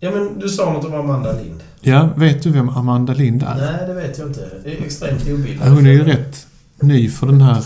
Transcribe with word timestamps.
Ja, 0.00 0.10
men 0.10 0.38
du 0.38 0.48
sa 0.48 0.72
något 0.72 0.84
om 0.84 0.94
Amanda 0.94 1.32
Lind. 1.32 1.60
Ja, 1.80 2.08
vet 2.16 2.42
du 2.42 2.50
vem 2.50 2.68
Amanda 2.68 3.14
Lind 3.14 3.42
är? 3.42 3.54
Nej, 3.54 3.86
det 3.86 3.94
vet 3.94 4.18
jag 4.18 4.28
inte. 4.28 4.40
Det 4.64 4.78
är 4.78 4.82
extremt 4.84 5.22
obildad. 5.22 5.68
Ja, 5.68 5.72
Hon 5.72 5.86
är 5.86 5.90
ju 5.90 6.04
rätt 6.04 6.46
ny 6.80 7.10
för 7.10 7.26
den 7.26 7.40
här 7.42 7.64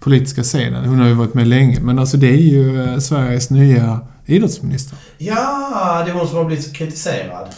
politiska 0.00 0.42
scenen. 0.42 0.84
Hon 0.84 1.00
har 1.00 1.08
ju 1.08 1.14
varit 1.14 1.34
med 1.34 1.46
länge. 1.46 1.80
Men 1.80 1.98
alltså 1.98 2.16
det 2.16 2.28
är 2.28 2.36
ju 2.36 2.84
eh, 2.84 2.98
Sveriges 2.98 3.50
nya 3.50 4.00
idrottsminister. 4.26 4.98
Ja, 5.18 6.02
det 6.04 6.10
är 6.10 6.14
hon 6.14 6.28
som 6.28 6.36
har 6.36 6.44
blivit 6.44 6.72
kritiserad. 6.76 7.48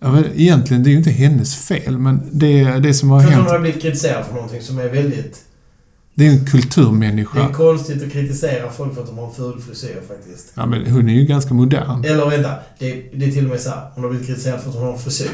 Ja, 0.00 0.12
men 0.12 0.24
egentligen, 0.34 0.82
det 0.82 0.88
är 0.88 0.92
ju 0.92 0.98
inte 0.98 1.10
hennes 1.10 1.56
fel, 1.56 1.98
men 1.98 2.22
det, 2.32 2.64
det 2.64 2.94
som 2.94 3.10
har 3.10 3.20
För 3.20 3.28
att 3.28 3.34
hon 3.34 3.42
hänt... 3.42 3.52
har 3.52 3.58
blivit 3.58 3.82
kritiserad 3.82 4.24
för 4.26 4.34
någonting 4.34 4.62
som 4.62 4.78
är 4.78 4.88
väldigt... 4.88 5.43
Det 6.14 6.26
är 6.26 6.30
en 6.30 6.36
Det 6.36 6.40
är 6.42 6.46
kulturmänniska. 6.46 7.52
konstigt 7.52 8.02
att 8.02 8.12
kritisera 8.12 8.70
folk 8.70 8.94
för 8.94 9.00
att 9.02 9.06
de 9.08 9.18
har 9.18 9.26
en 9.26 9.32
ful 9.34 9.60
frisyr 9.60 10.00
faktiskt. 10.08 10.52
Ja, 10.54 10.66
men 10.66 10.86
hon 10.90 11.08
är 11.08 11.12
ju 11.14 11.24
ganska 11.24 11.54
modern. 11.54 12.04
Eller 12.04 12.30
vänta, 12.30 12.50
det, 12.78 12.92
det 13.14 13.26
är 13.26 13.30
till 13.30 13.44
och 13.44 13.50
med 13.50 13.60
så 13.60 13.70
här. 13.70 13.90
Hon 13.94 14.04
har 14.04 14.10
blivit 14.10 14.26
kritiserad 14.28 14.60
för 14.60 14.68
att 14.70 14.74
hon 14.76 14.84
har 14.84 14.92
en 14.92 14.98
frisyr. 14.98 15.30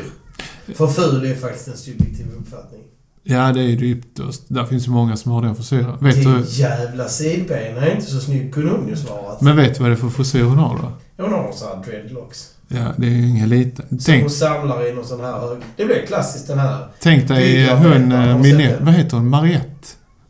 För 0.74 0.86
ful 0.86 1.24
är 1.30 1.34
faktiskt 1.34 1.68
en 1.68 1.76
subjektiv 1.76 2.26
uppfattning. 2.40 2.80
Ja, 3.22 3.52
det 3.52 3.60
är 3.60 3.64
ju 3.64 3.90
ytterst. 3.90 4.42
Där 4.48 4.64
finns 4.64 4.86
ju 4.86 4.90
många 4.90 5.16
som 5.16 5.32
har 5.32 5.42
den 5.42 5.54
frisyren. 5.56 5.96
Vet 6.00 6.14
Till 6.14 6.24
du, 6.24 6.44
jävla 6.48 7.08
sidben 7.08 7.58
är 7.76 7.94
inte 7.94 8.06
så 8.10 8.20
snygg, 8.20 8.54
kunde 8.54 8.70
hon 8.70 8.88
ju 8.88 8.96
svarat. 8.96 9.40
men 9.40 9.56
vet 9.56 9.74
du 9.74 9.80
vad 9.80 9.90
det 9.90 9.94
är 9.94 9.96
för 9.96 10.08
frisyr 10.08 10.42
hon 10.42 10.58
har 10.58 10.76
då? 10.76 10.92
Hon 11.24 11.32
har 11.32 11.52
så 11.52 11.64
här 11.66 11.84
dreadlocks. 11.84 12.48
Ja, 12.68 12.92
det 12.96 13.06
är 13.06 13.10
ju 13.10 13.28
ingen 13.28 13.48
liten. 13.48 13.88
Som 13.88 13.98
Tänk, 13.98 14.22
hon 14.22 14.30
samlar 14.30 14.88
i 14.88 14.92
någon 14.92 15.04
sån 15.04 15.20
här 15.20 15.40
hög... 15.40 15.58
Det 15.76 15.84
blir 15.84 16.06
klassiskt 16.06 16.46
den 16.48 16.58
här. 16.58 16.86
tänk 17.00 17.28
dig 17.28 17.68
hon, 17.74 18.12
eh, 18.12 18.38
Minette, 18.38 18.76
det? 18.78 18.84
vad 18.84 18.94
heter 18.94 19.16
hon? 19.16 19.28
Mariette? 19.28 19.66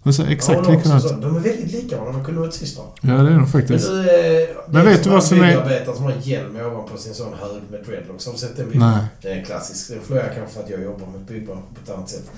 Ser 0.04 0.24
Ja, 0.24 0.30
exakt 0.30 0.58
också 0.58 0.70
likadant 0.70 1.02
så- 1.02 1.08
De 1.14 1.36
är 1.36 1.40
väldigt 1.40 1.72
lika 1.72 1.96
varandra, 1.96 2.18
de 2.18 2.24
kunde 2.24 2.40
varit 2.40 2.54
systrar. 2.54 2.86
Ja, 3.00 3.08
det 3.12 3.14
är 3.14 3.24
de 3.24 3.36
Men, 3.36 3.46
faktiskt. 3.46 3.86
du, 3.88 3.98
eh, 4.00 4.04
det 4.06 4.48
Men 4.68 4.80
är 4.80 4.84
vet 4.90 5.04
du 5.04 5.10
vad 5.10 5.16
en 5.18 5.22
som 5.26 5.38
är- 5.40 5.46
byggarbetare 5.48 5.94
som 5.96 6.04
har 6.04 6.12
en 6.12 6.20
hjälm 6.20 6.56
ovanpå 6.56 6.96
sin 6.96 7.14
sån 7.14 7.32
hög 7.34 7.62
med 7.70 7.84
dreadlocks. 7.86 8.26
Har 8.26 8.32
du 8.32 8.38
sett 8.38 8.56
den 8.56 8.70
bilden? 8.70 8.90
Nej. 8.90 9.04
Den 9.22 9.38
är 9.38 9.44
klassisk. 9.44 9.88
Den 9.88 10.00
florerar 10.02 10.32
kanske 10.34 10.54
för 10.54 10.62
att 10.64 10.70
jag 10.70 10.82
jobbar 10.82 11.06
med 11.06 11.20
byggbranschen 11.20 11.64
på 11.74 11.80
ett 11.90 11.96
annat 11.96 12.08
sätt. 12.08 12.30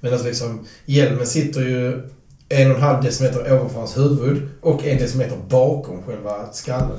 Men 0.00 0.12
alltså 0.12 0.26
liksom, 0.28 0.66
hjälmen 0.86 1.26
sitter 1.26 1.60
ju 1.60 2.08
en 2.48 2.70
och 2.70 2.76
en 2.76 2.82
halv 2.82 3.02
decimeter 3.02 3.52
ovanför 3.52 3.78
hans 3.78 3.96
huvud 3.96 4.48
och 4.60 4.84
en 4.86 4.98
decimeter 4.98 5.36
bakom 5.48 6.02
själva 6.02 6.52
skallen. 6.52 6.98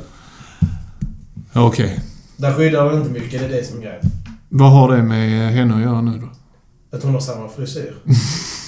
Okej. 1.53 1.99
Där 2.37 2.53
skyddar 2.53 2.85
den 2.89 2.97
inte 3.01 3.11
mycket, 3.11 3.39
det 3.39 3.45
är 3.45 3.49
det 3.49 3.63
som 3.67 3.77
är 3.77 3.81
grejen. 3.81 4.01
Vad 4.49 4.71
har 4.71 4.95
det 4.95 5.03
med 5.03 5.51
henne 5.53 5.75
att 5.75 5.81
göra 5.81 6.01
nu 6.01 6.17
då? 6.17 6.27
Att 6.97 7.03
hon 7.03 7.13
har 7.13 7.19
samma 7.21 7.49
frisyr. 7.49 7.95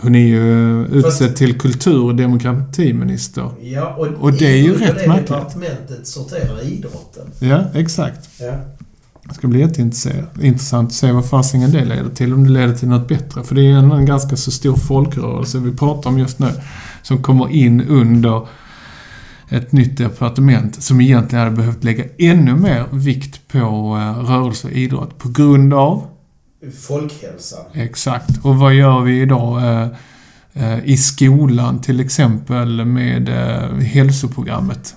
Hon 0.00 0.14
är 0.14 0.26
ju 0.26 0.80
eh, 0.82 1.02
Fast- 1.02 1.06
utsedd 1.22 1.36
till 1.36 1.58
kultur 1.58 2.02
och 2.04 2.14
demokratiminister. 2.14 3.50
Ja, 3.62 3.94
och, 3.98 4.06
Och 4.06 4.32
det 4.32 4.46
är 4.46 4.56
ju 4.56 4.72
rätt 4.74 5.06
märkligt. 5.08 5.26
departementet 5.28 6.06
sorterar 6.06 6.64
idrotten. 6.66 7.26
Ja, 7.38 7.64
exakt. 7.74 8.28
Ja. 8.40 8.52
Det 9.28 9.34
ska 9.34 9.46
bli 9.48 9.60
jätteintressant 9.60 10.88
att 10.88 10.92
se 10.94 11.12
vad 11.12 11.26
fasingen 11.28 11.70
det 11.72 11.84
leder 11.84 12.10
till. 12.10 12.32
Om 12.34 12.44
det 12.44 12.50
leder 12.50 12.74
till 12.74 12.88
något 12.88 13.08
bättre. 13.08 13.44
För 13.44 13.54
det 13.54 13.62
är 13.66 13.72
en, 13.72 13.92
en 13.92 14.06
ganska 14.06 14.36
så 14.36 14.50
stor 14.50 14.76
folkrörelse 14.76 15.58
vi 15.58 15.72
pratar 15.72 16.10
om 16.10 16.18
just 16.18 16.38
nu. 16.38 16.48
Som 17.02 17.22
kommer 17.22 17.50
in 17.52 17.80
under 17.88 18.46
ett 19.48 19.72
nytt 19.72 19.98
departement 19.98 20.82
som 20.82 21.00
egentligen 21.00 21.44
hade 21.44 21.56
behövt 21.56 21.84
lägga 21.84 22.04
ännu 22.18 22.54
mer 22.56 22.84
vikt 22.92 23.48
på 23.48 23.58
eh, 23.58 24.24
rörelse 24.30 24.66
och 24.66 24.72
idrott. 24.72 25.18
På 25.18 25.28
grund 25.28 25.74
av 25.74 26.02
Folkhälsan. 26.70 27.64
Exakt. 27.72 28.44
Och 28.44 28.56
vad 28.56 28.74
gör 28.74 29.00
vi 29.00 29.20
idag 29.20 29.58
eh, 29.58 29.88
eh, 30.54 30.84
i 30.84 30.96
skolan 30.96 31.80
till 31.80 32.00
exempel 32.00 32.84
med 32.84 33.28
eh, 33.28 33.78
hälsoprogrammet? 33.78 34.94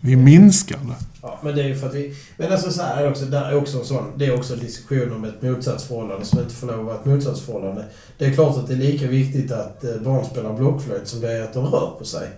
Vi 0.00 0.16
minskar 0.16 0.78
det. 0.78 0.94
Ja, 1.22 1.38
men 1.42 1.56
det 1.56 1.62
är 1.62 1.68
ju 1.68 1.76
för 1.76 1.86
att 1.86 1.94
vi... 1.94 2.16
Men 2.36 2.52
alltså 2.52 2.70
så 2.70 2.82
här 2.82 3.02
är 3.02 3.10
också, 3.10 3.24
där 3.24 3.50
är 3.50 3.56
också 3.56 3.78
en 3.78 3.84
sån... 3.84 4.04
Det 4.16 4.26
är 4.26 4.34
också 4.34 4.54
en 4.54 4.60
diskussion 4.60 5.12
om 5.12 5.24
ett 5.24 5.42
motsatsförhållande 5.42 6.24
som 6.24 6.38
inte 6.38 6.54
får 6.54 6.66
lov 6.66 6.80
att 6.80 6.86
vara 6.86 6.96
ett 6.96 7.04
motsatsförhållande. 7.04 7.84
Det 8.18 8.24
är 8.24 8.32
klart 8.32 8.56
att 8.56 8.66
det 8.66 8.74
är 8.74 8.78
lika 8.78 9.06
viktigt 9.06 9.52
att 9.52 9.84
barn 10.04 10.24
spelar 10.24 10.56
blockflöjt 10.56 11.08
som 11.08 11.20
det 11.20 11.32
är 11.32 11.42
att 11.42 11.54
de 11.54 11.64
rör 11.64 11.90
på 11.98 12.04
sig. 12.04 12.28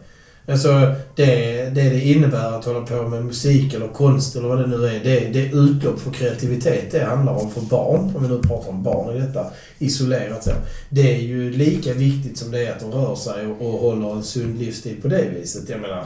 Alltså 0.49 0.95
det, 1.15 1.71
det 1.75 1.91
det 1.91 2.01
innebär 2.01 2.59
att 2.59 2.65
hålla 2.65 2.81
på 2.81 3.09
med 3.09 3.25
musik 3.25 3.75
eller 3.75 3.89
konst 3.89 4.37
eller 4.37 4.49
vad 4.49 4.59
det 4.59 4.67
nu 4.67 4.87
är. 4.87 5.05
Det, 5.05 5.29
det 5.33 5.47
är 5.47 5.65
utlopp 5.65 6.01
för 6.01 6.11
kreativitet 6.11 6.91
det 6.91 7.05
handlar 7.05 7.33
om 7.33 7.51
för 7.51 7.61
barn. 7.61 8.13
Om 8.17 8.23
vi 8.23 8.29
nu 8.29 8.43
pratar 8.43 8.71
om 8.71 8.83
barn 8.83 9.17
i 9.17 9.21
detta 9.21 9.47
isolerat 9.79 10.45
så. 10.45 10.51
Det 10.89 11.17
är 11.17 11.21
ju 11.21 11.51
lika 11.51 11.95
viktigt 11.95 12.39
som 12.39 12.51
det 12.51 12.67
är 12.67 12.73
att 12.73 12.81
de 12.81 12.93
rör 12.93 13.15
sig 13.15 13.47
och, 13.47 13.67
och 13.67 13.81
håller 13.81 14.13
en 14.13 14.25
sund 14.25 14.59
livsstil 14.59 15.03
på 15.03 15.09
det 15.09 15.29
viset. 15.41 15.69
Jag 15.69 15.81
menar, 15.81 16.05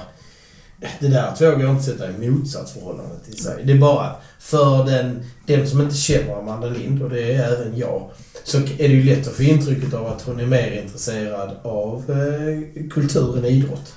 det 1.00 1.08
där 1.08 1.34
två 1.38 1.44
går 1.44 1.54
inte 1.54 1.70
att 1.70 1.84
sätta 1.84 2.10
i 2.10 2.30
motsatsförhållande 2.30 3.14
till 3.24 3.42
sig. 3.42 3.62
Det 3.64 3.72
är 3.72 3.78
bara 3.78 4.16
för 4.38 4.84
den, 4.84 5.24
den 5.46 5.68
som 5.68 5.80
inte 5.80 5.94
känner 5.96 6.38
Amanda 6.38 6.68
Lind, 6.68 7.02
och 7.02 7.10
det 7.10 7.34
är 7.34 7.52
även 7.52 7.78
jag, 7.78 8.10
så 8.44 8.58
är 8.58 8.88
det 8.88 8.94
ju 8.94 9.02
lätt 9.02 9.28
att 9.28 9.34
få 9.34 9.42
intrycket 9.42 9.94
av 9.94 10.06
att 10.06 10.22
hon 10.22 10.40
är 10.40 10.46
mer 10.46 10.82
intresserad 10.82 11.50
av 11.62 12.04
eh, 12.10 12.88
kultur 12.90 13.38
än 13.38 13.44
idrott. 13.44 13.94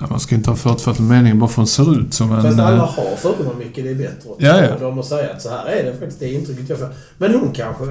Ja, 0.00 0.06
man 0.10 0.20
ska 0.20 0.34
inte 0.34 0.50
ha 0.50 0.56
förutfattad 0.56 1.06
mening 1.06 1.38
bara 1.38 1.48
för 1.48 1.52
att 1.52 1.56
hon 1.56 1.66
ser 1.66 2.00
ut 2.00 2.14
som 2.14 2.32
en... 2.32 2.42
Fast 2.42 2.58
alla 2.58 2.72
eh, 2.76 2.78
har 2.78 3.16
för 3.16 3.58
mycket 3.58 3.84
det 3.84 3.90
är 3.90 3.94
bättre 3.94 4.30
att 4.30 4.36
Ja, 4.38 4.64
ja. 4.64 4.78
dem 4.78 4.98
och 4.98 5.04
säga 5.04 5.30
att 5.32 5.42
så 5.42 5.48
här 5.48 5.66
är 5.66 5.84
det 5.84 5.92
faktiskt 5.92 6.20
det 6.20 6.32
intrycket 6.32 6.68
jag 6.68 6.78
får. 6.78 6.88
Men 7.18 7.34
hon 7.34 7.52
kanske, 7.52 7.84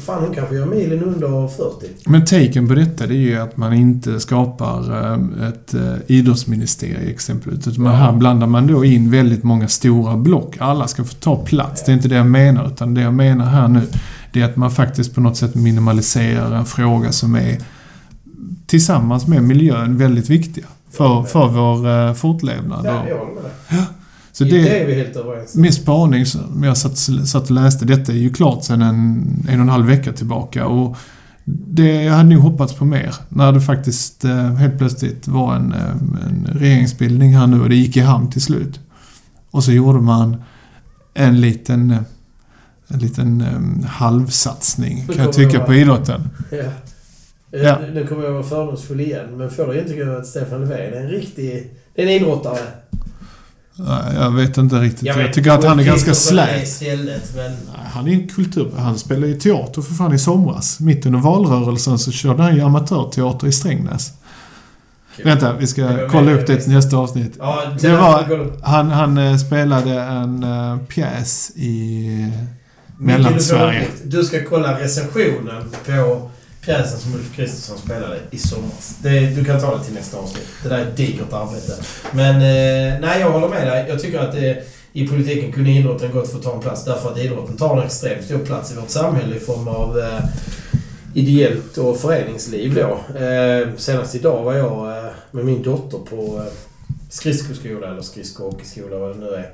fan 0.00 0.24
hon 0.24 0.34
kanske 0.34 0.54
gör 0.54 0.66
milen 0.66 1.02
under 1.02 1.48
40. 1.48 1.86
Men 2.06 2.24
taken 2.24 2.68
på 2.68 2.74
detta 2.74 3.06
det 3.06 3.14
är 3.14 3.18
ju 3.18 3.36
att 3.36 3.56
man 3.56 3.72
inte 3.72 4.20
skapar 4.20 5.02
eh, 5.12 5.48
ett 5.48 5.74
eh, 5.74 5.94
idrottsministerie 6.06 7.10
exempelvis. 7.10 7.68
Utan 7.68 7.84
Ja. 7.84 7.90
här 7.90 8.12
blandar 8.12 8.46
man 8.46 8.66
då 8.66 8.84
in 8.84 9.10
väldigt 9.10 9.42
många 9.42 9.68
stora 9.68 10.16
block. 10.16 10.56
Alla 10.58 10.86
ska 10.88 11.04
få 11.04 11.14
ta 11.14 11.36
plats. 11.36 11.84
Det 11.84 11.92
är 11.92 11.94
inte 11.94 12.08
det 12.08 12.16
jag 12.16 12.26
menar. 12.26 12.66
Utan 12.66 12.94
det 12.94 13.00
jag 13.00 13.14
menar 13.14 13.44
här 13.44 13.68
nu 13.68 13.80
det 14.32 14.40
är 14.40 14.44
att 14.44 14.56
man 14.56 14.70
faktiskt 14.70 15.14
på 15.14 15.20
något 15.20 15.36
sätt 15.36 15.54
minimaliserar 15.54 16.54
en 16.56 16.66
fråga 16.66 17.12
som 17.12 17.34
är 17.34 17.58
tillsammans 18.66 19.26
med 19.26 19.42
miljön 19.42 19.98
väldigt 19.98 20.30
viktiga. 20.30 20.64
För, 20.96 21.22
för 21.22 21.48
vår 21.48 21.88
eh, 21.88 22.14
fortlevnad. 22.14 22.86
Ja, 22.86 23.08
jag 23.08 23.18
håller 23.18 23.34
med 23.34 23.42
dig. 23.44 23.86
Så 24.32 24.44
det, 24.44 24.50
det, 24.50 24.80
är 24.80 24.86
vi 24.86 24.94
helt 24.94 25.16
överens 25.16 25.54
min 25.54 25.72
spaning 25.72 26.26
som 26.26 26.62
jag 26.64 26.76
satt, 26.76 26.98
satt 27.28 27.44
och 27.44 27.50
läste, 27.50 27.84
detta 27.84 28.12
är 28.12 28.16
ju 28.16 28.32
klart 28.32 28.64
sedan 28.64 28.82
en, 28.82 28.96
en 29.48 29.54
och 29.54 29.62
en 29.62 29.68
halv 29.68 29.86
vecka 29.86 30.12
tillbaka. 30.12 30.66
Och 30.66 30.96
det, 31.44 32.02
jag 32.02 32.12
hade 32.12 32.28
nog 32.28 32.42
hoppats 32.42 32.74
på 32.74 32.84
mer. 32.84 33.14
När 33.28 33.52
det 33.52 33.60
faktiskt 33.60 34.24
eh, 34.24 34.54
helt 34.54 34.78
plötsligt 34.78 35.28
var 35.28 35.54
en, 35.54 35.72
eh, 35.72 35.90
en 36.26 36.48
regeringsbildning 36.52 37.36
här 37.36 37.46
nu 37.46 37.60
och 37.60 37.68
det 37.68 37.76
gick 37.76 37.96
i 37.96 38.00
hamn 38.00 38.30
till 38.30 38.42
slut. 38.42 38.80
Och 39.50 39.64
så 39.64 39.72
gjorde 39.72 40.00
man 40.00 40.42
en 41.14 41.40
liten, 41.40 41.96
en 42.88 42.98
liten 42.98 43.44
halvsatsning 43.88 45.06
kan 45.06 45.24
jag 45.24 45.32
tycka 45.32 45.60
på 45.60 45.74
idrotten. 45.74 46.28
Ja. 46.50 46.64
Ja. 47.62 47.78
Nu- 47.94 48.06
kommer 48.06 48.24
jag 48.24 48.32
vara 48.32 48.42
fördomsfull 48.42 49.00
igen, 49.00 49.26
men 49.36 49.50
får 49.50 49.66
du 49.66 49.78
intrycket 49.80 50.08
att 50.08 50.26
Stefan 50.26 50.60
Löfven 50.60 50.92
är 50.92 51.00
en 51.00 51.08
riktig... 51.08 51.70
Det 51.94 52.02
är 52.02 52.06
en 52.06 52.12
idrottare. 52.12 52.58
Nej, 53.78 54.14
Jag 54.14 54.30
vet 54.30 54.56
inte 54.56 54.76
riktigt. 54.76 55.02
Jag, 55.02 55.14
vet 55.14 55.32
tycker 55.32 55.50
att 55.50 55.64
han 55.64 55.80
är 55.80 55.84
ganska 55.84 56.14
slät. 56.14 56.82
Men... 57.36 57.56
Han 57.92 58.08
är 58.08 58.12
en 58.12 58.28
kultur... 58.28 58.72
Han 58.78 58.98
spelade 58.98 59.26
ju 59.26 59.34
teater 59.40 59.82
för 59.82 59.94
fan 59.94 60.14
i 60.14 60.18
somras. 60.18 60.80
Mitt 60.80 61.06
under 61.06 61.18
valrörelsen 61.18 61.98
så 61.98 62.12
körde 62.12 62.42
han 62.42 62.54
ju 62.54 62.60
amatörteater 62.60 63.46
i 63.46 63.52
Strängnäs. 63.52 64.12
Vänta, 65.24 65.52
vi 65.52 65.60
Det 65.60 65.66
ska 65.66 66.08
kolla 66.10 66.32
upp 66.32 66.46
det 66.46 66.60
till 66.60 66.72
nästa 66.72 66.96
avsnitt. 66.96 67.32
Ja, 67.38 67.62
Det 67.80 67.88
var- 67.88 68.52
Han, 68.62 68.90
han 68.90 69.18
eh, 69.18 69.36
spelade 69.36 70.00
en 70.00 70.44
uh, 70.44 70.78
pjäs 70.78 71.50
i 71.56 72.32
Mellansverige. 72.98 73.86
Du 74.04 74.24
ska 74.24 74.44
kolla 74.48 74.80
recensionen 74.80 75.62
på 75.86 76.30
pjäsen 76.66 76.98
som 76.98 77.14
Ulf 77.14 77.36
Kristersson 77.36 77.78
spelade 77.78 78.18
i 78.30 78.38
somras. 78.38 78.96
Det, 79.02 79.20
du 79.20 79.44
kan 79.44 79.60
ta 79.60 79.76
det 79.76 79.84
till 79.84 79.94
nästa 79.94 80.16
avsnitt. 80.18 80.46
Det 80.62 80.68
där 80.68 80.78
är 80.78 80.82
ett 80.82 80.96
digert 80.96 81.32
arbete. 81.32 81.72
Men 82.12 82.34
eh, 82.34 83.00
nej, 83.00 83.20
jag 83.20 83.30
håller 83.30 83.48
med 83.48 83.66
dig. 83.66 83.86
Jag 83.88 84.02
tycker 84.02 84.18
att 84.18 84.32
det, 84.32 84.64
i 84.92 85.08
politiken 85.08 85.52
kunde 85.52 85.70
idrotten 85.70 86.12
gott 86.12 86.32
få 86.32 86.38
ta 86.38 86.54
en 86.54 86.60
plats 86.60 86.84
därför 86.84 87.10
att 87.10 87.18
idrotten 87.18 87.56
tar 87.56 87.76
en 87.76 87.86
extremt 87.86 88.24
stor 88.24 88.38
plats 88.38 88.72
i 88.72 88.76
vårt 88.76 88.90
samhälle 88.90 89.36
i 89.36 89.40
form 89.40 89.68
av 89.68 89.98
eh, 89.98 90.20
ideellt 91.14 91.78
och 91.78 91.96
föreningsliv 91.96 92.74
då. 92.74 93.18
Eh, 93.18 93.68
senast 93.76 94.14
idag 94.14 94.42
var 94.42 94.54
jag 94.54 94.98
eh, 94.98 95.10
med 95.30 95.44
min 95.44 95.62
dotter 95.62 95.98
på 95.98 96.36
eh, 96.36 96.52
skridskoskola 97.10 97.90
eller 97.90 98.02
skridskohockeyskola 98.02 98.98
vad 98.98 99.10
det 99.10 99.20
nu 99.20 99.28
är. 99.28 99.50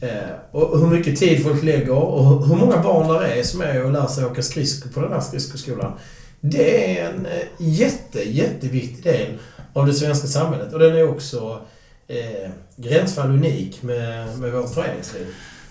Eh, 0.00 0.30
och 0.50 0.78
hur 0.78 0.86
mycket 0.86 1.16
tid 1.18 1.42
folk 1.42 1.62
lägger 1.62 1.92
och 1.92 2.46
hur 2.46 2.56
många 2.56 2.82
barn 2.82 3.08
där 3.08 3.22
är 3.22 3.42
som 3.42 3.60
är 3.60 3.84
och 3.84 3.92
lär 3.92 4.06
sig 4.06 4.24
åka 4.24 4.42
skridskor 4.42 4.90
på 4.90 5.00
den 5.00 5.12
här 5.12 5.20
skridskoskolan. 5.20 5.92
Det 6.44 6.98
är 6.98 7.10
en 7.10 7.26
eh, 7.26 7.32
jätte, 7.58 8.28
jätteviktig 8.28 9.04
del 9.04 9.38
av 9.72 9.86
det 9.86 9.94
svenska 9.94 10.26
samhället. 10.26 10.72
Och 10.72 10.78
den 10.78 10.96
är 10.96 11.08
också 11.08 11.60
eh, 12.08 12.50
gränsfall 12.76 13.30
unik 13.30 13.82
med, 13.82 14.38
med 14.38 14.52
vårt 14.52 14.74
föreningsliv. 14.74 15.26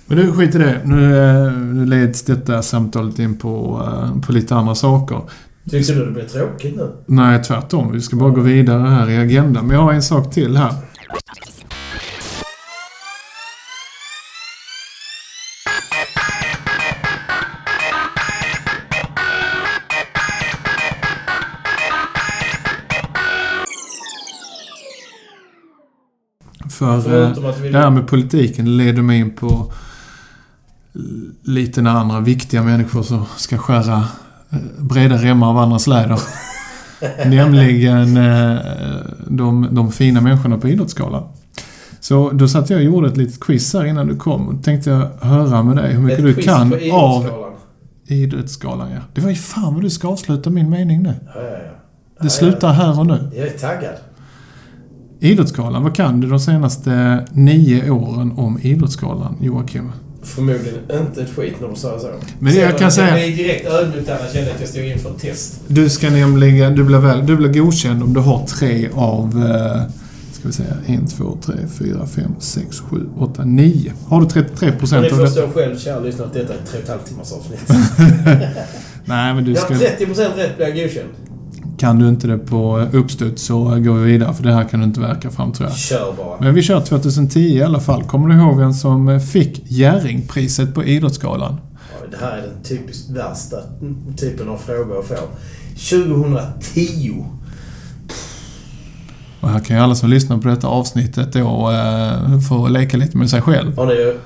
Men 0.05 0.17
du, 0.17 0.31
skit 0.31 0.55
i 0.55 0.57
det. 0.57 0.81
Nu, 0.85 1.17
eh, 1.17 1.51
nu 1.51 1.85
leds 1.85 2.23
detta 2.23 2.61
samtalet 2.61 3.19
in 3.19 3.37
på, 3.37 3.81
eh, 3.85 4.21
på 4.21 4.31
lite 4.31 4.55
andra 4.55 4.75
saker. 4.75 5.21
Tyckte 5.69 5.93
du 5.93 6.05
det 6.05 6.11
blev 6.11 6.27
tråkigt 6.27 6.75
nu? 6.75 6.91
Nej, 7.05 7.43
tvärtom. 7.43 7.91
Vi 7.91 8.01
ska 8.01 8.15
bara 8.15 8.29
gå 8.29 8.41
vidare 8.41 8.89
här 8.89 9.09
i 9.09 9.17
agendan. 9.17 9.67
Men 9.67 9.75
jag 9.75 9.83
har 9.83 9.93
en 9.93 10.03
sak 10.03 10.33
till 10.33 10.57
här. 10.57 10.73
För 26.81 27.23
eh, 27.23 27.61
vill... 27.61 27.71
det 27.71 27.79
här 27.79 27.89
med 27.89 28.07
politiken 28.07 28.77
leder 28.77 29.01
mig 29.01 29.19
in 29.19 29.31
på 29.31 29.73
lite 31.43 31.81
när 31.81 31.91
andra 31.91 32.19
viktiga 32.19 32.63
människor 32.63 33.03
som 33.03 33.25
ska 33.37 33.57
skära 33.57 33.97
eh, 34.49 34.57
breda 34.79 35.15
remmar 35.15 35.49
av 35.49 35.57
andras 35.57 35.87
läder. 35.87 36.19
Nämligen 37.25 38.17
eh, 38.17 38.59
de, 39.27 39.67
de 39.71 39.91
fina 39.91 40.21
människorna 40.21 40.57
på 40.57 40.67
Idrottsgalan. 40.67 41.23
Så 41.99 42.31
då 42.31 42.47
satt 42.47 42.69
jag 42.69 42.77
och 42.77 42.83
gjorde 42.83 43.07
ett 43.07 43.17
litet 43.17 43.39
quiz 43.39 43.73
här 43.73 43.85
innan 43.85 44.07
du 44.07 44.15
kom. 44.15 44.47
Och 44.47 44.63
tänkte 44.63 44.89
jag 44.89 45.27
höra 45.27 45.63
med 45.63 45.75
dig 45.75 45.93
hur 45.93 46.01
mycket 46.01 46.25
du 46.25 46.33
kan 46.33 46.73
av. 46.91 47.29
Idrottsgalan. 48.07 48.91
Ja. 48.91 48.99
Det 49.13 49.21
var 49.21 49.29
ju 49.29 49.35
fan 49.35 49.73
vad 49.73 49.83
du 49.83 49.89
ska 49.89 50.07
avsluta 50.07 50.49
min 50.49 50.69
mening 50.69 51.03
nu. 51.03 51.13
Ja, 51.35 51.41
ja, 51.41 51.49
ja. 51.51 52.23
Det 52.23 52.29
slutar 52.29 52.73
här 52.73 52.99
och 52.99 53.07
nu. 53.07 53.31
Jag 53.35 53.47
är 53.47 53.57
taggad. 53.57 53.95
Idrottsgalan, 55.23 55.83
vad 55.83 55.95
kan 55.95 56.19
du 56.21 56.27
de 56.27 56.39
senaste 56.39 57.25
nio 57.33 57.89
åren 57.89 58.31
om 58.37 58.59
Idrottsgalan, 58.61 59.37
Joakim? 59.41 59.91
Förmodligen 60.23 60.73
inte 61.01 61.21
ett 61.21 61.29
skit 61.35 61.53
när 61.61 61.67
du 61.67 61.75
säger 61.75 61.99
så. 61.99 62.07
Men 62.39 62.53
det 62.53 62.59
jag 62.59 62.77
kan 62.77 62.91
säga- 62.91 63.17
Jag 63.19 63.27
är 63.27 63.35
direkt 63.35 63.65
ödmjuk 63.67 64.05
där 64.05 64.19
jag 64.23 64.33
kände 64.33 64.51
att 64.51 64.59
jag 64.59 64.69
stod 64.69 64.83
inför 64.85 65.09
ett 65.09 65.19
test. 65.21 65.59
Du 65.67 65.89
ska 65.89 66.09
nämligen, 66.09 66.75
du 66.75 66.83
blir, 66.83 66.97
väl, 66.97 67.25
du 67.25 67.35
blir 67.37 67.49
godkänd 67.53 68.03
om 68.03 68.13
du 68.13 68.19
har 68.19 68.45
tre 68.45 68.89
av, 68.95 69.25
eh, 69.25 69.81
ska 70.31 70.47
vi 70.47 70.53
säga, 70.53 70.73
1, 70.87 71.09
2, 71.17 71.37
3, 71.45 71.55
4, 71.79 72.05
5, 72.05 72.35
6, 72.39 72.79
7, 72.79 72.97
8, 73.19 73.43
9. 73.45 73.93
Har 74.07 74.21
du 74.21 74.27
33 74.27 74.67
Och 74.67 74.73
ni 74.73 74.79
procent 74.79 75.05
av 75.11 75.17
detta? 75.19 75.25
förstår 75.25 75.47
själv, 75.47 75.77
kära 75.79 75.99
lyssnare, 75.99 76.27
att 76.27 76.33
detta 76.33 76.53
är 76.53 76.57
ett 76.57 76.65
tre 76.71 76.77
och 76.79 76.83
ett 76.83 76.89
halvt 76.89 77.05
timmars 77.05 77.31
avsnitt. 77.31 77.69
Nej, 79.05 79.33
men 79.33 79.43
du 79.43 79.51
Jag 79.51 79.59
ska, 79.63 79.73
har 79.73 79.81
30% 79.81 80.37
rätt 80.37 80.57
blir 80.57 80.67
jag 80.67 80.75
godkänd. 80.75 81.07
Kan 81.81 81.99
du 81.99 82.07
inte 82.07 82.27
det 82.27 82.37
på 82.37 82.79
uppstuds 82.91 83.43
så 83.43 83.63
går 83.63 83.93
vi 83.93 84.11
vidare, 84.11 84.33
för 84.33 84.43
det 84.43 84.53
här 84.53 84.63
kan 84.63 84.79
du 84.79 84.85
inte 84.85 84.99
verka 84.99 85.29
fram 85.29 85.53
tror 85.53 85.69
jag. 85.69 85.77
Kör 85.77 86.13
bara. 86.17 86.39
Men 86.39 86.53
vi 86.53 86.63
kör 86.63 86.81
2010 86.81 87.39
i 87.39 87.63
alla 87.63 87.79
fall. 87.79 88.03
Kommer 88.03 88.29
du 88.29 88.41
ihåg 88.41 88.57
vem 88.57 88.73
som 88.73 89.09
eh, 89.09 89.19
fick 89.19 89.61
Jerringpriset 89.65 90.73
på 90.73 90.83
Idrottsgalan? 90.83 91.61
Det 92.11 92.17
här 92.17 92.37
är 92.37 92.41
den 92.41 92.63
typiskt 92.63 93.09
värsta 93.09 93.57
typen 94.17 94.49
av 94.49 94.57
fråga 94.57 94.99
att 94.99 95.07
få. 95.07 95.15
2010. 95.99 97.25
Och 99.41 99.49
här 99.49 99.59
kan 99.59 99.77
ju 99.77 99.83
alla 99.83 99.95
som 99.95 100.09
lyssnar 100.09 100.37
på 100.37 100.47
detta 100.47 100.67
avsnittet 100.67 101.33
då 101.33 101.71
eh, 101.71 102.39
få 102.49 102.67
leka 102.67 102.97
lite 102.97 103.17
med 103.17 103.29
sig 103.29 103.41
själv. 103.41 103.77
Har 103.77 103.85
ni 103.85 104.17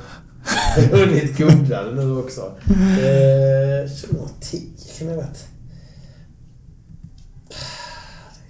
hunnit 1.05 1.37
googla 1.37 1.83
det 1.83 2.05
nu 2.05 2.17
också? 2.17 2.41
Eh, 2.41 3.91
2010 4.01 4.57
kan 4.99 5.07
det 5.07 5.13
ha 5.13 5.21
varit. 5.21 5.47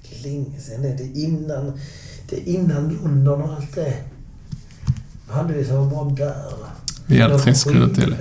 Det 0.10 0.15
är 0.15 0.15
länge 0.26 0.60
sedan 0.60 0.82
det. 0.82 1.04
Är 1.04 1.18
innan, 1.24 1.80
det 2.30 2.36
är 2.36 2.48
innan 2.48 3.00
London 3.04 3.42
och 3.42 3.54
allt 3.54 3.76
det. 3.76 3.94
Vad 5.28 5.38
hade 5.38 5.54
vi 5.54 5.66
som 5.66 5.90
var 5.90 6.06
bra 6.06 6.26
där? 6.26 6.36
Vi 7.06 7.22
hade 7.22 7.40
tre 7.40 7.56
skrudar 7.56 7.96
till. 7.96 8.16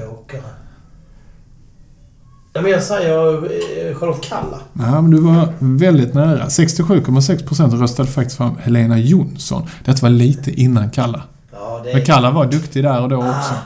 Ja, 2.56 2.60
men 2.62 2.70
jag 2.70 2.82
säger 2.82 3.34
eh, 3.36 3.96
Charlotte 3.96 4.22
Kalla. 4.24 4.60
Ja, 4.72 5.00
men 5.00 5.10
du 5.10 5.20
var 5.20 5.52
väldigt 5.58 6.14
nära. 6.14 6.44
67,6% 6.46 7.76
röstade 7.80 8.08
faktiskt 8.08 8.36
fram 8.36 8.56
Helena 8.62 8.98
Jonsson. 8.98 9.62
Detta 9.84 10.02
var 10.02 10.10
lite 10.10 10.50
innan 10.50 10.90
Kalla. 10.90 11.22
Ja, 11.52 11.80
det. 11.84 11.92
Men 11.94 12.02
Kalla 12.04 12.30
var 12.30 12.46
duktig 12.46 12.84
där 12.84 13.02
och 13.02 13.08
då 13.08 13.16
också. 13.16 13.30
Ah, 13.30 13.58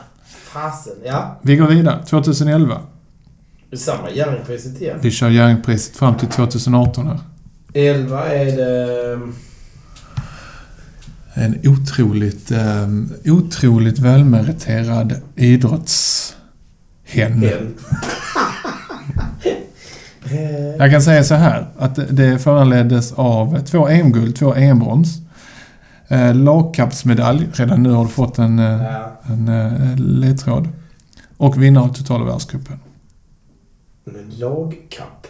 fasen. 0.53 0.93
Ja, 1.05 1.39
Vi 1.41 1.55
går 1.55 1.67
vidare. 1.67 2.03
2011. 2.05 2.77
det 3.69 3.75
är 3.75 3.79
samma 3.79 4.09
Jerringpriset 4.11 4.81
igen. 4.81 4.97
Vi 5.01 5.11
kör 5.11 5.29
Jerringpriset 5.29 5.95
fram 5.95 6.15
till 6.15 6.27
2018 6.27 7.07
här. 7.07 7.19
11 7.73 8.25
är 8.33 8.45
det... 8.57 9.13
ehm, 9.13 9.35
En 11.33 11.59
otroligt, 11.63 12.51
eh, 12.51 12.87
otroligt 13.25 13.99
välmeriterad 13.99 15.15
idrottshen. 15.35 16.33
En. 17.43 17.75
Jag 20.77 20.91
kan 20.91 21.01
säga 21.01 21.23
så 21.23 21.35
här, 21.35 21.67
att 21.77 21.99
det 22.09 22.39
föranleddes 22.39 23.13
av 23.13 23.59
två 23.65 23.87
EM-guld, 23.87 24.35
två 24.35 24.55
EM-brons. 24.55 25.17
Eh, 26.07 26.35
lagkappsmedalj, 26.35 27.47
redan 27.53 27.83
nu 27.83 27.91
har 27.91 28.03
du 28.03 28.09
fått 28.09 28.37
en, 28.39 28.59
eh, 28.59 28.83
ja, 28.83 29.19
en 29.23 29.47
eh, 29.47 29.97
ledtråd. 29.97 30.67
Och 31.37 31.63
vinnare 31.63 31.83
av 31.83 31.93
totala 31.93 32.25
världscupen. 32.25 32.79
en 34.05 34.29
lagkapp. 34.39 35.27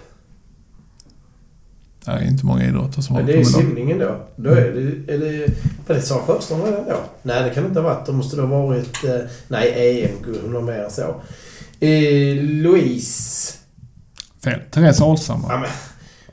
Det 2.06 2.12
är 2.12 2.24
inte 2.28 2.46
många 2.46 2.66
idrotter 2.66 3.02
som 3.02 3.16
Men 3.16 3.24
håller 3.24 3.38
det 3.38 3.42
är 3.42 3.44
på 3.44 3.50
med 3.50 3.66
lag. 3.66 3.70
simningen 3.76 4.00
då. 4.00 4.16
Då 4.36 4.50
är 4.50 4.56
det... 4.72 5.14
Är 5.14 5.18
det 5.20 5.48
var 5.88 5.96
det 5.96 6.02
Sara 6.02 6.22
Sjöström 6.22 6.62
redan 6.62 6.86
då? 6.86 7.00
Nej, 7.24 7.44
det 7.44 7.50
kan 7.50 7.64
det 7.64 7.68
inte 7.70 7.80
ha 7.80 7.90
varit. 7.90 8.06
Det 8.06 8.12
måste 8.14 8.36
då 8.38 8.46
ha 8.46 8.66
varit... 8.66 9.04
Eh, 9.04 9.12
nej, 9.48 10.04
EM-guld. 10.06 10.40
Hon 10.44 10.56
har 10.56 10.62
mer 10.62 10.84
än 10.84 10.92
så. 10.92 11.02
Eh, 11.80 12.44
Louise... 12.44 13.54
Fel. 14.44 14.60
Therese 14.72 15.02
Alshammar. 15.02 15.50
Ja, 15.54 15.58
men... 15.60 15.70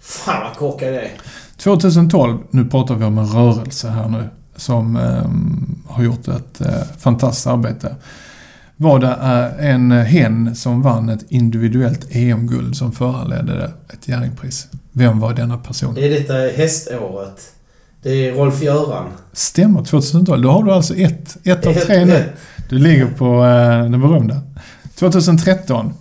Fan 0.00 0.42
vad 0.44 0.56
korkad 0.56 0.92
det 0.92 1.00
är. 1.00 1.10
2012, 1.56 2.38
nu 2.50 2.64
pratar 2.64 2.94
vi 2.94 3.04
om 3.04 3.18
en 3.18 3.26
rörelse 3.26 3.88
här 3.88 4.08
nu, 4.08 4.28
som 4.56 4.96
ehm, 4.96 5.82
har 5.88 6.04
gjort 6.04 6.28
ett 6.28 6.60
eh, 6.60 6.82
fantastiskt 6.98 7.46
arbete. 7.46 7.94
Var 8.76 8.99
det 8.99 9.06
eh, 9.06 9.70
en 9.70 9.93
hen 9.93 10.56
som 10.56 10.82
vann 10.82 11.08
ett 11.08 11.25
individuellt 11.28 12.06
EM-guld 12.11 12.76
som 12.76 12.93
föranledde 12.93 13.73
ett 13.93 14.08
Jerringpris. 14.08 14.69
Vem 14.93 15.20
var 15.20 15.34
denna 15.34 15.58
person? 15.58 15.99
Är 15.99 16.11
detta 16.11 16.34
häståret? 16.34 17.52
Det 18.02 18.11
är 18.11 18.32
Rolf-Göran. 18.32 19.06
Stämmer, 19.32 19.84
2012. 19.84 20.43
Då 20.43 20.50
har 20.50 20.62
du 20.62 20.73
alltså 20.73 20.94
ett, 20.94 21.37
ett 21.46 21.67
av 21.67 21.73
tre 21.73 22.05
nu. 22.05 22.25
Du 22.69 22.78
ligger 22.78 23.06
på 23.06 23.44
eh, 23.44 23.90
den 23.90 24.00
berömda. 24.00 24.40
2013. 24.94 25.93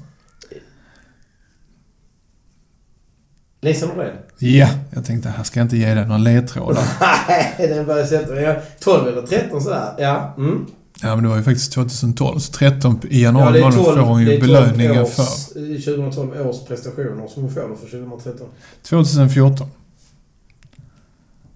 Lisa 3.62 3.86
Norén. 3.86 4.16
Ja, 4.40 4.68
jag 4.92 5.06
tänkte 5.06 5.30
här 5.30 5.44
ska 5.44 5.60
jag 5.60 5.66
inte 5.66 5.78
ge 5.78 5.94
dig 5.94 6.06
några 6.06 6.18
ledtrådar. 6.18 6.84
Nej, 7.28 7.56
den 7.58 7.86
börjar 7.86 8.06
sätta 8.06 8.34
mig. 8.34 8.62
12 8.80 9.08
eller 9.08 9.22
13 9.22 9.62
sådär. 9.62 9.94
Ja. 9.98 10.34
Mm. 10.38 10.66
Ja, 11.02 11.16
men 11.16 11.24
det 11.24 11.30
var 11.30 11.38
ju 11.38 11.44
faktiskt 11.44 11.72
2012. 11.72 12.40
Så 12.40 12.52
13 12.52 13.00
i 13.10 13.22
Ja, 13.22 13.24
januari 13.24 13.62
månad 13.62 13.74
12, 13.74 13.86
får 13.86 13.98
hon 13.98 14.22
ju 14.22 14.34
är 14.34 14.40
12 14.40 14.48
belöningen 14.48 15.02
års, 15.02 15.16
för. 15.16 15.54
2012 15.54 16.48
års 16.48 16.68
prestationer 16.68 17.28
som 17.28 17.44
hon 17.44 17.54
får 17.54 17.62
då 17.62 17.76
för 17.76 17.88
2013. 17.90 18.48
2014. 18.84 19.68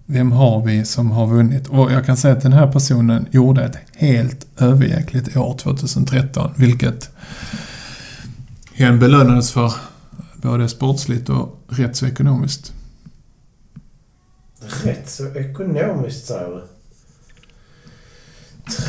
Vem 0.06 0.32
har 0.32 0.64
vi 0.66 0.84
som 0.84 1.10
har 1.10 1.26
vunnit? 1.26 1.68
Och 1.68 1.92
jag 1.92 2.06
kan 2.06 2.16
säga 2.16 2.34
att 2.36 2.42
den 2.42 2.52
här 2.52 2.72
personen 2.72 3.26
gjorde 3.30 3.64
ett 3.64 3.76
helt 3.96 4.46
överjäkligt 4.58 5.36
år 5.36 5.58
2013, 5.58 6.50
vilket 6.56 7.10
hen 8.74 8.98
belönades 8.98 9.52
för 9.52 9.72
både 10.36 10.68
sportsligt 10.68 11.28
och 11.28 11.60
rätt 11.68 11.96
så 11.96 12.06
ekonomiskt. 12.06 12.72
Rätt 14.84 15.10
så 15.10 15.34
ekonomiskt 15.34 16.26
säger 16.26 16.48
du. 16.48 16.62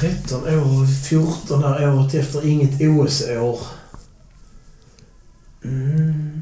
13 0.02 0.42
år, 0.42 1.04
14 1.10 1.62
där, 1.62 1.94
året 1.94 2.14
efter 2.14 2.48
inget 2.48 2.82
OS-år. 2.82 3.60
Mm. 5.66 6.42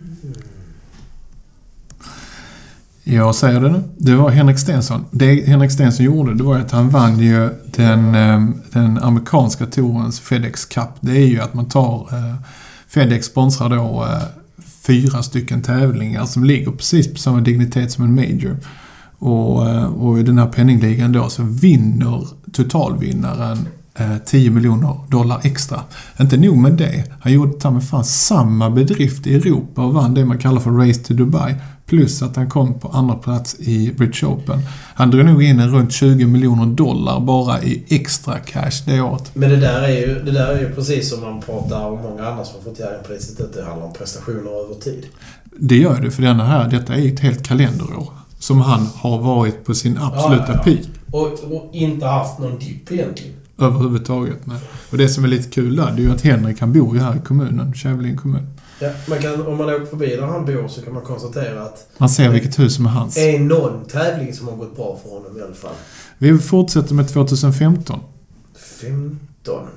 Jag 3.04 3.36
säger 3.36 3.62
det 3.62 3.70
nu. 3.70 3.84
Det 3.98 4.16
var 4.16 4.30
Henrik 4.30 4.60
Stenson. 4.60 5.06
Det 5.12 5.48
Henrik 5.48 5.72
Stenson 5.72 6.06
gjorde, 6.06 6.34
det 6.36 6.44
var 6.44 6.58
att 6.58 6.72
han 6.72 6.90
vann 6.90 7.20
ju 7.20 7.50
den, 7.66 8.16
ehm, 8.16 8.62
den 8.72 8.98
amerikanska 8.98 9.66
tourens 9.66 10.20
FedEx 10.20 10.66
Cup. 10.66 10.90
Det 11.00 11.12
är 11.12 11.28
ju 11.28 11.40
att 11.40 11.54
man 11.54 11.66
tar... 11.66 12.08
Eh, 12.12 12.36
FedEx 12.88 13.26
sponsrar 13.26 13.70
då 13.70 14.06
eh, 14.06 14.24
fyra 14.88 15.24
stycken 15.24 15.62
tävlingar 15.62 16.26
som 16.26 16.44
ligger 16.44 16.72
precis 16.72 17.14
på 17.14 17.18
samma 17.18 17.42
dignitet 17.42 17.92
som 17.92 18.04
en 18.04 18.16
Major. 18.16 18.58
Och, 19.20 19.70
eh, 19.70 19.86
och 19.86 20.20
i 20.20 20.24
den 20.24 20.38
här 20.38 20.48
penningligan 20.48 21.12
då 21.12 21.30
så 21.30 21.44
vinner 21.44 22.28
totalvinnaren 22.54 23.68
eh, 23.96 24.18
10 24.26 24.52
miljoner 24.52 24.98
dollar 25.10 25.42
extra. 25.44 25.80
Inte 26.20 26.38
nog 26.38 26.58
med 26.58 26.74
det. 26.74 27.04
Han 27.22 27.34
gjorde 27.34 27.60
ta 27.60 27.82
fan 27.82 28.06
samma 28.06 28.70
bedrift 28.70 29.28
i 29.28 29.36
Europa 29.36 29.82
och 29.82 29.94
vann 29.94 30.14
det 30.14 30.26
man 30.26 30.38
kallar 30.38 30.60
för 30.60 30.72
Race 30.72 31.04
to 31.04 31.14
Dubai. 31.14 31.56
Plus 31.86 32.22
att 32.22 32.36
han 32.36 32.50
kom 32.50 32.80
på 32.80 32.88
andra 32.88 33.16
plats 33.16 33.56
i 33.60 33.94
British 33.98 34.24
Open. 34.24 34.60
Han 34.96 35.12
drog 35.12 35.26
nog 35.26 35.44
in 35.44 35.68
runt 35.68 35.92
20 35.92 36.26
miljoner 36.26 36.66
dollar 36.66 37.20
bara 37.20 37.62
i 37.62 37.84
extra 37.90 38.40
cash 38.40 38.84
det 38.86 39.02
året. 39.02 39.32
Men 39.34 39.50
det 39.50 39.56
där, 39.56 39.82
är 39.82 40.08
ju, 40.08 40.22
det 40.24 40.32
där 40.32 40.48
är 40.48 40.60
ju 40.60 40.76
precis 40.76 41.10
som 41.10 41.22
man 41.22 41.42
pratar 41.42 41.86
om 41.86 42.02
många 42.02 42.28
andra 42.28 42.46
som 42.46 42.56
har 42.56 42.72
fått 42.72 42.80
Jerringpriset, 42.80 43.42
att 43.42 43.54
det 43.54 43.66
handlar 43.66 43.88
om 43.88 43.94
prestationer 43.94 44.66
över 44.66 44.76
tid. 44.76 45.06
Det 45.60 45.78
gör 45.78 46.02
det 46.02 46.12
för 46.12 46.22
denna 46.22 46.46
här, 46.46 46.70
detta 46.70 46.96
är 46.96 47.14
ett 47.14 47.20
helt 47.20 47.48
kalenderår. 47.48 48.19
Som 48.40 48.62
han 48.62 48.86
har 48.96 49.18
varit 49.22 49.66
på 49.66 49.76
sin 49.76 49.98
absoluta 49.98 50.44
Ja, 50.48 50.48
ja, 50.48 50.54
ja. 50.58 50.64
peak. 50.64 50.86
Och, 51.12 51.54
och 51.56 51.70
inte 51.76 52.06
haft 52.06 52.40
någon 52.40 52.60
dipp 52.60 52.92
egentligen. 52.92 53.36
överhuvudtaget. 53.58 54.46
Men, 54.46 54.58
och 54.92 54.98
det 54.98 55.10
som 55.10 55.24
är 55.24 55.28
lite 55.28 55.50
kul 55.50 55.76
där, 55.76 55.92
det 55.96 56.02
är 56.02 56.06
ju 56.06 56.12
att 56.12 56.22
Henrik 56.22 56.60
han 56.60 56.74
bor 56.74 56.96
ju 56.96 57.02
här 57.02 57.16
i 57.16 57.20
kommunen, 57.20 57.74
Kävlinge 57.74 58.18
kommun. 58.18 58.48
Ja, 58.82 58.90
man 59.10 59.20
kan, 59.20 59.48
om 59.48 59.58
man 59.58 59.70
åker 59.70 59.86
förbi 59.86 60.16
där 60.16 60.22
han 60.28 60.46
bor 60.46 60.68
så 60.68 60.82
kan 60.82 60.94
man 60.94 61.04
konstatera 61.04 61.64
att 61.64 61.88
Man 61.98 62.10
ser 62.10 62.30
vilket 62.30 62.60
hus 62.60 62.76
som 62.76 62.86
är 62.86 62.90
hans. 62.90 63.16
det 63.16 63.36
är 63.36 63.40
någon 63.40 63.86
tävling 63.86 64.34
som 64.34 64.48
har 64.48 64.56
gått 64.56 64.76
bra 64.76 65.00
för 65.04 65.10
honom 65.10 65.38
i 65.38 65.42
alla 65.42 65.54
fall. 65.54 65.76
Vi 66.18 66.38
fortsätter 66.38 66.94
med 66.94 67.08
2015. 67.08 68.00
15. 68.82 69.68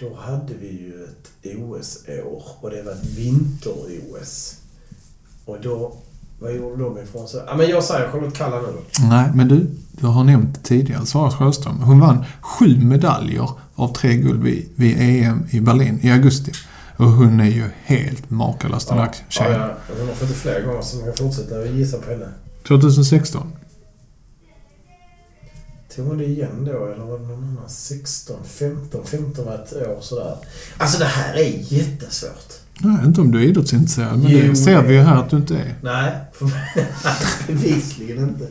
Då 0.00 0.14
hade 0.20 0.54
vi 0.60 0.66
ju 0.68 1.04
ett 1.04 1.56
OS-år 1.58 2.42
och 2.60 2.70
det 2.70 2.82
var 2.82 2.92
ett 2.92 3.04
vinter-OS. 3.16 4.56
Och 5.44 5.56
då... 5.62 5.96
Vad 6.42 6.54
gjorde 6.54 6.82
de 6.82 6.98
ifrån 6.98 7.28
sig? 7.28 7.42
Ja, 7.46 7.56
men 7.56 7.68
jag 7.70 7.84
säger 7.84 8.10
Charlotte 8.10 8.34
Kalla 8.36 8.56
nu 8.60 8.66
då. 8.66 9.06
Nej, 9.08 9.30
men 9.34 9.48
du, 9.48 9.66
du 9.92 10.06
har 10.06 10.24
nämnt 10.24 10.64
tidigare 10.64 11.06
Sara 11.06 11.30
Sjöström. 11.30 11.80
Hon 11.80 12.00
vann 12.00 12.24
sju 12.40 12.78
medaljer 12.84 13.48
av 13.74 13.92
tre 13.94 14.16
guld 14.16 14.42
vid, 14.42 14.68
vid 14.76 14.96
EM 15.00 15.46
i 15.50 15.60
Berlin 15.60 15.98
i 16.02 16.10
augusti. 16.10 16.52
Och 16.96 17.06
hon 17.10 17.40
är 17.40 17.44
ju 17.50 17.64
helt 17.84 18.30
makalös 18.30 18.86
den 18.86 18.98
Ja, 18.98 19.12
tjejen. 19.28 19.60
ja, 19.60 19.74
hon 19.98 20.08
har 20.08 20.14
fått 20.14 20.28
det 20.28 20.34
flera 20.34 20.60
gånger 20.60 20.82
så 20.82 20.96
man 20.96 21.04
kan 21.04 21.14
fortsätta 21.14 21.66
gissa 21.66 21.98
på 21.98 22.10
henne. 22.10 22.28
2016. 22.68 23.52
Tog 25.96 26.06
hon 26.06 26.18
det 26.18 26.24
igen 26.24 26.64
då 26.64 26.86
eller 26.86 27.04
var 27.04 27.18
det 27.18 27.24
någon 27.26 27.44
annan? 27.44 27.68
16, 27.68 28.36
15, 28.44 29.04
15 29.06 29.44
var 29.44 29.54
ett 29.54 29.72
år 29.72 29.98
sådär. 30.00 30.36
Alltså 30.76 30.98
det 30.98 31.04
här 31.04 31.34
är 31.34 31.72
jättesvårt. 31.72 32.52
Nej, 32.78 32.96
inte 33.06 33.20
om 33.20 33.30
du 33.30 33.38
är 33.38 33.42
idrottsintresserad, 33.42 34.18
men 34.18 34.30
Jo, 34.32 34.48
det 34.48 34.56
ser 34.56 34.82
vi 34.82 34.94
ju 34.94 35.00
här 35.00 35.16
att 35.16 35.30
du 35.30 35.36
inte 35.36 35.54
är. 35.56 35.74
Nej, 35.82 36.12
bevisligen 37.46 38.18
inte. 38.22 38.46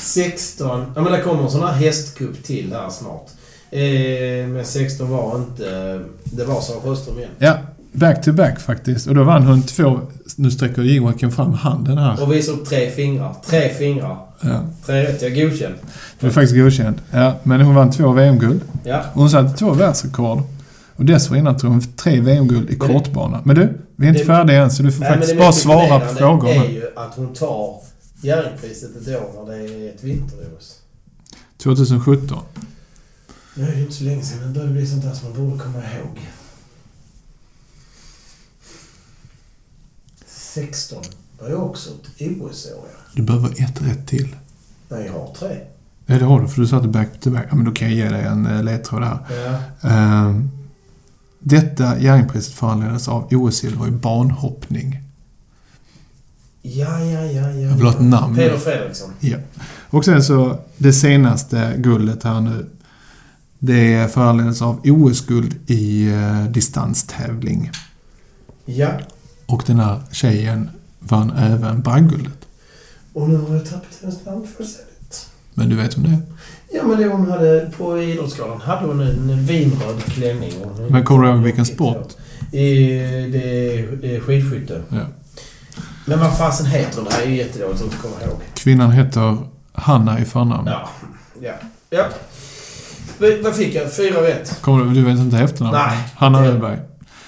16... 0.00 0.84
Ja 0.94 1.02
men 1.02 1.12
det 1.12 1.20
kommer 1.20 1.42
en 1.42 1.50
sån 1.50 1.62
här 1.62 1.72
hästkupp 1.72 2.42
till 2.44 2.72
här 2.72 2.90
snart. 2.90 3.26
Eh, 3.70 4.48
men 4.48 4.64
16 4.64 5.10
var 5.10 5.36
inte... 5.36 6.00
Det 6.24 6.44
var 6.44 6.60
Sara 6.60 6.80
Sjöström 6.80 7.18
igen. 7.18 7.30
Ja, 7.38 7.56
back 7.92 8.24
to 8.24 8.32
back 8.32 8.60
faktiskt. 8.60 9.06
Och 9.06 9.14
då 9.14 9.24
vann 9.24 9.42
hon 9.42 9.62
två... 9.62 10.00
Nu 10.36 10.50
sträcker 10.50 10.82
Joakim 10.82 11.30
fram 11.32 11.52
handen 11.52 11.98
här. 11.98 12.22
Och 12.22 12.32
visade 12.32 12.58
upp 12.58 12.68
tre 12.68 12.90
fingrar. 12.90 13.34
Tre 13.46 13.68
fingrar. 13.68 14.18
Ja, 14.40 14.60
Tre 14.86 15.02
rätt. 15.02 15.22
Jag 15.22 15.36
är 15.38 15.44
godkänd. 15.48 15.74
du 16.20 16.26
är 16.26 16.30
faktiskt 16.30 16.54
godkänd. 16.56 16.96
Ja, 17.10 17.34
men 17.42 17.60
hon 17.60 17.74
vann 17.74 17.90
två 17.90 18.12
VM-guld. 18.12 18.60
Ja. 18.84 19.02
Hon 19.14 19.30
satte 19.30 19.58
två 19.58 19.72
världsrekord. 19.72 20.42
Och 20.96 21.04
dessförinnan 21.04 21.56
tog 21.56 21.70
hon 21.70 21.80
tre 21.96 22.20
VM-guld 22.20 22.70
i 22.70 22.72
det- 22.72 22.78
kortbana. 22.78 23.40
Men 23.44 23.56
du, 23.56 23.78
vi 23.96 24.06
är 24.06 24.10
inte 24.10 24.20
det- 24.20 24.26
färdiga 24.26 24.62
än 24.62 24.70
så 24.70 24.82
du 24.82 24.92
får 24.92 25.00
Nej, 25.00 25.10
faktiskt 25.10 25.32
det 25.32 25.38
bara 25.38 25.52
svara 25.52 26.00
på 26.00 26.14
frågorna. 26.14 26.50
är 26.64 26.68
ju 26.70 26.86
att 26.96 27.14
hon 27.14 27.32
tar 27.34 27.80
Jerringpriset 28.22 28.96
ett 28.96 29.08
år 29.08 29.46
när 29.46 29.58
det 29.58 29.64
är 29.88 29.94
ett 29.94 30.04
vinter-OS. 30.04 30.78
2017. 31.58 32.38
Nu 33.54 33.62
är 33.68 33.72
det 33.74 33.80
inte 33.80 33.92
så 33.92 34.04
länge 34.04 34.22
sedan. 34.22 34.52
Det 34.52 34.58
börjar 34.60 34.72
bli 34.72 34.86
sånt 34.86 35.02
där 35.04 35.12
som 35.12 35.28
man 35.30 35.50
borde 35.50 35.62
komma 35.62 35.78
ihåg. 35.78 36.20
16 40.26 41.02
var 41.40 41.48
ju 41.48 41.54
också 41.54 41.90
ett 41.90 42.40
OS-år. 42.40 42.84
ja. 42.92 42.98
Du 43.14 43.22
behöver 43.22 43.48
ett 43.62 43.82
rätt 43.82 44.06
till. 44.06 44.36
Nej, 44.88 45.06
jag 45.06 45.12
har 45.12 45.34
tre. 45.34 45.56
Ja, 46.06 46.18
det 46.18 46.24
har 46.24 46.40
du, 46.40 46.48
för 46.48 46.60
du 46.60 46.66
satte 46.66 46.88
back 46.88 47.08
to 47.20 47.30
back. 47.30 47.46
Ja, 47.50 47.56
men 47.56 47.64
då 47.64 47.72
kan 47.72 47.88
jag 47.88 47.96
ge 47.96 48.08
dig 48.16 48.24
en 48.24 48.46
eh, 48.46 48.62
ledtråd 48.62 49.02
här. 49.04 49.18
Ja. 49.82 49.88
Ehm, 49.90 50.50
detta 51.44 51.98
Jerringpriset 51.98 52.54
föranleddes 52.54 53.08
av 53.08 53.28
OS-silver 53.30 53.88
i 53.88 53.90
banhoppning. 53.90 55.00
Ja, 56.62 57.00
ja, 57.00 57.24
ja, 57.24 57.50
ja. 57.50 57.50
Jag 57.50 57.76
vill 57.76 57.86
ha 57.86 57.92
ett 57.92 58.00
namn. 58.00 58.36
Peder 58.36 58.58
Fredriksson. 58.58 59.10
Ja. 59.20 59.38
Och 59.90 60.04
sen 60.04 60.22
så 60.22 60.58
det 60.76 60.92
senaste 60.92 61.74
guldet 61.78 62.22
här 62.22 62.40
nu. 62.40 62.70
Det 63.58 64.12
föranleddes 64.12 64.62
av 64.62 64.80
OS-guld 64.84 65.56
i 65.66 66.12
eh, 66.12 66.44
distanstävling. 66.44 67.70
Ja. 68.64 68.90
Och 69.46 69.62
den 69.66 69.80
här 69.80 70.02
tjejen 70.12 70.70
vann 70.98 71.30
även 71.30 71.82
bragdguldet. 71.82 72.38
Och 73.12 73.28
nu 73.28 73.36
har 73.36 73.54
jag 73.54 73.64
tappat 73.64 73.98
hennes 74.02 74.24
namn 74.24 74.46
fullständigt. 74.56 75.28
Men 75.54 75.68
du 75.68 75.76
vet 75.76 75.96
om 75.96 76.02
det 76.02 76.08
är? 76.08 76.22
Ja, 76.74 76.82
men 76.86 76.98
det 76.98 77.06
hon 77.06 77.30
hade 77.30 77.70
på 77.78 77.98
Idrottsgalan 78.02 78.60
hade 78.60 78.86
hon 78.86 79.00
en 79.00 79.44
vinröd 79.46 80.04
klänning. 80.04 80.52
Men 80.88 81.04
kommer 81.04 81.22
du 81.26 81.30
ihåg 81.32 81.42
vilken 81.42 81.66
sport? 81.66 82.08
I, 82.52 82.88
det 83.32 84.16
är 84.16 84.20
skidskytte. 84.20 84.82
Ja. 84.88 84.98
Men 86.06 86.18
vad 86.18 86.38
fasen 86.38 86.66
heter 86.66 86.96
hon? 86.96 87.04
Det 87.04 87.14
här 87.14 87.22
är 87.22 87.26
ju 87.26 87.36
jättedåligt 87.36 87.80
att 87.80 87.84
inte 87.84 87.96
komma 87.96 88.14
ihåg. 88.26 88.40
Kvinnan 88.54 88.90
heter 88.90 89.36
Hanna 89.72 90.20
i 90.20 90.24
förnamn. 90.24 90.66
Ja. 90.68 90.88
Ja. 91.42 91.52
Ja. 91.90 92.04
V- 93.18 93.40
Vad 93.44 93.54
fick 93.54 93.74
jag? 93.74 93.92
Fyra 93.92 94.22
rätt. 94.22 94.58
Kommer 94.60 94.84
du, 94.84 94.94
du 94.94 95.04
vet 95.04 95.18
inte 95.18 95.38
efternamnet? 95.38 95.82
Nej. 95.88 95.98
Hanna 96.14 96.40
Det- 96.40 96.48
Öberg. 96.48 96.78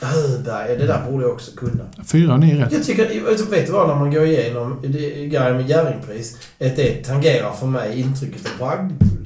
Öberg. 0.02 0.78
Det 0.78 0.86
där 0.86 1.10
borde 1.10 1.24
jag 1.24 1.32
också 1.32 1.50
kunna. 1.56 1.84
Fyra 2.06 2.32
och 2.32 2.40
ni 2.40 2.50
är 2.50 2.56
rätt. 2.56 2.72
Jag 2.72 2.84
tycker, 2.84 3.02
vet 3.50 3.66
du- 3.66 3.72
vad, 3.72 3.88
när 3.88 3.94
man 3.94 4.10
går 4.10 4.24
igenom 4.26 4.78
det- 4.82 5.26
grejen 5.26 5.56
med 5.56 5.68
Jerringpris, 5.70 6.36
att 6.60 6.76
det 6.76 7.04
tangerar 7.04 7.52
för 7.52 7.66
mig 7.66 8.00
intrycket 8.00 8.40
av 8.46 8.58
bragdguld. 8.58 9.25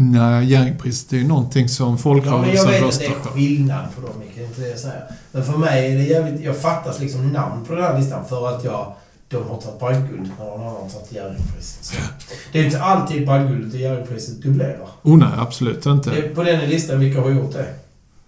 Nej, 0.00 0.44
Jerringpriset 0.46 1.12
är 1.12 1.16
ju 1.16 1.26
någonting 1.28 1.68
som 1.68 1.86
Ja, 1.86 1.90
men 1.90 1.96
jag 1.96 2.00
folkrörelsen 2.02 2.70
vet 2.70 2.74
att 2.74 2.80
det 2.80 2.86
röstar 2.86 3.04
är 3.04 3.10
på. 3.10 3.28
skillnad 3.28 3.84
på 3.94 4.00
dem, 4.00 4.10
jag 4.26 4.34
kan 4.34 4.44
inte 4.44 4.60
det 4.60 4.78
säga. 4.78 5.02
Men 5.32 5.44
för 5.44 5.58
mig 5.58 5.92
är 5.92 5.96
det 5.96 6.04
jävligt... 6.04 6.44
Jag 6.44 6.56
fattas 6.56 7.00
liksom 7.00 7.28
namn 7.32 7.64
på 7.64 7.74
den 7.74 7.84
här 7.84 7.98
listan 7.98 8.24
för 8.28 8.48
att 8.48 8.64
jag... 8.64 8.92
De 9.28 9.36
har 9.36 9.56
tagit 9.60 9.80
bragdguld 9.80 10.30
när 10.38 10.46
någon 10.46 10.60
annan 10.60 10.90
tagit 10.90 11.12
Jerringpriset. 11.12 11.84
Så 11.84 11.94
Det 12.52 12.60
är 12.60 12.64
inte 12.64 12.82
alltid 12.82 13.26
bragdguldet 13.26 13.74
och 13.74 13.80
Jerringpriset 13.80 14.42
dubblerar. 14.42 14.88
Oh 15.02 15.18
nej, 15.18 15.28
absolut 15.38 15.86
inte. 15.86 16.10
Det 16.10 16.22
på 16.34 16.42
den 16.42 16.70
listan, 16.70 17.00
vilka 17.00 17.20
har 17.20 17.30
gjort 17.30 17.52
det? 17.52 17.74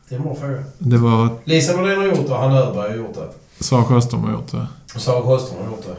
Det 0.08 0.14
är 0.14 0.18
en 0.18 0.24
bra 0.24 0.34
fråga. 0.34 0.64
Det 0.78 0.98
var 0.98 1.28
Lisa 1.44 1.76
Nordin 1.76 1.98
har 1.98 2.06
gjort 2.06 2.26
det 2.26 2.32
och 2.34 2.40
Hanna 2.40 2.58
Öberg 2.58 2.90
har 2.90 2.96
gjort 2.96 3.14
det. 3.14 3.64
Sara 3.64 3.84
Sjöström 3.84 4.24
har 4.24 4.32
gjort 4.32 4.50
det. 4.50 4.66
Och 4.94 5.00
Sara 5.00 5.22
Sjöström 5.22 5.58
har 5.64 5.70
gjort 5.70 5.84
det. 5.86 5.96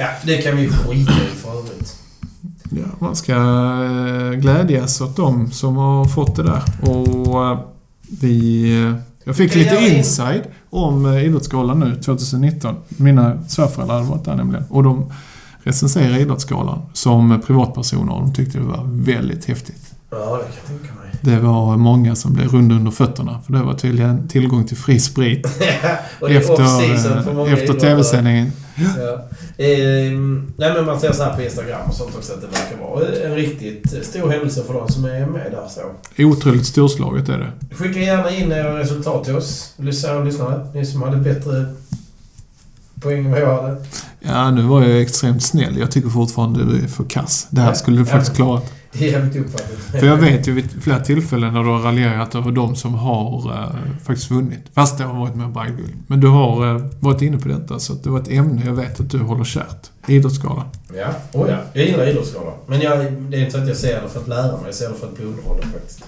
Ja, 0.00 0.08
det 0.24 0.36
kan 0.36 0.56
vi 0.56 0.68
skita 0.68 1.12
i 1.12 1.36
för 1.36 1.58
övrigt. 1.58 1.96
Ja, 2.70 2.84
man 2.98 3.16
ska 3.16 3.32
eh, 3.32 4.30
glädjas 4.40 5.00
åt 5.00 5.16
dem 5.16 5.50
som 5.50 5.76
har 5.76 6.04
fått 6.04 6.36
det 6.36 6.42
där. 6.42 6.62
Och 6.90 7.46
eh, 7.50 7.58
vi... 8.20 8.62
eh, 8.84 8.94
Jag 9.24 9.36
fick 9.36 9.54
lite 9.54 9.76
inside 9.96 10.42
om 10.70 11.06
Idrottsgalan 11.06 11.80
nu 11.80 11.94
2019. 12.02 12.74
Mina 12.88 13.44
svärföräldrar 13.48 13.94
hade 13.96 14.08
varit 14.10 14.24
där 14.24 14.34
nämligen. 14.34 14.64
Och 14.70 14.82
de 14.82 15.12
recenserade 15.62 16.20
Idrottsgalan 16.20 16.82
som 16.92 17.40
privatpersoner 17.46 18.12
och 18.12 18.20
de 18.20 18.34
tyckte 18.34 18.58
det 18.58 18.64
var 18.64 18.84
väldigt 18.92 19.44
häftigt. 19.44 19.92
Ja, 20.10 20.16
det 20.16 20.22
kan 20.22 20.38
jag 20.56 20.66
tänka 20.66 20.94
mig. 20.94 21.10
Det 21.20 21.38
var 21.40 21.76
många 21.76 22.14
som 22.14 22.32
blev 22.32 22.48
runda 22.48 22.74
under 22.74 22.90
fötterna. 22.90 23.40
För 23.46 23.52
det 23.52 23.62
var 23.62 23.74
tydligen 23.74 24.28
tillgång 24.28 24.64
till 24.64 24.76
fri 24.76 25.00
sprit 25.00 25.46
efter, 26.30 26.62
efter 27.52 27.74
tv-sändningen. 27.80 28.52
Ja. 28.78 29.18
Ehm, 29.64 30.52
nej 30.56 30.72
men 30.74 30.84
man 30.86 31.00
ser 31.00 31.12
så 31.12 31.22
här 31.22 31.36
på 31.36 31.42
Instagram 31.42 31.88
och 31.88 31.94
sånt 31.94 32.16
också 32.16 32.32
att 32.32 32.40
det 32.40 32.46
verkar 32.46 32.76
vara 32.90 33.06
en 33.24 33.34
riktigt 33.34 34.04
stor 34.06 34.28
händelse 34.30 34.62
för 34.66 34.74
de 34.74 34.88
som 34.88 35.04
är 35.04 35.26
med 35.26 35.52
där 35.52 35.68
så. 35.68 35.80
Otroligt 36.24 36.66
storslaget 36.66 37.28
är 37.28 37.38
det. 37.38 37.74
Skicka 37.76 38.00
gärna 38.00 38.30
in 38.30 38.52
era 38.52 38.78
resultat 38.78 39.24
till 39.24 39.36
oss, 39.36 39.72
lyssnare 39.76 40.18
och 40.18 40.24
lyssnare. 40.24 40.66
Ni 40.74 40.86
som 40.86 41.02
hade 41.02 41.16
bättre 41.16 41.74
poäng 43.00 43.24
än 43.24 43.30
vad 43.30 43.40
jag 43.40 43.62
hade. 43.62 43.76
Ja, 44.20 44.50
nu 44.50 44.62
var 44.62 44.82
jag 44.82 45.00
extremt 45.02 45.42
snäll. 45.42 45.78
Jag 45.78 45.90
tycker 45.90 46.08
fortfarande 46.08 46.64
du 46.64 46.84
är 46.84 46.88
för 46.88 47.04
kass. 47.04 47.46
Det 47.50 47.60
här 47.60 47.68
Ja, 47.68 47.74
skulle 47.74 47.96
du 47.96 48.02
ja, 48.02 48.06
faktiskt 48.06 48.30
men- 48.30 48.36
klara. 48.46 48.60
Jävligt 48.98 49.36
uppfattat. 49.36 49.78
För 50.00 50.06
jag 50.06 50.16
vet 50.16 50.48
ju 50.48 50.52
vid 50.52 50.82
flera 50.82 51.00
tillfällen 51.00 51.54
när 51.54 51.62
du 51.62 51.68
har 51.68 51.78
raljerat 51.78 52.34
över 52.34 52.50
de 52.52 52.76
som 52.76 52.94
har 52.94 53.52
eh, 53.52 53.98
faktiskt 54.04 54.30
vunnit. 54.30 54.60
Fast 54.74 54.98
det 54.98 55.04
har 55.04 55.20
varit 55.20 55.34
med 55.34 55.50
bragdguld. 55.52 55.92
Men 56.06 56.20
du 56.20 56.28
har 56.28 56.74
eh, 56.76 56.82
varit 57.00 57.22
inne 57.22 57.38
på 57.38 57.48
detta, 57.48 57.78
så 57.78 57.92
att 57.92 58.04
det 58.04 58.10
var 58.10 58.20
ett 58.20 58.30
ämne 58.30 58.62
jag 58.66 58.72
vet 58.74 59.00
att 59.00 59.10
du 59.10 59.18
håller 59.18 59.44
kärt. 59.44 59.90
Idrottsgalan. 60.06 60.64
Ja, 60.96 61.06
oh 61.32 61.50
ja. 61.50 61.58
Jag 61.72 61.86
gillar 61.86 62.06
idrottsgalan. 62.06 62.54
Men 62.66 62.80
jag, 62.80 63.12
det 63.12 63.36
är 63.36 63.40
inte 63.40 63.50
så 63.50 63.58
att 63.58 63.68
jag 63.68 63.76
ser 63.76 64.02
det 64.02 64.08
för 64.08 64.20
att 64.20 64.28
lära 64.28 64.52
mig. 64.52 64.60
Jag 64.66 64.74
ser 64.74 64.88
det 64.88 64.94
för 64.94 65.06
att 65.06 65.16
bli 65.16 65.24
underhållen 65.24 65.68
faktiskt. 65.72 66.04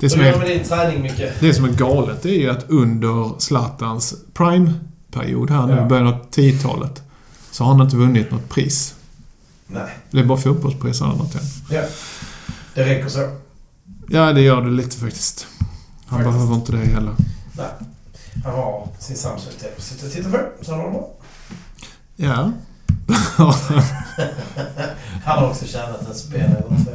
Det 0.00 0.10
som, 0.10 0.20
är, 0.20 0.48
din 0.48 0.64
träning, 0.64 1.02
Micke? 1.02 1.22
det 1.40 1.54
som 1.54 1.64
är 1.64 1.72
galet 1.72 2.24
är 2.24 2.28
ju 2.30 2.50
att 2.50 2.64
under 2.68 3.40
Zlatans 3.40 4.14
prime-period 4.34 5.50
här 5.50 5.66
nu, 5.66 5.74
Ja. 5.76 5.84
början 5.84 6.06
av 6.06 6.14
10-talet, 6.30 7.02
så 7.50 7.64
har 7.64 7.72
han 7.74 7.84
inte 7.84 7.96
vunnit 7.96 8.30
något 8.30 8.48
pris. 8.48 8.94
Nej. 9.68 9.90
Det 10.10 10.18
är 10.20 10.24
bara 10.24 10.38
fotbollspris 10.38 11.00
han 11.00 11.10
har 11.10 11.24
än. 11.24 11.30
Ja. 11.70 11.82
Det 12.74 12.84
räcker 12.84 13.08
så. 13.08 13.36
Ja, 14.08 14.32
det 14.32 14.40
gör 14.40 14.62
det 14.62 14.70
lite 14.70 14.96
faktiskt. 14.96 15.46
Han 16.06 16.18
Faktiskt. 16.18 16.34
behöver 16.34 16.54
inte 16.54 16.72
det 16.72 16.78
heller. 16.94 17.14
Nej. 17.52 17.66
Han 18.44 18.54
har 18.54 18.88
sin 18.98 19.16
Samsung-TV 19.16 19.72
att 19.76 19.82
sitta 19.82 20.06
och 20.06 20.12
titta 20.12 20.30
på, 20.30 20.38
så 20.62 20.70
han 20.70 20.80
har 20.80 20.86
det 20.86 20.92
bra. 20.92 21.10
Ja. 22.16 22.52
Han 25.24 25.38
har 25.38 25.50
också 25.50 25.66
tjänat 25.66 26.08
en 26.08 26.14
spänn 26.14 26.40
eller 26.40 26.84
två. 26.84 26.90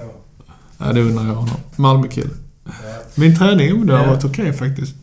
ja, 0.77 0.93
det 0.93 1.01
undrar 1.01 1.25
jag 1.25 1.33
honom. 1.35 1.55
Malmökille. 1.75 2.29
Ja. 2.65 2.71
Min 3.15 3.37
träning, 3.37 3.67
jo, 3.69 3.83
det 3.83 3.97
har 3.97 4.07
varit 4.07 4.23
okej 4.25 4.53
faktiskt. 4.53 4.95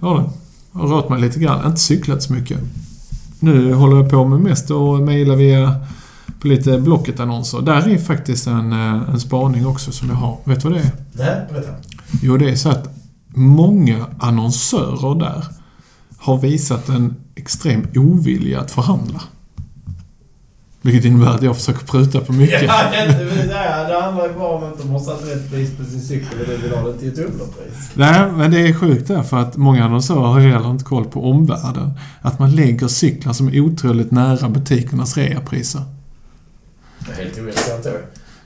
Ja, 0.00 0.08
det. 0.14 0.30
Jag 0.72 0.80
har 0.88 0.96
rört 0.96 1.08
mig 1.08 1.20
lite 1.20 1.38
grann. 1.38 1.66
Inte 1.66 1.80
cyklat 1.80 2.22
så 2.22 2.32
mycket. 2.32 2.58
Nu 3.40 3.72
håller 3.74 3.96
jag 3.96 4.10
på 4.10 4.24
med 4.24 4.40
mest 4.40 4.70
att 4.70 5.00
mejla 5.02 5.34
via 5.34 5.86
på 6.40 6.48
lite 6.48 6.78
Blocket-annonser. 6.78 7.60
Där 7.60 7.88
är 7.88 7.98
faktiskt 7.98 8.46
en, 8.46 8.72
eh, 8.72 9.10
en 9.10 9.20
spaning 9.20 9.66
också 9.66 9.92
som 9.92 10.08
jag 10.08 10.16
har. 10.16 10.38
Vet 10.44 10.62
du 10.62 10.68
vad 10.68 10.78
det 10.78 10.84
är? 10.84 10.92
Nej, 11.12 11.46
berätta. 11.48 11.72
Jo, 12.22 12.36
det 12.36 12.50
är 12.50 12.56
så 12.56 12.68
att 12.68 12.88
många 13.34 14.06
annonsörer 14.18 15.18
där 15.18 15.44
har 16.18 16.38
visat 16.38 16.88
en 16.88 17.14
extrem 17.34 17.86
ovilja 17.94 18.60
att 18.60 18.70
förhandla. 18.70 19.20
Vilket 20.82 21.04
innebär 21.04 21.34
att 21.34 21.42
jag 21.42 21.56
försöker 21.56 21.86
pruta 21.86 22.20
på 22.20 22.32
mycket. 22.32 22.62
Ja, 22.62 22.82
det, 22.92 23.24
det, 23.24 23.46
det 23.88 24.00
handlar 24.02 24.28
ju 24.28 24.34
bara 24.34 24.48
om 24.48 24.64
att 24.64 24.78
de 24.78 24.90
har 24.90 24.98
satt 24.98 25.28
rätt 25.28 25.50
pris 25.50 25.76
på 25.76 25.84
sin 25.84 26.00
cykel 26.00 26.40
och 26.40 26.46
det 26.46 26.56
vill 26.56 26.70
ha 26.70 26.88
det 26.88 26.98
till 26.98 27.08
ett 27.08 27.18
underpris. 27.18 27.90
Nej, 27.94 28.32
men 28.32 28.50
det 28.50 28.68
är 28.68 28.74
sjukt 28.74 29.08
därför 29.08 29.36
att 29.36 29.56
många 29.56 29.84
annonsörer 29.84 30.20
har 30.20 30.40
heller 30.40 30.70
inte 30.70 30.84
koll 30.84 31.04
på 31.04 31.30
omvärlden. 31.30 31.90
Att 32.22 32.38
man 32.38 32.56
lägger 32.56 32.88
cyklar 32.88 33.32
som 33.32 33.48
är 33.48 33.60
otroligt 33.60 34.10
nära 34.10 34.48
butikernas 34.48 35.16
reapriser. 35.16 35.82
Det 37.06 37.12
är 37.12 37.24
helt 37.24 37.38
ointressant 37.38 37.84
då. 37.84 37.90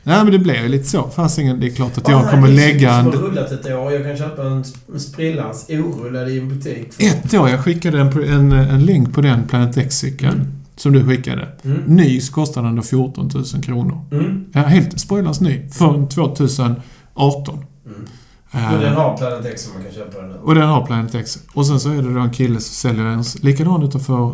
Nej, 0.02 0.25
men 0.25 0.33
det 0.33 0.38
blir 0.38 0.62
ju 0.62 0.69
lite 0.69 0.85
så. 0.85 1.09
Fastingen, 1.11 1.61
det 1.61 1.67
är 1.67 1.71
klart 1.71 1.99
att 1.99 2.09
Ah, 2.09 2.12
jag 2.12 2.31
kommer 2.31 2.49
det 2.49 2.55
lägga 2.55 2.93
en... 2.93 3.05
som 3.12 3.23
har 3.23 3.29
rullat 3.29 3.52
ett 3.52 3.67
år 3.67 3.93
jag 3.93 4.02
kan 4.05 4.17
köpa 4.17 4.43
en 4.43 4.62
sp- 4.64 4.99
sprillans 4.99 5.67
orullad 5.69 6.29
i 6.31 6.38
en 6.38 6.49
butik. 6.49 6.93
för- 6.93 7.02
Ett 7.05 7.35
år, 7.35 7.49
jag 7.49 7.64
skickade 7.64 8.00
en, 8.00 8.23
en, 8.25 8.52
en 8.52 8.85
länk 8.87 9.14
på 9.14 9.21
den 9.21 9.49
Planet 9.49 9.76
X-cykeln. 9.76 10.35
Mm. 10.35 10.47
Som 10.76 10.93
du 10.93 11.07
skickade. 11.09 11.49
Mm. 11.64 11.79
Ny 11.87 12.21
den 12.62 12.76
då 12.76 12.83
14 12.83 13.31
000 13.35 13.45
kronor. 13.62 14.00
Mm. 14.12 14.45
Ja, 14.52 14.61
helt 14.61 15.00
spoilers 15.00 15.40
ny. 15.40 15.69
Från 15.71 16.09
2018. 16.09 17.64
Mm. 17.87 18.07
Eh, 18.52 18.75
Och 18.75 18.81
den 18.81 18.95
har 18.95 19.17
Planet 19.17 19.47
X 19.47 19.62
som 19.62 19.73
man 19.75 19.83
kan 19.83 19.93
köpa 19.93 20.23
den 20.23 20.33
och 20.33 20.55
den 20.55 20.69
har 20.69 20.87
Planet 20.87 21.14
X. 21.14 21.38
Och 21.52 21.67
sen 21.67 21.81
så 21.81 21.90
är 21.90 22.02
det 22.02 22.14
då 22.14 22.21
en 22.21 22.31
kille 22.31 22.61
som 22.61 22.90
säljer 22.90 23.05
en 23.05 23.25
likadan 23.40 23.83
utanför, 23.83 24.31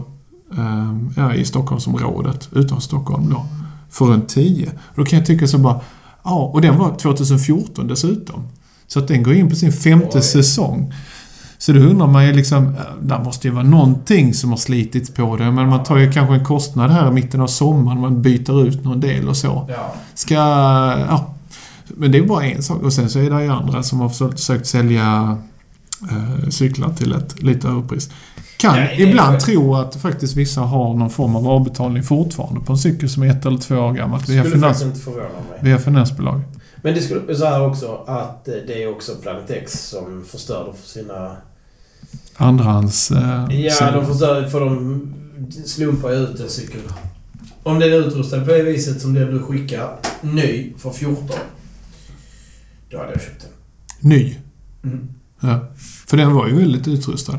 eh, 0.59 0.97
ja, 1.17 1.35
i 1.35 1.45
Stockholmsområdet, 1.45 2.49
utanför 2.53 2.83
Stockholm 2.83 3.31
då, 3.31 3.47
för 3.91 4.05
runt 4.05 4.29
10. 4.29 4.71
Då 4.95 5.05
kan 5.05 5.19
jag 5.19 5.27
tycka 5.27 5.47
så 5.47 5.59
bara, 5.59 5.81
ja, 6.25 6.51
och 6.55 6.61
den 6.61 6.79
var 6.79 6.95
2014 6.95 7.89
dessutom. 7.89 8.49
Så 8.87 8.99
att 8.99 9.09
den 9.09 9.23
går 9.23 9.35
in 9.35 9.51
på 9.51 9.57
sin 9.57 9.73
femte 9.73 10.19
Oj. 10.19 10.23
säsong. 10.23 10.95
Så 11.59 11.73
då 11.73 11.81
undrar 11.81 12.07
man 12.07 12.27
ju 12.27 12.33
liksom, 12.33 12.65
eh, 12.67 12.81
där 13.03 13.19
måste 13.25 13.49
ju 13.49 13.55
vara 13.55 13.65
någonting 13.65 14.35
som 14.35 14.51
har 14.51 14.57
slitits 14.57 15.11
på 15.11 15.37
det. 15.37 15.51
Men 15.51 15.69
man 15.69 15.85
tar 15.85 15.97
ju 15.97 16.13
kanske 16.13 16.35
en 16.35 16.45
kostnad 16.45 16.91
här 16.91 17.09
i 17.09 17.13
mitten 17.13 17.41
av 17.41 17.47
sommaren, 17.47 18.01
man 18.01 18.23
byter 18.23 18.67
ut 18.67 18.85
någon 18.85 19.01
del 19.01 19.29
och 19.29 19.37
så. 19.37 19.67
Ja. 19.69 19.95
Ska, 20.15 20.35
ja. 20.35 21.35
Men 21.89 22.13
det 22.13 22.19
är 22.19 22.23
bara 22.23 22.45
en 22.45 22.63
sak. 22.63 22.83
Och 22.83 22.93
sen 22.93 23.11
så 23.11 23.19
är 23.19 23.31
det 23.31 23.43
ju 23.43 23.51
andra 23.51 23.83
som 23.83 24.01
har 24.01 24.09
försökt 24.09 24.67
sälja 24.67 25.39
eh, 26.11 26.49
cyklar 26.49 26.95
till 26.95 27.13
ett 27.13 27.43
lite 27.43 27.69
överpris. 27.69 28.11
Kan 28.57 28.75
är 28.75 29.01
ibland 29.01 29.41
tro 29.41 29.75
att 29.75 29.97
faktiskt 29.97 30.37
vissa 30.37 30.61
har 30.61 30.95
någon 30.95 31.11
form 31.11 31.37
av 31.37 31.49
avbetalning 31.49 32.03
fortfarande 32.03 32.61
på 32.61 32.73
en 32.73 32.79
cykel 32.79 33.09
som 33.11 33.23
är 33.23 33.31
ett 33.31 33.47
eller 33.47 33.59
två 33.59 33.75
år 33.77 33.93
gammalt 33.93 34.29
via, 34.29 34.43
Skulle 34.43 34.55
finans, 34.55 35.05
förvåna 35.05 35.23
mig. 35.23 35.59
via 35.61 35.79
finansbolag. 35.79 36.41
Men 36.83 36.95
det 36.95 37.01
skulle 37.01 37.35
så 37.37 37.45
här 37.45 37.67
också 37.67 38.05
att 38.07 38.49
eh, 38.49 38.55
det 38.67 38.83
är 38.83 38.91
också 38.91 39.13
Planet 39.23 39.51
X 39.51 39.89
som 39.89 40.25
förstör 40.29 40.75
för 40.83 40.89
sina... 40.89 41.37
Andrahands... 42.37 43.11
Eh, 43.11 43.45
Ja, 43.51 43.91
de 43.91 44.07
förstör 44.07 44.49
för 44.49 44.61
de 44.61 45.15
slumpar 45.65 46.11
ju 46.11 46.17
ut 46.17 46.41
en 46.41 46.49
cykel. 46.49 46.81
Om 47.63 47.79
den 47.79 47.93
är 47.93 47.97
utrustad 47.97 48.41
på 48.41 48.51
det 48.51 48.63
viset 48.63 49.01
som 49.01 49.15
den 49.15 49.31
du 49.31 49.43
skickar, 49.43 49.97
ny, 50.21 50.73
för 50.79 50.91
14. 50.91 51.27
Då 52.91 52.99
hade 52.99 53.13
jag 53.13 53.21
köpt 53.23 53.41
den. 53.41 53.51
Ny. 54.11 54.37
Mm. 54.85 55.09
Ja. 55.41 55.59
För 56.07 56.17
den 56.17 56.35
var 56.35 56.47
ju 56.49 56.57
väldigt 56.57 56.89
utrustad. 56.89 57.39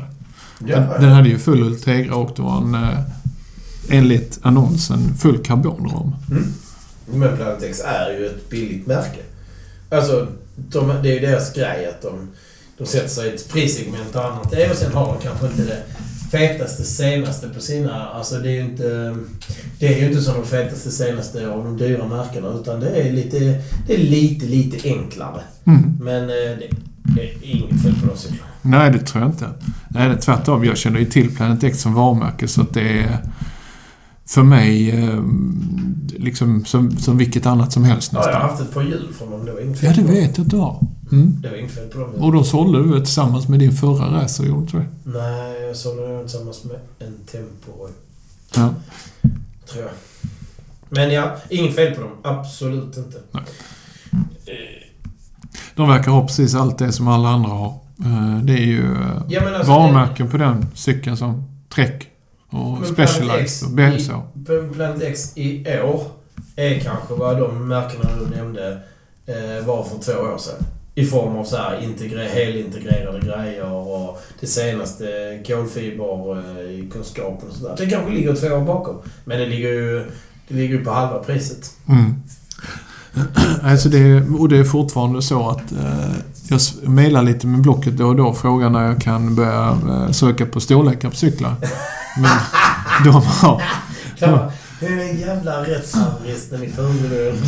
Den, 0.58 0.88
den 1.00 1.10
hade 1.10 1.28
ju 1.28 1.38
full 1.38 1.62
Ultegra 1.62 2.14
och 2.14 2.32
det 2.36 2.42
var 2.42 2.56
en, 2.56 2.74
eh, 2.74 2.98
enligt 3.90 4.38
annonsen, 4.42 5.14
full 5.18 5.38
karbonrom. 5.38 6.16
Mm. 6.30 6.52
Men 7.06 7.36
Planet 7.36 7.62
X 7.62 7.80
är 7.84 8.10
ju 8.10 8.26
ett 8.26 8.50
billigt 8.50 8.86
märke. 8.86 9.20
Alltså, 9.90 10.26
de, 10.56 10.92
det 11.02 11.10
är 11.10 11.14
ju 11.14 11.20
deras 11.20 11.54
grej 11.54 11.86
att 11.86 12.02
de, 12.02 12.28
de 12.78 12.86
sätter 12.86 13.08
sig 13.08 13.30
i 13.30 13.34
ett 13.34 13.48
prissegment 13.52 14.14
och 14.14 14.24
annat 14.24 14.52
och 14.70 14.76
sen 14.76 14.92
har 14.92 15.06
de 15.06 15.22
kanske 15.22 15.46
inte 15.46 15.64
det 15.64 15.82
fetaste 16.30 16.84
senaste 16.84 17.48
på 17.48 17.60
sina... 17.60 18.08
Alltså 18.08 18.38
det 18.38 18.48
är 18.48 18.52
ju 18.52 18.60
inte... 18.60 19.16
Det 19.78 19.94
är 19.94 20.00
ju 20.00 20.06
inte 20.08 20.20
som 20.20 20.34
de 20.34 20.46
fetaste 20.46 20.90
senaste 20.90 21.48
av 21.48 21.64
de 21.64 21.76
dyra 21.76 22.08
märkena 22.08 22.48
utan 22.60 22.80
det 22.80 22.90
är 22.90 23.12
lite, 23.12 23.38
det 23.86 23.94
är 23.94 23.98
lite, 23.98 24.46
lite 24.46 24.88
enklare. 24.88 25.40
Mm. 25.64 25.98
Men 26.00 26.22
eh, 26.22 26.28
det, 26.28 26.68
det 27.02 27.22
är 27.22 27.34
inget 27.42 27.82
fel 27.82 27.94
på 28.00 28.06
de 28.06 28.16
cyklarna. 28.16 28.47
Nej, 28.68 28.90
det 28.90 28.98
tror 28.98 29.22
jag 29.22 29.32
inte. 29.32 29.48
Nej, 29.88 30.08
det 30.08 30.14
är 30.14 30.20
tvärtom. 30.20 30.64
Jag 30.64 30.76
känner 30.76 30.98
ju 30.98 31.04
till 31.04 31.36
Planet 31.36 31.62
X 31.64 31.80
som 31.80 31.94
varumärke 31.94 32.48
så 32.48 32.62
att 32.62 32.74
det 32.74 32.98
är 33.02 33.18
för 34.26 34.42
mig 34.42 34.90
eh, 34.90 35.20
liksom 36.16 36.64
som, 36.64 36.96
som 36.96 37.18
vilket 37.18 37.46
annat 37.46 37.72
som 37.72 37.84
helst 37.84 38.10
Ja, 38.14 38.18
jag 38.18 38.24
har 38.26 38.32
nästan. 38.32 38.50
haft 38.50 38.62
ett 38.62 38.74
par 38.74 38.82
hjul 38.82 39.08
från 39.18 39.30
dem. 39.30 39.44
Det 39.46 39.52
var 39.52 39.60
inget 39.60 39.82
Ja, 39.82 39.92
det 39.96 40.02
vet 40.02 40.38
jag 40.38 40.44
att 40.44 40.50
du 40.50 40.56
har. 40.56 40.86
Mm. 41.12 41.36
Det 41.42 41.48
var 41.50 41.56
inget 41.56 41.72
fel 41.74 41.88
på 41.88 41.98
dem. 41.98 42.10
Och 42.10 42.32
då 42.32 42.44
sålde 42.44 42.82
du 42.82 42.88
det 42.94 43.00
tillsammans 43.04 43.48
med 43.48 43.58
din 43.60 43.72
förra 43.72 44.22
racer, 44.22 44.44
gjorde 44.44 44.66
du 44.72 44.78
det? 44.78 44.86
Nej, 45.18 45.62
jag 45.66 45.76
sålde 45.76 46.08
den 46.16 46.20
tillsammans 46.28 46.64
med 46.64 46.76
en 47.08 47.14
Tempo. 47.32 47.88
Ja. 48.54 48.74
Tror 49.72 49.82
jag. 49.84 49.90
Men 50.88 51.12
ja, 51.12 51.36
inget 51.50 51.74
fel 51.74 51.94
på 51.94 52.00
dem. 52.00 52.10
Absolut 52.24 52.96
inte. 52.96 53.18
Nej. 53.32 53.42
De 55.74 55.88
verkar 55.88 56.10
ha 56.10 56.26
precis 56.26 56.54
allt 56.54 56.78
det 56.78 56.92
som 56.92 57.08
alla 57.08 57.28
andra 57.28 57.50
har. 57.50 57.74
Eh, 58.04 58.38
Det 58.42 58.52
är 58.52 58.66
ju 58.66 58.92
eh, 58.92 59.22
Ja, 59.28 59.56
alltså, 59.56 59.72
varumärken 59.72 60.30
på 60.30 60.36
den 60.36 60.66
cykeln 60.74 61.16
som 61.16 61.42
Trek 61.74 62.08
och 62.50 62.86
Specialized 62.86 63.68
och 63.68 63.74
BMC. 63.74 64.12
Planet 64.74 65.02
X 65.02 65.36
i 65.36 65.80
år 65.80 66.02
är 66.56 66.78
kanske 66.78 67.14
vad 67.14 67.38
de 67.38 67.68
märkena 67.68 68.10
du 68.20 68.36
nämnde 68.36 68.80
eh, 69.26 69.66
var 69.66 69.84
för 69.84 69.98
två 69.98 70.12
år 70.20 70.38
sedan. 70.38 70.66
I 70.94 71.04
form 71.04 71.36
av 71.36 71.44
så 71.44 71.56
här 71.56 71.82
integre, 71.82 72.22
helintegrerade 72.22 73.20
grejer 73.20 73.72
och 73.72 74.20
det 74.40 74.46
senaste 74.46 75.04
kolfiberkunskapen 75.46 77.48
och 77.48 77.54
sådär. 77.54 77.74
Det 77.78 77.86
kanske 77.86 78.12
ligger 78.12 78.34
två 78.34 78.46
år 78.46 78.60
bakom. 78.64 78.96
Men 79.24 79.38
det 79.38 79.46
ligger 79.46 79.68
ju 79.68 80.04
det 80.48 80.54
ligger 80.54 80.78
ju 80.78 80.84
på 80.84 80.90
halva 80.90 81.18
priset. 81.18 81.70
Mm. 81.88 82.14
Alltså 83.62 83.88
det, 83.88 84.22
och 84.38 84.48
det 84.48 84.58
är 84.58 84.64
fortfarande 84.64 85.22
så 85.22 85.48
att 85.50 85.72
jag 86.48 86.60
mejlar 86.90 87.22
lite 87.22 87.46
med 87.46 87.60
Blocket 87.60 87.96
då 87.96 88.06
och 88.06 88.16
då 88.16 88.26
och 88.26 88.38
frågar 88.38 88.70
när 88.70 88.86
jag 88.86 89.00
kan 89.00 89.34
börja 89.34 89.78
eh, 89.88 90.10
söka 90.10 90.46
på 90.46 90.60
storlekar 90.60 91.10
på 91.10 91.16
cyklar. 91.16 91.54
Men 92.16 92.30
de 93.04 93.12
har, 93.12 93.62
det 94.80 94.86
är 94.86 95.26
jävla 95.26 95.62
rättshaveristen 95.62 96.62
i 96.62 96.68
Furulund. 96.68 97.38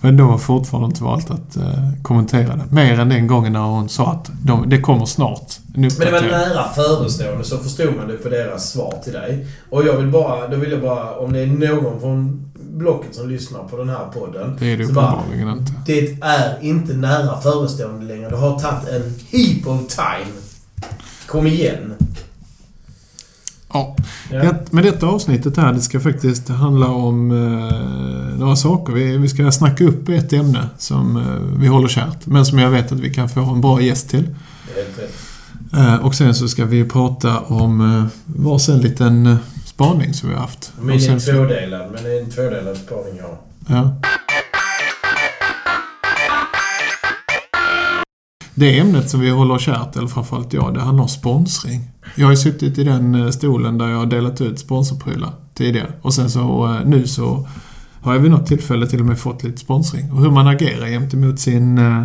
men 0.00 0.16
de 0.16 0.28
har 0.28 0.38
fortfarande 0.38 0.86
inte 0.86 1.04
valt 1.04 1.30
att 1.30 1.56
eh, 1.56 1.92
kommentera 2.02 2.56
det. 2.56 2.64
Mer 2.70 3.00
än 3.00 3.08
den 3.08 3.26
gången 3.26 3.52
när 3.52 3.60
hon 3.60 3.88
sa 3.88 4.12
att 4.12 4.30
de, 4.42 4.68
det 4.68 4.80
kommer 4.80 5.06
snart. 5.06 5.58
En 5.74 5.80
Men 5.80 5.90
det 5.90 6.10
var 6.10 6.20
nära 6.20 6.68
förestående 6.74 7.44
så 7.44 7.58
förstod 7.58 7.96
man 7.96 8.08
det 8.08 8.16
på 8.16 8.28
deras 8.28 8.70
svar 8.70 8.94
till 9.04 9.12
dig. 9.12 9.46
Och 9.70 9.86
jag 9.86 9.96
vill 9.96 10.10
bara, 10.10 10.48
då 10.48 10.56
vill 10.56 10.70
jag 10.70 10.82
bara, 10.82 11.14
om 11.14 11.32
det 11.32 11.40
är 11.40 11.46
någon 11.46 12.00
från 12.00 12.50
Blocket 12.76 13.14
som 13.14 13.28
lyssnar 13.28 13.62
på 13.62 13.76
den 13.76 13.88
här 13.88 14.06
podden. 14.14 14.56
Det 14.58 14.72
är 14.72 14.76
det 14.76 14.84
uppenbarligen 14.84 15.48
inte. 15.48 15.72
Det 15.86 16.18
är 16.20 16.58
inte 16.62 16.94
nära 16.94 17.40
förestående 17.40 18.06
längre. 18.06 18.30
Det 18.30 18.36
har 18.36 18.58
tagit 18.58 18.88
en 18.88 19.14
heap 19.30 19.66
of 19.66 19.86
time. 19.88 20.32
Kom 21.26 21.46
igen. 21.46 21.94
Ja. 23.72 23.96
Ja. 24.30 24.54
Men 24.70 24.84
detta 24.84 25.06
avsnittet 25.06 25.56
här, 25.56 25.72
det 25.72 25.80
ska 25.80 26.00
faktiskt 26.00 26.48
handla 26.48 26.88
om 26.88 27.30
eh, 27.30 28.38
några 28.38 28.56
saker. 28.56 28.92
Vi, 28.92 29.16
vi 29.16 29.28
ska 29.28 29.52
snacka 29.52 29.84
upp 29.84 30.08
ett 30.08 30.32
ämne 30.32 30.68
som 30.78 31.16
eh, 31.16 31.58
vi 31.60 31.66
håller 31.66 31.88
kärt, 31.88 32.26
men 32.26 32.46
som 32.46 32.58
jag 32.58 32.70
vet 32.70 32.92
att 32.92 33.00
vi 33.00 33.14
kan 33.14 33.28
få 33.28 33.40
en 33.40 33.60
bra 33.60 33.80
gäst 33.80 34.08
till. 34.08 34.34
Helt. 34.74 35.10
Eh, 35.72 36.06
och 36.06 36.14
sen 36.14 36.34
så 36.34 36.48
ska 36.48 36.64
vi 36.64 36.84
prata 36.84 37.40
om 37.40 37.80
eh, 37.80 38.04
varsin 38.26 38.78
liten 38.78 39.26
eh, 39.26 39.36
spaning 39.76 40.14
som 40.14 40.28
vi 40.28 40.34
har 40.34 40.40
haft. 40.42 40.72
Min 40.80 40.88
Och 40.90 40.94
är 40.96 41.18
sen, 41.18 41.20
tvådelad, 41.20 41.90
men 41.92 42.04
det 42.04 42.12
är 42.12 42.20
en 42.22 42.30
tvådelad 42.30 42.76
spaning 42.76 43.16
jag 43.16 43.24
har. 43.24 43.38
ja. 43.68 43.96
Det 48.54 48.78
ämnet 48.78 49.10
som 49.10 49.20
vi 49.20 49.30
håller 49.30 49.58
kärt, 49.58 49.96
eller 49.96 50.06
framförallt 50.08 50.52
jag, 50.52 50.74
det 50.74 50.80
handlar 50.80 51.02
om 51.02 51.08
sponsring. 51.08 51.80
Jag 52.14 52.26
har 52.26 52.30
ju 52.30 52.36
suttit 52.36 52.78
i 52.78 52.84
den 52.84 53.14
eh, 53.14 53.30
stolen 53.30 53.78
där 53.78 53.88
jag 53.88 53.98
har 53.98 54.06
delat 54.06 54.40
ut 54.40 54.58
sponsorprylar 54.58 55.32
tidigare. 55.54 55.92
Och 56.02 56.14
sen 56.14 56.30
så 56.30 56.64
eh, 56.64 56.88
nu 56.88 57.06
så 57.06 57.48
har 58.02 58.14
jag 58.14 58.20
vid 58.20 58.30
något 58.30 58.46
tillfälle 58.46 58.86
till 58.86 59.00
och 59.00 59.06
med 59.06 59.18
fått 59.18 59.42
lite 59.44 59.58
sponsring. 59.58 60.12
Och 60.12 60.20
hur 60.22 60.30
man 60.30 60.46
agerar 60.46 60.86
gentemot 60.86 61.40
sin, 61.40 61.78
eh, 61.78 62.02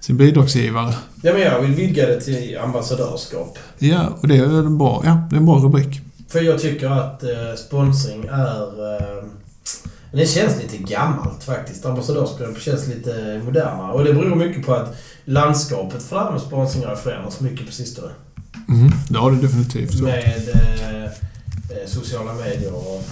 sin 0.00 0.16
bidragsgivare. 0.16 0.94
Ja, 1.22 1.32
men 1.32 1.42
jag 1.42 1.60
vill 1.62 1.74
vidga 1.74 2.06
det 2.06 2.20
till 2.20 2.58
ambassadörskap. 2.64 3.58
Ja, 3.78 4.00
och 4.20 4.28
det 4.28 4.36
är 4.36 4.44
en 4.58 4.78
bra, 4.78 5.02
ja, 5.04 5.22
det 5.30 5.36
är 5.36 5.38
en 5.40 5.46
bra 5.46 5.56
rubrik. 5.58 6.00
För 6.32 6.40
jag 6.40 6.60
tycker 6.60 6.90
att 6.90 7.22
eh, 7.22 7.54
sponsring 7.56 8.24
är... 8.24 8.96
Eh, 8.96 9.24
det 10.12 10.26
känns 10.26 10.62
lite 10.62 10.76
gammalt 10.76 11.44
faktiskt. 11.44 11.86
Ambassadörskap 11.86 12.58
känns 12.60 12.88
lite 12.88 13.40
modernare. 13.44 13.92
Och 13.92 14.04
det 14.04 14.12
beror 14.12 14.36
mycket 14.36 14.66
på 14.66 14.74
att 14.74 14.96
landskapet 15.24 16.02
för 16.02 16.16
det 16.16 16.22
här 16.22 16.32
med 16.32 16.40
sponsring 16.40 16.84
har 16.84 16.96
förändrats 16.96 17.40
mycket 17.40 17.66
på 17.66 17.72
sistone. 17.72 18.10
Mm, 18.68 18.90
det 19.08 19.18
har 19.18 19.30
det 19.30 19.40
definitivt. 19.40 19.98
Så. 19.98 20.04
Med 20.04 20.48
eh, 20.54 21.04
eh, 21.04 21.10
sociala 21.86 22.34
medier 22.34 22.74
och... 22.74 23.04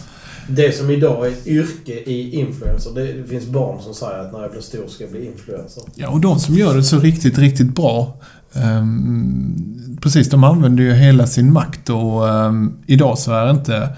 Det 0.49 0.77
som 0.77 0.91
idag 0.91 1.27
är 1.27 1.31
ett 1.31 1.47
yrke 1.47 1.93
i 1.93 2.31
influencer, 2.31 2.91
det 2.95 3.29
finns 3.29 3.47
barn 3.47 3.83
som 3.83 3.95
säger 3.95 4.19
att 4.19 4.33
när 4.33 4.41
jag 4.43 4.51
blir 4.51 4.61
stor 4.61 4.89
ska 4.89 5.05
jag 5.05 5.13
bli 5.13 5.27
influencer. 5.27 5.83
Ja, 5.95 6.09
och 6.09 6.21
de 6.21 6.41
som 6.41 6.55
gör 6.55 6.77
det 6.77 6.83
så 6.83 6.99
riktigt, 6.99 7.39
riktigt 7.39 7.75
bra. 7.75 8.21
Um, 8.55 9.99
precis, 10.03 10.31
de 10.31 10.45
använder 10.45 10.83
ju 10.83 10.93
hela 10.93 11.27
sin 11.27 11.53
makt 11.53 11.91
och 11.91 12.25
um, 12.25 12.77
idag 12.87 13.19
så 13.19 13.33
är 13.33 13.45
det 13.45 13.51
inte, 13.51 13.89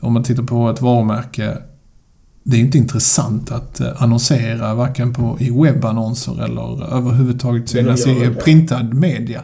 om 0.00 0.12
man 0.12 0.22
tittar 0.22 0.42
på 0.42 0.70
ett 0.70 0.82
varumärke, 0.82 1.58
det 2.42 2.56
är 2.56 2.60
inte 2.60 2.78
intressant 2.78 3.50
att 3.50 3.80
uh, 3.80 4.02
annonsera 4.02 4.74
varken 4.74 5.14
på, 5.14 5.36
i 5.40 5.50
webbannonser 5.50 6.44
eller 6.44 6.94
överhuvudtaget 6.96 7.68
synas 7.68 8.06
i 8.06 8.30
printad 8.44 8.94
media. 8.94 9.42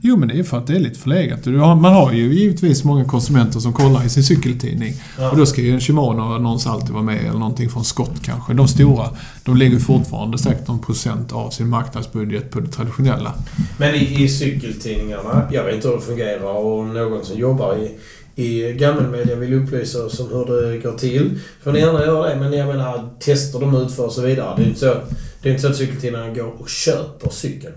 Jo, 0.00 0.16
men 0.16 0.28
det 0.28 0.38
är 0.38 0.42
för 0.42 0.58
att 0.58 0.66
det 0.66 0.76
är 0.76 0.80
lite 0.80 0.98
förlegat. 0.98 1.46
Man 1.46 1.84
har 1.84 2.12
ju 2.12 2.34
givetvis 2.34 2.84
många 2.84 3.04
konsumenter 3.04 3.60
som 3.60 3.72
kollar 3.72 4.06
i 4.06 4.08
sin 4.08 4.22
cykeltidning. 4.22 4.94
Ja. 5.18 5.30
Och 5.30 5.36
då 5.36 5.46
ska 5.46 5.60
ju 5.60 5.70
en 5.70 5.80
Shimano-annons 5.80 6.66
alltid 6.66 6.90
vara 6.90 7.02
med, 7.02 7.20
eller 7.20 7.38
någonting 7.38 7.70
från 7.70 7.84
Scott 7.84 8.22
kanske. 8.22 8.54
De 8.54 8.68
stora, 8.68 9.10
de 9.44 9.56
lägger 9.56 9.78
fortfarande 9.78 10.38
säkert 10.38 10.68
någon 10.68 10.78
procent 10.78 11.32
av 11.32 11.50
sin 11.50 11.68
marknadsbudget 11.68 12.50
på 12.50 12.60
det 12.60 12.68
traditionella. 12.68 13.34
Men 13.78 13.94
i, 13.94 14.24
i 14.24 14.28
cykeltidningarna, 14.28 15.48
jag 15.52 15.64
vet 15.64 15.74
inte 15.74 15.88
hur 15.88 15.94
det 15.94 16.02
fungerar 16.02 16.56
och 16.56 16.86
någon 16.86 17.24
som 17.24 17.38
jobbar 17.38 17.76
i 17.76 17.90
i 18.38 18.72
gammelmedia 18.72 19.36
vill 19.36 19.54
upplysa 19.54 20.04
oss 20.04 20.20
om 20.20 20.28
hur 20.28 20.62
det 20.62 20.78
går 20.78 20.92
till. 20.92 21.40
Får 21.62 21.72
ni 21.72 21.78
gärna 21.78 22.04
göra 22.04 22.28
det, 22.28 22.36
men 22.36 22.52
jag 22.52 22.68
menar 22.68 23.10
tester 23.20 23.60
de 23.60 23.76
utför 23.76 24.06
och 24.06 24.12
så 24.12 24.22
vidare. 24.22 24.56
Det 24.56 24.62
är 24.62 24.66
inte 24.66 24.80
så, 24.80 24.94
det 25.42 25.48
är 25.48 25.52
inte 25.52 25.62
så 25.62 25.68
att 25.68 25.76
cykeltidningarna 25.76 26.34
går 26.34 26.52
och 26.58 26.68
köper 26.68 27.30
cykeln. 27.30 27.74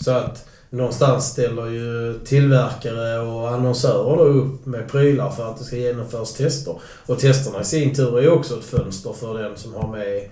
Så 0.00 0.10
att 0.10 0.48
någonstans 0.76 1.24
ställer 1.24 1.66
ju 1.66 2.18
tillverkare 2.24 3.18
och 3.18 3.48
annonsörer 3.54 4.16
då 4.16 4.24
upp 4.24 4.66
med 4.66 4.88
prylar 4.88 5.30
för 5.30 5.50
att 5.50 5.58
det 5.58 5.64
ska 5.64 5.76
genomföras 5.76 6.34
tester. 6.34 6.74
Och 7.06 7.18
testerna 7.18 7.60
i 7.60 7.64
sin 7.64 7.94
tur 7.94 8.18
är 8.18 8.32
också 8.32 8.58
ett 8.58 8.64
fönster 8.64 9.12
för 9.12 9.42
den 9.42 9.56
som 9.56 9.74
har 9.74 9.88
med 9.88 10.28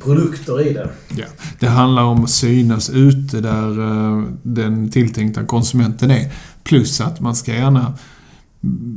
produkter 0.00 0.66
i 0.66 0.72
det. 0.72 0.88
Ja, 1.16 1.26
det 1.58 1.66
handlar 1.66 2.02
om 2.02 2.24
att 2.24 2.30
synas 2.30 2.90
ute 2.90 3.40
där 3.40 3.78
uh, 3.80 4.24
den 4.42 4.90
tilltänkta 4.90 5.44
konsumenten 5.44 6.10
är. 6.10 6.32
Plus 6.64 7.00
att 7.00 7.20
man 7.20 7.36
ska 7.36 7.52
gärna 7.52 7.94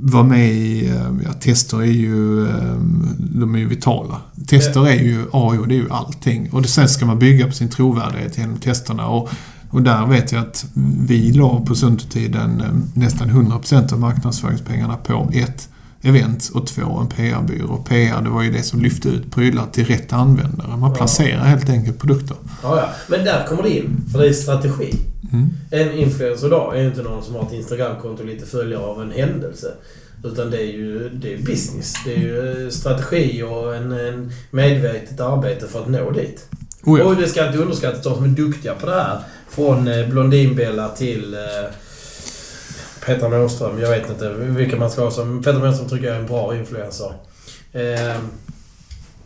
vara 0.04 0.24
med 0.24 0.54
i, 0.54 0.90
uh, 0.90 1.22
ja, 1.26 1.34
tester 1.34 1.82
är 1.82 1.86
ju, 1.86 2.40
um, 2.40 3.08
de 3.20 3.56
är 3.56 3.60
ju 3.60 3.68
vitala. 3.68 4.22
Tester 4.48 4.88
är 4.88 5.04
ju 5.04 5.26
A 5.32 5.56
och 5.60 5.68
det 5.68 5.76
är 5.76 5.80
ju 5.80 5.90
allting. 5.90 6.50
Och 6.52 6.66
sen 6.66 6.90
ska 6.90 7.06
man 7.06 7.20
bygga 7.20 7.48
på 7.48 7.52
sin 7.52 7.70
trovärdighet 7.70 8.38
genom 8.38 8.58
testerna. 8.58 9.08
Och 9.08 9.30
och 9.74 9.82
där 9.82 10.06
vet 10.06 10.32
jag 10.32 10.42
att 10.42 10.66
vi 11.08 11.32
la 11.32 11.66
på 11.66 11.76
Sundtiden 11.76 12.62
eh, 12.62 13.00
nästan 13.00 13.30
100% 13.30 13.94
av 13.94 14.00
marknadsföringspengarna 14.00 14.98
på 14.98 15.30
ett 15.34 15.70
event 16.02 16.52
och 16.54 16.68
två 16.68 17.00
en 17.00 17.08
PR-byrå. 17.08 17.78
PR 17.78 18.22
det 18.22 18.30
var 18.30 18.44
ju 18.44 18.52
det 18.52 18.64
som 18.64 18.82
lyfte 18.82 19.10
ut 19.10 19.32
prylar 19.32 19.66
till 19.72 19.86
rätt 19.86 20.14
användare. 20.14 20.78
Man 20.78 20.94
placerar 20.94 21.38
ja. 21.38 21.44
helt 21.44 21.70
enkelt 21.70 22.00
produkter. 22.00 22.38
Ja, 22.64 22.78
ja. 22.78 22.90
Men 23.08 23.26
där 23.26 23.46
kommer 23.48 23.64
det 23.64 23.78
in, 23.78 24.06
för 24.12 24.20
det 24.20 24.28
är 24.28 24.34
strategi. 24.34 24.94
Mm. 25.32 25.50
En 25.72 25.92
influencer 25.92 26.48
idag 26.48 26.78
är 26.78 26.82
ju 26.82 26.88
inte 26.88 27.02
någon 27.02 27.24
som 27.24 27.36
har 27.36 27.44
ett 27.44 27.54
Instagramkonto 27.54 28.24
och 28.24 28.30
lite 28.30 28.46
följare 28.46 28.84
av 28.84 29.02
en 29.02 29.12
händelse. 29.12 29.68
Utan 30.24 30.52
det 30.52 30.58
är 30.58 30.72
ju 30.72 31.10
det 31.10 31.34
är 31.34 31.38
business. 31.38 31.96
Det 32.06 32.16
är 32.16 32.20
ju 32.20 32.72
strategi 32.72 33.44
och 33.44 33.76
en, 33.76 33.92
en 33.92 34.32
medvetet 34.52 35.20
arbete 35.20 35.68
för 35.68 35.82
att 35.82 35.90
nå 35.90 36.12
dit. 36.12 36.50
Oh 36.86 37.00
ja. 37.00 37.06
Och 37.06 37.16
det 37.16 37.28
ska 37.28 37.48
inte 37.48 37.58
underskattas 37.58 38.04
de 38.04 38.16
som 38.16 38.24
är 38.24 38.28
duktiga 38.28 38.74
på 38.74 38.86
det 38.86 38.92
här. 38.92 39.20
Från 39.50 39.88
eh, 39.88 40.08
Blondinbella 40.08 40.90
till 40.90 41.34
eh, 41.34 41.40
Petra 43.06 43.30
Måström. 43.30 43.80
Jag 43.80 43.90
vet 43.90 44.10
inte 44.10 44.30
vilka 44.34 44.78
man 44.78 44.90
ska 44.90 45.04
ha 45.04 45.12
som... 45.12 45.44
Petra 45.44 45.60
Måström 45.60 45.90
tycker 45.90 46.06
jag 46.06 46.16
är 46.16 46.20
en 46.20 46.28
bra 46.28 46.58
influencer. 46.58 47.14
Eh, 47.74 48.18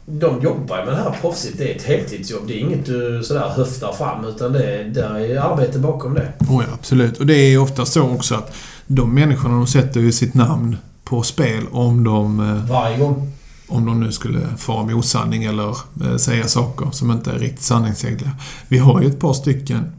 de 0.06 0.42
jobbar 0.42 0.86
med 0.86 0.94
det 0.94 1.02
här 1.02 1.18
proffsigt. 1.22 1.58
Det 1.58 1.72
är 1.72 1.76
ett 1.76 1.84
heltidsjobb. 1.84 2.48
Det 2.48 2.54
är 2.54 2.60
inget 2.60 2.86
du 2.86 3.24
sådär 3.24 3.50
höftar 3.50 3.94
fram 3.94 4.26
utan 4.26 4.54
det 4.54 4.64
är, 4.64 4.84
där 4.84 5.20
är 5.20 5.40
arbete 5.40 5.80
bakom 5.80 6.14
det. 6.14 6.34
Oh 6.50 6.64
ja, 6.68 6.74
absolut. 6.74 7.18
Och 7.18 7.26
det 7.26 7.34
är 7.34 7.58
ofta 7.58 7.86
så 7.86 8.02
också 8.02 8.36
att 8.36 8.56
de 8.88 9.14
människorna 9.14 9.56
de 9.56 9.68
sätter 9.68 10.00
ju 10.00 10.12
sitt 10.12 10.34
namn 10.34 10.78
på 11.04 11.24
spel 11.24 11.64
om 11.72 12.04
de... 12.04 12.38
Varje 12.70 12.98
gång 12.98 13.37
om 13.68 13.86
de 13.86 14.00
nu 14.00 14.12
skulle 14.12 14.58
fara 14.58 14.86
med 14.86 14.96
osanning 14.96 15.44
eller 15.44 15.78
eh, 16.04 16.16
säga 16.18 16.48
saker 16.48 16.92
som 16.92 17.12
inte 17.12 17.32
är 17.32 17.40
riktigt 17.40 17.64
sanningsenliga. 17.64 18.32
Vi 18.68 18.78
har 18.78 19.02
ju 19.02 19.08
ett 19.08 19.20
par 19.20 19.34
stycken 19.34 19.92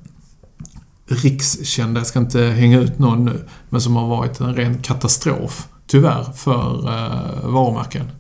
rikskända, 1.07 2.01
jag 2.01 2.07
ska 2.07 2.19
inte 2.19 2.43
hänga 2.43 2.79
ut 2.81 2.99
någon 2.99 3.25
nu, 3.25 3.49
men 3.69 3.81
som 3.81 3.97
har 3.97 4.07
varit 4.07 4.41
en 4.41 4.55
ren 4.55 4.83
katastrof, 4.83 5.69
tyvärr, 5.87 6.33
för 6.37 6.89
eh, 6.89 7.51
varumärken. 7.51 8.11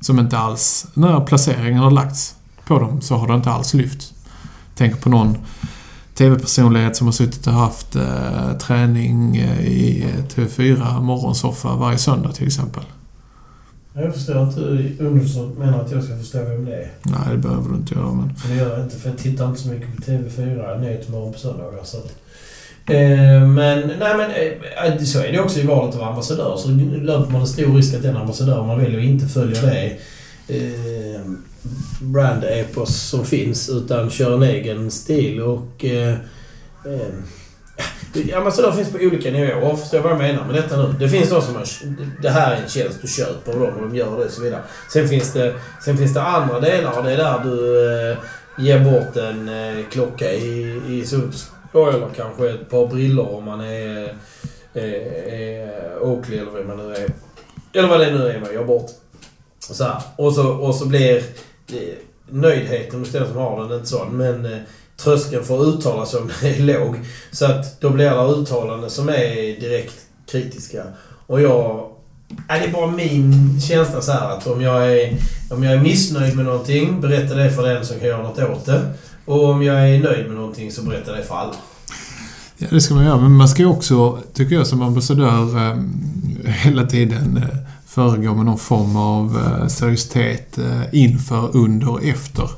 Som 0.00 0.18
inte 0.18 0.38
alls, 0.38 0.86
när 0.94 1.20
placeringen 1.20 1.82
har 1.82 1.90
lagts 1.90 2.34
på 2.66 2.78
dem 2.78 3.00
så 3.00 3.16
har 3.16 3.28
det 3.28 3.34
inte 3.34 3.50
alls 3.50 3.74
lyft. 3.74 4.14
Tänk 4.74 5.00
på 5.00 5.08
någon 5.08 5.38
TV-personlighet 6.14 6.96
som 6.96 7.06
har 7.06 7.12
suttit 7.12 7.46
och 7.46 7.52
haft 7.52 7.96
eh, 7.96 8.52
träning 8.60 9.36
eh, 9.36 9.60
i 9.60 10.02
eh, 10.02 10.24
TV4 10.24 11.00
morgonsoffa 11.00 11.76
varje 11.76 11.98
söndag 11.98 12.32
till 12.32 12.46
exempel. 12.46 12.82
Jag 13.98 14.14
förstår 14.14 14.42
inte 14.42 14.60
underförstått 15.04 15.58
menar 15.58 15.80
att 15.80 15.90
jag 15.90 16.04
ska 16.04 16.16
förstå 16.16 16.38
vem 16.38 16.64
det 16.64 16.74
är. 16.74 16.90
Nej, 17.02 17.18
det 17.32 17.38
behöver 17.38 17.68
du 17.68 17.74
inte 17.74 17.94
göra. 17.94 18.12
Men... 18.12 18.34
Det 18.48 18.56
gör 18.56 18.70
jag 18.76 18.86
inte, 18.86 18.96
för 18.96 19.08
jag 19.08 19.18
tittar 19.18 19.48
inte 19.48 19.60
så 19.60 19.68
mycket 19.68 19.96
på 19.96 20.02
TV4 20.02 20.80
Nyhetsmorgon 20.80 21.32
på 21.32 21.38
söndagar. 21.38 21.84
Så 21.84 21.96
att, 21.96 22.10
eh, 22.86 23.48
men, 23.48 23.92
nej 23.98 24.16
men 24.16 24.30
eh, 24.30 24.98
så 24.98 25.18
är 25.18 25.32
det 25.32 25.40
också 25.40 25.60
i 25.60 25.66
valet 25.66 25.96
av 25.96 26.02
ambassadör. 26.02 26.56
Så 26.56 26.68
löper 27.02 27.32
man 27.32 27.40
en 27.40 27.46
stor 27.46 27.76
risk 27.76 27.94
att 27.94 28.02
den 28.02 28.16
ambassadör 28.16 28.66
man 28.66 28.78
väljer 28.78 29.00
inte 29.00 29.26
följer 29.26 29.62
det 29.62 29.96
eh, 30.48 31.20
brand-epos 32.00 33.08
som 33.08 33.24
finns 33.24 33.68
utan 33.68 34.10
kör 34.10 34.34
en 34.34 34.42
egen 34.42 34.90
stil 34.90 35.40
och 35.40 35.84
eh, 35.84 36.14
eh 38.14 38.38
Ambassadör 38.38 38.72
finns 38.72 38.92
på 38.92 38.98
olika 38.98 39.30
nivåer. 39.30 39.76
Förstår 39.76 40.00
vad 40.00 40.12
jag 40.12 40.18
menar 40.18 40.44
med 40.44 40.54
detta 40.54 40.76
nu? 40.76 40.94
Det 40.98 41.08
finns 41.08 41.30
de 41.30 41.42
som 41.42 41.54
har... 41.54 41.64
Det 42.22 42.30
här 42.30 42.52
är 42.52 42.62
en 42.62 42.68
tjänst 42.68 42.98
du 43.02 43.08
köper 43.08 43.52
av 43.52 43.60
dem 43.60 43.74
och 43.74 43.88
de 43.88 43.96
gör 43.96 44.18
det 44.18 44.24
och 44.24 44.30
så 44.30 44.42
vidare. 44.42 44.62
Sen 44.92 45.08
finns 45.08 45.32
det, 45.32 45.54
sen 45.84 45.96
finns 45.96 46.14
det 46.14 46.22
andra 46.22 46.60
delar 46.60 46.98
och 46.98 47.04
det 47.04 47.12
är 47.12 47.16
där 47.16 47.40
du 47.44 48.10
eh, 48.10 48.18
ger 48.58 48.78
bort 48.78 49.16
en 49.16 49.48
eh, 49.48 49.84
klocka 49.90 50.32
i, 50.32 50.80
i 50.88 51.04
Sunds. 51.06 51.50
Eller 51.74 52.08
kanske 52.16 52.50
ett 52.50 52.70
par 52.70 52.86
brillor 52.86 53.34
om 53.34 53.44
man 53.44 53.60
är, 53.60 54.14
eh, 54.74 54.84
är 55.34 55.98
Oakley 56.00 56.38
eller 56.38 56.50
vad 56.50 56.66
man 56.66 56.76
nu 56.76 56.94
är. 56.94 57.06
Eller 57.72 57.88
vad 57.88 58.00
det 58.00 58.10
nu 58.10 58.28
är 58.28 58.40
man 58.40 58.54
gör 58.54 58.64
bort. 58.64 58.90
Så 59.58 59.84
här. 59.84 60.02
Och, 60.16 60.32
så, 60.32 60.48
och 60.48 60.74
så 60.74 60.86
blir 60.86 61.16
eh, 61.72 61.94
nöjdheten 62.28 62.98
hos 63.00 63.12
den 63.12 63.26
som 63.26 63.36
har 63.36 63.62
den 63.62 63.72
inte 63.72 63.86
sån. 63.86 64.16
Men 64.16 64.44
eh, 64.44 64.58
tröskeln 64.96 65.44
för 65.44 65.60
att 65.60 65.74
uttala 65.74 66.06
sig 66.06 66.20
om 66.20 66.30
är 66.42 66.62
låg. 66.62 66.96
Så 67.30 67.46
att 67.46 67.80
då 67.80 67.90
blir 67.90 68.10
det 68.10 68.40
uttalanden 68.40 68.90
som 68.90 69.08
är 69.08 69.60
direkt 69.60 69.94
kritiska. 70.30 70.82
Och 71.26 71.40
jag... 71.40 71.90
Är 72.48 72.60
det 72.60 72.66
är 72.66 72.72
bara 72.72 72.90
min 72.90 73.60
känsla 73.60 74.00
så 74.00 74.12
här 74.12 74.30
att 74.30 74.46
om 74.46 74.62
jag, 74.62 74.92
är, 74.92 75.16
om 75.50 75.62
jag 75.62 75.72
är 75.72 75.80
missnöjd 75.80 76.36
med 76.36 76.44
någonting, 76.44 77.00
berätta 77.00 77.34
det 77.34 77.52
för 77.52 77.68
den 77.68 77.86
som 77.86 77.98
kan 77.98 78.08
göra 78.08 78.22
något 78.22 78.38
åt 78.38 78.66
det. 78.66 78.92
Och 79.24 79.44
om 79.44 79.62
jag 79.62 79.90
är 79.90 79.98
nöjd 79.98 80.26
med 80.26 80.36
någonting 80.36 80.72
så 80.72 80.82
berätta 80.82 81.12
det 81.12 81.22
för 81.22 81.34
alla. 81.34 81.54
Ja, 82.56 82.66
det 82.70 82.80
ska 82.80 82.94
man 82.94 83.04
göra. 83.04 83.20
Men 83.20 83.32
man 83.32 83.48
ska 83.48 83.62
ju 83.62 83.68
också, 83.68 84.18
tycker 84.32 84.54
jag 84.54 84.66
som 84.66 84.82
ambassadör, 84.82 85.56
eh, 85.56 85.76
hela 86.52 86.86
tiden 86.86 87.36
eh, 87.36 87.58
föregå 87.86 88.34
med 88.34 88.46
någon 88.46 88.58
form 88.58 88.96
av 88.96 89.36
eh, 89.36 89.66
seriositet 89.66 90.58
eh, 90.58 90.82
inför, 90.92 91.56
under 91.56 91.90
och 91.90 92.04
efter. 92.04 92.50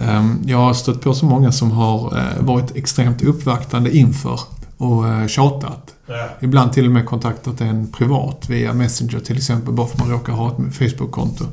Ehm, 0.00 0.42
jag 0.46 0.58
har 0.58 0.74
stött 0.74 1.00
på 1.00 1.14
så 1.14 1.26
många 1.26 1.52
som 1.52 1.70
har 1.70 2.18
eh, 2.18 2.44
varit 2.44 2.76
extremt 2.76 3.22
uppvaktande 3.22 3.96
inför 3.96 4.40
och 4.76 5.08
eh, 5.08 5.26
tjatat. 5.26 5.94
Ja. 6.06 6.28
Ibland 6.40 6.72
till 6.72 6.86
och 6.86 6.92
med 6.92 7.06
kontaktat 7.06 7.60
en 7.60 7.92
privat 7.92 8.44
via 8.48 8.72
Messenger 8.72 9.20
till 9.20 9.36
exempel, 9.36 9.74
bara 9.74 9.86
för 9.86 9.94
att 9.94 10.00
man 10.00 10.10
råkar 10.10 10.32
ha 10.32 10.48
ett 10.48 10.74
Facebook-konto. 10.74 11.44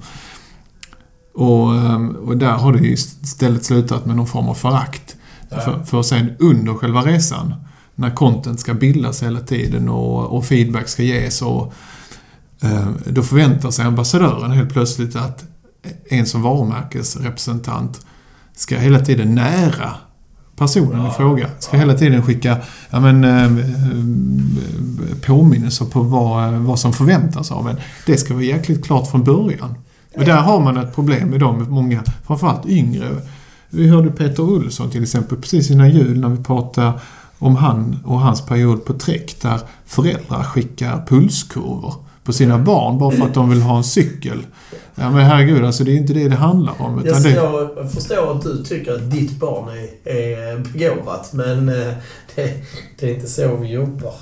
Och, 1.33 1.75
ehm, 1.75 2.09
och 2.09 2.37
där 2.37 2.51
har 2.51 2.73
det 2.73 2.79
ju 2.79 2.93
istället 2.93 3.65
slutat 3.65 4.05
med 4.05 4.15
någon 4.15 4.27
form 4.27 4.49
av 4.49 4.53
förakt. 4.53 5.15
Ja. 5.49 5.59
För, 5.59 5.83
för 5.83 6.01
sen 6.01 6.31
under 6.39 6.73
själva 6.73 7.01
resan, 7.01 7.53
när 7.95 8.15
content 8.15 8.59
ska 8.59 8.73
bildas 8.73 9.23
hela 9.23 9.39
tiden 9.39 9.89
och, 9.89 10.37
och 10.37 10.45
feedback 10.45 10.87
ska 10.87 11.03
ges 11.03 11.41
och 11.41 11.73
eh, 12.61 12.87
då 13.05 13.23
förväntar 13.23 13.71
sig 13.71 13.85
ambassadören 13.85 14.51
helt 14.51 14.73
plötsligt 14.73 15.15
att 15.15 15.43
en 16.09 16.25
som 16.25 16.41
varumärkesrepresentant 16.41 18.01
ska 18.57 18.77
hela 18.77 18.99
tiden 18.99 19.35
nära 19.35 19.93
personen 20.55 21.07
i 21.07 21.11
fråga. 21.11 21.49
Ska 21.59 21.77
hela 21.77 21.93
tiden 21.93 22.23
skicka 22.23 22.57
ja, 22.89 22.99
men, 22.99 23.23
eh, 23.23 23.43
eh, 23.43 25.17
påminnelser 25.25 25.85
på 25.85 26.01
vad, 26.01 26.53
vad 26.53 26.79
som 26.79 26.93
förväntas 26.93 27.51
av 27.51 27.69
en. 27.69 27.75
Det 28.05 28.17
ska 28.17 28.33
vara 28.33 28.43
jäkligt 28.43 28.85
klart 28.85 29.11
från 29.11 29.23
början. 29.23 29.75
Och 30.15 30.25
där 30.25 30.37
har 30.37 30.59
man 30.59 30.77
ett 30.77 30.95
problem 30.95 31.33
idag 31.33 31.57
med 31.57 31.69
många, 31.69 32.03
framförallt 32.27 32.65
yngre. 32.65 33.07
Vi 33.69 33.89
hörde 33.89 34.09
Peter 34.09 34.43
Olsson 34.43 34.89
till 34.89 35.03
exempel 35.03 35.37
precis 35.37 35.71
innan 35.71 35.89
jul 35.89 36.19
när 36.19 36.29
vi 36.29 36.43
pratade 36.43 36.93
om 37.39 37.55
han 37.55 37.99
och 38.05 38.19
hans 38.19 38.41
period 38.41 38.85
på 38.85 38.93
Trek 38.93 39.41
där 39.41 39.59
föräldrar 39.85 40.43
skickar 40.43 41.05
pulskurvor 41.07 42.06
på 42.27 42.33
sina 42.33 42.57
barn 42.57 42.97
bara 42.97 43.11
för 43.11 43.25
att 43.25 43.33
de 43.33 43.49
vill 43.49 43.61
ha 43.61 43.77
en 43.77 43.83
cykel. 43.83 44.45
Ja 44.95 45.09
men 45.11 45.25
herregud, 45.25 45.65
alltså 45.65 45.83
det 45.83 45.91
är 45.91 45.95
inte 45.95 46.13
det 46.13 46.27
det 46.29 46.35
handlar 46.35 46.81
om. 46.81 47.05
Utan 47.05 47.23
det, 47.23 47.29
jag 47.31 47.91
förstår 47.91 48.31
att 48.35 48.41
du 48.41 48.63
tycker 48.63 48.93
att 48.93 49.11
ditt 49.11 49.39
barn 49.39 49.69
är, 50.05 50.11
är 50.11 50.57
begåvat, 50.57 51.33
men 51.33 51.69
eh, 51.69 51.93
det, 52.35 52.53
det 52.99 53.09
är 53.09 53.13
inte 53.15 53.27
så 53.27 53.55
vi 53.55 53.67
jobbar. 53.67 54.13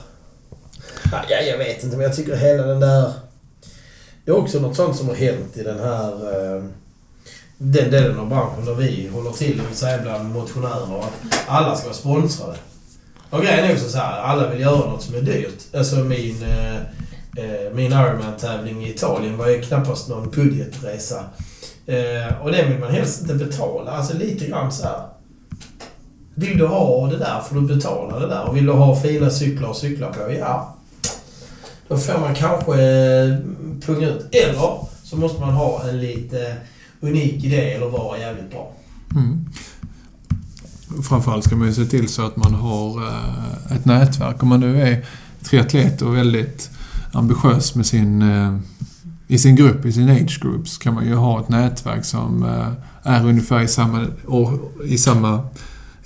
Ja, 1.11 1.17
jag- 1.49 1.57
vet 1.57 1.83
inte, 1.83 1.97
men 1.97 2.05
jag 2.05 2.15
tycker 2.15 2.35
hela 2.35 2.63
den 2.63 2.79
där... 2.79 3.13
Det 4.25 4.31
är 4.31 4.35
också 4.37 4.59
något 4.59 4.75
sånt 4.75 4.95
som 4.95 5.07
har 5.07 5.15
hänt 5.15 5.57
i 5.57 5.63
den 5.63 5.79
här... 5.79 6.11
eh, 6.57 6.63
Den 7.57 7.91
delen 7.91 8.19
av 8.19 8.29
branschen 8.29 8.65
där 8.65 8.73
vi 8.73 9.09
håller 9.13 9.31
till, 9.31 9.57
det 9.57 9.63
vill 9.67 9.75
säga 9.77 10.01
bland 10.01 10.33
motionärer, 10.33 10.99
att 10.99 11.39
alla 11.47 11.75
ska 11.75 11.85
vara 11.87 11.95
sponsrade. 11.97 12.55
Och 13.29 13.41
grejen 13.41 13.65
är 13.65 13.73
också 13.73 13.89
så 13.89 13.97
här, 13.97 14.19
alla 14.21 14.49
vill 14.49 14.59
göra 14.61 14.89
något 14.89 15.01
som 15.03 15.15
är 15.15 15.21
dyrt. 15.21 15.75
Alltså 15.75 15.95
min... 15.95 16.45
Eh, 17.37 17.73
min 17.75 17.91
Ironman-tävling 17.91 18.85
i 18.85 18.89
Italien 18.89 19.37
var 19.37 19.47
ju 19.47 19.61
knappast 19.61 20.09
någon 20.09 20.29
budgetresa. 20.29 21.23
Eh, 21.85 22.41
och 22.41 22.51
det 22.51 22.65
vill 22.69 22.79
man 22.79 22.91
helst 22.91 23.21
inte 23.21 23.33
betala. 23.33 23.91
Alltså 23.91 24.17
lite 24.17 24.47
grann 24.47 24.71
så 24.71 24.83
här. 24.83 25.01
Vill 26.35 26.57
du 26.57 26.67
ha 26.67 27.07
det 27.07 27.17
där 27.17 27.41
får 27.41 27.55
du 27.55 27.61
betala 27.61 28.19
det 28.19 28.27
där. 28.27 28.49
Och 28.49 28.57
vill 28.57 28.65
du 28.65 28.71
ha 28.71 29.01
fina 29.01 29.29
cyklar 29.29 29.69
och 29.69 29.75
cykla 29.75 30.07
på, 30.07 30.31
ja. 30.39 30.75
Då 31.87 31.97
får 31.97 32.19
man 32.19 32.35
kanske 32.35 32.73
eh, 32.73 33.35
punga 33.85 34.09
ut. 34.09 34.27
Eller 34.31 34.79
så 35.03 35.17
måste 35.17 35.41
man 35.41 35.53
ha 35.53 35.83
en 35.89 35.99
lite 36.01 36.55
unik 37.01 37.43
idé 37.43 37.73
eller 37.73 37.89
vara 37.89 38.19
jävligt 38.19 38.51
bra. 38.51 38.71
mm. 39.15 39.45
Framförallt 41.03 41.43
ska 41.43 41.55
man 41.55 41.67
ju 41.67 41.73
se 41.73 41.85
till 41.85 42.07
så 42.09 42.25
att 42.25 42.35
man 42.35 42.53
har 42.53 43.07
eh, 43.07 43.75
ett 43.75 43.85
nätverk. 43.85 44.43
Om 44.43 44.49
man 44.49 44.59
nu 44.59 44.81
är 44.81 45.05
triatlet 45.43 46.01
och 46.01 46.15
väldigt 46.15 46.69
ambitiös 47.15 47.75
med 47.75 47.85
sin, 47.85 48.21
eh, 48.21 48.57
i 49.27 49.37
sin 49.37 49.55
grupp, 49.55 49.85
i 49.85 49.91
sin 49.91 50.09
age 50.09 50.39
group, 50.41 50.67
så 50.67 50.79
kan 50.79 50.93
man 50.93 51.05
ju 51.05 51.13
ha 51.13 51.39
ett 51.39 51.49
nätverk 51.49 52.05
som 52.05 52.43
eh, 52.43 53.13
är 53.13 53.25
ungefär 53.25 53.61
i 53.61 53.67
samma, 53.67 54.07
och, 54.25 54.51
i 54.85 54.97
samma 54.97 55.39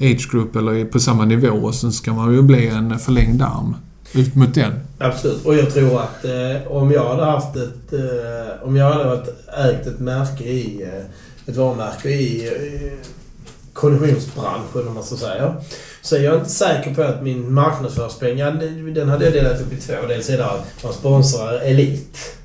age 0.01 0.31
group 0.31 0.55
eller 0.55 0.85
på 0.85 0.99
samma 0.99 1.25
nivå. 1.25 1.49
Och 1.49 1.75
sen 1.75 1.91
ska 1.91 2.13
man 2.13 2.33
ju 2.33 2.41
bli 2.41 2.67
en 2.67 2.99
förlängd 2.99 3.41
arm 3.41 3.75
ut 4.13 4.35
mot 4.35 4.53
den. 4.53 4.73
Absolut. 4.97 5.45
Och 5.45 5.55
jag 5.55 5.73
tror 5.73 6.01
att 6.01 6.25
eh, 6.25 6.71
om 6.71 6.91
jag 6.91 7.09
hade 7.09 7.25
haft 7.25 7.55
ett... 7.55 7.93
Eh, 7.93 8.67
om 8.67 8.75
jag 8.75 8.91
hade 8.91 9.05
varit, 9.05 9.29
ägt 9.57 9.87
ett 9.87 9.99
märke 9.99 10.43
i... 10.43 10.83
Eh, 10.83 11.05
ett 11.49 11.57
varumärke 11.57 12.09
i 12.09 12.47
eh, 12.47 13.18
kollisionsbranschen, 13.79 14.87
om 14.87 14.93
man 14.93 15.03
så 15.03 15.17
säger. 15.17 15.55
Så 16.01 16.15
är 16.15 16.19
jag 16.19 16.35
inte 16.35 16.49
säker 16.49 16.93
på 16.93 17.03
att 17.03 17.23
min 17.23 17.53
marknadsföringspeng, 17.53 18.37
ja, 18.37 18.51
den 18.95 19.09
hade 19.09 19.25
jag 19.25 19.33
delat 19.33 19.61
upp 19.61 19.73
i 19.73 19.77
två. 19.77 19.93
Dels 20.07 20.29
är 20.29 20.37
det 20.37 20.45
att 20.45 20.83
man 20.83 20.93
sponsrar 20.93 21.59
Elit. 21.59 22.37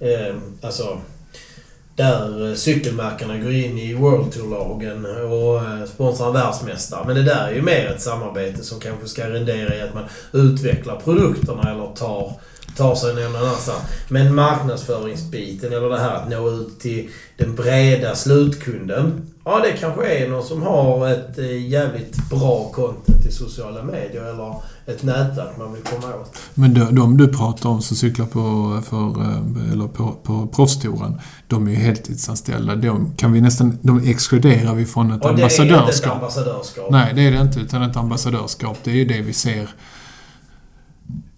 Eh, 0.00 0.34
alltså 0.60 0.98
där 1.96 2.54
cykelmärkena 2.54 3.38
går 3.38 3.52
in 3.52 3.78
i 3.78 3.94
World 3.94 4.32
Tour-lagen 4.32 5.06
och 5.06 5.56
eh, 5.56 5.84
sponsrar 5.94 6.26
en 6.26 6.32
världsmästare. 6.32 7.06
Men 7.06 7.16
det 7.16 7.22
där 7.22 7.48
är 7.48 7.52
ju 7.52 7.62
mer 7.62 7.86
ett 7.86 8.02
samarbete 8.02 8.64
som 8.64 8.80
kanske 8.80 9.08
ska 9.08 9.30
rendera 9.30 9.76
i 9.76 9.80
att 9.80 9.94
man 9.94 10.04
utvecklar 10.32 11.00
produkterna 11.04 11.70
eller 11.70 11.94
tar, 11.94 12.32
tar 12.76 12.94
sig 12.94 13.14
någon 13.14 13.36
annanstans. 13.36 13.82
Men 14.08 14.34
marknadsföringsbiten 14.34 15.72
eller 15.72 15.88
det 15.88 15.98
här 15.98 16.14
att 16.14 16.30
nå 16.30 16.50
ut 16.50 16.80
till 16.80 17.08
den 17.36 17.54
breda 17.54 18.14
slutkunden. 18.14 19.26
Ja, 19.44 19.60
det 19.64 19.72
kanske 19.80 20.06
är 20.06 20.28
någon 20.28 20.44
som 20.44 20.62
har 20.62 21.08
ett 21.08 21.38
eh, 21.38 21.68
jävligt 21.68 22.30
bra 22.30 22.70
content 22.74 23.26
i 23.28 23.32
sociala 23.32 23.82
medier 23.82 24.24
eller 24.24 24.54
ett 24.86 25.02
nätverk 25.02 25.58
man 25.58 25.72
vill 25.72 25.82
komma 25.82 26.14
åt. 26.14 26.38
Men 26.54 26.74
de, 26.74 26.94
de 26.94 27.16
du 27.16 27.28
pratar 27.28 27.68
om 27.68 27.82
som 27.82 27.96
cyklar 27.96 28.26
på, 28.26 28.42
för, 28.88 29.20
eh, 29.20 29.72
eller 29.72 29.88
på, 29.88 30.16
på 30.22 30.46
proffstouren, 30.46 31.20
de 31.48 31.66
är 31.66 31.70
ju 31.70 31.76
heltidsanställda. 31.76 32.76
De, 32.76 33.12
kan 33.16 33.32
vi 33.32 33.40
nästan, 33.40 33.78
de 33.82 34.10
exkluderar 34.10 34.74
vi 34.74 34.86
från 34.86 35.12
ett 35.12 35.24
Och 35.24 35.36
det 35.36 35.42
är 35.42 35.44
inte 35.44 35.62
ett 35.62 35.70
ambassadörskap. 35.70 36.14
ambassadörskap. 36.14 36.90
Nej, 36.90 37.12
det 37.14 37.26
är 37.26 37.30
det 37.32 37.40
inte. 37.40 37.60
Utan 37.60 37.82
ett 37.82 37.96
ambassadörskap, 37.96 38.78
det 38.84 38.90
är 38.90 38.94
ju 38.94 39.04
det 39.04 39.20
vi 39.20 39.32
ser 39.32 39.68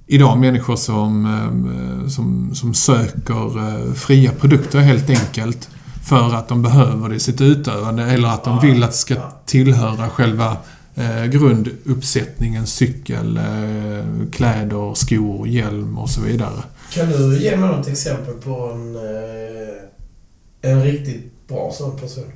idag. 0.09 0.39
Människor 0.39 0.77
som, 0.77 1.27
eh, 1.27 2.09
som, 2.09 2.55
som 2.55 2.75
söker 2.75 3.59
eh, 3.59 3.93
fria 3.93 4.33
produkter 4.33 4.79
helt 4.79 5.11
enkelt. 5.11 5.69
För 6.09 6.35
att 6.35 6.49
de 6.49 6.63
behöver 6.63 7.09
det 7.09 7.15
i 7.15 7.21
sitt 7.21 7.41
utövande 7.41 8.05
eller 8.05 8.29
att 8.29 8.45
de 8.45 8.61
vill 8.61 8.83
att 8.83 8.91
det 8.91 8.97
ska 8.97 9.15
tillhöra 9.47 10.09
själva 10.09 10.57
eh, 10.95 11.25
grunduppsättningen. 11.25 12.67
Cykel, 12.67 13.37
eh, 13.37 14.31
kläder, 14.33 14.95
skor, 14.95 15.49
hjälm 15.49 15.99
och 15.99 16.11
så 16.11 16.21
vidare. 16.21 16.63
Kan 16.93 17.11
du 17.11 17.43
ge 17.43 17.57
mig 17.57 17.69
något 17.69 17.89
exempel 17.89 18.35
på 18.35 18.71
en, 18.75 18.97
eh, 18.97 20.71
en 20.73 20.83
riktigt 20.83 21.49
bra 21.49 21.73
sån 21.75 21.99
person? 21.99 22.33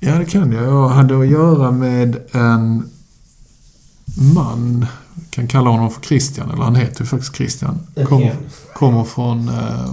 Ja, 0.00 0.14
det 0.14 0.24
kan 0.24 0.52
jag. 0.52 0.64
Jag 0.64 0.88
hade 0.88 1.18
att 1.20 1.28
göra 1.28 1.70
med 1.70 2.16
en 2.32 2.90
man, 4.34 4.86
kan 5.30 5.48
kalla 5.48 5.70
honom 5.70 5.90
för 5.90 6.00
Christian, 6.00 6.50
eller 6.50 6.62
han 6.62 6.74
heter 6.74 7.00
ju 7.00 7.06
faktiskt 7.06 7.36
Christian. 7.36 7.78
Kommer, 8.08 8.36
kommer 8.74 9.04
från, 9.04 9.48
eh, 9.48 9.92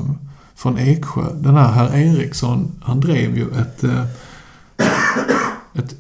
från 0.56 0.78
Eksjö. 0.78 1.22
Den 1.34 1.56
här 1.56 1.72
herr 1.72 1.98
Eriksson, 1.98 2.72
han 2.82 3.00
drev 3.00 3.38
ju 3.38 3.46
ett, 3.62 3.84
eh, 3.84 4.06
ett, 5.74 5.96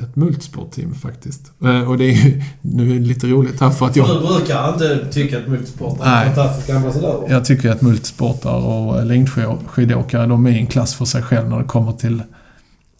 ett 0.00 0.16
multisportteam 0.16 0.94
faktiskt. 0.94 1.52
Eh, 1.64 1.90
och 1.90 1.98
det 1.98 2.04
är 2.04 2.12
ju 2.12 2.42
nu 2.60 2.90
är 2.90 2.94
det 2.94 3.06
lite 3.06 3.26
roligt 3.26 3.60
här 3.60 3.70
för 3.70 3.86
att 3.86 3.96
jag... 3.96 4.08
Du 4.08 4.26
brukar 4.26 4.72
inte 4.72 5.12
tycka 5.12 5.38
att 5.38 5.48
multisport 5.48 6.00
är 6.00 6.04
Nej. 6.04 6.28
en 6.28 6.34
fantastisk 6.34 6.70
ambassadör. 6.70 7.26
Jag 7.28 7.44
tycker 7.44 7.70
att 7.70 7.82
multisportare 7.82 8.62
och 8.62 9.06
längdskidåkare, 9.06 10.26
de 10.26 10.46
är 10.46 10.50
en 10.50 10.66
klass 10.66 10.94
för 10.94 11.04
sig 11.04 11.22
själv 11.22 11.48
när 11.48 11.58
det 11.58 11.64
kommer 11.64 11.92
till 11.92 12.22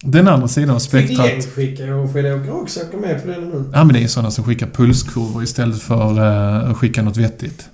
den 0.03 0.29
andra 0.29 0.49
sidan 0.49 0.75
av 0.75 0.79
spektrat. 0.79 1.27
längdskicka 1.27 1.95
och 1.95 2.13
skidåkare 2.13 2.53
också 2.53 2.81
åka 2.81 2.97
med 2.97 3.23
på 3.23 3.29
den 3.29 3.49
nu? 3.49 3.65
Ja, 3.73 3.85
men 3.85 3.95
det 3.95 4.03
är 4.03 4.09
sådana 4.09 4.31
som 4.31 4.45
skickar 4.45 4.67
pulskurvor 4.67 5.43
istället 5.43 5.83
för 5.83 6.19
eh, 6.19 6.71
att 6.71 6.77
skicka 6.77 7.03
något 7.03 7.17
vettigt. 7.17 7.69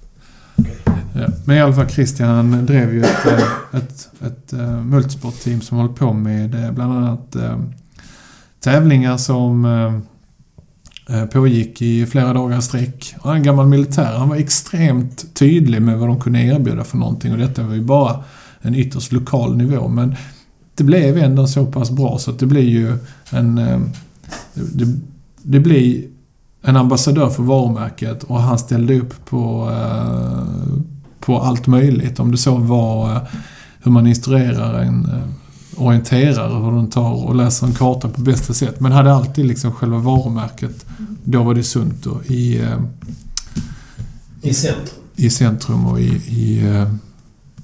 Okej. 0.56 0.76
Ja. 1.14 1.26
Men 1.44 1.56
i 1.56 1.60
alla 1.60 1.74
fall, 1.74 1.88
Christian 1.88 2.66
drev 2.66 2.94
ju 2.94 3.02
ett, 3.02 3.26
eh, 3.26 3.78
ett, 3.80 4.08
ett 4.26 4.52
uh, 4.52 4.84
multisportteam 4.84 5.60
som 5.60 5.78
håller 5.78 5.92
på 5.92 6.12
med 6.12 6.64
eh, 6.64 6.72
bland 6.72 6.92
annat 6.92 7.36
eh, 7.36 7.58
tävlingar 8.60 9.16
som 9.16 10.02
pågick 11.32 11.82
i 11.82 12.06
flera 12.06 12.32
dagar 12.32 12.60
sträck. 12.60 13.14
Och 13.18 13.24
han 13.24 13.32
är 13.32 13.36
en 13.36 13.42
gammal 13.42 13.66
militär. 13.66 14.16
Han 14.18 14.28
var 14.28 14.36
extremt 14.36 15.34
tydlig 15.34 15.82
med 15.82 15.98
vad 15.98 16.08
de 16.08 16.20
kunde 16.20 16.38
erbjuda 16.38 16.84
för 16.84 16.96
någonting 16.96 17.32
och 17.32 17.38
detta 17.38 17.62
var 17.62 17.74
ju 17.74 17.80
bara 17.80 18.24
en 18.60 18.74
ytterst 18.74 19.12
lokal 19.12 19.56
nivå. 19.56 19.88
Men 19.88 20.16
det 20.74 20.84
blev 20.84 21.18
ändå 21.18 21.46
så 21.46 21.66
pass 21.66 21.90
bra 21.90 22.18
så 22.18 22.30
att 22.30 22.38
det 22.38 22.46
blir 22.46 22.68
ju 22.68 22.96
en... 23.30 23.58
eh, 23.58 23.80
Det, 24.54 24.86
det 25.42 25.60
blir 25.60 26.02
en 26.62 26.76
ambassadör 26.76 27.30
för 27.30 27.42
varumärket 27.42 28.22
och 28.22 28.40
han 28.40 28.58
ställde 28.58 29.00
upp 29.00 29.24
på, 29.24 29.70
eh, 29.70 30.78
på 31.20 31.38
allt 31.40 31.66
möjligt. 31.66 32.20
Om 32.20 32.30
det 32.30 32.36
så 32.38 32.56
var 32.56 33.10
eh, 33.12 33.22
hur 33.82 33.90
man 33.92 34.06
instruerar 34.06 34.82
en 34.82 35.08
orienterare, 35.76 36.64
hur 36.64 36.70
de 36.72 36.90
tar 36.90 37.24
och 37.24 37.34
läser 37.34 37.66
en 37.66 37.72
karta 37.74 38.08
på 38.08 38.20
bästa 38.20 38.52
sätt. 38.54 38.80
Men 38.80 38.92
hade 38.92 39.12
alltid 39.12 39.46
liksom 39.46 39.72
själva 39.72 39.98
varumärket, 39.98 40.86
då 41.24 41.42
var 41.42 41.54
det 41.54 41.62
sunt 41.64 42.06
och 42.06 42.26
i, 42.26 42.64
I 44.42 44.54
centrum. 44.54 44.88
i 45.16 45.30
centrum 45.30 45.86
och 45.86 46.00
i, 46.00 46.06
i, 46.14 46.62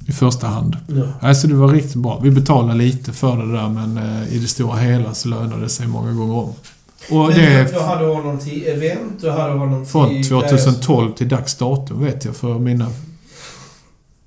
i 0.07 0.13
första 0.13 0.47
hand. 0.47 0.77
Ja. 0.87 1.03
Alltså 1.21 1.47
det 1.47 1.55
var 1.55 1.69
riktigt 1.69 1.95
bra. 1.95 2.21
Vi 2.23 2.31
betalade 2.31 2.79
lite 2.79 3.13
för 3.13 3.37
det 3.37 3.53
där 3.53 3.69
men 3.69 3.97
eh, 3.97 4.35
i 4.35 4.39
det 4.39 4.49
stora 4.49 4.77
hela 4.77 5.15
så 5.15 5.29
lönade 5.29 5.63
det 5.63 5.69
sig 5.69 5.87
många 5.87 6.13
gånger 6.13 6.35
om. 6.35 6.53
Och 7.11 7.29
Men 7.29 7.39
det 7.39 7.73
du, 7.73 7.81
hade 7.81 8.05
honom 8.05 8.39
till 8.39 8.67
event, 8.67 9.21
du 9.21 9.31
hade 9.31 9.53
honom 9.53 9.85
till... 9.85 9.93
från 9.93 10.23
2012 10.23 11.13
till 11.13 11.29
dags 11.29 11.55
datum 11.55 12.05
vet 12.05 12.25
jag 12.25 12.37
för 12.37 12.59
mina 12.59 12.87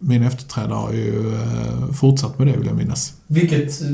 min 0.05 0.23
efterträdare 0.23 0.73
har 0.73 0.93
ju 0.93 1.35
eh, 1.35 1.91
fortsatt 1.93 2.39
med 2.39 2.47
det 2.47 2.57
vill 2.57 2.67
jag 2.67 2.75
minnas. 2.75 3.13
Vilket 3.27 3.81
eh, 3.81 3.87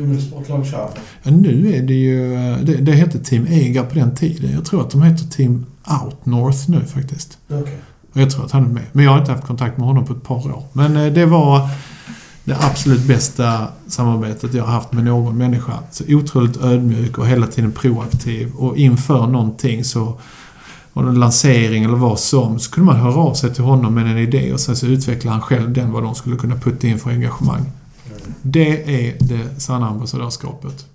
multisportlag 0.00 0.66
kör? 0.66 0.90
Ja, 1.22 1.30
nu 1.30 1.74
är 1.74 1.82
det 1.82 1.94
ju... 1.94 2.36
Det, 2.62 2.74
det 2.76 2.92
hette 2.92 3.18
Team 3.18 3.46
Egar 3.46 3.84
på 3.84 3.94
den 3.94 4.14
tiden. 4.14 4.52
Jag 4.52 4.64
tror 4.64 4.80
att 4.80 4.90
de 4.90 5.02
heter 5.02 5.24
Team 5.24 5.66
Out 6.02 6.26
North 6.26 6.70
nu 6.70 6.80
faktiskt. 6.80 7.38
Okej. 7.48 7.78
Och 8.16 8.22
jag 8.22 8.30
tror 8.30 8.44
att 8.44 8.52
han 8.52 8.64
är 8.64 8.68
med. 8.68 8.82
Men 8.92 9.04
jag 9.04 9.12
har 9.12 9.18
inte 9.18 9.32
haft 9.32 9.46
kontakt 9.46 9.78
med 9.78 9.86
honom 9.86 10.06
på 10.06 10.12
ett 10.12 10.22
par 10.22 10.46
år. 10.46 10.62
Men 10.72 10.96
eh, 10.96 11.12
det 11.12 11.26
var 11.26 11.68
det 12.44 12.56
absolut 12.60 13.02
bästa 13.02 13.68
samarbetet 13.86 14.54
jag 14.54 14.64
har 14.64 14.72
haft 14.72 14.92
med 14.92 15.04
någon 15.04 15.38
människa. 15.38 15.72
Så 15.90 16.04
otroligt 16.08 16.56
ödmjuk 16.56 17.18
och 17.18 17.26
hela 17.26 17.46
tiden 17.46 17.72
proaktiv. 17.72 18.52
Och 18.54 18.76
inför 18.76 19.26
någonting 19.26 19.84
så 19.84 20.20
och 20.92 21.02
en 21.02 21.20
lansering 21.20 21.84
eller 21.84 21.96
vad 21.96 22.18
som, 22.20 22.58
så 22.58 22.70
kunde 22.70 22.92
man 22.92 23.00
höra 23.00 23.14
av 23.14 23.34
sig 23.34 23.54
till 23.54 23.64
honom 23.64 23.94
med 23.94 24.06
en 24.06 24.18
idé 24.18 24.52
och 24.52 24.60
sen 24.60 24.76
så 24.76 24.86
utvecklade 24.86 25.34
han 25.34 25.42
själv 25.42 25.72
den 25.72 25.92
vad 25.92 26.02
de 26.02 26.14
skulle 26.14 26.36
kunna 26.36 26.56
putta 26.56 26.86
in 26.86 26.98
för 26.98 27.10
engagemang. 27.10 27.72
Det 28.42 29.06
är 29.06 29.16
det 29.20 29.60
sanna 29.60 29.88
ambassadörskapet. 29.88 30.86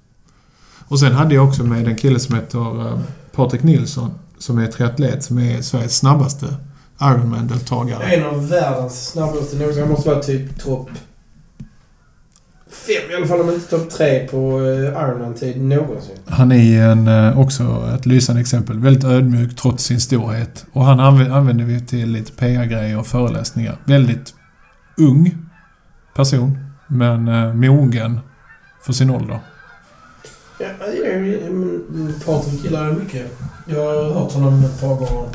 Och 0.87 0.99
sen 0.99 1.13
hade 1.13 1.35
jag 1.35 1.47
också 1.47 1.63
med 1.63 1.87
en 1.87 1.95
kille 1.95 2.19
som 2.19 2.35
heter 2.35 2.87
eh, 2.87 2.99
Patrik 3.35 3.63
Nilsson, 3.63 4.11
som 4.37 4.57
är 4.57 4.67
triatlet, 4.67 5.23
som 5.23 5.39
är 5.39 5.61
Sveriges 5.61 5.97
snabbaste 5.97 6.57
Ironman-deltagare. 7.01 8.03
En 8.03 8.25
av 8.25 8.47
världens 8.49 9.07
snabbaste 9.09 9.55
någonsin. 9.57 9.81
Han 9.83 9.91
måste 9.91 10.09
vara 10.09 10.19
typ 10.23 10.59
topp 10.63 10.89
fem 12.69 13.11
i 13.11 13.15
alla 13.15 13.27
fall, 13.27 13.41
om 13.41 13.49
inte 13.49 13.67
topp 13.69 13.89
tre 13.89 14.27
på 14.27 14.37
eh, 14.59 15.03
Ironman-tid 15.03 15.61
någonsin. 15.61 16.15
Han 16.25 16.51
är 16.51 16.83
en, 16.83 17.07
eh, 17.07 17.39
också 17.39 17.89
ett 17.95 18.05
lysande 18.05 18.41
exempel. 18.41 18.79
Väldigt 18.79 19.03
ödmjuk 19.03 19.55
trots 19.55 19.83
sin 19.83 20.01
storhet. 20.01 20.65
Och 20.71 20.85
han 20.85 20.99
anv- 20.99 21.31
använder 21.33 21.65
vi 21.65 21.81
till 21.81 22.11
lite 22.11 22.31
PR-grejer 22.31 22.99
och 22.99 23.07
föreläsningar. 23.07 23.75
Väldigt 23.85 24.33
ung 24.97 25.37
person, 26.15 26.57
men 26.87 27.27
eh, 27.27 27.53
mogen 27.53 28.19
för 28.85 28.93
sin 28.93 29.09
ålder. 29.09 29.39
Ja, 30.59 30.67
men 30.79 32.13
Patrik 32.25 32.63
gillar 32.63 32.85
det 32.87 32.93
mycket. 32.93 33.37
Jag 33.65 33.85
har 33.85 34.13
hört 34.13 34.31
honom 34.31 34.63
ett 34.65 34.81
par 34.81 34.95
gånger. 34.95 35.29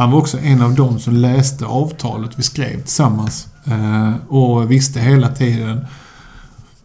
Han 0.00 0.10
var 0.10 0.18
också 0.18 0.38
en 0.38 0.62
av 0.62 0.74
dem 0.74 0.98
som 0.98 1.14
läste 1.14 1.66
avtalet 1.66 2.30
vi 2.36 2.42
skrev 2.42 2.80
tillsammans. 2.80 3.48
Eh, 3.64 4.12
och 4.28 4.70
visste 4.70 5.00
hela 5.00 5.28
tiden 5.28 5.86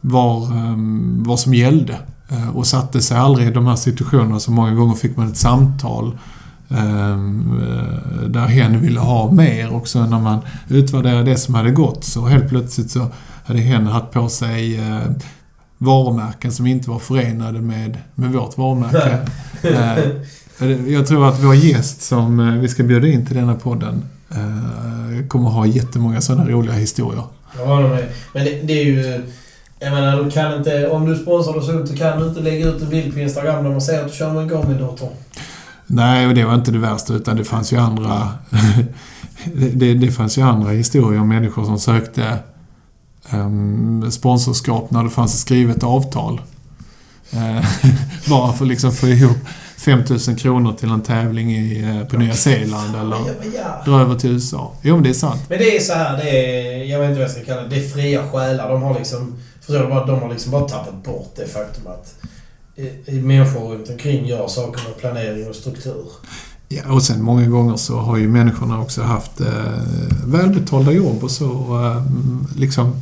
var, 0.02 0.44
eh, 0.44 0.76
vad 1.18 1.40
som 1.40 1.54
gällde. 1.54 2.00
Eh, 2.30 2.50
och 2.50 2.68
satte 2.68 3.02
sig 3.02 3.18
aldrig 3.18 3.48
i 3.48 3.52
de 3.52 3.68
här 3.68 3.76
situationerna. 3.76 4.40
Så 4.40 4.52
många 4.52 4.74
gånger 4.74 4.96
fick 4.96 5.18
man 5.18 5.28
ett 5.28 5.38
samtal 5.38 6.18
eh, 6.70 7.18
där 8.28 8.48
hen 8.48 8.82
ville 8.82 9.00
ha 9.00 9.32
mer. 9.32 9.74
Och 9.74 9.88
så 9.88 10.06
när 10.06 10.20
man 10.20 10.40
utvärderade 10.68 11.24
det 11.24 11.38
som 11.38 11.56
hade 11.56 11.72
gått 11.72 12.04
så 12.04 12.26
helt 12.26 12.50
plötsligt 12.50 12.92
så 12.92 13.08
hade 13.46 13.60
hen 13.60 13.88
haft 13.88 14.12
på 14.12 14.30
sig 14.30 14.80
varumärken 15.78 16.52
som 16.52 16.68
inte 16.68 16.90
var 16.90 17.00
förenade 17.00 17.62
med, 17.62 17.98
med 18.16 18.32
vårt 18.32 18.58
varumärke. 18.58 19.28
Jag 20.88 21.08
tror 21.08 21.30
att 21.30 21.44
vår 21.44 21.56
gäst 21.56 22.02
som 22.02 22.40
eh, 22.40 22.54
vi 22.54 22.68
ska 22.68 22.84
bjuda 22.84 23.08
in 23.08 23.26
till 23.26 23.36
denna 23.36 23.56
podden 23.56 24.06
eh, 24.32 25.28
kommer 25.28 25.50
ha 25.50 25.66
jättemånga 25.66 26.22
sådana 26.22 26.50
roliga 26.50 26.74
historier. 26.74 27.24
Jag 27.58 27.66
håller 27.66 27.90
med. 27.90 28.10
Men 28.34 28.46
det, 28.46 28.62
det 28.64 28.74
är 28.74 28.86
ju... 28.86 29.24
Jag 29.80 29.92
menar, 29.92 30.24
du 30.24 30.32
kan 30.32 30.58
inte... 30.58 30.88
Om 30.88 31.06
du 31.06 31.16
sponsrar 31.16 31.58
oss 31.58 31.70
ut 31.70 31.88
så 31.88 31.96
kan 31.96 32.20
du 32.20 32.28
inte 32.28 32.42
lägga 32.42 32.68
ut 32.68 32.82
en 32.82 32.90
bild 32.90 33.14
på 33.14 33.20
Instagram 33.20 33.64
där 33.64 33.72
man 33.72 33.82
ser 33.82 34.02
att 34.02 34.12
du 34.12 34.14
kör 34.14 34.34
med 34.34 34.42
en 34.42 34.50
Garmin-dator. 34.50 35.10
Nej, 35.88 36.28
och 36.28 36.34
det 36.34 36.46
var 36.46 36.56
inte 36.56 36.72
det 36.72 36.80
värsta 36.80 37.14
utan 37.14 37.38
det 37.38 37.44
fanns 37.44 37.74
ju 37.74 37.78
andra... 37.78 38.30
det, 39.74 39.94
det 39.94 40.12
fanns 40.12 40.38
ju 40.38 40.42
andra 40.42 40.70
historier 40.70 41.22
om 41.22 41.30
människor 41.30 41.66
som 41.66 41.80
sökte 41.80 42.38
um, 43.34 44.12
sponsorskap 44.12 44.92
när 44.92 45.04
det 45.04 45.10
fanns 45.10 45.34
ett 45.34 45.40
skrivet 45.40 45.84
avtal. 45.84 46.42
Eh, 47.32 47.66
bara 48.30 48.54
för 48.54 48.66
att 48.66 48.70
liksom 48.70 48.92
få 48.92 49.08
ihop 49.08 49.38
5000 49.86 50.36
kronor 50.36 50.74
till 50.74 50.90
en 50.90 51.02
tävling 51.02 51.52
i, 51.52 51.84
eh, 51.84 52.08
på 52.08 52.18
Nya 52.18 52.34
Zeeland 52.34 52.96
eller 52.96 53.18
dra 53.86 54.02
över 54.02 54.16
till 54.16 54.32
USA. 54.32 54.72
Jo, 54.82 54.96
men 54.96 55.04
det 55.04 55.10
är 55.10 55.14
sant. 55.14 55.42
Men 55.50 55.58
det 55.58 55.78
är 55.78 55.80
så 55.80 55.94
här, 55.94 56.18
det 56.18 56.30
är... 56.30 56.84
Jag 56.84 57.00
vet 57.00 57.10
inte 57.10 57.20
vad 57.20 57.30
jag 57.30 57.36
ska 57.36 57.46
kalla 57.46 57.62
det. 57.62 57.70
Det 57.70 57.86
är 57.86 57.90
fria 57.90 58.28
själar. 58.32 58.70
De 58.70 58.82
har 58.82 58.94
liksom... 59.00 59.36
Förstår 59.60 59.84
du? 59.84 59.88
bara, 59.88 60.06
De 60.06 60.20
har 60.20 60.30
liksom 60.30 60.52
bara 60.52 60.68
tappat 60.68 61.04
bort 61.04 61.34
det 61.36 61.48
faktum 61.48 61.84
att 61.88 62.16
eh, 62.76 63.14
människor 63.14 63.74
runt 63.74 63.90
omkring 63.90 64.26
gör 64.26 64.48
saker 64.48 64.84
med 64.88 64.98
planering 64.98 65.50
och 65.50 65.56
struktur. 65.56 66.06
Ja, 66.68 66.94
och 66.94 67.04
sen 67.04 67.22
många 67.22 67.48
gånger 67.48 67.76
så 67.76 67.98
har 67.98 68.18
ju 68.18 68.28
människorna 68.28 68.82
också 68.82 69.02
haft 69.02 69.42
eh, 69.42 69.48
välbetalda 70.26 70.92
jobb 70.92 71.24
och 71.24 71.32
så 71.32 71.46
eh, 71.86 72.04
liksom 72.56 73.02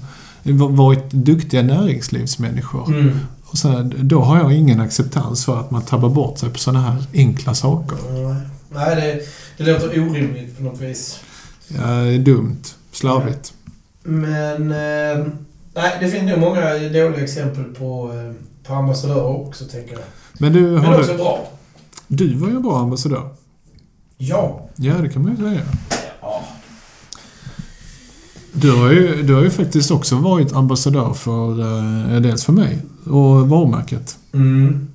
varit 0.70 1.12
duktiga 1.12 1.62
näringslivsmänniskor. 1.62 2.88
Mm. 2.88 3.20
Och 3.54 3.60
så, 3.60 3.90
då 3.94 4.22
har 4.22 4.38
jag 4.38 4.54
ingen 4.54 4.80
acceptans 4.80 5.46
för 5.46 5.60
att 5.60 5.72
man 5.72 5.82
tabbar 5.82 6.10
bort 6.10 6.38
sig 6.40 6.50
på 6.50 6.60
sådana 6.60 6.82
här 6.82 7.04
enkla 7.14 7.54
saker. 7.54 7.98
Nej, 8.14 8.36
Nej 8.70 8.96
det, 9.58 9.64
det 9.64 9.72
låter 9.72 9.88
orimligt 9.88 10.58
på 10.58 10.64
något 10.64 10.82
vis. 10.82 11.20
Ja, 11.68 11.88
det 11.88 12.14
är 12.14 12.20
dumt. 12.20 12.62
Slarvigt. 12.92 13.54
Men... 14.04 14.72
Eh, 14.72 15.28
nej, 15.74 15.98
det 16.00 16.10
finns 16.10 16.32
nog 16.32 16.40
många 16.40 16.74
dåliga 16.74 17.24
exempel 17.24 17.64
på, 17.64 18.12
eh, 18.14 18.36
på 18.68 18.74
ambassadörer 18.74 19.26
också, 19.26 19.66
tänker 19.66 19.94
jag. 19.94 20.02
Men 20.34 20.54
du, 20.54 20.62
Men 20.62 20.94
också 20.94 21.12
du, 21.12 21.18
bra. 21.18 21.48
du 22.08 22.36
var 22.36 22.48
ju 22.48 22.56
en 22.56 22.62
bra 22.62 22.80
ambassadör. 22.80 23.30
Ja. 24.18 24.70
Ja, 24.76 24.94
det 24.94 25.10
kan 25.10 25.22
man 25.22 25.32
ju 25.32 25.38
säga. 25.38 25.62
ja. 26.22 26.44
Du 28.54 28.72
har 28.72 28.92
ju, 28.92 29.24
du 29.24 29.34
har 29.34 29.44
ju 29.44 29.50
faktiskt 29.50 29.92
också 29.92 30.16
varit 30.16 30.54
ambassadör 30.54 31.14
för 31.14 31.60
eh, 32.16 32.22
dels 32.22 32.44
för 32.46 32.54
mig 32.54 32.80
och 33.08 33.50
varumärket. 33.50 34.18
Mm. 34.34 34.88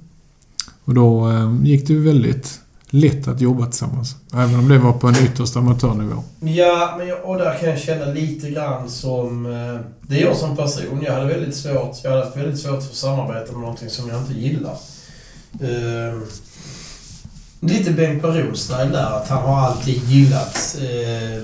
Och 0.85 0.95
då 0.95 1.31
eh, 1.31 1.57
gick 1.63 1.87
det 1.87 1.93
ju 1.93 2.03
väldigt 2.03 2.61
lätt 2.91 3.29
att 3.29 3.41
jobba 3.41 3.67
tillsammans. 3.67 4.17
Även 4.35 4.55
om 4.55 4.69
det 4.69 4.79
var 4.79 4.93
på 4.93 5.07
en 5.07 5.17
ytterst 5.25 5.57
amatörnivå. 5.57 6.23
Ja, 6.41 6.95
men 6.99 7.09
jag, 7.09 7.25
och 7.25 7.39
där 7.39 7.59
kan 7.59 7.69
jag 7.69 7.79
känna 7.79 8.07
lite 8.07 8.51
grann 8.51 8.91
som... 8.91 9.47
Eh, 9.47 9.81
det 10.03 10.21
är 10.21 10.25
jag 10.25 10.37
som 10.37 10.57
person. 10.57 11.03
Jag 11.03 11.13
hade 11.13 11.27
väldigt 11.27 11.57
svårt, 11.57 11.97
jag 12.03 12.11
hade 12.11 12.25
haft 12.25 12.37
väldigt 12.37 12.61
svårt 12.61 12.83
för 12.83 12.91
att 12.91 12.95
samarbeta 12.95 13.53
med 13.53 13.61
någonting 13.61 13.91
som 13.91 14.09
jag 14.09 14.19
inte 14.19 14.35
gillar. 14.35 14.77
Eh, 15.61 16.21
lite 17.61 17.91
Bengt 17.91 18.23
Baron-style 18.23 18.93
där, 18.93 19.17
att 19.17 19.29
han 19.29 19.43
har 19.43 19.59
alltid 19.59 20.03
gillat 20.05 20.79
eh, 20.81 21.43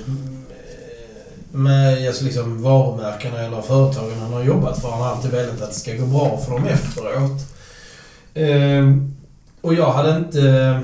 med 1.55 2.09
alltså 2.09 2.25
liksom 2.25 2.63
varumärkena 2.63 3.41
eller 3.41 3.63
företagen 3.63 4.21
han 4.21 4.33
har 4.33 4.43
jobbat 4.43 4.81
för. 4.81 4.91
Han 4.91 5.01
har 5.01 5.09
alltid 5.09 5.31
velat 5.31 5.63
att 5.63 5.71
det 5.71 5.75
ska 5.75 5.95
gå 5.95 6.07
bra 6.07 6.41
för 6.47 6.53
dem 6.53 6.67
efteråt. 6.67 7.41
Eh, 8.35 8.97
och 9.61 9.75
jag 9.75 9.93
hade 9.93 10.17
inte... 10.17 10.81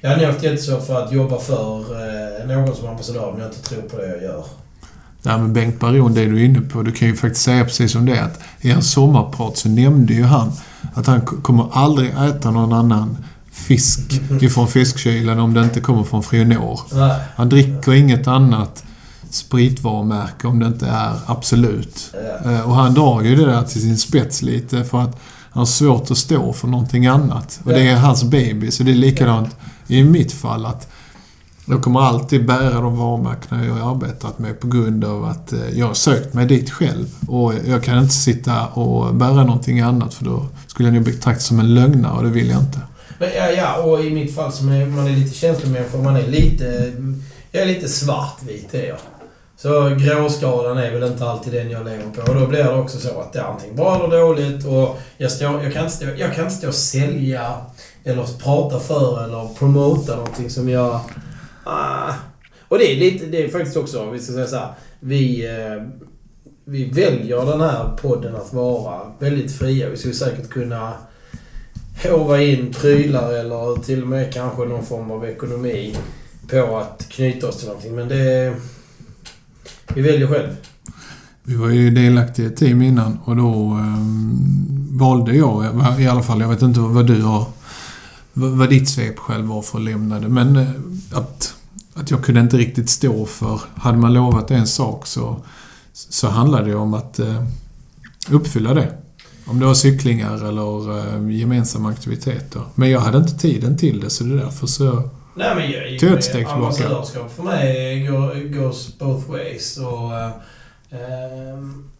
Jag 0.00 0.10
hade 0.10 0.26
haft 0.26 0.42
jättesvårt 0.42 0.86
för 0.86 1.04
att 1.04 1.12
jobba 1.12 1.38
för 1.38 1.78
eh, 1.78 2.56
någon 2.56 2.76
som 2.76 2.88
ambassadör 2.88 3.32
om 3.32 3.38
jag 3.38 3.48
inte 3.48 3.62
tror 3.62 3.82
på 3.82 3.96
det 3.96 4.08
jag 4.08 4.22
gör. 4.22 4.44
Ja, 5.22 5.38
men 5.38 5.52
Bengt 5.52 5.80
Baron, 5.80 6.14
det 6.14 6.24
du 6.24 6.40
är 6.40 6.44
inne 6.44 6.60
på, 6.60 6.82
du 6.82 6.92
kan 6.92 7.08
ju 7.08 7.16
faktiskt 7.16 7.44
säga 7.44 7.64
precis 7.64 7.92
som 7.92 8.06
det 8.06 8.22
att 8.22 8.40
i 8.60 8.70
en 8.70 8.82
sommarprat 8.82 9.56
så 9.56 9.68
nämnde 9.68 10.14
ju 10.14 10.22
han 10.22 10.52
att 10.94 11.06
han 11.06 11.20
kommer 11.20 11.66
aldrig 11.72 12.10
äta 12.10 12.50
någon 12.50 12.72
annan 12.72 13.16
fisk 13.52 14.00
ifrån 14.40 14.68
fiskkylen 14.68 15.38
om 15.38 15.54
det 15.54 15.60
inte 15.60 15.80
kommer 15.80 16.04
från 16.04 16.22
Frionor. 16.22 16.80
Nej. 16.92 17.20
Han 17.36 17.48
dricker 17.48 17.92
inget 17.92 18.28
annat 18.28 18.84
spritvarumärke 19.34 20.46
om 20.46 20.58
det 20.58 20.66
inte 20.66 20.86
är 20.86 21.12
Absolut. 21.26 22.10
Ja. 22.44 22.50
Eh, 22.52 22.60
Och 22.60 22.74
han 22.74 22.94
drar 22.94 23.22
ju 23.22 23.36
det 23.36 23.46
där 23.46 23.62
till 23.62 23.80
sin 23.82 23.98
spets 23.98 24.42
lite 24.42 24.84
för 24.84 25.00
att 25.00 25.16
han 25.52 25.60
har 25.60 25.66
svårt 25.66 26.10
att 26.10 26.18
stå 26.18 26.52
för 26.52 26.68
någonting 26.68 27.06
annat. 27.06 27.60
Och 27.64 27.72
det 27.72 27.88
är 27.88 27.96
hans 27.96 28.24
baby, 28.24 28.70
så 28.70 28.82
det 28.82 28.90
är 28.90 28.94
likadant 28.94 29.56
i 29.86 30.04
mitt 30.04 30.32
fall 30.32 30.66
att 30.66 30.88
jag 31.64 31.82
kommer 31.82 32.00
alltid 32.00 32.46
bära 32.46 32.80
de 32.80 32.96
varumärkena 32.96 33.64
jag 33.66 33.74
har 33.74 33.94
arbetat 33.94 34.38
med 34.38 34.60
på 34.60 34.66
grund 34.66 35.04
av 35.04 35.24
att 35.24 35.52
eh, 35.52 35.78
jag 35.78 35.86
har 35.86 35.94
sökt 35.94 36.34
mig 36.34 36.46
dit 36.46 36.70
själv. 36.70 37.06
Och 37.28 37.52
jag 37.66 37.84
kan 37.84 37.98
inte 37.98 38.14
sitta 38.14 38.66
och 38.66 39.14
bära 39.14 39.44
någonting 39.44 39.80
annat 39.80 40.14
för 40.14 40.24
då 40.24 40.46
skulle 40.66 40.88
jag 40.88 40.94
nog 40.94 41.04
betraktas 41.04 41.44
som 41.46 41.60
en 41.60 41.74
lögnare 41.74 42.16
och 42.16 42.22
det 42.22 42.30
vill 42.30 42.50
jag 42.50 42.60
inte. 42.60 42.78
Men 43.18 43.28
ja, 43.36 43.50
ja, 43.50 43.82
och 43.82 44.04
i 44.04 44.10
mitt 44.10 44.34
fall 44.34 44.52
som 44.52 44.68
är, 44.68 44.86
man 44.86 45.06
är 45.06 45.16
lite 45.16 45.34
känslomänniska, 45.34 45.98
man 45.98 46.16
är 46.16 46.26
lite... 46.26 46.92
Jag 47.52 47.62
är 47.62 47.66
lite 47.66 47.88
svartvit 47.88 48.74
är 48.74 48.88
jag. 48.88 48.96
Så 49.62 49.96
gråskalan 49.98 50.78
är 50.78 50.92
väl 50.92 51.10
inte 51.12 51.24
alltid 51.24 51.52
den 51.52 51.70
jag 51.70 51.84
lever 51.84 52.10
på. 52.14 52.32
Och 52.32 52.40
då 52.40 52.46
blir 52.46 52.64
det 52.64 52.74
också 52.74 52.98
så 52.98 53.20
att 53.20 53.32
det 53.32 53.38
är 53.38 53.44
antingen 53.44 53.76
bra 53.76 53.96
eller 53.96 54.20
dåligt. 54.20 54.66
Och 54.66 54.98
jag, 55.16 55.30
står, 55.30 55.62
jag, 55.62 55.72
kan 55.72 55.84
inte 55.84 55.96
stå, 55.96 56.06
jag 56.16 56.34
kan 56.34 56.44
inte 56.44 56.56
stå 56.56 56.68
och 56.68 56.74
sälja 56.74 57.56
eller 58.04 58.38
prata 58.42 58.80
för 58.80 59.24
eller 59.24 59.54
promota 59.58 60.16
någonting 60.16 60.50
som 60.50 60.68
jag... 60.68 61.00
Ah. 61.64 62.12
Och 62.68 62.78
det 62.78 62.92
är 62.92 62.96
lite, 62.96 63.26
det 63.26 63.44
är 63.44 63.48
faktiskt 63.48 63.76
också, 63.76 64.10
vi 64.10 64.18
ska 64.18 64.32
säga 64.32 64.46
så 64.46 64.56
här, 64.56 64.68
vi... 65.00 65.46
Eh, 65.46 65.82
vi 66.64 66.90
väljer 66.90 67.46
den 67.46 67.60
här 67.60 67.96
podden 67.96 68.36
att 68.36 68.52
vara 68.52 69.12
väldigt 69.18 69.58
fria. 69.58 69.88
Vi 69.88 69.96
skulle 69.96 70.14
säkert 70.14 70.48
kunna 70.48 70.92
håva 72.02 72.42
in 72.42 72.72
prylar 72.72 73.32
eller 73.32 73.82
till 73.82 74.02
och 74.02 74.08
med 74.08 74.34
kanske 74.34 74.64
någon 74.64 74.86
form 74.86 75.10
av 75.10 75.24
ekonomi 75.24 75.96
på 76.50 76.76
att 76.76 77.06
knyta 77.08 77.48
oss 77.48 77.56
till 77.58 77.66
någonting. 77.66 77.94
Men 77.94 78.08
det... 78.08 78.54
Vi 79.94 80.02
väljer 80.02 80.26
själv. 80.26 80.48
Vi 81.42 81.54
var 81.54 81.68
ju 81.68 81.90
delaktiga 81.90 82.46
i 82.46 82.48
ett 82.48 82.56
team 82.56 82.82
innan 82.82 83.18
och 83.24 83.36
då 83.36 83.78
eh, 83.78 83.96
valde 84.90 85.36
jag, 85.36 85.64
i 86.00 86.06
alla 86.06 86.22
fall, 86.22 86.40
jag 86.40 86.48
vet 86.48 86.62
inte 86.62 86.80
vad 86.80 87.06
du 87.06 87.22
har, 87.22 87.46
vad, 88.32 88.50
vad 88.50 88.68
ditt 88.70 88.88
svep 88.88 89.18
själv 89.18 89.46
var 89.46 89.62
för 89.62 89.78
att 89.78 89.84
lämna 89.84 90.20
det, 90.20 90.28
men 90.28 90.56
eh, 90.56 90.68
att, 91.12 91.54
att 91.94 92.10
jag 92.10 92.24
kunde 92.24 92.40
inte 92.40 92.56
riktigt 92.56 92.90
stå 92.90 93.26
för, 93.26 93.60
hade 93.74 93.98
man 93.98 94.12
lovat 94.12 94.50
en 94.50 94.66
sak 94.66 95.06
så, 95.06 95.36
så 95.92 96.28
handlade 96.28 96.70
det 96.70 96.76
om 96.76 96.94
att 96.94 97.18
eh, 97.18 97.44
uppfylla 98.30 98.74
det. 98.74 98.92
Om 99.46 99.60
det 99.60 99.66
var 99.66 99.74
cyklingar 99.74 100.48
eller 100.48 100.98
eh, 100.98 101.30
gemensamma 101.30 101.90
aktiviteter. 101.90 102.62
Men 102.74 102.90
jag 102.90 103.00
hade 103.00 103.18
inte 103.18 103.38
tiden 103.38 103.76
till 103.76 104.00
det 104.00 104.10
så 104.10 104.24
det 104.24 104.34
är 104.34 104.44
därför 104.44 104.66
så... 104.66 105.10
Nej 105.34 105.54
men 105.54 105.70
jag, 105.70 106.00
Ta 106.00 106.18
ett 106.18 106.24
steg 106.24 106.34
tillbaka. 106.34 106.54
ambassadörskap 106.54 107.32
för 107.36 107.42
mig 107.42 108.06
går, 108.06 108.48
goes 108.48 108.98
both 108.98 109.30
ways. 109.30 109.76
Och, 109.78 110.14
eh, 110.14 110.30
ehm, 110.90 111.90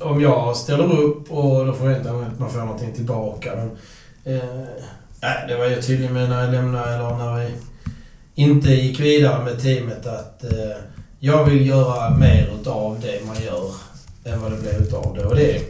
om 0.00 0.20
jag 0.20 0.56
ställer 0.56 1.00
upp 1.00 1.30
och 1.30 1.66
då 1.66 1.72
förväntar 1.72 2.10
jag 2.10 2.20
mig 2.20 2.28
att 2.32 2.38
man 2.38 2.50
får 2.50 2.58
någonting 2.58 2.92
tillbaka. 2.94 3.50
Men, 3.56 3.70
eh, 4.34 5.48
det 5.48 5.56
var 5.58 5.64
jag 5.64 5.86
tydlig 5.86 6.10
med 6.10 6.28
när 6.28 6.44
jag 6.44 6.52
lämnade, 6.52 6.94
eller 6.94 7.16
när 7.16 7.36
vi 7.38 7.50
inte 8.34 8.70
gick 8.70 9.00
vidare 9.00 9.44
med 9.44 9.62
teamet 9.62 10.06
att 10.06 10.44
eh, 10.44 10.76
jag 11.18 11.44
vill 11.44 11.66
göra 11.66 12.10
mer 12.16 12.50
utav 12.60 13.00
det 13.00 13.26
man 13.26 13.36
gör 13.44 13.70
än 14.24 14.40
vad 14.42 14.50
det 14.52 14.56
blev 14.56 14.74
utav 14.82 15.14
det. 15.16 15.24
Och 15.24 15.36
det, 15.36 15.60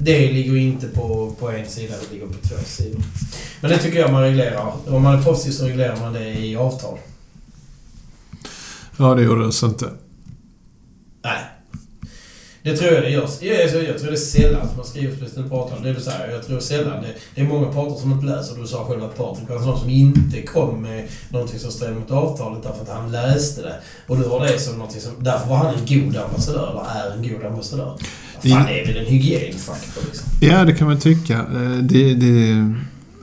det 0.00 0.32
ligger 0.32 0.56
inte 0.56 0.88
på, 0.88 1.34
på 1.38 1.50
en 1.50 1.66
sida, 1.66 1.94
det 2.02 2.14
ligger 2.14 2.26
på 2.26 2.32
två 2.48 2.56
sidor. 2.64 3.02
Men 3.60 3.70
det 3.70 3.78
tycker 3.78 3.98
jag 3.98 4.12
man 4.12 4.22
reglerar. 4.22 4.72
Om 4.88 5.02
man 5.02 5.18
är 5.18 5.22
proffsig 5.22 5.52
så 5.52 5.64
reglerar 5.66 5.96
man 6.00 6.12
det 6.12 6.28
i 6.28 6.56
avtal. 6.56 6.98
Ja, 8.96 9.14
det 9.14 9.22
gjordes 9.22 9.62
inte. 9.62 9.90
Nej. 11.24 11.38
Det 12.62 12.76
tror 12.76 12.92
jag 12.92 13.02
det 13.02 13.10
görs. 13.10 13.42
Jag, 13.42 13.54
jag, 13.54 13.84
jag 13.88 13.98
tror 13.98 14.10
det 14.10 14.16
är 14.16 14.16
sällan 14.16 14.68
som 14.68 14.76
man 14.76 14.86
skriver 14.86 15.16
speciellt 15.16 15.50
på 15.50 15.56
avtal. 15.56 15.82
Det 15.82 15.92
du 15.92 16.00
säger. 16.00 16.30
Jag 16.30 16.46
tror 16.46 16.60
sällan 16.60 17.02
det, 17.02 17.14
det 17.34 17.40
är 17.40 17.44
många 17.44 17.66
parter 17.72 18.00
som 18.00 18.12
inte 18.12 18.26
läser. 18.26 18.60
Du 18.60 18.66
sa 18.66 18.84
själv 18.84 19.04
att 19.04 19.16
Patrik 19.16 19.48
var 19.48 19.56
en 19.56 19.62
sån 19.64 19.80
som 19.80 19.90
inte 19.90 20.42
kom 20.42 20.82
med 20.82 21.08
någonting 21.30 21.58
som 21.58 21.70
stred 21.70 21.94
mot 21.94 22.10
avtalet 22.10 22.62
därför 22.62 22.82
att 22.82 22.88
han 22.88 23.12
läste 23.12 23.62
det. 23.62 23.74
Och 24.06 24.16
du 24.18 24.24
har 24.28 24.46
det 24.46 24.58
som 24.58 24.78
någonting 24.78 25.00
som... 25.00 25.12
Därför 25.18 25.48
var 25.48 25.56
han 25.56 25.74
en 25.74 25.86
god 25.86 26.16
ambassadör, 26.16 26.70
eller 26.70 27.10
är 27.10 27.16
en 27.16 27.28
god 27.28 27.44
ambassadör. 27.44 27.96
Fan, 28.42 28.66
det 28.66 28.80
är 28.80 28.86
väl 28.86 28.96
en 28.96 29.06
hygienfaktor 29.06 30.02
liksom. 30.06 30.28
Ja, 30.40 30.64
det 30.64 30.74
kan 30.74 30.86
man 30.86 31.00
tycka. 31.00 31.34
Eh, 31.38 31.76
Det, 31.82 32.14
det, 32.14 32.74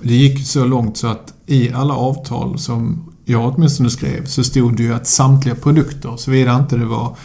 det 0.03 0.13
gick 0.13 0.47
så 0.47 0.65
långt 0.65 0.97
så 0.97 1.07
att 1.07 1.33
i 1.45 1.73
alla 1.73 1.93
avtal 1.93 2.59
som 2.59 3.11
jag 3.25 3.53
åtminstone 3.55 3.89
skrev 3.89 4.25
så 4.25 4.43
stod 4.43 4.77
det 4.77 4.83
ju 4.83 4.93
att 4.93 5.07
samtliga 5.07 5.55
produkter, 5.55 6.17
såvida 6.17 6.55
inte 6.59 6.77
det 6.77 6.85
var 6.85 7.17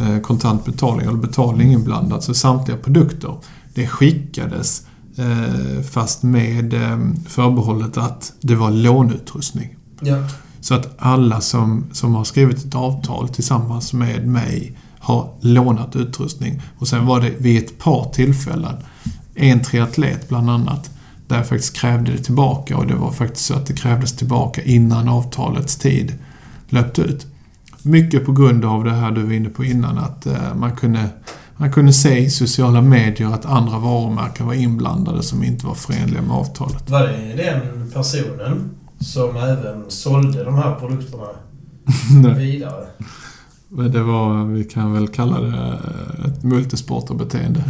eh, 0.00 0.20
kontant 0.20 0.64
betalning 0.64 1.06
eller 1.06 1.18
betalning 1.18 1.72
inblandat, 1.72 2.24
så 2.24 2.34
samtliga 2.34 2.76
produkter, 2.76 3.34
det 3.74 3.86
skickades 3.86 4.86
eh, 5.16 5.82
fast 5.82 6.22
med 6.22 6.74
eh, 6.74 6.98
förbehållet 7.26 7.96
att 7.96 8.32
det 8.40 8.54
var 8.54 8.70
lånutrustning. 8.70 9.76
Ja. 10.00 10.16
Så 10.60 10.74
att 10.74 10.94
alla 10.98 11.40
som, 11.40 11.84
som 11.92 12.14
har 12.14 12.24
skrivit 12.24 12.64
ett 12.64 12.74
avtal 12.74 13.28
tillsammans 13.28 13.92
med 13.92 14.26
mig 14.26 14.78
har 14.98 15.30
lånat 15.40 15.96
utrustning. 15.96 16.62
Och 16.78 16.88
sen 16.88 17.06
var 17.06 17.20
det 17.20 17.34
vid 17.38 17.64
ett 17.64 17.78
par 17.78 18.10
tillfällen, 18.12 18.74
en 19.34 19.62
triatlet 19.62 20.28
bland 20.28 20.50
annat, 20.50 20.90
där 21.28 21.36
jag 21.36 21.46
faktiskt 21.46 21.76
krävde 21.76 22.12
det 22.12 22.18
tillbaka 22.18 22.76
och 22.76 22.86
det 22.86 22.94
var 22.94 23.10
faktiskt 23.10 23.46
så 23.46 23.54
att 23.54 23.66
det 23.66 23.72
krävdes 23.72 24.16
tillbaka 24.16 24.62
innan 24.62 25.08
avtalets 25.08 25.76
tid 25.76 26.14
löpte 26.68 27.02
ut. 27.02 27.26
Mycket 27.82 28.26
på 28.26 28.32
grund 28.32 28.64
av 28.64 28.84
det 28.84 28.90
här 28.90 29.10
du 29.10 29.22
var 29.22 29.32
inne 29.32 29.48
på 29.48 29.64
innan, 29.64 29.98
att 29.98 30.26
eh, 30.26 30.54
man 30.54 30.76
kunde 30.76 31.08
man 31.60 31.72
kunde 31.72 31.92
se 31.92 32.18
i 32.18 32.30
sociala 32.30 32.80
medier 32.82 33.28
att 33.28 33.46
andra 33.46 33.78
varumärken 33.78 34.46
var 34.46 34.54
inblandade 34.54 35.22
som 35.22 35.42
inte 35.42 35.66
var 35.66 35.74
förenliga 35.74 36.22
med 36.22 36.36
avtalet. 36.36 36.90
Var 36.90 37.02
det 37.02 37.34
den 37.36 37.90
personen 37.94 38.70
som 39.00 39.36
även 39.36 39.84
sålde 39.88 40.44
de 40.44 40.54
här 40.54 40.74
produkterna 40.74 42.34
vidare? 42.38 42.86
Men 43.70 43.92
det 43.92 44.02
var, 44.02 44.44
vi 44.44 44.64
kan 44.64 44.92
väl 44.92 45.08
kalla 45.08 45.40
det 45.40 45.78
ett 46.28 46.42
multisporterbeteende. 46.42 47.64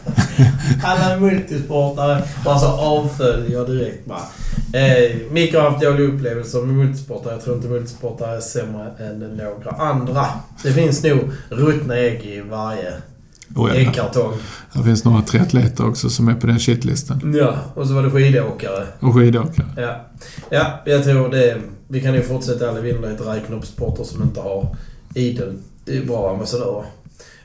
Alla 0.84 1.20
multisportare 1.20 2.22
bara 2.44 2.58
så 2.58 2.66
avföljer 2.66 3.66
direkt 3.66 4.06
bara. 4.06 4.22
Eh, 4.80 5.16
Micke 5.30 5.54
har 5.54 5.70
haft 5.70 5.82
dåliga 5.82 6.08
upplevelser 6.08 6.62
med 6.62 6.74
multisportare. 6.74 7.32
Jag 7.32 7.44
tror 7.44 7.56
inte 7.56 7.68
multisportare 7.68 8.36
är 8.36 8.40
sämre 8.40 8.90
än 8.98 9.18
några 9.18 9.70
andra. 9.70 10.26
Det 10.62 10.72
finns 10.72 11.02
nog 11.04 11.18
ruttna 11.48 11.96
ägg 11.96 12.24
i 12.24 12.40
varje 12.40 12.92
ja, 13.56 13.74
äggkartong. 13.74 14.32
det 14.72 14.82
finns 14.82 15.04
några 15.04 15.22
triatleter 15.22 15.88
också 15.88 16.10
som 16.10 16.28
är 16.28 16.34
på 16.34 16.46
den 16.46 16.58
shitlistan. 16.58 17.34
Ja, 17.38 17.54
och 17.74 17.86
så 17.86 17.94
var 17.94 18.02
det 18.02 18.10
skidåkare. 18.10 18.86
Och 19.00 19.14
skidåkare. 19.14 19.66
Ja. 19.76 19.96
ja, 20.50 20.82
jag 20.86 21.04
tror 21.04 21.28
det. 21.28 21.60
Vi 21.88 22.00
kan 22.00 22.14
ju 22.14 22.22
fortsätta 22.22 22.68
alla 22.68 22.80
vinnare 22.80 23.12
räkna 23.12 23.56
upp 23.56 23.66
sporter 23.66 24.04
som 24.04 24.22
inte 24.22 24.40
har 24.40 24.76
idel 25.14 25.58
det 25.84 25.96
är 25.96 26.04
bra 26.04 26.30
ambassadörer. 26.30 26.84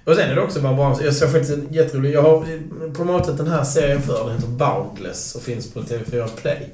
Och 0.03 0.15
sen 0.15 0.29
är 0.29 0.35
det 0.35 0.41
också 0.41 0.61
bara 0.61 0.73
bra... 0.73 0.99
Jag 1.03 1.15
såg 1.15 1.31
faktiskt 1.31 1.53
en 1.53 1.73
jätterolig... 1.73 2.13
Jag 2.13 2.21
har 2.21 2.45
promotat 2.93 3.37
den 3.37 3.47
här 3.47 3.63
serien 3.63 4.01
för. 4.01 4.27
Den 4.27 4.35
heter 4.35 4.47
Boundless 4.47 5.35
och 5.35 5.41
finns 5.41 5.73
på 5.73 5.81
TV4 5.81 6.27
Play. 6.41 6.69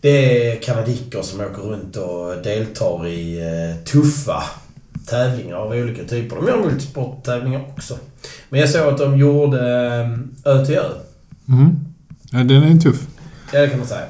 Det 0.00 0.48
är 0.50 0.62
kanadicker 0.62 1.22
som 1.22 1.40
åker 1.40 1.62
runt 1.62 1.96
och 1.96 2.42
deltar 2.42 3.06
i 3.06 3.38
eh, 3.38 3.84
tuffa 3.84 4.42
tävlingar 5.06 5.56
av 5.56 5.70
olika 5.70 6.04
typer. 6.04 6.36
De 6.36 6.46
gör 6.46 6.58
multisporttävlingar 6.58 7.64
också. 7.72 7.98
Men 8.48 8.60
jag 8.60 8.68
såg 8.68 8.88
att 8.88 8.98
de 8.98 9.18
gjorde 9.18 9.60
eh, 10.44 10.52
Ö 10.52 10.66
till 10.66 10.74
Ö. 10.74 10.90
Mm. 11.48 11.76
Ja, 12.30 12.38
den 12.38 12.62
är 12.62 12.78
tuff. 12.78 13.06
Ja, 13.52 13.60
det 13.60 13.68
kan 13.68 13.78
man 13.78 13.88
säga. 13.88 14.06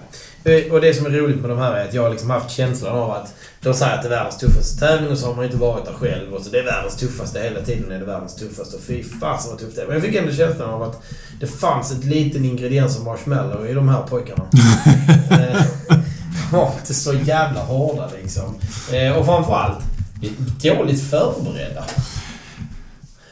Och 0.70 0.80
det 0.80 0.94
som 0.94 1.06
är 1.06 1.10
roligt 1.10 1.40
med 1.40 1.50
de 1.50 1.58
här 1.58 1.72
är 1.72 1.88
att 1.88 1.94
jag 1.94 2.02
har 2.02 2.10
liksom 2.10 2.30
haft 2.30 2.50
känslan 2.50 2.98
av 2.98 3.10
att 3.10 3.34
de 3.60 3.74
säger 3.74 3.94
att 3.94 4.02
det 4.02 4.08
är 4.08 4.10
världens 4.10 4.38
tuffaste 4.38 4.78
tävling 4.78 5.10
och 5.10 5.18
så 5.18 5.26
har 5.26 5.34
man 5.34 5.44
inte 5.44 5.56
varit 5.56 5.84
där 5.84 5.92
själv. 5.92 6.34
Och 6.34 6.42
så 6.42 6.50
det 6.50 6.58
är 6.58 6.64
världens 6.64 6.96
tuffaste. 6.96 7.40
Hela 7.40 7.60
tiden 7.60 7.92
är 7.92 7.98
det 7.98 8.04
världens 8.04 8.34
tuffaste. 8.34 8.76
Och 8.76 8.82
fy 8.82 9.02
fasen 9.20 9.50
vad 9.50 9.60
tufft 9.60 9.76
det 9.76 9.82
är. 9.82 9.86
Men 9.86 9.94
jag 9.94 10.02
fick 10.04 10.14
ändå 10.14 10.32
känslan 10.32 10.70
av 10.70 10.82
att 10.82 11.02
det 11.40 11.46
fanns 11.46 11.92
ett 11.92 12.04
liten 12.04 12.44
ingrediens 12.44 12.98
av 12.98 13.04
marshmallow 13.04 13.68
i 13.68 13.72
de 13.74 13.88
här 13.88 14.02
pojkarna. 14.02 14.44
Eh, 15.30 15.62
de 16.50 16.56
var 16.56 16.72
inte 16.80 16.94
så 16.94 17.14
jävla 17.14 17.60
hårda 17.60 18.10
liksom. 18.22 18.54
Eh, 18.92 19.16
Och 19.18 19.26
framförallt 19.26 19.78
dåligt 20.62 21.10
förberedda. 21.10 21.84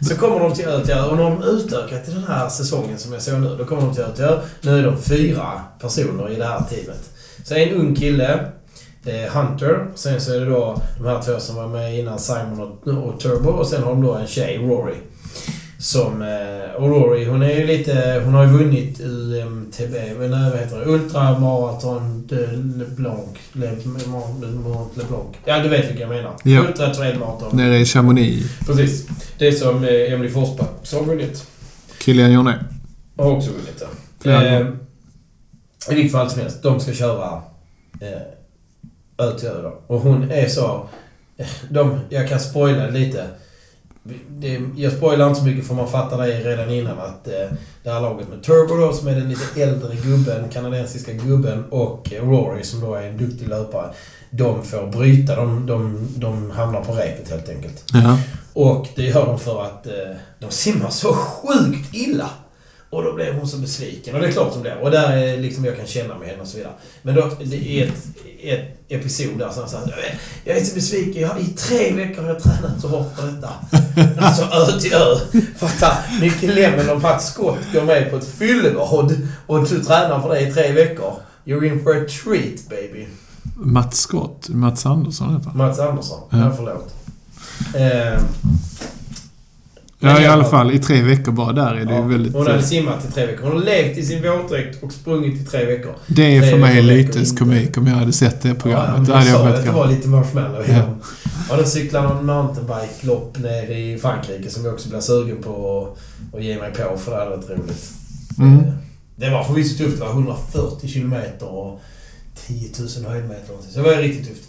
Så 0.08 0.16
kommer 0.16 0.40
de 0.40 0.54
till 0.54 0.64
Ö 0.64 1.04
och 1.10 1.16
när 1.16 1.24
de 1.24 1.42
utökat 1.42 2.04
till 2.04 2.14
den 2.14 2.24
här 2.24 2.48
säsongen 2.48 2.98
som 2.98 3.12
jag 3.12 3.22
såg 3.22 3.40
nu. 3.40 3.56
Då 3.58 3.64
kommer 3.64 3.82
de 3.82 3.94
till 3.94 4.24
Ö. 4.24 4.40
Nu 4.60 4.78
är 4.78 4.82
de 4.82 4.98
fyra 5.02 5.60
personer 5.80 6.30
i 6.32 6.36
det 6.36 6.44
här 6.44 6.62
teamet. 6.70 7.10
Så 7.44 7.54
en 7.54 7.74
ung 7.74 7.94
kille, 7.94 8.48
eh, 9.04 9.32
Hunter. 9.32 9.86
Sen 9.94 10.20
så 10.20 10.34
är 10.34 10.40
det 10.40 10.46
då 10.46 10.82
de 10.98 11.06
här 11.06 11.22
två 11.22 11.40
som 11.40 11.56
var 11.56 11.68
med 11.68 11.98
innan, 11.98 12.18
Simon 12.18 12.60
och, 12.60 12.88
och 12.88 13.20
Turbo. 13.20 13.50
Och 13.50 13.66
sen 13.66 13.82
har 13.82 13.90
de 13.90 14.02
då 14.02 14.14
en 14.14 14.26
tjej, 14.26 14.58
Rory. 14.58 14.94
Som... 15.84 16.22
eh, 16.22 16.74
Och 16.82 16.88
Rory, 16.90 17.24
hon 17.24 17.42
är 17.42 17.54
ju 17.60 17.66
lite... 17.66 18.22
Hon 18.24 18.34
har 18.34 18.44
ju 18.44 18.50
vunnit 18.50 19.00
UMTB, 19.00 19.94
men 20.18 20.30
vad 20.30 20.58
heter 20.58 20.78
det? 20.80 20.84
Ultramaraton 20.86 22.26
de 22.28 22.36
LeBlanc. 22.78 23.28
Le, 23.52 23.70
Le, 23.70 23.76
LeBlanc. 24.96 25.36
Ja, 25.44 25.58
du 25.58 25.68
vet 25.68 25.88
vilka 25.90 26.00
jag 26.00 26.08
menar. 26.10 26.32
Ja. 26.42 26.60
Ultra 26.60 26.94
trail 26.94 27.18
marathon. 27.18 27.56
Nere 27.56 27.78
i 27.78 27.84
Chamonix. 27.84 28.46
Precis. 28.66 29.06
Det 29.38 29.46
är 29.48 29.52
som 29.52 29.84
eh, 29.84 30.12
Emily 30.12 30.30
Forsberg 30.30 30.68
som 30.82 30.98
har 30.98 31.06
vunnit. 31.06 31.46
Kilian 32.00 32.32
Jornet. 32.32 32.56
Har 33.16 33.30
också 33.30 33.50
vunnit 33.50 33.78
det. 33.78 33.86
Flera 34.20 34.42
Eh. 34.58 34.66
I 35.90 35.94
vilket 35.94 36.12
fall 36.12 36.30
som 36.30 36.40
helst. 36.40 36.62
De 36.62 36.80
ska 36.80 36.92
köra 36.92 37.42
eh, 38.00 38.08
Ö 39.26 39.38
till 39.38 39.48
Ö 39.48 39.62
då. 39.62 39.94
Och 39.94 40.00
hon 40.00 40.30
är 40.30 40.48
så... 40.48 40.88
eh, 41.36 41.46
De, 41.70 42.00
jag 42.08 42.28
kan 42.28 42.40
spoila 42.40 42.90
lite. 42.90 43.24
Det, 44.28 44.60
jag 44.76 44.92
spoilar 44.92 45.28
inte 45.28 45.40
så 45.40 45.46
mycket 45.46 45.66
för 45.66 45.74
man 45.74 45.88
fattar 45.88 46.18
det 46.18 46.40
redan 46.40 46.70
innan 46.70 46.98
att 46.98 47.28
eh, 47.28 47.56
det 47.82 47.90
här 47.90 48.00
laget 48.00 48.28
med 48.28 48.42
Turbo 48.42 48.76
då, 48.76 48.92
som 48.92 49.08
är 49.08 49.14
den 49.14 49.28
lite 49.28 49.62
äldre 49.62 49.96
gubben, 49.96 50.48
kanadensiska 50.48 51.12
gubben 51.12 51.64
och 51.70 52.12
eh, 52.12 52.28
Rory 52.28 52.64
som 52.64 52.80
då 52.80 52.94
är 52.94 53.02
en 53.02 53.16
duktig 53.18 53.48
löpare. 53.48 53.94
De 54.30 54.62
får 54.62 54.86
bryta. 54.86 55.36
De, 55.36 55.66
de, 55.66 56.08
de 56.16 56.50
hamnar 56.50 56.80
på 56.80 56.92
repet 56.92 57.30
helt 57.30 57.48
enkelt. 57.48 57.84
Ja. 57.92 58.18
Och 58.52 58.88
det 58.96 59.02
gör 59.02 59.26
de 59.26 59.38
för 59.38 59.62
att 59.62 59.86
eh, 59.86 60.16
de 60.38 60.50
simmar 60.50 60.90
så 60.90 61.14
sjukt 61.14 61.94
illa. 61.94 62.30
Och 62.94 63.04
då 63.04 63.12
blev 63.12 63.34
hon 63.34 63.48
så 63.48 63.56
besviken. 63.56 64.14
Och 64.14 64.20
det 64.20 64.26
är 64.26 64.32
klart 64.32 64.52
som 64.52 64.62
det 64.62 64.70
är. 64.70 64.78
Och 64.78 64.90
där 64.90 65.16
är 65.16 65.38
liksom 65.38 65.64
jag 65.64 65.76
kan 65.76 65.86
känna 65.86 66.18
med 66.18 66.28
henne 66.28 66.42
och 66.42 66.48
så 66.48 66.56
vidare. 66.56 66.72
Men 67.02 67.14
då, 67.14 67.30
det 67.44 67.80
är 67.80 67.86
ett, 67.86 68.06
ett 68.42 68.84
episod 68.88 69.38
där 69.38 69.50
som 69.50 69.68
säger 69.68 70.18
Jag 70.44 70.56
är 70.56 70.64
så 70.64 70.74
besviken. 70.74 71.22
Jag 71.22 71.40
I 71.40 71.44
tre 71.44 71.92
veckor 71.92 72.22
har 72.22 72.28
jag 72.28 72.42
tränat 72.42 72.80
så 72.80 72.88
hårt 72.88 73.16
på 73.16 73.22
detta. 73.22 73.50
alltså 74.24 74.42
ö 74.42 74.80
till 74.80 74.92
ö. 74.92 75.16
Fatta. 75.56 75.96
Micke 76.20 76.42
Lemmen 76.42 76.90
och 76.90 77.00
Mats 77.00 77.32
Scott 77.32 77.58
går 77.72 77.82
med 77.82 78.10
på 78.10 78.16
ett 78.16 78.28
fyllebad 78.28 79.16
och 79.46 79.68
du 79.68 79.84
tränar 79.84 80.22
för 80.22 80.28
det 80.28 80.40
i 80.40 80.52
tre 80.52 80.72
veckor. 80.72 81.12
You're 81.44 81.64
in 81.64 81.82
for 81.84 81.96
a 81.96 82.06
treat 82.22 82.68
baby. 82.68 83.06
Mats 83.56 84.00
Scott. 84.00 84.48
Mats 84.48 84.86
Andersson 84.86 85.34
heter 85.36 85.48
han. 85.48 85.58
Mats 85.58 85.78
Andersson. 85.78 86.20
Ja. 86.30 86.38
Ja, 86.38 86.52
förlåt. 86.56 86.94
Eh, 87.74 88.22
Ja, 90.04 90.22
i 90.22 90.26
alla 90.26 90.44
fall. 90.44 90.74
I 90.74 90.78
tre 90.78 91.02
veckor 91.02 91.32
bara 91.32 91.52
där 91.52 91.74
är 91.74 91.84
det 91.84 91.92
ju 91.92 92.00
Ja, 92.00 92.02
väldigt... 92.02 92.34
Hon 92.34 92.46
hade 92.46 92.62
simmat 92.62 93.04
i 93.08 93.12
tre 93.12 93.26
veckor. 93.26 93.42
Hon 93.42 93.52
har 93.52 93.64
levt 93.64 93.98
i 93.98 94.02
sin 94.02 94.22
våtdräkt 94.22 94.82
och 94.82 94.92
sprungit 94.92 95.40
i 95.40 95.44
tre 95.44 95.64
veckor. 95.64 95.92
Det 96.06 96.36
är 96.36 96.40
tre 96.40 96.50
för 96.50 96.58
mig 96.58 97.00
inte. 97.00 97.36
komik 97.38 97.78
om 97.78 97.86
jag 97.86 97.94
hade 97.94 98.12
sett 98.12 98.42
det 98.42 98.48
Ja, 98.48 98.54
programmet. 98.54 99.06
Då 99.06 99.12
jag 99.12 99.16
hade 99.16 99.30
jag 99.30 99.40
sa 99.40 99.48
att 99.48 99.64
det 99.64 99.70
var 99.70 99.88
lite 99.88 100.08
marshmallow 100.08 100.68
i 100.68 100.72
Ja. 100.72 100.82
Ja, 101.50 101.56
de 101.56 101.64
cyklade 101.64 102.08
någon 102.08 102.26
mountainbike-lopp 102.26 103.38
nere 103.38 103.78
i 103.78 103.98
Frankrike 103.98 104.50
som 104.50 104.64
jag 104.64 104.74
också 104.74 104.88
blev 104.88 105.00
sugen 105.00 105.42
på 105.42 105.88
att, 106.32 106.44
ge 106.44 106.58
mig 106.58 106.70
på 106.72 106.98
för 106.98 107.10
det 107.10 107.18
hade 107.18 107.30
varit 107.30 107.50
roligt. 107.50 107.90
Mm. 108.38 108.62
Det 109.16 109.30
var 109.30 109.44
förvisso 109.44 109.78
tufft. 109.78 109.98
Det 109.98 110.04
var 110.04 110.12
140 110.12 110.88
kilometer 110.88 111.48
och 111.48 111.80
10 112.46 112.68
000 112.98 113.10
höjdmeter. 113.10 113.54
Så 113.70 113.78
det 113.78 113.84
var 113.84 113.96
riktigt 113.96 114.28
tufft. 114.28 114.48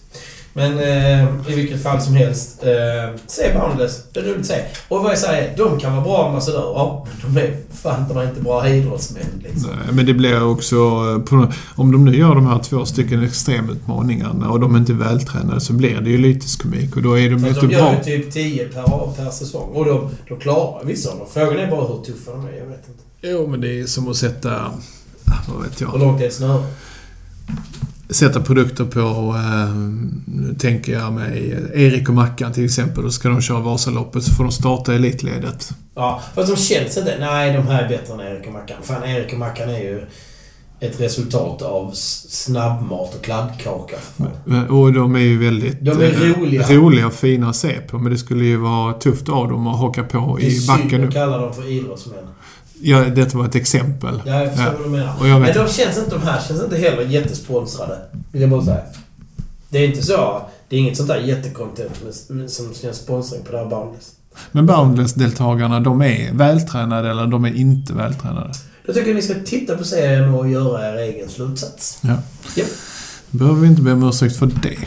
Men 0.58 0.80
eh, 0.80 1.24
i 1.52 1.56
vilket 1.56 1.84
fall 1.84 2.02
som 2.02 2.14
helst, 2.16 2.64
eh, 2.64 3.20
se 3.28 3.54
Boundless. 3.60 4.04
Det 4.14 4.20
är 4.20 4.24
roligt 4.24 4.40
att 4.40 4.46
se. 4.46 4.62
Och 4.88 5.04
vad 5.04 5.12
jag 5.12 5.18
säger, 5.18 5.58
de 5.58 5.80
kan 5.80 5.94
vara 5.94 6.04
bra 6.04 6.28
ambassadörer, 6.28 7.06
men 7.24 7.34
de 7.36 7.42
är 7.42 7.58
fan 7.74 8.06
de 8.10 8.18
är 8.18 8.24
inte 8.30 8.42
bra 8.42 8.70
idrottsmän. 8.70 9.24
Liksom. 9.44 9.70
Nej, 9.70 9.94
men 9.94 10.06
det 10.06 10.14
blir 10.14 10.44
också... 10.48 10.76
eh, 10.76 11.20
På, 11.30 11.48
om 11.76 11.92
de 11.92 12.06
nu 12.06 12.18
gör 12.18 12.36
de 12.36 12.48
här 12.48 12.60
två 12.60 12.86
stycken 12.86 13.24
extremutmaningarna 13.24 14.50
och 14.50 14.60
de 14.60 14.76
är 14.76 14.80
inte 14.80 14.94
vältränade 14.94 15.62
så 15.62 15.74
blir 15.74 16.02
det 16.02 16.10
ju 16.10 16.18
lyteskomik 16.18 16.96
och 16.96 17.02
då 17.02 17.20
är 17.20 17.30
de 17.30 17.40
För 17.40 17.48
inte 17.48 17.62
de 17.62 17.72
gör 17.72 17.82
bra. 17.82 17.96
ju 18.06 18.18
typ 18.24 18.34
10 18.34 18.66
per, 18.68 19.14
per 19.18 19.30
säsong. 19.32 19.70
Och 19.74 19.86
de, 19.86 20.10
de 20.30 20.40
klarar 20.40 20.86
vissa 20.86 21.12
av 21.12 21.18
dem. 21.18 21.28
Frågan 21.34 21.60
är 21.60 21.72
bara 21.72 21.88
hur 21.88 22.04
tuffa 22.04 22.32
de 22.32 22.46
är. 22.46 22.52
Jag 22.60 22.66
vet 22.66 22.84
inte. 22.88 23.04
Jo, 23.22 23.48
men 23.48 23.62
det 23.62 23.80
är 23.80 23.86
som 23.86 24.08
att 24.12 24.16
sätta... 24.18 24.56
ah, 24.56 24.72
Vad 25.54 25.64
vet 25.64 25.82
Hur 25.82 25.86
jag? 25.86 26.00
långt 26.00 26.22
är 26.22 26.28
ett 26.28 26.34
snöre? 26.34 26.64
Sätta 28.10 28.42
produkter 28.42 28.86
på... 28.86 29.00
Eh, 29.00 29.76
nu 30.26 30.56
tänker 30.60 30.94
jag 30.94 31.14
mig 31.14 31.66
Erik 31.74 32.10
och 32.10 32.16
Mackan 32.16 32.54
till 32.54 32.66
exempel. 32.66 33.04
Då 33.04 33.10
ska 33.10 33.30
de 33.30 33.42
köra 33.42 33.60
Vasaloppet 33.60 34.24
så 34.24 34.32
får 34.32 34.44
de 34.44 34.52
starta 34.52 34.94
elitledet. 34.94 35.70
Ja, 35.96 36.22
fast 36.36 36.56
de 36.56 36.62
känns 36.62 36.98
inte... 36.98 37.18
Nej, 37.20 37.54
de 37.54 37.68
här 37.68 37.84
är 37.84 37.90
bättre 37.90 38.14
än 38.14 38.20
Erik 38.20 38.48
och 38.48 38.54
Mackan. 38.54 38.78
Fan, 38.84 39.04
Erik 39.04 39.34
och 39.34 39.40
Mackan 39.40 39.70
är 39.70 39.80
ju 39.80 40.06
ett 40.80 41.00
resultat 41.02 41.62
av 41.62 41.92
snabbmat 41.94 43.16
och 43.16 43.24
kladdkaka. 43.24 43.96
Och 44.70 44.94
de 44.94 45.16
är 45.16 45.20
ju 45.20 45.38
väldigt... 45.38 45.78
De 45.82 45.92
är 45.92 46.04
eh, 46.04 46.40
roliga. 46.40 46.68
roliga 46.70 47.08
och 47.08 47.14
fina 47.14 47.50
att 47.50 47.56
se 47.56 47.74
på. 47.74 47.98
Men 48.00 48.12
det 48.12 48.18
skulle 48.18 48.46
ju 48.46 48.58
vara 48.58 48.94
tufft 48.94 49.30
av 49.30 49.50
dem 49.50 49.68
att 49.68 49.80
haka 49.80 50.04
på 50.04 50.38
Det 50.42 50.46
i 50.46 50.68
backen 50.68 51.02
nu. 51.02 51.08
att 51.08 51.14
kalla 51.14 51.38
dem 51.38 51.54
för 51.54 51.72
idrottsmän. 51.72 52.18
Ja, 52.82 53.00
detta 53.00 53.38
var 53.38 53.46
ett 53.46 53.56
exempel. 53.56 54.22
Ja, 54.26 54.40
jag 54.44 54.50
förstår 54.50 54.66
Ja. 54.66 54.74
vad 54.78 54.86
du 54.88 54.90
menar. 54.90 55.14
Och 55.20 55.28
jag 55.28 55.40
vet 55.40 55.56
Men 55.56 55.66
de 55.66 55.72
känns 55.74 55.98
inte, 55.98 56.10
de 56.10 56.22
här 56.22 56.42
känns 56.48 56.64
inte 56.64 56.78
heller 56.78 57.02
jättesponsrade. 57.02 57.98
Vill 58.32 58.42
jag 58.42 58.52
bara 58.52 58.66
säga. 58.66 58.82
Det 59.70 59.78
är 59.80 59.88
inte 59.88 60.02
så... 60.02 60.42
Det 60.70 60.76
är 60.76 60.80
inget 60.80 60.98
sånt 60.98 61.10
där 61.10 61.22
med- 62.34 62.50
som 62.52 62.74
känns 62.74 62.98
sponsring 62.98 63.44
på 63.44 63.52
det 63.52 63.58
här 63.58 63.66
bandet. 63.66 64.02
Men 64.52 64.66
Boundless-deltagarna, 64.66 65.80
de 65.80 66.02
är 66.02 66.34
vältränade 66.34 67.10
eller 67.12 67.28
de 67.28 67.46
är 67.46 67.54
inte 67.56 67.94
vältränade? 67.94 68.54
Jag 68.86 68.96
tycker 68.96 69.14
ni 69.14 69.22
ska 69.22 69.34
titta 69.46 69.78
på 69.78 69.84
serien 69.84 70.34
och 70.34 70.50
göra 70.50 70.90
er 70.90 70.96
egen 70.98 71.30
slutsats. 71.30 72.00
Ja. 72.02 72.18
Japp. 72.56 72.68
behöver 73.32 73.62
vi 73.62 73.68
inte 73.68 73.82
be 73.82 73.92
om 73.92 74.04
ursäkt 74.10 74.36
för 74.36 74.46
det. 74.62 74.78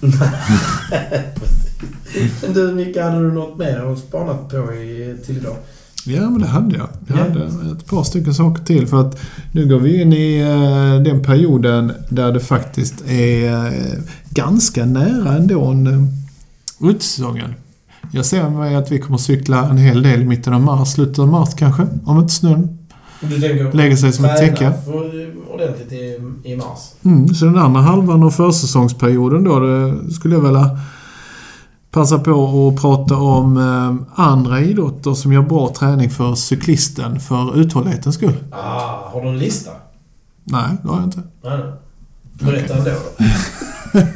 Men 2.42 2.52
du 2.54 2.72
Micke, 2.74 2.96
hade 2.96 3.20
du 3.20 3.32
något 3.32 3.58
mer 3.58 3.92
att 3.92 3.98
spanat 3.98 4.48
på 4.48 4.56
i, 4.56 5.16
till 5.26 5.36
idag? 5.36 5.56
Ja, 6.08 6.20
men 6.30 6.40
det 6.40 6.46
hade 6.46 6.76
jag. 6.76 6.88
Jag 7.06 7.18
Ja. 7.18 7.22
hade 7.22 7.72
ett 7.72 7.86
par 7.86 8.02
stycken 8.02 8.34
saker 8.34 8.64
till. 8.64 8.86
För 8.86 9.00
att 9.00 9.18
nu 9.52 9.68
går 9.68 9.78
vi 9.78 10.02
in 10.02 10.12
i 10.12 10.38
eh, 10.40 11.02
den 11.02 11.22
perioden 11.24 11.92
där 12.08 12.32
det 12.32 12.40
faktiskt 12.40 13.04
är 13.08 13.66
eh, 13.66 13.72
ganska 14.30 14.84
nära 14.84 15.36
ändå 15.36 15.64
en 15.64 15.86
uh, 15.86 16.90
utesäsongen. 16.90 17.54
Jag 18.12 18.24
ser 18.26 18.48
mig 18.50 18.74
att 18.74 18.92
vi 18.92 18.98
kommer 18.98 19.18
cykla 19.18 19.68
en 19.68 19.78
hel 19.78 20.02
del 20.02 20.22
i 20.22 20.24
mitten 20.24 20.54
av 20.54 20.60
mars, 20.60 20.88
slutet 20.92 21.18
av 21.18 21.28
mars 21.28 21.54
kanske. 21.58 21.86
Om 22.04 22.18
inte 22.18 22.32
snön 22.34 22.78
Du 23.20 23.40
tänker 23.40 23.72
lägger 23.72 23.96
sig 23.96 24.12
som 24.12 24.24
ett 24.24 24.36
täcke. 24.36 24.72
ordentligt 25.54 25.92
i, 25.92 26.20
i 26.44 26.56
mars? 26.56 26.78
Mm, 27.04 27.28
så 27.34 27.44
den 27.44 27.58
andra 27.58 27.80
halvan 27.80 28.22
av 28.22 28.30
försäsongsperioden 28.30 29.44
då, 29.44 29.60
det 29.60 30.10
skulle 30.14 30.34
jag 30.34 30.42
vilja 30.42 30.78
passa 31.90 32.18
på 32.18 32.68
att 32.68 32.82
prata 32.82 33.16
om 33.16 33.56
eh, 33.56 34.22
andra 34.24 34.60
idrotter 34.60 35.14
som 35.14 35.32
gör 35.32 35.42
bra 35.42 35.72
träning 35.78 36.10
för 36.10 36.34
cyklisten 36.34 37.20
för 37.20 37.60
uthållighetens 37.60 38.14
skull. 38.14 38.36
Ah, 38.50 39.10
har 39.12 39.22
du 39.22 39.28
en 39.28 39.38
lista? 39.38 39.70
Nej, 40.44 40.76
det 40.82 40.88
har 40.88 40.96
jag 40.96 41.04
inte. 41.04 41.22
Nej, 41.44 41.58
nej. 41.58 41.72
Berätta 42.52 42.76
ändå 42.78 42.90
då. 42.90 43.24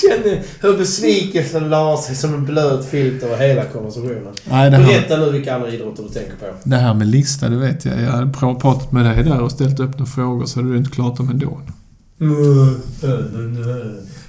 Känner 0.00 0.42
hur 0.60 0.78
besvikelsen 0.78 1.68
la 1.70 1.96
sig 1.96 2.16
som 2.16 2.34
en 2.34 2.44
blöt 2.44 2.84
filt 2.84 3.22
över 3.22 3.36
hela 3.48 3.64
konversationen. 3.64 4.32
Nej, 4.50 4.70
det 4.70 4.76
här, 4.76 4.86
Berätta 4.86 5.16
nu 5.16 5.30
vilka 5.30 5.54
andra 5.54 5.68
idrotter 5.70 6.02
du 6.02 6.08
tänker 6.08 6.32
på. 6.36 6.46
det 6.64 6.76
här 6.76 6.94
med 6.94 7.06
lista, 7.06 7.48
det 7.48 7.56
vet 7.56 7.84
jag. 7.84 8.02
Jag 8.02 8.10
hade 8.10 8.26
pra- 8.32 8.60
pratat 8.60 8.92
med 8.92 9.04
dig 9.04 9.24
där 9.24 9.40
och 9.40 9.50
ställt 9.52 9.80
öppna 9.80 10.06
frågor 10.06 10.46
så 10.46 10.58
hade 10.60 10.72
du 10.72 10.78
inte 10.78 10.90
klarat 10.90 11.16
dem 11.16 11.28
ändå. 11.30 11.60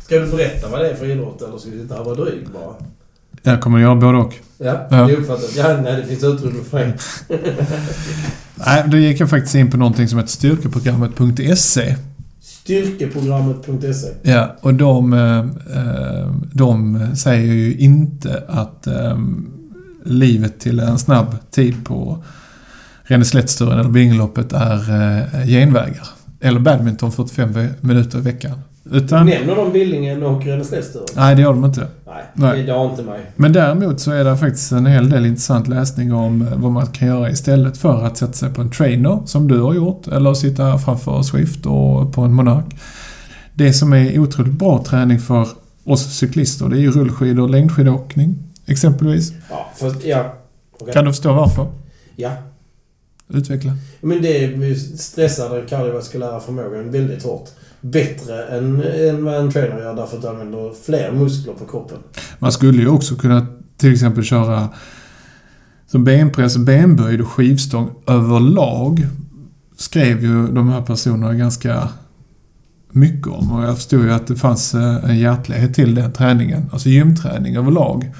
Ska 0.05 0.19
du 0.19 0.31
berätta 0.31 0.69
vad 0.69 0.79
det 0.79 0.89
är 0.89 0.95
för 0.95 1.05
idrott 1.05 1.41
eller 1.41 1.57
ska 1.57 1.69
vi 1.69 1.81
sitta 1.81 1.93
här 1.93 2.01
och 2.01 2.05
vara 2.05 2.15
dryg 2.25 2.47
bara? 2.53 2.73
Jag 3.43 3.61
kommer 3.61 3.79
göra 3.79 3.95
både 3.95 4.17
och. 4.17 4.33
Ja, 4.57 4.87
Ja. 4.89 4.97
det 5.07 5.13
är 5.13 5.17
uppfattat. 5.17 5.55
Ja, 5.57 5.77
nej, 5.83 5.95
det 5.95 6.03
finns 6.07 6.23
utrymme 6.23 6.63
för 6.69 6.79
det. 6.79 6.93
Nej, 8.55 8.83
då 8.87 8.97
gick 8.97 9.19
jag 9.19 9.29
faktiskt 9.29 9.55
in 9.55 9.71
på 9.71 9.77
någonting 9.77 10.07
som 10.07 10.17
heter 10.19 10.31
styrkeprogrammet.se. 10.31 11.95
Styrkeprogrammet.se 12.41 14.07
Ja, 14.21 14.55
och 14.61 14.73
de, 14.73 15.13
eh, 15.13 15.45
de 16.53 16.99
säger 17.15 17.53
ju 17.53 17.75
inte 17.77 18.43
att 18.47 18.87
eh, 18.87 19.17
livet 20.03 20.59
till 20.59 20.79
en 20.79 20.99
snabb 20.99 21.35
tid 21.51 21.85
på 21.85 22.23
Renneslättsturen 23.03 23.79
eller 23.79 23.89
Bingoloppet 23.89 24.53
är 24.53 24.75
eh, 25.41 25.45
genvägar. 25.47 26.07
Eller 26.39 26.59
badminton 26.59 27.11
45 27.11 27.51
ve- 27.53 27.69
minuter 27.81 28.17
i 28.17 28.21
veckan. 28.21 28.59
Utan... 28.91 29.25
Nämner 29.25 29.55
de 29.55 29.71
Billingen 29.71 30.23
och 30.23 30.45
Renneslättsturen? 30.45 31.05
Nej, 31.15 31.35
det 31.35 31.41
gör 31.41 31.53
de 31.53 31.65
inte. 31.65 31.87
Nej, 32.05 32.23
Nej. 32.33 32.63
det 32.63 32.71
har 32.71 32.89
inte 32.89 33.03
mig. 33.03 33.31
Men 33.35 33.53
däremot 33.53 33.99
så 33.99 34.11
är 34.11 34.23
det 34.23 34.37
faktiskt 34.37 34.71
en 34.71 34.85
hel 34.85 35.09
del 35.09 35.25
intressant 35.25 35.67
läsning 35.67 36.13
om 36.13 36.41
eh, 36.41 36.57
vad 36.57 36.71
man 36.71 36.87
kan 36.87 37.07
göra 37.07 37.29
istället 37.29 37.77
för 37.77 38.03
att 38.03 38.17
sätta 38.17 38.33
sig 38.33 38.53
på 38.53 38.61
en 38.61 38.71
trainer, 38.71 39.19
som 39.25 39.47
du 39.47 39.61
har 39.61 39.73
gjort, 39.73 40.07
eller 40.07 40.33
sitta 40.33 40.77
framför 40.77 41.21
Swift 41.23 41.65
och 41.65 42.13
på 42.13 42.21
en 42.21 42.33
Monark. 42.33 42.65
Det 43.53 43.73
som 43.73 43.93
är 43.93 44.19
otroligt 44.19 44.53
bra 44.53 44.83
träning 44.83 45.19
för 45.19 45.47
oss 45.83 46.17
cyklister, 46.17 46.69
det 46.69 46.77
är 46.77 46.81
ju 46.81 46.91
rullskidor 46.91 47.43
och 47.43 47.49
längdskidåkning, 47.49 48.35
exempelvis. 48.65 49.33
Ja, 49.49 49.71
fast 49.75 50.05
ja. 50.05 50.33
Okej. 50.79 50.93
Kan 50.93 51.05
du 51.05 51.11
förstå 51.11 51.33
varför? 51.33 51.67
Ja. 52.15 52.31
Utveckla. 53.29 53.71
Men 54.01 54.21
det 54.21 54.75
stressar 54.99 55.55
den 55.55 55.67
kardiovaskulära 55.67 56.39
förmågan 56.39 56.91
väldigt 56.91 57.23
hårt. 57.23 57.49
Bättre 57.91 58.43
än, 58.43 58.83
än 58.83 59.25
vad 59.25 59.35
en 59.35 59.51
trainer 59.51 59.79
gör 59.79 59.95
därför 59.95 60.15
att 60.15 60.21
du 60.21 60.27
använder 60.27 60.73
fler 60.85 61.11
muskler 61.11 61.53
på 61.53 61.65
kroppen. 61.65 61.97
Man 62.39 62.51
skulle 62.51 62.81
ju 62.81 62.87
också 62.87 63.15
kunna 63.15 63.47
till 63.77 63.93
exempel 63.93 64.23
köra 64.23 64.69
som 65.87 66.03
benpress, 66.03 66.57
benböjd 66.57 67.21
och 67.21 67.27
skivstång 67.27 67.91
överlag 68.07 69.07
skrev 69.77 70.23
ju 70.23 70.47
de 70.47 70.69
här 70.69 70.81
personerna 70.81 71.33
ganska 71.33 71.89
mycket 72.91 73.27
om. 73.27 73.51
Och 73.51 73.63
jag 73.63 73.75
förstod 73.75 74.03
ju 74.03 74.11
att 74.11 74.27
det 74.27 74.35
fanns 74.35 74.75
eh, 74.75 75.09
en 75.09 75.17
hjärtlighet 75.17 75.73
till 75.73 75.95
den 75.95 76.13
träningen. 76.13 76.69
Alltså 76.71 76.89
gymträning 76.89 77.55
överlag. 77.55 78.11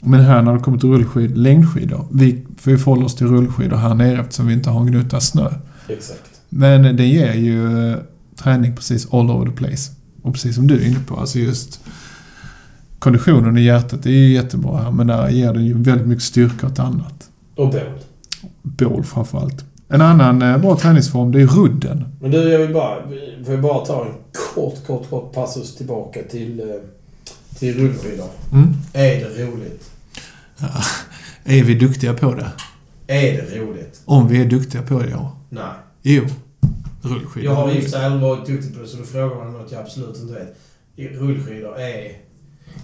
Men 0.00 0.20
här 0.20 0.42
när 0.42 0.52
det 0.52 0.60
kommer 0.60 0.78
till 0.78 0.88
rullskid, 0.88 1.38
längdskidor. 1.38 2.06
Vi 2.12 2.46
får 2.58 2.72
ju 2.72 2.78
förhålla 2.78 3.04
oss 3.04 3.14
till 3.14 3.26
rullskidor 3.26 3.76
här 3.76 3.94
nere 3.94 4.20
eftersom 4.20 4.46
vi 4.46 4.54
inte 4.54 4.70
har 4.70 4.80
en 4.80 4.86
gnutta 4.86 5.20
snö. 5.20 5.50
Exakt. 5.88 6.20
Men 6.48 6.96
det 6.96 7.06
ger 7.06 7.34
ju 7.34 7.96
träning 8.36 8.76
precis 8.76 9.12
all 9.12 9.30
over 9.30 9.50
the 9.50 9.56
place. 9.56 9.92
Och 10.22 10.32
precis 10.32 10.54
som 10.54 10.66
du 10.66 10.82
är 10.82 10.86
inne 10.86 11.00
på, 11.06 11.16
alltså 11.16 11.38
just 11.38 11.80
konditionen 12.98 13.58
i 13.58 13.62
hjärtat 13.62 14.06
är 14.06 14.10
ju 14.10 14.32
jättebra 14.32 14.76
här, 14.82 14.90
men 14.90 15.06
där 15.06 15.28
ger 15.28 15.52
den 15.52 15.64
ju 15.64 15.82
väldigt 15.82 16.06
mycket 16.06 16.24
styrka 16.24 16.66
åt 16.66 16.78
annat. 16.78 17.30
Och 17.56 17.70
bål. 17.70 17.98
Bål 18.62 19.04
framförallt. 19.04 19.64
En 19.88 20.00
annan 20.00 20.42
eh, 20.42 20.58
bra 20.58 20.76
träningsform, 20.76 21.32
det 21.32 21.42
är 21.42 21.46
rudden. 21.46 22.04
Men 22.20 22.30
du, 22.30 22.52
jag 22.52 22.58
vill 22.58 22.74
bara, 22.74 23.02
får 23.44 23.54
jag 23.54 23.62
bara 23.62 23.84
ta 23.84 24.04
en 24.06 24.14
kort, 24.54 24.86
kort, 24.86 25.10
kort 25.10 25.32
passus 25.32 25.76
tillbaka 25.76 26.20
till, 26.30 26.60
eh, 26.60 26.66
till 27.58 27.74
rullskidor. 27.74 28.28
Mm. 28.52 28.68
Är 28.92 29.20
det 29.20 29.44
roligt? 29.44 29.90
Är 31.44 31.64
vi 31.64 31.74
duktiga 31.74 32.14
på 32.14 32.34
det? 32.34 32.50
Är 33.06 33.32
det 33.32 33.58
roligt? 33.58 34.00
Om 34.04 34.28
vi 34.28 34.40
är 34.40 34.44
duktiga 34.44 34.82
på 34.82 34.98
det, 34.98 35.10
ja. 35.10 35.36
Nej. 35.50 35.64
Jo. 36.02 36.24
Rullskidor. 37.04 37.44
Jag 37.44 37.54
har 37.54 37.72
i 37.72 37.78
och 37.78 37.82
för 37.82 37.90
sig 37.90 38.04
aldrig 38.04 38.22
varit 38.22 38.46
duktig 38.46 38.74
på 38.74 38.80
det, 38.80 38.88
så 38.88 38.96
då 38.96 39.04
frågar 39.04 39.36
man 39.36 39.52
något 39.52 39.72
jag 39.72 39.80
absolut 39.80 40.16
inte 40.16 40.34
vet. 40.34 40.56
Rullskidor 41.20 41.78
är... 41.78 42.18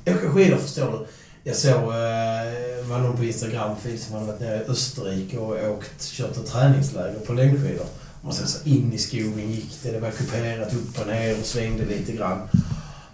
Åka 0.07 0.31
skidor 0.31 0.57
förstår 0.57 0.93
du. 0.93 1.07
Jag 1.45 1.57
såg, 1.57 1.75
eh, 1.75 2.89
var 2.89 2.99
någon 2.99 3.17
på 3.17 3.25
Instagram 3.25 3.77
feed 3.77 4.01
som 4.01 4.15
hade 4.15 4.27
varit 4.27 4.41
nere 4.41 4.63
i 4.63 4.69
Österrike 4.69 5.39
och 5.39 5.71
åkt, 5.71 6.11
kört 6.11 6.37
ett 6.37 6.47
träningsläger 6.47 7.19
på 7.27 7.33
längdskidor. 7.33 7.87
Och 8.23 8.35
sen 8.35 8.47
så 8.47 8.69
in 8.69 8.93
i 8.93 8.99
skogen 8.99 9.51
gick 9.51 9.83
det, 9.83 9.93
det 9.93 10.01
var 10.01 10.11
kuperat 10.11 10.75
upp 10.75 11.01
och 11.01 11.07
ner 11.07 11.39
och 11.39 11.47
svängde 11.47 11.85
lite 11.85 12.13
grann. 12.13 12.49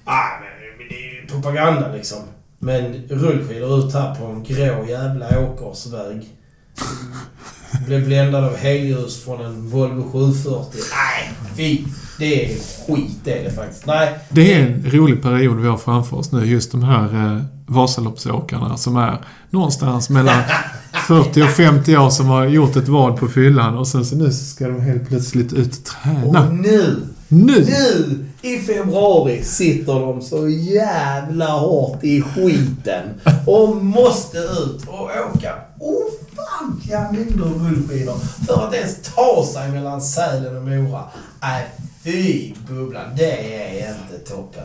Ah, 0.05 0.29
men 0.41 0.89
det 0.89 0.95
är 0.95 1.23
ju 1.23 1.27
propaganda 1.27 1.93
liksom. 1.93 2.19
Men 2.59 3.09
rullskidor 3.09 3.79
ut 3.79 3.95
här 3.95 4.15
på 4.15 4.25
en 4.25 4.43
grå 4.43 4.87
jävla 4.89 5.41
åkersväg. 5.41 6.29
Blev 7.87 8.07
bländad 8.07 8.45
av 8.45 8.57
helljus 8.57 9.25
från 9.25 9.45
en 9.45 9.69
Volvo 9.71 10.03
740. 10.13 10.81
Nej, 10.93 11.33
fy! 11.57 11.85
Det 12.19 12.45
är 12.45 12.49
skit 12.87 13.19
det 13.25 13.39
är 13.39 13.45
det 13.45 13.51
faktiskt. 13.51 13.87
Nej. 13.87 14.19
Det 14.29 14.55
är 14.55 14.61
en 14.67 14.91
rolig 14.91 15.23
period 15.23 15.61
vi 15.61 15.69
har 15.69 15.77
framför 15.77 16.17
oss 16.17 16.33
nu. 16.33 16.45
Just 16.47 16.73
de 16.73 16.83
här 16.83 17.05
eh, 17.37 17.43
Vasaloppsåkarna 17.67 18.77
som 18.77 18.97
är 18.97 19.19
någonstans 19.51 20.11
mellan 20.11 20.43
40 21.09 21.43
och 21.43 21.49
50 21.51 21.97
år 21.97 22.11
som 22.11 22.27
har 22.27 22.45
gjort 22.47 22.77
ett 22.77 22.89
val 22.89 23.17
på 23.19 23.29
fyllan 23.29 23.79
och 23.79 23.89
sen 23.89 24.05
så 24.05 24.17
nu 24.17 24.33
ska 24.33 24.69
de 24.69 24.81
helt 24.81 25.09
plötsligt 25.09 25.53
ut 25.53 25.79
och 25.79 25.85
träna. 25.85 26.47
Och 26.49 26.55
nu, 26.55 26.97
Nu! 27.29 27.65
nu 27.65 28.25
i 28.43 28.59
februari 28.59 29.43
sitter 29.45 30.01
de 30.01 30.23
så 30.23 30.49
jävla 30.49 31.51
hårt 31.51 32.05
i 32.05 32.23
skiten 32.23 33.03
och 33.47 33.77
måste 33.77 34.39
ut 34.39 34.87
och 34.87 35.11
åka 35.35 35.53
ofantliga 36.67 37.13
mängder 37.13 37.69
rullskidor 37.69 38.15
för 38.47 38.67
att 38.69 38.75
ens 38.75 38.99
ta 39.15 39.47
sig 39.53 39.73
mellan 39.73 40.01
Sälen 40.01 40.57
och 40.57 40.63
Mora. 40.63 41.03
Nej, 41.43 41.67
fy 42.05 42.53
bubblan. 42.69 43.05
Det 43.17 43.61
är 43.81 43.89
inte 43.89 44.31
toppen. 44.31 44.65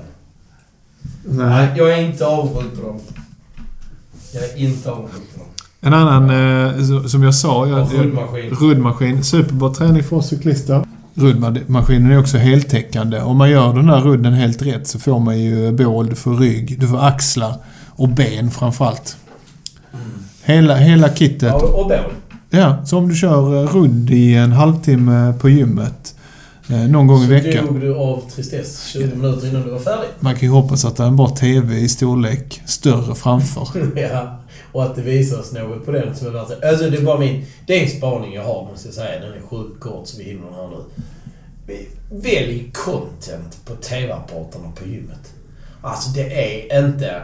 Nej, 1.24 1.70
jag 1.78 1.92
är 1.92 2.02
inte 2.02 2.26
avundsjuk 2.26 2.76
på 2.76 2.88
dem. 2.88 3.00
Jag 4.34 4.44
är 4.44 4.58
inte 4.58 4.92
avundsjuk 4.92 5.34
på 5.34 5.40
dem. 5.40 5.48
En 5.82 5.94
annan, 5.94 6.30
eh, 6.30 7.06
som 7.08 7.24
jag 7.24 7.36
sa, 7.36 7.68
jag, 7.68 7.94
rullmaskin. 7.94 8.50
ruddmaskin. 8.50 9.24
Superbra 9.24 9.74
träning 9.74 10.04
för 10.04 10.16
oss 10.16 10.28
cyklister. 10.28 10.86
Ruddmaskinen 11.14 12.12
är 12.12 12.20
också 12.20 12.38
heltäckande. 12.38 13.22
Om 13.22 13.38
man 13.38 13.50
gör 13.50 13.74
den 13.74 13.86
där 13.86 14.02
rudden 14.02 14.34
helt 14.34 14.62
rätt 14.62 14.88
så 14.88 15.00
får 15.00 15.20
man 15.20 15.40
ju 15.40 15.72
bål, 15.72 16.10
du 16.10 16.16
får 16.16 16.36
rygg, 16.36 16.80
du 16.80 16.88
får 16.88 17.06
axlar 17.06 17.56
och 17.90 18.10
ben 18.10 18.52
framförallt. 18.52 19.18
Hela, 20.52 20.76
hela 20.76 21.10
kittet. 21.10 21.42
Ja, 21.50 21.56
och 21.56 21.88
bål. 21.88 21.98
Ja, 22.50 22.86
så 22.86 22.98
om 22.98 23.10
du 23.10 23.16
kör 23.16 23.64
eh, 23.64 23.74
rudd 23.76 24.10
i 24.12 24.36
en 24.36 24.52
halvtimme 24.52 25.34
på 25.40 25.50
gymmet 25.50 26.16
eh, 26.70 26.76
någon 26.78 27.08
gång 27.08 27.22
i 27.22 27.26
Så 27.26 27.30
veckan. 27.32 27.66
dog 27.66 27.82
du 27.82 27.96
av 27.96 28.24
tristess 28.36 28.86
20 28.88 29.16
minuter 29.16 29.48
innan 29.48 29.62
du 29.64 29.70
var 29.70 29.80
färdig. 29.80 30.08
Man 30.20 30.34
kan 30.36 30.42
ju 30.42 30.50
hoppas 30.50 30.86
att 30.86 30.98
det 30.98 31.04
är 31.04 31.08
en 31.08 31.16
bra 31.16 31.30
TV 31.30 31.76
i 31.76 31.90
storlek, 31.90 32.62
större 32.66 33.16
framför. 33.16 33.68
ja, 33.96 34.38
och 34.72 34.84
att 34.84 34.96
det 34.96 35.02
visas 35.02 35.54
något 35.54 35.86
på 35.86 35.92
den 35.92 36.16
som 36.16 36.28
är 36.28 36.32
värt 36.32 36.62
det. 36.62 36.70
Alltså 36.70 36.90
det 36.90 36.98
är 36.98 37.02
bara 37.02 37.20
min... 37.20 37.46
Det 37.68 37.80
är 37.80 37.84
en 37.84 37.90
spaning 37.90 38.34
jag 38.34 38.44
har 38.44 38.68
måste 38.72 38.88
jag 38.88 38.96
säga. 38.96 39.20
Den 39.20 39.34
är 39.34 39.42
sjukt 39.50 39.80
kort 39.80 40.08
så 40.08 40.18
vi 40.18 40.24
hinner 40.24 40.46
den 40.46 40.54
här 40.54 40.70
nu. 40.70 40.84
Välj 42.10 42.72
content 42.74 43.66
på 43.66 43.76
TV-apparaterna 43.76 44.72
på 44.76 44.90
gymmet. 44.90 45.34
Alltså 45.82 46.10
det 46.10 46.24
är 46.70 46.86
inte... 46.86 47.22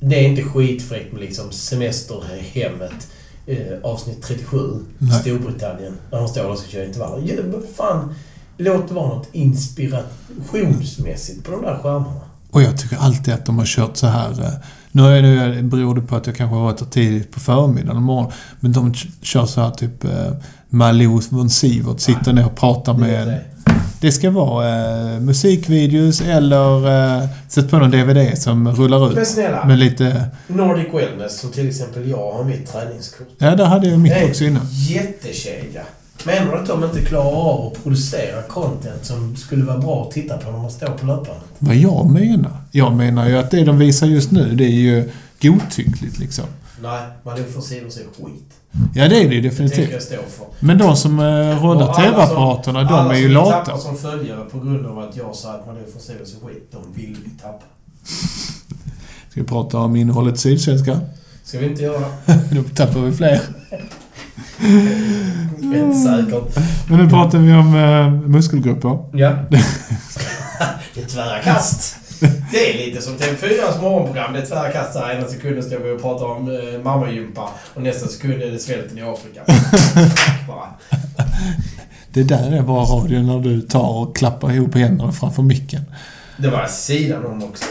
Det 0.00 0.24
är 0.24 0.28
inte 0.28 0.42
skitfräckt 0.42 1.12
med 1.12 1.20
liksom 1.22 1.52
semesterhemmet 1.52 3.08
eh, 3.46 3.56
avsnitt 3.82 4.22
37 4.22 4.58
Nej. 4.98 5.20
Storbritannien. 5.20 5.92
När 6.10 6.18
de 6.18 6.28
står 6.28 6.44
och 6.44 6.58
ska 6.58 6.68
köra 6.68 6.84
intervaller. 6.84 7.32
Ja, 7.36 7.42
fan, 7.76 8.14
låt 8.56 8.88
det 8.88 8.94
vara 8.94 9.08
något 9.08 9.28
inspirationsmässigt 9.32 11.44
på 11.44 11.50
de 11.52 11.62
där 11.62 11.78
skärmarna. 11.82 12.20
Och 12.50 12.62
jag 12.62 12.78
tycker 12.78 12.96
alltid 12.96 13.34
att 13.34 13.46
de 13.46 13.58
har 13.58 13.66
kört 13.66 13.96
så 13.96 14.06
här... 14.06 14.30
eh, 14.44 14.50
Nu 14.92 15.02
är 15.02 15.22
det, 15.22 15.62
beror 15.62 15.94
det 15.94 16.00
på 16.00 16.16
att 16.16 16.26
jag 16.26 16.36
kanske 16.36 16.56
har 16.56 16.62
varit 16.64 16.78
där 16.78 16.86
tidigt 16.86 17.30
på 17.32 17.40
förmiddagen 17.40 17.96
och 17.96 18.02
morgonen. 18.02 18.32
Men 18.60 18.72
de 18.72 18.94
kör 19.22 19.46
så 19.46 19.60
här 19.60 19.70
typ... 19.70 20.04
Eh, 20.04 20.32
Malou 20.72 21.20
von 21.30 21.50
Sivert 21.50 22.00
sitter 22.00 22.32
ner 22.32 22.46
och 22.46 22.56
pratar 22.56 22.94
med. 22.94 23.40
Det 24.00 24.12
ska 24.12 24.30
vara 24.30 24.68
eh, 25.14 25.20
musikvideos 25.20 26.20
eller 26.20 26.88
eh, 27.22 27.28
sätt 27.48 27.70
på 27.70 27.78
någon 27.78 27.90
DVD 27.90 28.38
som 28.38 28.68
rullar 28.74 29.08
Men 29.08 29.18
ut. 29.18 29.28
snälla, 29.28 29.64
Med 29.64 29.78
lite... 29.78 30.24
Nordic 30.46 30.86
Wellness 30.94 31.40
som 31.40 31.50
till 31.50 31.68
exempel 31.68 32.08
jag 32.08 32.32
har 32.32 32.44
mitt 32.44 32.72
träningskort. 32.72 33.28
Ja, 33.38 33.56
där 33.56 33.64
hade 33.64 33.88
jag 33.88 33.98
mitt 33.98 34.12
är 34.12 34.28
också 34.28 34.44
innan. 34.44 34.62
jättekedja. 34.70 35.82
Menar 36.24 36.52
du 36.52 36.58
att 36.58 36.66
de 36.66 36.84
inte 36.84 37.00
klarar 37.00 37.30
av 37.32 37.66
att 37.66 37.82
producera 37.82 38.42
content 38.42 39.04
som 39.04 39.36
skulle 39.36 39.64
vara 39.64 39.78
bra 39.78 40.04
att 40.08 40.14
titta 40.14 40.38
på 40.38 40.50
när 40.50 40.58
man 40.58 40.70
står 40.70 40.86
på 40.86 41.06
löpbandet? 41.06 41.44
Vad 41.58 41.76
jag 41.76 42.10
menar? 42.10 42.52
Jag 42.70 42.92
menar 42.96 43.28
ju 43.28 43.38
att 43.38 43.50
det 43.50 43.64
de 43.64 43.78
visar 43.78 44.06
just 44.06 44.30
nu, 44.30 44.54
det 44.54 44.64
är 44.64 44.68
ju 44.68 45.10
godtyckligt 45.42 46.18
liksom. 46.18 46.44
Nej, 46.82 47.02
man 47.22 47.38
är 47.38 47.44
för 47.44 47.60
sidor 47.60 47.90
sig 47.90 48.04
skit. 48.04 48.54
Ja, 48.94 49.08
det 49.08 49.16
är 49.24 49.28
det 49.28 49.34
ju 49.34 49.40
Det 49.40 49.48
definitivt. 49.48 49.92
jag 49.92 50.02
stå 50.02 50.14
för. 50.16 50.46
Men 50.60 50.78
de 50.78 50.96
som 50.96 51.20
eh, 51.20 51.62
råddar 51.64 51.88
alla 51.88 51.94
TV-apparaterna, 51.94 52.82
de 52.84 52.94
alla 52.94 53.14
är 53.14 53.18
ju 53.18 53.28
lata. 53.28 53.64
tappar 53.64 53.78
som 53.78 53.96
följare 53.96 54.44
på 54.44 54.60
grund 54.60 54.86
av 54.86 54.98
att 54.98 55.16
jag 55.16 55.34
sa 55.34 55.52
att 55.54 55.66
man 55.66 55.76
är 55.76 55.84
för 55.92 56.00
sidor 56.00 56.24
sig 56.24 56.38
skit, 56.44 56.72
de 56.72 57.00
vill 57.02 57.16
vi 57.24 57.30
tappa. 57.30 57.64
Ska 59.30 59.40
vi 59.40 59.46
prata 59.46 59.78
om 59.78 59.96
innehållet 59.96 60.34
i 60.34 60.38
Sydsvenska? 60.38 61.00
Ska 61.44 61.58
vi 61.58 61.66
inte 61.66 61.82
göra 61.82 62.00
det? 62.26 62.40
Då 62.54 62.62
tappar 62.62 63.00
vi 63.00 63.12
fler. 63.12 63.40
Det 65.58 65.78
är 65.78 65.84
inte 65.84 65.98
säkert. 65.98 66.58
Men 66.88 66.98
nu 66.98 67.08
pratar 67.10 67.38
vi 67.38 67.52
om 67.52 67.74
eh, 67.74 68.10
muskelgrupper. 68.28 68.98
Ja. 69.12 69.30
det 70.94 71.00
är 71.02 71.06
tvära 71.06 71.38
kast. 71.38 71.96
Det 72.52 72.70
är 72.70 72.86
lite 72.86 73.02
som 73.02 73.14
TV4s 73.16 73.82
morgonprogram. 73.82 74.32
Det 74.32 74.38
är 74.38 74.46
tvära 74.46 74.70
kast 74.70 74.98
här. 74.98 75.14
Ena 75.14 75.28
sekunden 75.28 75.62
står 75.62 75.78
vi 75.78 75.90
och 75.90 76.02
pratar 76.02 76.26
om 76.26 76.50
eh, 76.50 76.82
mammagympa 76.82 77.50
och 77.74 77.82
nästa 77.82 78.08
sekund 78.08 78.42
är 78.42 78.50
det 78.50 78.58
svälten 78.58 78.98
i 78.98 79.02
Afrika. 79.02 79.42
Det 82.12 82.22
där 82.22 82.52
är 82.52 82.62
bara 82.62 82.84
radio 82.84 83.18
när 83.22 83.40
du 83.40 83.60
tar 83.60 83.88
och 83.88 84.16
klappar 84.16 84.52
ihop 84.52 84.74
händerna 84.74 85.12
framför 85.12 85.42
micken. 85.42 85.82
Det 86.36 86.50
var 86.50 86.66
sidan 86.66 87.26
om 87.26 87.44
också. 87.44 87.64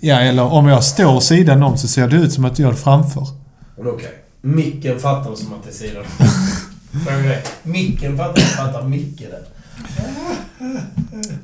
Ja, 0.00 0.20
eller 0.20 0.42
om 0.42 0.68
jag 0.68 0.84
står 0.84 1.20
sidan 1.20 1.62
om 1.62 1.78
så 1.78 1.88
ser 1.88 2.08
det 2.08 2.16
ut 2.16 2.32
som 2.32 2.44
att 2.44 2.56
du 2.56 2.62
gör 2.62 2.70
det 2.70 2.76
framför. 2.76 3.26
Okej. 3.78 4.12
Micken 4.40 5.00
fattar 5.00 5.34
som 5.34 5.52
att 5.52 5.62
det 5.62 5.70
är 5.70 5.74
sidan 5.74 6.04
om. 6.18 6.26
Micken 7.70 8.16
fattar, 8.16 8.40
fattar 8.40 8.82
Micke 8.82 9.20
det. 9.20 9.59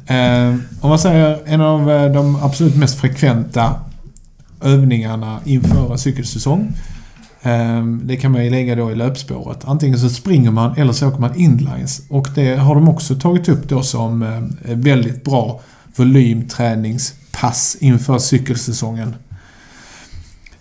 Eh, 0.06 0.54
om 0.80 0.90
man 0.90 0.98
säger 0.98 1.38
en 1.46 1.60
av 1.60 1.90
eh, 1.90 2.12
de 2.12 2.36
absolut 2.36 2.76
mest 2.76 3.00
frekventa 3.00 3.74
övningarna 4.62 5.40
inför 5.44 5.92
en 5.92 5.98
cykelsäsong. 5.98 6.72
Eh, 7.42 7.84
det 8.02 8.16
kan 8.16 8.32
man 8.32 8.44
ju 8.44 8.50
lägga 8.50 8.74
då 8.74 8.92
i 8.92 8.94
löpspåret. 8.94 9.58
Antingen 9.64 9.98
så 9.98 10.08
springer 10.08 10.50
man 10.50 10.76
eller 10.76 10.92
så 10.92 11.08
åker 11.08 11.20
man 11.20 11.36
inlines. 11.36 12.02
Och 12.08 12.28
det 12.34 12.56
har 12.56 12.74
de 12.74 12.88
också 12.88 13.14
tagit 13.14 13.48
upp 13.48 13.68
då 13.68 13.82
som 13.82 14.22
eh, 14.22 14.74
väldigt 14.74 15.24
bra 15.24 15.60
volymträningspass 15.96 17.76
inför 17.80 18.18
cykelsäsongen. 18.18 19.14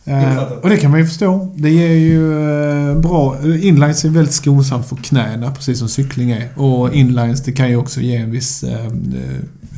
Eh, 0.06 0.38
och 0.62 0.70
det 0.70 0.78
kan 0.78 0.92
man 0.92 1.00
ju 1.00 1.06
förstå. 1.06 1.54
Det 1.56 1.70
ger 1.70 1.92
ju 1.92 2.50
eh, 2.90 2.98
bra... 2.98 3.38
Inlines 3.44 4.06
är 4.06 4.10
väldigt 4.10 4.34
skonsamt 4.34 4.88
för 4.88 4.96
knäna, 4.96 5.52
precis 5.52 5.80
som 5.80 5.90
cykling 5.90 6.32
är. 6.32 6.60
Och 6.60 6.94
inlines, 6.94 7.44
det 7.44 7.52
kan 7.52 7.70
ju 7.70 7.78
också 7.78 8.02
ge 8.02 8.16
en 8.16 8.32
viss 8.32 8.64
eh, 8.64 8.92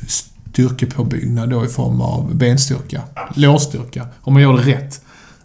styrkepåbyggnad 0.08 1.50
då 1.50 1.66
i 1.66 1.68
form 1.68 2.02
av 2.02 2.36
benstyrka. 2.36 3.02
Lårstyrka. 3.36 4.08
Om 4.22 4.34
man 4.34 4.42
gör 4.42 4.54
det 4.58 4.72
rätt. 4.72 5.02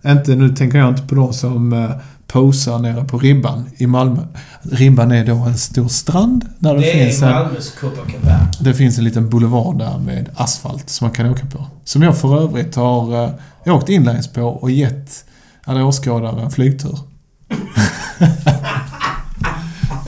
Inte, 0.06 0.34
nu 0.34 0.48
tänker 0.56 0.78
jag 0.78 0.88
inte 0.88 1.02
på 1.02 1.14
de 1.14 1.32
som 1.32 1.72
eh, 1.72 1.90
posar 2.26 2.78
nere 2.78 3.04
på 3.04 3.18
Ribban 3.18 3.64
i 3.76 3.86
Malmö. 3.86 4.22
Ribban 4.62 5.12
är 5.12 5.26
då 5.26 5.34
en 5.34 5.58
stor 5.58 5.88
strand 5.88 6.44
där 6.58 6.74
det, 6.74 6.80
Det 6.80 6.92
finns 6.92 7.22
är. 7.22 7.30
Malmös 7.30 7.74
Copacabana. 7.80 8.48
Det 8.60 8.74
finns 8.74 8.98
en 8.98 9.04
liten 9.04 9.30
boulevard 9.30 9.78
där 9.78 9.98
med 9.98 10.28
asfalt 10.34 10.90
som 10.90 11.04
man 11.04 11.14
kan 11.14 11.30
åka 11.30 11.46
på. 11.46 11.66
Som 11.84 12.02
jag 12.02 12.18
för 12.18 12.42
övrigt 12.42 12.76
har 12.76 13.32
åkt 13.66 13.88
inlines 13.88 14.28
på 14.28 14.42
och 14.42 14.70
gett 14.70 15.24
alla 15.64 15.84
åskådare 15.84 16.42
en 16.42 16.50
flygtur. 16.50 16.98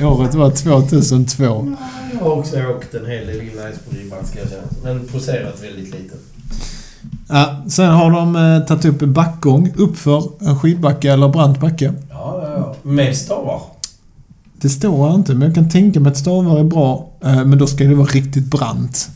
Året 0.03 0.35
var 0.35 0.51
2002. 0.51 1.77
Jag 2.13 2.21
har 2.21 2.39
också 2.39 2.57
åkt 2.57 2.95
en 2.95 3.07
hel 3.07 3.27
del 3.27 3.41
inlines 3.41 3.79
på 3.89 3.97
ribban 3.97 4.25
ska 4.25 4.39
jag 4.39 4.49
säga. 4.49 4.63
Men 4.83 5.07
poserat 5.07 5.63
väldigt 5.63 5.95
lite. 5.95 6.15
Ja, 7.29 7.63
sen 7.69 7.91
har 7.91 8.11
de 8.11 8.37
eh, 8.37 8.67
tagit 8.67 8.85
upp 8.85 9.03
en 9.03 9.13
backgång 9.13 9.73
uppför 9.77 10.31
en 10.41 10.59
skidbacke 10.59 11.13
eller 11.13 11.29
brant 11.29 11.61
backe. 11.61 11.93
Ja, 12.11 12.41
ja, 12.43 12.53
ja. 12.57 12.75
Med 12.91 13.17
stavar. 13.17 13.61
Det 14.61 14.69
står 14.69 15.09
här 15.09 15.15
inte, 15.15 15.35
men 15.35 15.43
jag 15.43 15.55
kan 15.55 15.71
tänka 15.71 16.01
mig 16.01 16.11
att 16.11 16.17
stavar 16.19 16.59
är 16.59 16.65
bra. 16.65 17.09
Eh, 17.25 17.45
men 17.45 17.59
då 17.59 17.67
ska 17.67 17.85
det 17.85 17.95
vara 17.95 18.07
riktigt 18.07 18.45
brant. 18.45 19.11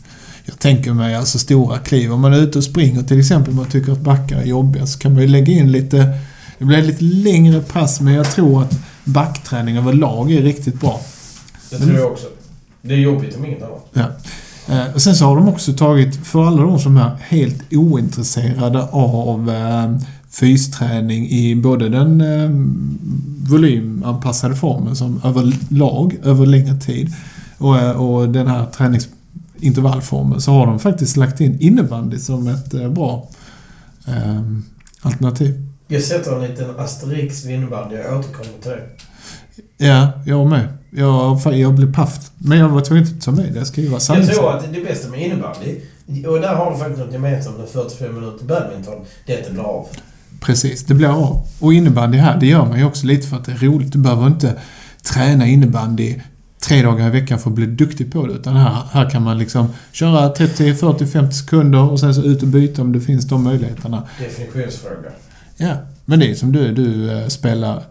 Jag 0.49 0.59
tänker 0.59 0.93
mig 0.93 1.15
alltså 1.15 1.39
stora 1.39 1.77
kliv. 1.77 2.13
Om 2.13 2.21
man 2.21 2.33
är 2.33 2.37
ute 2.37 2.57
och 2.57 2.63
springer 2.63 3.03
till 3.03 3.19
exempel 3.19 3.53
man 3.53 3.65
tycker 3.65 3.91
att 3.91 3.99
backar 3.99 4.37
är 4.37 4.45
jobbiga 4.45 4.85
så 4.87 4.99
kan 4.99 5.13
man 5.13 5.21
ju 5.21 5.27
lägga 5.27 5.53
in 5.53 5.71
lite... 5.71 6.17
Det 6.57 6.65
blir 6.65 6.81
lite 6.81 7.03
längre 7.03 7.59
pass 7.59 8.01
men 8.01 8.13
jag 8.13 8.31
tror 8.31 8.61
att 8.61 8.79
backträning 9.03 9.77
överlag 9.77 10.31
är 10.31 10.41
riktigt 10.41 10.81
bra. 10.81 11.01
Det 11.69 11.77
tror 11.77 11.95
jag 11.95 12.11
också. 12.11 12.27
Det 12.81 12.93
är 12.93 12.97
jobbigt 12.97 13.37
om 13.37 13.45
inget 13.45 13.63
annat. 13.63 13.87
Ja. 13.93 14.05
Eh, 14.75 14.93
och 14.93 15.01
sen 15.01 15.15
så 15.15 15.25
har 15.25 15.35
de 15.35 15.49
också 15.49 15.73
tagit, 15.73 16.27
för 16.27 16.47
alla 16.47 16.61
de 16.61 16.79
som 16.79 16.97
är 16.97 17.11
helt 17.19 17.73
ointresserade 17.73 18.83
av 18.91 19.49
eh, 19.49 20.07
fysträning 20.29 21.29
i 21.29 21.55
både 21.55 21.89
den 21.89 22.21
eh, 22.21 22.49
volymanpassade 23.49 24.55
formen 24.55 24.95
som 24.95 25.21
överlag, 25.23 26.17
över 26.23 26.45
längre 26.45 26.75
tid 26.79 27.13
och, 27.57 27.77
eh, 27.77 27.91
och 27.91 28.29
den 28.29 28.47
här 28.47 28.65
träningsintervallformen 29.59 30.41
så 30.41 30.51
har 30.51 30.65
de 30.65 30.79
faktiskt 30.79 31.17
lagt 31.17 31.41
in 31.41 31.57
innebandy 31.59 32.17
som 32.19 32.47
ett 32.47 32.73
eh, 32.73 32.89
bra 32.89 33.27
eh, 34.07 34.41
alternativ. 35.01 35.65
Jag 35.87 36.01
sätter 36.03 36.35
en 36.35 36.51
liten 36.51 36.79
asterix 36.79 37.45
vid 37.45 37.55
innebandy. 37.55 37.95
Jag 37.95 38.19
återkommer 38.19 38.61
till 38.61 38.71
det. 38.71 38.87
Ja, 39.85 40.11
jag 40.25 40.47
med. 40.47 40.67
Jag, 40.91 41.41
jag 41.53 41.73
blev 41.73 41.93
paff. 41.93 42.31
Men 42.37 42.57
jag 42.57 42.69
var 42.69 42.81
tvungen 42.81 43.03
att 43.03 43.21
ta 43.21 43.31
med 43.31 43.53
det. 43.53 43.57
Jag 43.57 43.67
ska 43.67 43.81
ju 43.81 43.87
vara 43.87 43.95
Jag 43.95 44.01
sanningsenlig. 44.01 44.39
tror 44.41 44.57
att 44.57 44.73
det 44.73 44.81
bästa 44.81 45.09
med 45.09 45.21
innebandy, 45.25 45.75
och 46.27 46.41
där 46.41 46.55
har 46.55 46.71
de 46.71 46.79
faktiskt 46.79 46.99
något 46.99 47.13
gemensamt 47.13 47.57
med 47.57 47.69
45 47.69 48.15
minuter 48.15 48.45
badminton, 48.45 49.05
det 49.25 49.33
är 49.33 49.39
att 49.41 49.45
det 49.47 49.51
blir 49.53 49.63
av. 49.63 49.87
Precis, 50.39 50.83
det 50.85 50.93
blir 50.93 51.07
av. 51.07 51.47
Och 51.59 51.73
innebandy 51.73 52.17
här, 52.17 52.39
det 52.39 52.45
gör 52.47 52.65
man 52.65 52.79
ju 52.79 52.85
också 52.85 53.05
lite 53.07 53.27
för 53.27 53.37
att 53.37 53.45
det 53.45 53.51
är 53.51 53.57
roligt. 53.57 53.93
Du 53.93 53.99
behöver 53.99 54.27
inte 54.27 54.55
träna 55.13 55.47
innebandy 55.47 56.15
tre 56.59 56.81
dagar 56.81 57.07
i 57.07 57.09
veckan 57.09 57.39
för 57.39 57.49
att 57.49 57.55
bli 57.55 57.65
duktig 57.65 58.11
på 58.13 58.27
det. 58.27 58.33
Utan 58.33 58.55
här, 58.55 58.83
här 58.91 59.09
kan 59.09 59.23
man 59.23 59.37
liksom 59.37 59.67
köra 59.91 60.29
30, 60.29 60.73
40, 60.75 61.05
50 61.05 61.35
sekunder 61.35 61.91
och 61.91 61.99
sen 61.99 62.15
så 62.15 62.21
ut 62.23 62.41
och 62.41 62.47
byta 62.47 62.81
om 62.81 62.91
det 62.91 63.01
finns 63.01 63.27
de 63.27 63.43
möjligheterna. 63.43 64.07
Definitionsfråga. 64.19 65.11
Ja, 65.57 65.73
men 66.05 66.19
det 66.19 66.31
är 66.31 66.35
som 66.35 66.51
du, 66.51 66.71
du 66.73 67.11
eh, 67.11 67.27
spelar... 67.27 67.83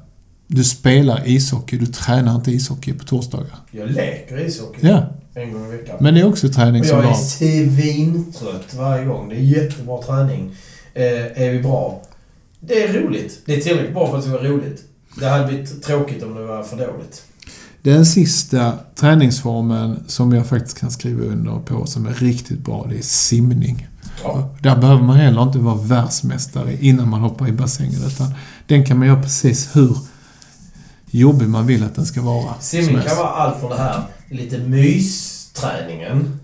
Du 0.51 0.65
spelar 0.65 1.23
ishockey, 1.29 1.77
du 1.79 1.87
tränar 1.87 2.35
inte 2.35 2.51
ishockey 2.51 2.93
på 2.93 3.05
torsdagar. 3.05 3.57
Jag 3.71 3.91
leker 3.91 4.47
ishockey 4.47 4.87
Ja, 4.87 5.07
en 5.35 5.53
gång 5.53 5.67
i 5.67 5.77
veckan. 5.77 5.97
men 6.01 6.15
det 6.15 6.21
är 6.21 6.25
också 6.27 6.49
träning 6.49 6.85
som 6.85 6.99
jag 6.99 7.11
är 7.11 7.15
svintrött 7.15 8.75
varje 8.79 9.05
gång. 9.05 9.29
Det 9.29 9.35
är 9.37 9.41
jättebra 9.41 10.03
träning. 10.03 10.51
Eh, 10.95 11.43
är 11.43 11.51
vi 11.53 11.63
bra? 11.63 12.03
Det 12.61 12.83
är 12.83 12.93
roligt. 12.93 13.41
Det 13.45 13.57
är 13.57 13.61
tillräckligt 13.61 13.95
bra 13.95 14.07
för 14.11 14.17
att 14.19 14.25
det 14.25 14.31
ska 14.31 14.39
vara 14.39 14.49
roligt. 14.49 14.83
Det 15.21 15.27
hade 15.29 15.47
blivit 15.47 15.83
tråkigt 15.83 16.23
om 16.23 16.35
det 16.35 16.43
var 16.45 16.63
för 16.63 16.77
dåligt. 16.77 17.23
Den 17.89 18.07
sista 18.07 18.73
träningsformen 18.95 20.05
som 20.07 20.33
jag 20.33 20.47
faktiskt 20.47 20.79
kan 20.79 20.91
skriva 20.91 21.25
under 21.25 21.59
på 21.59 21.87
som 21.87 22.07
är 22.07 22.15
riktigt 22.15 22.59
bra, 22.59 22.87
det 22.91 22.99
är 22.99 23.03
simning. 23.03 23.89
Ja. 24.23 24.55
Där 24.63 24.77
behöver 24.77 25.03
man 25.03 25.17
heller 25.17 25.43
inte 25.43 25.59
vara 25.59 25.75
världsmästare 25.75 26.77
innan 26.81 27.09
man 27.09 27.21
hoppar 27.21 27.49
i 27.49 27.53
bassängen. 27.53 28.05
Utan 28.07 28.35
den 28.67 28.85
kan 28.85 28.99
man 28.99 29.09
göra 29.09 29.23
precis 29.23 29.77
hur 29.77 29.99
jobbig 31.11 31.49
man 31.49 31.67
vill 31.67 31.85
att 31.85 31.95
den 31.95 32.07
ska 32.07 32.23
vara. 32.23 32.55
Simning 32.61 33.03
kan 33.03 33.17
vara 33.17 33.29
allt 33.29 33.61
från 33.61 33.71
det 33.71 33.77
här 33.77 34.03
lite 34.31 34.59
mysträningen 34.59 36.41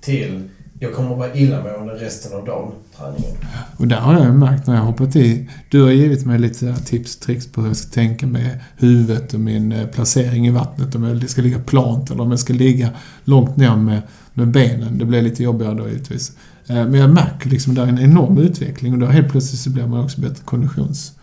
till 0.00 0.48
jag 0.78 0.94
kommer 0.94 1.12
att 1.12 1.18
vara 1.18 1.34
illamående 1.34 1.94
resten 1.94 2.38
av 2.38 2.44
dagen, 2.44 2.72
träningen. 2.98 3.36
Och 3.76 3.88
där 3.88 3.96
har 3.96 4.14
jag 4.14 4.24
ju 4.24 4.32
märkt 4.32 4.66
när 4.66 4.74
jag 4.74 4.82
hoppat 4.82 5.16
i. 5.16 5.50
Du 5.68 5.82
har 5.82 5.90
givit 5.90 6.26
mig 6.26 6.38
lite 6.38 6.76
tips 6.76 7.16
och 7.16 7.22
tricks 7.22 7.46
på 7.46 7.60
hur 7.60 7.68
jag 7.68 7.76
ska 7.76 7.92
tänka 7.92 8.26
med 8.26 8.60
huvudet 8.76 9.34
och 9.34 9.40
min 9.40 9.72
eh, 9.72 9.86
placering 9.86 10.46
i 10.46 10.50
vattnet. 10.50 10.94
Om 10.94 11.04
jag 11.04 11.30
ska 11.30 11.42
ligga 11.42 11.58
plant 11.58 12.10
eller 12.10 12.22
om 12.22 12.30
jag 12.30 12.40
ska 12.40 12.52
ligga 12.52 12.90
långt 13.24 13.56
ner 13.56 13.76
med, 13.76 14.02
med 14.32 14.48
benen. 14.48 14.98
Det 14.98 15.04
blir 15.04 15.22
lite 15.22 15.42
jobbigare 15.42 15.74
då 15.74 15.88
givetvis. 15.88 16.32
Eh, 16.66 16.74
Men 16.74 16.94
jag 16.94 17.10
märker 17.10 17.50
liksom 17.50 17.72
att 17.72 17.76
det 17.76 17.82
är 17.82 17.86
en 17.86 17.98
enorm 17.98 18.38
utveckling 18.38 18.92
och 18.92 18.98
då 18.98 19.06
helt 19.06 19.30
plötsligt 19.30 19.60
så 19.60 19.70
blir 19.70 19.86
man 19.86 20.04
också 20.04 20.20
bättre 20.20 20.44
konditionstränad. 20.44 21.18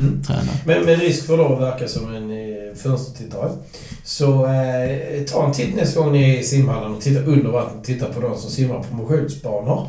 Mm. 0.00 0.20
Men 0.66 0.84
med 0.84 0.98
risk 1.00 1.26
för 1.26 1.36
då 1.36 1.54
att 1.54 1.60
verka 1.60 1.88
som 1.88 2.14
en 2.14 2.30
eh, 2.30 2.45
fönstertittare. 2.76 3.50
Så 4.04 4.46
eh, 4.46 5.24
ta 5.24 5.46
en 5.46 5.52
titt 5.52 5.76
nästa 5.76 6.00
gång 6.00 6.12
ni 6.12 6.34
är 6.34 6.40
i 6.40 6.42
simhallen 6.42 6.94
och 6.94 7.02
titta 7.02 7.20
under 7.20 7.50
vattnet. 7.50 7.84
Titta 7.84 8.06
på 8.06 8.20
de 8.20 8.38
som 8.38 8.50
simmar 8.50 8.82
på 8.82 8.96
motionsbanor. 8.96 9.86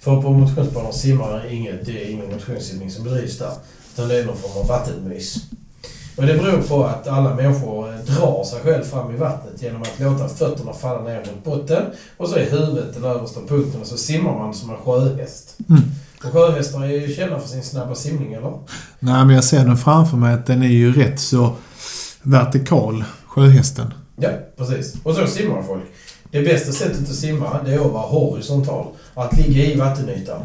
För 0.00 0.22
på 0.22 0.30
motionsbanor 0.30 0.92
simmar 0.92 1.52
inget, 1.52 1.86
det 1.86 2.04
är 2.04 2.10
ingen 2.10 2.30
motionssimning 2.30 2.90
som 2.90 3.04
bedrivs 3.04 3.38
där. 3.38 3.52
Utan 3.94 4.08
det 4.08 4.18
är 4.18 4.24
någon 4.24 4.36
form 4.36 4.62
av 4.62 4.66
vattenmys. 4.68 5.36
Och 6.16 6.26
det 6.26 6.34
beror 6.34 6.62
på 6.62 6.84
att 6.84 7.08
alla 7.08 7.34
människor 7.34 7.88
eh, 7.88 7.98
drar 7.98 8.44
sig 8.44 8.60
själv 8.60 8.84
fram 8.84 9.14
i 9.14 9.16
vattnet 9.16 9.62
genom 9.62 9.82
att 9.82 10.00
låta 10.00 10.28
fötterna 10.28 10.72
falla 10.72 11.02
ner 11.02 11.18
mot 11.18 11.44
botten. 11.44 11.82
Och 12.16 12.28
så 12.28 12.36
är 12.36 12.50
huvudet 12.50 12.94
den 12.94 13.04
översta 13.04 13.40
punkten 13.48 13.80
och 13.80 13.86
så 13.86 13.96
simmar 13.96 14.38
man 14.38 14.54
som 14.54 14.70
en 14.70 14.76
sjöhäst. 14.76 15.56
Mm. 15.68 15.82
Och 16.24 16.32
sjöhästar 16.32 16.84
är 16.84 16.88
ju 16.88 17.14
kända 17.14 17.38
för 17.38 17.48
sin 17.48 17.62
snabba 17.62 17.94
simning, 17.94 18.32
eller? 18.32 18.52
Nej, 18.98 19.24
men 19.24 19.30
jag 19.30 19.44
ser 19.44 19.64
den 19.64 19.76
framför 19.76 20.16
mig 20.16 20.34
att 20.34 20.46
den 20.46 20.62
är 20.62 20.68
ju 20.68 20.92
rätt 20.92 21.20
så 21.20 21.54
vertikal, 22.22 23.04
sjöhästen. 23.26 23.94
Ja, 24.16 24.28
precis. 24.56 24.94
Och 25.02 25.14
så 25.14 25.26
simmar 25.26 25.62
folk. 25.62 25.82
Det 26.30 26.42
bästa 26.42 26.72
sättet 26.72 27.00
att 27.10 27.14
simma, 27.14 27.60
det 27.64 27.74
är 27.74 27.86
att 27.86 27.92
vara 27.92 28.06
horisontal. 28.06 28.86
Att 29.14 29.36
ligga 29.36 29.64
i 29.64 29.76
vattenytan. 29.76 30.40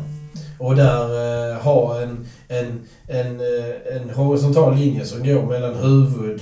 Och 0.59 0.75
där 0.75 1.51
eh, 1.51 1.57
ha 1.61 2.01
en, 2.01 2.25
en, 2.47 2.79
en, 3.07 3.39
eh, 3.39 3.95
en 4.01 4.09
horisontal 4.09 4.75
linje 4.75 5.05
som 5.05 5.23
går 5.23 5.45
mellan 5.45 5.75
huvud, 5.75 6.41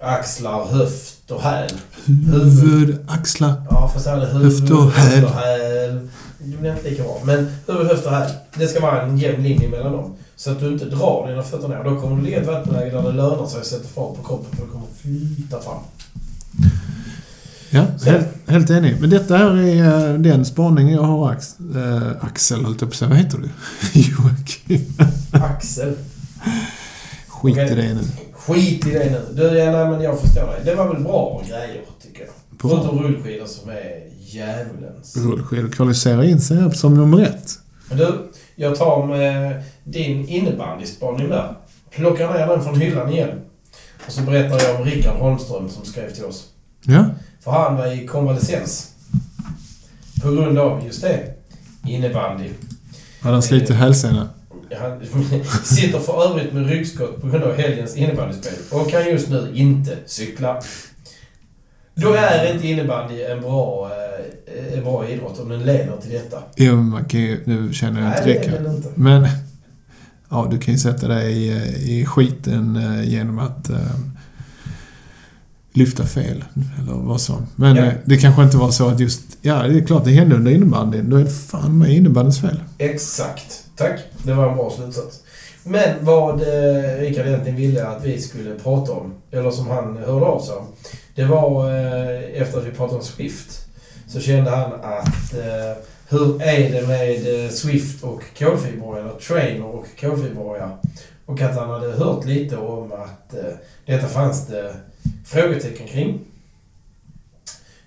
axlar, 0.00 0.64
höft 0.66 1.30
och 1.30 1.42
häl. 1.42 1.70
Huvud, 2.06 2.98
axlar. 3.08 3.52
Ja, 3.70 3.90
fast 3.94 4.06
huvud, 4.08 4.42
Höft 4.44 4.70
och 4.70 4.90
häl. 4.90 5.20
höft 5.20 5.24
och 5.34 5.40
häl. 5.40 6.08
Det 6.38 6.56
blir 6.56 6.70
inte 6.70 6.90
lika 6.90 7.02
bra. 7.02 7.18
Men 7.24 7.46
huvud, 7.66 7.86
höft 7.86 8.06
och 8.06 8.12
häl. 8.12 8.30
Det 8.54 8.66
ska 8.68 8.80
vara 8.80 9.02
en 9.02 9.18
jämn 9.18 9.42
linje 9.42 9.68
mellan 9.68 9.92
dem. 9.92 10.16
Så 10.42 10.50
att 10.50 10.60
du 10.60 10.72
inte 10.72 10.84
drar 10.84 11.28
dina 11.28 11.42
fötter 11.42 11.68
ner. 11.68 11.84
Då 11.84 12.00
kommer 12.00 12.16
du 12.16 12.22
ligga 12.22 12.38
i 12.38 12.40
ett 12.40 12.46
vattenläge 12.46 12.90
där 12.90 13.02
det 13.02 13.12
lönar 13.12 13.46
sig 13.46 13.60
att 13.60 13.66
sätta 13.66 13.88
fart 13.88 14.16
på 14.16 14.22
kroppen 14.22 14.56
för 14.56 14.66
du 14.66 14.72
kommer 14.72 14.86
flyta 15.02 15.60
fram. 15.60 15.82
Ja, 17.70 17.84
helt, 18.04 18.26
helt 18.46 18.70
enig. 18.70 18.96
Men 19.00 19.10
detta 19.10 19.36
här 19.36 19.56
är 19.56 20.10
eh, 20.10 20.18
den 20.18 20.44
spaningen 20.44 20.94
jag 20.94 21.02
har, 21.02 21.30
Ax, 21.30 21.56
eh, 21.76 22.10
Axel, 22.20 22.64
höll 22.64 22.76
jag 22.80 22.98
på. 22.98 23.06
Vad 23.06 23.18
heter 23.18 23.38
du? 23.38 23.48
Joakim. 24.00 24.94
Axel. 25.32 25.94
Skit 27.28 27.52
Okej. 27.52 27.72
i 27.72 27.74
det 27.74 27.94
nu. 27.94 28.02
Skit 28.32 28.86
i 28.86 28.90
det 28.90 29.10
nu. 29.10 29.20
Du, 29.34 29.42
ja, 29.42 29.72
nej, 29.72 29.90
men 29.90 30.02
jag 30.02 30.20
förstår 30.20 30.46
dig. 30.46 30.60
Det 30.64 30.74
var 30.74 30.94
väl 30.94 31.02
bra 31.02 31.42
grejer, 31.48 31.84
tycker 32.02 32.20
jag. 32.20 32.30
Förutom 32.60 33.02
rullskidor 33.02 33.46
som 33.46 33.70
är 33.70 34.08
djävulens. 34.20 35.16
Rullskidor 35.16 35.68
kvalificerar 35.68 36.22
in 36.22 36.40
sig 36.40 36.74
som 36.74 36.94
nummer 36.94 37.22
ett. 37.22 37.58
Men 37.88 37.98
du, 37.98 38.31
jag 38.56 38.76
tar 38.76 39.06
med 39.06 39.62
din 39.84 40.28
innebandyspaning 40.28 41.28
där. 41.28 41.54
Plockar 41.90 42.34
ner 42.34 42.46
den 42.46 42.62
från 42.62 42.80
hyllan 42.80 43.12
igen. 43.12 43.40
Och 44.06 44.12
så 44.12 44.22
berättar 44.22 44.68
jag 44.68 44.80
om 44.80 44.84
Rickard 44.86 45.16
Holmström 45.16 45.68
som 45.68 45.84
skrev 45.84 46.10
till 46.10 46.24
oss. 46.24 46.48
Ja. 46.84 47.04
För 47.40 47.50
han 47.50 47.76
var 47.76 47.86
i 47.86 48.06
konvalescens. 48.06 48.88
På 50.22 50.30
grund 50.30 50.58
av, 50.58 50.86
just 50.86 51.02
det, 51.02 51.34
innebandy. 51.86 52.48
Hade 53.20 53.34
han 53.34 53.42
slitit 53.42 53.76
hälsenan? 53.76 54.28
Han 54.80 55.00
sitter 55.64 55.98
för 55.98 56.30
övrigt 56.30 56.52
med 56.52 56.68
ryggskott 56.68 57.20
på 57.20 57.28
grund 57.28 57.44
av 57.44 57.56
helgens 57.56 57.96
innebandyspel 57.96 58.52
och 58.70 58.90
kan 58.90 59.10
just 59.10 59.28
nu 59.28 59.50
inte 59.54 59.96
cykla. 60.06 60.62
Då 61.94 62.12
är 62.12 62.54
inte 62.54 62.68
innebandy 62.68 63.22
en 63.22 63.40
bra, 63.40 63.90
eh, 63.90 64.01
en 64.76 64.84
bra 64.84 65.08
idrott 65.08 65.40
om 65.40 65.48
den 65.48 65.62
leder 65.62 65.96
till 66.02 66.10
detta. 66.10 66.42
Jo, 66.56 66.76
man 66.76 67.04
kan 67.04 67.20
ju, 67.20 67.40
nu 67.44 67.72
känner 67.72 68.00
jag 68.00 68.10
inte 68.10 68.26
Nej, 68.26 68.48
det 68.50 68.62
den 68.64 68.76
inte. 68.76 68.88
Men, 68.94 69.26
ja, 70.28 70.48
du 70.50 70.58
kan 70.58 70.74
ju 70.74 70.80
sätta 70.80 71.08
dig 71.08 71.32
i, 71.32 72.00
i 72.00 72.06
skiten 72.06 72.76
eh, 72.76 73.08
genom 73.08 73.38
att 73.38 73.70
eh, 73.70 73.76
lyfta 75.72 76.04
fel, 76.06 76.44
eller 76.82 76.92
vad 76.92 77.20
som. 77.20 77.46
Men 77.56 77.76
Ja. 77.76 77.84
eh, 77.84 77.92
det 78.04 78.16
kanske 78.16 78.42
inte 78.42 78.56
var 78.56 78.70
så 78.70 78.88
att 78.88 79.00
just, 79.00 79.22
ja, 79.42 79.62
det 79.62 79.78
är 79.78 79.86
klart 79.86 80.04
det 80.04 80.10
hände 80.10 80.36
under 80.36 80.52
innebandyn. 80.52 81.10
Då 81.10 81.16
är 81.16 81.24
det 81.24 81.30
fan 81.30 81.78
med 81.78 81.90
innebandyns 81.90 82.40
fel. 82.40 82.60
Exakt. 82.78 83.64
Tack. 83.76 84.00
Det 84.22 84.32
var 84.34 84.48
en 84.50 84.56
bra 84.56 84.70
slutsats. 84.76 85.18
Men 85.64 86.04
vad 86.04 86.40
eh, 86.40 87.00
Rickard 87.00 87.26
egentligen 87.26 87.56
ville 87.56 87.86
att 87.86 88.04
vi 88.04 88.20
skulle 88.20 88.54
prata 88.54 88.92
om, 88.92 89.14
eller 89.30 89.50
som 89.50 89.66
han 89.66 89.96
hörde 89.96 90.26
av 90.26 90.40
sig 90.40 90.54
om, 90.56 90.66
det 91.14 91.24
var 91.24 91.68
eh, 91.70 92.42
efter 92.42 92.58
att 92.58 92.66
vi 92.66 92.70
pratade 92.70 92.98
om 92.98 93.04
Swift. 93.04 93.61
Så 94.12 94.20
kände 94.20 94.50
han 94.50 94.72
att 94.72 95.34
eh, 95.34 95.82
hur 96.08 96.42
är 96.42 96.72
det 96.72 96.86
med 96.86 97.44
eh, 97.44 97.50
Swift 97.50 98.04
och 98.04 98.22
kolfiberolja, 98.38 99.02
eller 99.02 99.14
Trainer 99.14 99.66
och 99.66 99.86
kolfiberolja? 100.00 100.78
Och 101.26 101.40
att 101.40 101.56
han 101.56 101.70
hade 101.70 101.92
hört 101.92 102.24
lite 102.24 102.56
om 102.56 102.92
att 102.92 103.34
eh, 103.34 103.54
detta 103.86 104.08
fanns 104.08 104.46
det 104.46 104.74
frågetecken 105.26 105.86
kring. 105.86 106.20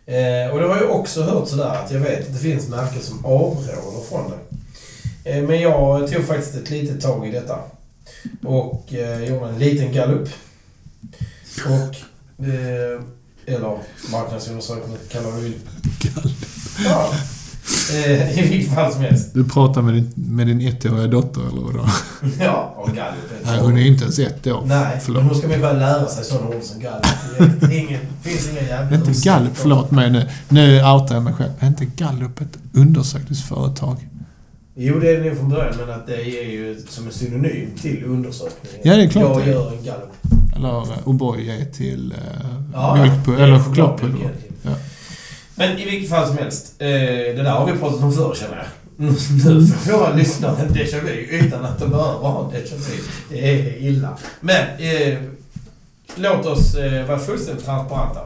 Eh, 0.06 0.54
och 0.54 0.60
det 0.60 0.68
har 0.68 0.78
jag 0.78 0.92
också 0.92 1.24
hört 1.24 1.48
sådär 1.48 1.84
att 1.84 1.92
jag 1.92 2.00
vet 2.00 2.28
att 2.28 2.34
det 2.34 2.40
finns 2.40 2.70
märken 2.70 3.02
som 3.02 3.26
avråder 3.26 4.04
från 4.10 4.32
det. 4.32 5.32
Eh, 5.32 5.44
men 5.44 5.62
jag 5.62 6.12
tog 6.12 6.24
faktiskt 6.24 6.56
ett 6.56 6.70
litet 6.70 7.02
tag 7.02 7.28
i 7.28 7.32
detta. 7.32 7.60
Och 8.44 8.94
eh, 8.94 9.24
gjorde 9.24 9.50
en 9.50 9.60
liten 9.60 9.94
gallup. 9.94 10.30
Och... 11.66 11.96
Eh, 12.46 13.02
eller 13.48 13.78
marknadsundersökning, 14.12 14.98
kallar 15.12 15.32
du 15.32 15.42
vill. 15.42 15.54
Ja. 16.86 17.12
Eh, 17.94 18.40
I 18.40 18.50
vilket 18.50 18.76
fall 18.76 18.94
som 18.94 19.02
helst. 19.02 19.34
Du 19.34 19.44
pratar 19.50 19.82
med 19.82 19.94
din, 19.94 20.12
med 20.16 20.48
din 20.48 20.62
ettåriga 20.62 21.08
dotter, 21.08 21.42
eller 21.42 21.62
vadå? 21.62 21.86
Ja, 22.40 22.74
och 22.78 22.88
gallup. 22.96 23.18
Nej, 23.46 23.60
hon 23.60 23.78
är 23.78 23.82
inte 23.82 24.04
ens 24.04 24.20
ett 24.20 24.48
år. 24.48 24.64
Nej, 24.66 25.00
Förlåt. 25.04 25.22
men 25.24 25.30
hon 25.32 25.40
ska 25.40 25.48
människa 25.48 25.74
lära 25.74 26.08
sig 26.08 26.24
sådana 26.24 26.48
ord 26.48 26.64
som 26.64 26.80
gallup. 26.82 27.62
Det 27.62 27.76
ingen, 27.76 28.00
finns 28.22 28.50
inga 28.50 28.62
jävla 28.62 28.98
Inte. 28.98 29.12
Gallup, 29.12 29.52
förlåt 29.56 29.92
mig 29.92 30.12
nu. 30.12 30.30
Nu 30.50 30.76
outar 30.84 31.16
jag 31.16 31.24
mig 31.24 31.34
själv. 31.34 31.52
Är 31.60 31.68
inte 31.68 31.86
Gallup 31.86 32.42
ett 32.42 32.58
undersökningsföretag? 32.74 34.08
Jo, 34.78 35.00
det 35.00 35.10
är 35.10 35.24
det 35.24 35.36
från 35.36 35.50
början, 35.50 35.74
men 35.78 35.90
att 35.90 36.08
det 36.08 36.22
är 36.22 36.52
ju 36.52 36.82
som 36.90 37.06
en 37.06 37.14
synonym 37.14 37.70
till 37.82 38.04
undersökningen. 38.06 38.80
Ja, 38.84 38.96
det 38.96 39.04
är 39.04 39.10
klart 39.10 39.46
Jag 39.46 39.48
gör 39.48 39.72
en 39.72 39.84
gallup. 39.84 40.10
Eller 40.56 40.70
uh, 40.70 41.08
O'boy 41.08 41.72
till 41.72 42.12
uh, 42.12 42.46
Ja, 42.74 42.96
mjölkpulver, 42.96 43.44
eller 43.44 43.60
chokladpulver. 43.60 44.32
Ja. 44.62 44.72
Men 45.56 45.80
i 45.80 45.86
vilket 45.86 46.10
fall 46.10 46.28
som 46.28 46.38
helst. 46.38 46.76
Eh, 46.80 46.88
det 46.88 47.44
där 47.44 47.52
har 47.52 47.72
vi 47.72 47.80
pratat 47.80 48.04
om 48.04 48.14
förr 48.14 48.36
känner 48.36 48.58
jag. 48.58 48.66
Nu 48.98 49.14
får 49.14 49.98
våra 49.98 50.14
lyssnare 50.14 50.62
en 50.62 50.74
déjà 50.74 51.02
vu 51.02 51.12
utan 51.12 51.66
att 51.66 51.80
de 51.80 51.90
behöver 51.90 52.14
ha 52.14 52.46
en 52.46 52.52
déjà 52.52 52.76
vu. 52.76 53.04
Det 53.30 53.52
är 53.52 53.78
illa. 53.78 54.18
Men 54.40 54.66
eh, 54.78 55.18
låt 56.16 56.46
oss 56.46 56.76
eh, 56.76 57.08
vara 57.08 57.20
fullständigt 57.20 57.66
transparenta. 57.66 58.22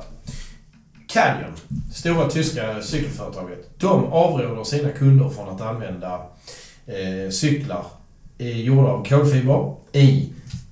Canyon, 1.14 1.52
stora 1.94 2.30
tyska 2.30 2.82
cykelföretaget, 2.82 3.70
de 3.78 4.06
avråder 4.06 4.64
sina 4.64 4.90
kunder 4.90 5.30
från 5.30 5.50
att 5.50 5.62
använda 5.62 6.22
eh, 6.86 7.32
cyklar 7.32 7.86
är 8.38 8.54
gjorda 8.54 8.90
av 8.90 9.06
kolfiber 9.06 9.76
i 9.94 10.30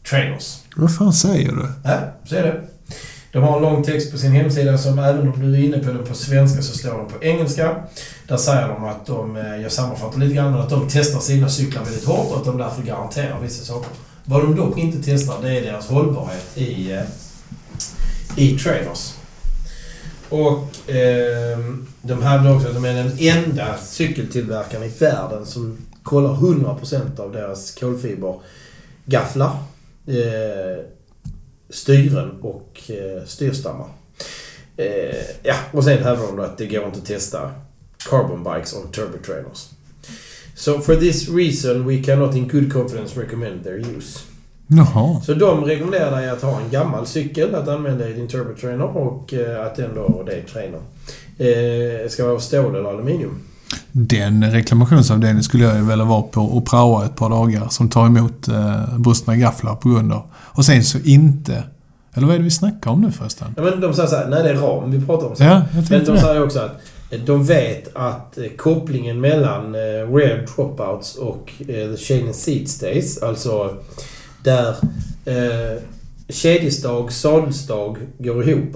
trainers. 0.09 0.63
Vad 0.75 0.95
fan 0.95 1.13
säger 1.13 1.51
du? 1.51 1.67
Ja, 1.83 1.99
så 2.25 2.35
är 2.35 2.43
det. 2.43 2.61
De 3.31 3.43
har 3.43 3.55
en 3.55 3.61
lång 3.61 3.83
text 3.83 4.11
på 4.11 4.17
sin 4.17 4.31
hemsida 4.31 4.77
som 4.77 4.99
även 4.99 5.33
om 5.33 5.39
du 5.39 5.59
är 5.59 5.63
inne 5.65 5.79
på 5.79 5.91
den 5.91 6.05
på 6.05 6.13
svenska 6.13 6.61
så 6.61 6.77
står 6.77 6.97
den 6.97 7.07
på 7.07 7.23
engelska. 7.23 7.75
Där 8.27 8.37
säger 8.37 8.67
de 8.67 8.83
att 8.83 9.05
de, 9.05 9.37
eh, 9.37 9.61
jag 9.61 9.71
sammanfattar 9.71 10.19
lite 10.19 10.35
grann, 10.35 10.55
att 10.55 10.69
de 10.69 10.87
testar 10.89 11.19
sina 11.19 11.49
cyklar 11.49 11.83
väldigt 11.83 12.05
hårt 12.05 12.31
och 12.31 12.37
att 12.37 12.45
de 12.45 12.57
därför 12.57 12.83
garanterar 12.83 13.39
vissa 13.39 13.65
saker. 13.65 13.89
Vad 14.23 14.41
de 14.41 14.55
dock 14.55 14.77
inte 14.77 14.97
testar 15.03 15.41
det 15.41 15.57
är 15.57 15.61
deras 15.61 15.87
hållbarhet 15.87 16.57
i, 16.57 16.91
eh, 16.91 17.03
i 18.35 18.57
trailers. 18.57 19.16
Och 20.29 20.89
eh, 20.89 21.59
de 22.01 22.21
hävdar 22.23 22.55
också 22.55 22.67
att 22.67 22.73
de 22.73 22.85
är 22.85 22.93
den 22.93 23.17
enda 23.19 23.77
cykeltillverkaren 23.77 24.83
i 24.83 24.87
världen 24.87 25.45
som 25.45 25.77
kollar 26.03 26.33
100% 26.33 27.19
av 27.19 27.31
deras 27.31 27.71
kolfibergafflar, 27.71 29.57
eh, 30.07 30.83
styren 31.69 32.41
och 32.41 32.81
eh, 32.89 33.25
styrstammar. 33.25 33.87
Eh, 34.77 35.15
ja, 35.43 35.55
och 35.71 35.83
sen 35.83 36.03
hävdar 36.03 36.27
de 36.27 36.35
då 36.35 36.43
att 36.43 36.57
det 36.57 36.65
går 36.65 36.85
inte 36.85 36.99
att 36.99 37.05
testa 37.05 37.51
carbon 38.09 38.43
bikes 38.43 38.73
on 38.73 38.91
turbo 38.91 39.17
trailers. 39.25 39.69
So 40.55 40.79
for 40.79 40.95
this 40.95 41.29
reason 41.29 41.87
we 41.87 42.03
cannot 42.03 42.35
in 42.35 42.47
good 42.47 42.73
confidence 42.73 43.21
recommend 43.21 43.63
their 43.63 43.97
use. 43.97 44.19
Jaha. 44.67 45.21
Så 45.21 45.33
de 45.33 45.65
rekommenderar 45.65 46.11
dig 46.11 46.29
att 46.29 46.41
ha 46.41 46.59
en 46.61 46.69
gammal 46.71 47.07
cykel 47.07 47.55
att 47.55 47.67
använda 47.67 48.09
i 48.09 48.13
din 48.13 48.27
turbo 48.27 48.53
trainer 48.61 48.97
och 48.97 49.33
eh, 49.33 49.65
att 49.65 49.75
den 49.75 49.95
då, 49.95 50.01
och 50.01 50.25
det 50.25 50.31
är 50.31 50.41
trainer, 50.41 50.79
eh, 51.37 52.09
ska 52.09 52.23
vara 52.23 52.35
av 52.35 52.39
stål 52.39 52.75
eller 52.75 52.89
aluminium. 52.89 53.39
Den 53.91 54.51
reklamationsavdelningen 54.51 55.43
skulle 55.43 55.63
jag 55.63 55.75
ju 55.75 55.85
vilja 55.85 56.05
vara 56.05 56.21
på 56.21 56.41
och 56.41 56.65
praoa 56.65 57.05
ett 57.05 57.15
par 57.15 57.29
dagar 57.29 57.67
som 57.69 57.89
tar 57.89 58.05
emot 58.05 58.47
eh, 58.47 58.97
brustna 58.97 59.35
gafflar 59.35 59.75
på 59.75 59.89
grund 59.89 60.13
av. 60.13 60.21
Och 60.33 60.65
sen 60.65 60.83
så 60.83 60.97
inte... 61.03 61.63
Eller 62.13 62.27
vad 62.27 62.35
är 62.35 62.39
det 62.39 62.45
vi 62.45 62.51
snackar 62.51 62.91
om 62.91 63.01
nu 63.01 63.11
förresten? 63.11 63.47
Ja, 63.57 63.63
men 63.63 63.81
de 63.81 63.93
säger 63.93 64.09
såhär, 64.09 64.27
nej 64.27 64.43
det 64.43 64.49
är 64.49 64.55
ram 64.55 64.91
vi 64.91 65.05
pratar 65.05 65.27
om. 65.27 65.35
Så. 65.35 65.43
Ja, 65.43 65.61
men 65.89 66.05
de 66.05 66.17
säger 66.17 66.43
också 66.43 66.59
att 66.59 66.81
eh, 67.11 67.19
de 67.19 67.45
vet 67.45 67.95
att 67.95 68.37
eh, 68.37 68.43
kopplingen 68.57 69.21
mellan 69.21 69.75
eh, 69.75 69.79
rare 70.11 70.45
dropouts 70.55 71.15
och 71.15 71.51
eh, 71.59 71.65
the 71.67 71.97
chain 71.97 72.25
and 72.25 72.35
seat 72.35 72.69
stays, 72.69 73.23
alltså 73.23 73.73
där 74.47 74.75
eh, 75.25 75.81
kedjestag, 76.29 77.11
sadelstag 77.11 77.97
går 78.17 78.49
ihop, 78.49 78.75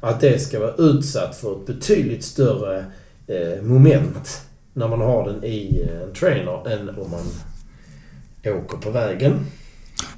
att 0.00 0.20
det 0.20 0.42
ska 0.42 0.60
vara 0.60 0.74
utsatt 0.78 1.36
för 1.36 1.52
ett 1.52 1.66
betydligt 1.66 2.24
större 2.24 2.84
eh, 3.26 3.62
moment 3.62 4.40
när 4.74 4.88
man 4.88 5.00
har 5.00 5.26
den 5.32 5.44
i 5.44 5.88
eh, 5.88 6.02
en 6.02 6.14
trainer 6.14 6.70
än 6.72 6.88
om 6.88 7.10
man 7.10 7.24
åker 8.54 8.76
på 8.76 8.90
vägen. 8.90 9.46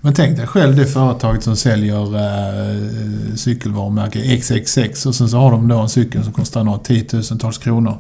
Men 0.01 0.15
tänk 0.15 0.37
dig 0.37 0.47
själv 0.47 0.77
det 0.77 0.87
företaget 0.87 1.43
som 1.43 1.57
säljer 1.57 2.17
eh, 2.17 3.35
cykelvarumärke 3.37 4.39
XXX 4.41 5.07
och 5.07 5.15
sen 5.15 5.29
så 5.29 5.37
har 5.37 5.51
de 5.51 5.69
då 5.69 5.79
en 5.79 5.89
cykel 5.89 6.25
som 6.25 6.33
kostar 6.33 6.65
några 6.65 6.79
tiotusentals 6.79 7.59
kronor. 7.59 7.99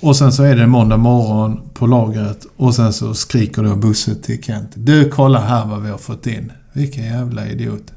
Och 0.00 0.16
sen 0.16 0.32
så 0.32 0.42
är 0.42 0.56
det 0.56 0.66
måndag 0.66 0.96
morgon 0.96 1.60
på 1.74 1.86
lagret 1.86 2.46
och 2.56 2.74
sen 2.74 2.92
så 2.92 3.14
skriker 3.14 3.62
då 3.62 3.76
Bosse 3.76 4.14
till 4.14 4.42
Kent. 4.42 4.70
Du, 4.74 5.08
kolla 5.08 5.38
här 5.38 5.66
vad 5.66 5.82
vi 5.82 5.90
har 5.90 5.98
fått 5.98 6.26
in. 6.26 6.52
Vilken 6.72 7.04
jävla 7.04 7.46
idiot. 7.46 7.92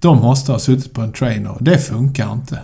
De 0.00 0.18
måste 0.18 0.52
ha 0.52 0.58
suttit 0.58 0.94
på 0.94 1.00
en 1.00 1.12
trainer. 1.12 1.56
Det 1.60 1.78
funkar 1.78 2.32
inte. 2.32 2.58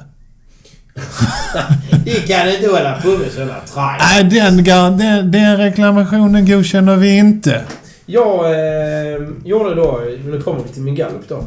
Vi 2.04 2.14
kan 2.14 2.48
inte 2.48 2.66
hålla 2.66 3.00
på 3.02 3.08
med 3.08 3.30
sådana 3.30 3.54
trajs. 3.74 4.02
Nej, 4.02 4.24
den, 4.24 4.64
den, 4.98 5.30
den 5.30 5.56
reklamationen 5.56 6.46
godkänner 6.46 6.96
vi 6.96 7.16
inte. 7.16 7.64
Jag 8.06 8.44
eh, 8.44 9.28
gjorde 9.44 9.74
då, 9.74 10.00
nu 10.24 10.40
kommer 10.40 10.62
vi 10.62 10.68
till 10.68 10.82
min 10.82 10.94
gallup 10.94 11.28
då. 11.28 11.44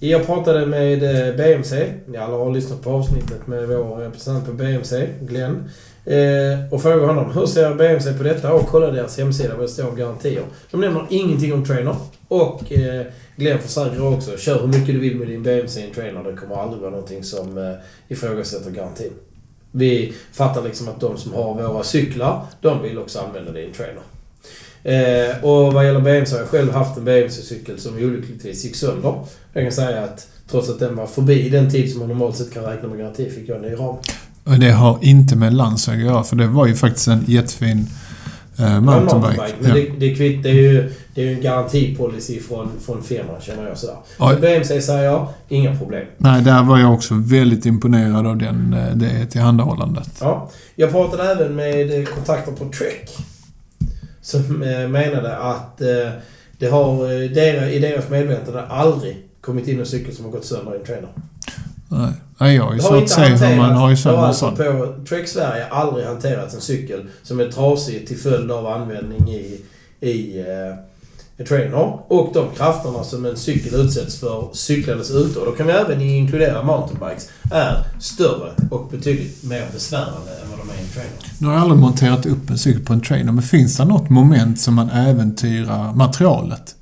Jag 0.00 0.26
pratade 0.26 0.66
med 0.66 1.28
eh, 1.28 1.34
BMC. 1.36 1.92
Ni 2.06 2.18
alla 2.18 2.36
har 2.36 2.52
lyssnat 2.52 2.82
på 2.82 2.90
avsnittet 2.90 3.46
med 3.46 3.68
vår 3.68 3.96
representant 3.96 4.46
på 4.46 4.52
BMC, 4.52 5.08
Glenn. 5.20 5.70
Eh, 6.04 6.72
och 6.74 6.82
frågade 6.82 7.06
honom 7.06 7.32
hur 7.32 7.46
ser 7.46 7.74
BMC 7.74 8.12
på 8.12 8.22
detta 8.22 8.52
och 8.52 8.68
kollade 8.68 8.92
deras 8.92 9.18
hemsida 9.18 9.54
vad 9.56 9.64
det 9.64 9.68
står 9.68 9.88
om 9.88 9.96
garantier. 9.96 10.42
De 10.70 10.80
nämner 10.80 11.06
ingenting 11.10 11.52
om 11.52 11.64
trainer. 11.64 11.96
Och 12.28 12.72
eh, 12.72 13.06
Glenn 13.36 13.58
försäkrar 13.58 14.14
också, 14.14 14.36
kör 14.36 14.60
hur 14.60 14.66
mycket 14.66 14.86
du 14.86 14.98
vill 14.98 15.16
med 15.16 15.28
din 15.28 15.42
BMC 15.42 15.80
i 15.80 15.86
en 15.86 15.94
trainer. 15.94 16.24
Det 16.24 16.36
kommer 16.36 16.56
aldrig 16.56 16.80
vara 16.80 16.90
någonting 16.90 17.24
som 17.24 17.58
eh, 17.58 17.74
ifrågasätter 18.08 18.70
garantin. 18.70 19.12
Vi 19.70 20.12
fattar 20.32 20.62
liksom 20.62 20.88
att 20.88 21.00
de 21.00 21.16
som 21.16 21.34
har 21.34 21.54
våra 21.54 21.84
cyklar, 21.84 22.46
de 22.60 22.82
vill 22.82 22.98
också 22.98 23.18
använda 23.18 23.52
din 23.52 23.72
trainer. 23.72 24.02
Eh, 24.84 25.44
och 25.44 25.72
vad 25.72 25.86
gäller 25.86 26.00
BMC 26.00 26.32
har 26.32 26.40
jag 26.40 26.48
själv 26.48 26.72
haft 26.72 26.98
en 26.98 27.04
BMC-cykel 27.04 27.78
som 27.78 27.96
olyckligtvis 27.96 28.64
gick 28.64 28.76
sönder. 28.76 29.14
Jag 29.52 29.62
kan 29.64 29.72
säga 29.72 30.04
att 30.04 30.28
trots 30.50 30.70
att 30.70 30.78
den 30.78 30.96
var 30.96 31.06
förbi 31.06 31.48
den 31.48 31.70
tid 31.70 31.90
som 31.90 32.00
man 32.00 32.08
normalt 32.08 32.36
sett 32.36 32.52
kan 32.52 32.64
räkna 32.64 32.88
med 32.88 32.98
garanti 32.98 33.30
fick 33.30 33.48
jag 33.48 33.56
en 33.56 33.62
ny 33.62 33.74
ram. 33.74 33.96
Och 34.44 34.58
det 34.58 34.70
har 34.70 34.98
inte 35.02 35.36
med 35.36 35.54
landsväg 35.54 36.00
att 36.00 36.06
göra 36.06 36.22
för 36.22 36.36
det 36.36 36.46
var 36.46 36.66
ju 36.66 36.74
faktiskt 36.74 37.08
en 37.08 37.24
jättefin 37.26 37.86
eh, 38.58 38.74
En 38.76 38.84
mountainbike. 38.84 39.54
Men 39.60 39.70
Ja. 39.70 39.74
det, 39.76 39.90
det, 39.98 40.10
är 40.12 40.14
kvitt, 40.16 40.42
det 40.42 40.50
är 40.50 40.54
ju 40.54 40.92
det 41.14 41.22
är 41.22 41.26
ju 41.26 41.34
en 41.34 41.40
garantipolicy 41.40 42.40
från, 42.40 42.70
från 42.86 43.02
firman 43.02 43.40
känner 43.40 43.68
jag 43.68 43.78
sådär. 43.78 43.96
Ja. 44.18 44.36
BMC 44.40 44.82
säger 44.82 45.04
jag, 45.04 45.28
inga 45.48 45.76
problem. 45.76 46.06
Nej, 46.18 46.42
där 46.42 46.62
var 46.62 46.78
jag 46.78 46.94
också 46.94 47.14
väldigt 47.14 47.66
imponerad 47.66 48.26
av 48.26 48.36
den, 48.36 48.74
eh, 48.74 48.96
det 48.96 49.26
tillhandahållandet. 49.26 50.10
Ja. 50.20 50.50
Jag 50.74 50.90
pratade 50.90 51.22
även 51.22 51.54
med 51.56 52.00
eh, 52.00 52.04
kontakter 52.04 52.52
på 52.52 52.64
Trek. 52.72 53.16
Som 54.22 54.62
eh, 54.62 54.88
menade 54.88 55.36
att 55.36 55.78
det 56.58 56.66
har 56.70 57.12
i 57.12 57.78
deras 57.78 58.08
medvetande 58.10 58.62
aldrig 58.66 59.16
kommit 59.40 59.68
in 59.68 59.80
en 59.80 59.86
cykel 59.86 60.14
som 60.14 60.24
har 60.24 60.32
gått 60.32 60.44
sönder 60.44 60.74
i 60.74 60.78
en 60.78 60.84
trainer. 60.84 61.08
Nej, 61.88 62.12
Nej, 62.38 62.56
jag 62.56 62.64
har 62.64 62.74
ju 62.74 62.80
svårt 62.80 63.02
att 63.02 63.10
se 63.10 63.22
hur 63.22 63.56
man 63.56 63.72
har 63.72 63.90
ju 63.90 63.96
sönder 63.96 64.22
alltså 64.22 64.50
på 64.50 64.94
Trek 65.08 65.28
Sverige 65.28 65.66
aldrig 65.66 66.06
hanterats 66.06 66.54
en 66.54 66.60
cykel 66.60 67.06
som 67.22 67.40
är 67.40 67.48
trasig 67.48 68.06
till 68.06 68.18
följd 68.18 68.50
av 68.50 68.66
användning 68.66 69.30
i, 69.30 69.60
i 70.00 70.40
eh, 70.40 71.44
trainer. 71.44 71.98
Och 72.08 72.30
de 72.34 72.46
krafterna 72.56 73.04
som 73.04 73.24
en 73.24 73.36
cykel 73.36 73.74
utsätts 73.74 74.20
för 74.20 74.48
cyklandes 74.52 75.10
ute, 75.10 75.38
och 75.38 75.46
då 75.46 75.52
kan 75.52 75.66
vi 75.66 75.72
även 75.72 76.00
inkludera 76.00 76.62
mountainbikes, 76.62 77.28
är 77.52 77.84
större 78.00 78.52
och 78.70 78.88
betydligt 78.90 79.44
mer 79.44 79.66
besvärande 79.72 80.30
än 80.42 80.50
vad 80.50 80.58
de 80.58 80.70
är 80.70 80.74
i 80.74 80.80
en 80.80 80.92
trainer. 80.92 81.12
Nu 81.38 81.46
har 81.46 81.54
jag 81.54 81.62
aldrig 81.62 81.80
monterat 81.80 82.26
upp 82.26 82.50
en 82.50 82.58
cykel 82.58 82.84
på 82.84 82.92
en 82.92 83.00
trainer, 83.00 83.32
men 83.32 83.42
finns 83.42 83.76
det 83.76 83.84
något 83.84 84.10
moment 84.10 84.60
som 84.60 84.74
man 84.74 84.90
äventyrar 84.90 85.94
materialet? 85.94 86.74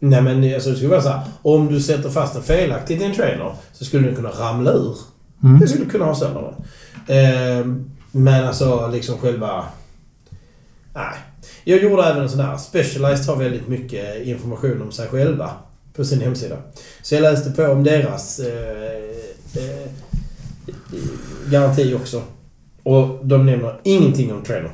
Nej 0.00 0.22
men 0.22 0.54
alltså, 0.54 0.70
det 0.70 0.76
skulle 0.76 0.90
vara 0.90 1.02
så 1.02 1.08
här, 1.08 1.20
om 1.42 1.66
du 1.66 1.80
sätter 1.80 2.10
fast 2.10 2.34
den 2.34 2.42
felaktigt 2.42 3.00
i 3.00 3.04
en 3.04 3.14
trainer 3.14 3.52
så 3.72 3.84
skulle 3.84 4.06
den 4.06 4.16
kunna 4.16 4.30
ramla 4.30 4.72
ur. 4.72 4.96
Mm. 5.42 5.60
Det 5.60 5.68
skulle 5.68 5.84
kunna 5.84 6.04
ha 6.04 6.14
sönder 6.14 6.42
den. 6.42 6.64
Ehm, 7.16 7.90
men 8.12 8.44
alltså 8.44 8.90
liksom 8.92 9.18
själva... 9.18 9.64
Nej. 10.94 11.14
Jag 11.64 11.82
gjorde 11.82 12.02
även 12.02 12.22
en 12.22 12.28
sån 12.28 12.40
här. 12.40 12.56
Specialized 12.56 13.26
har 13.26 13.36
väldigt 13.36 13.68
mycket 13.68 14.26
information 14.26 14.82
om 14.82 14.92
sig 14.92 15.08
själva 15.08 15.50
på 15.94 16.04
sin 16.04 16.20
hemsida. 16.20 16.56
Så 17.02 17.14
jag 17.14 17.22
läste 17.22 17.50
på 17.50 17.62
om 17.62 17.84
deras 17.84 18.38
eh, 18.38 19.02
eh, 19.54 19.90
garanti 21.50 21.94
också. 21.94 22.22
Och 22.82 23.26
de 23.26 23.46
nämner 23.46 23.80
ingenting 23.82 24.32
om 24.32 24.42
trainer. 24.42 24.70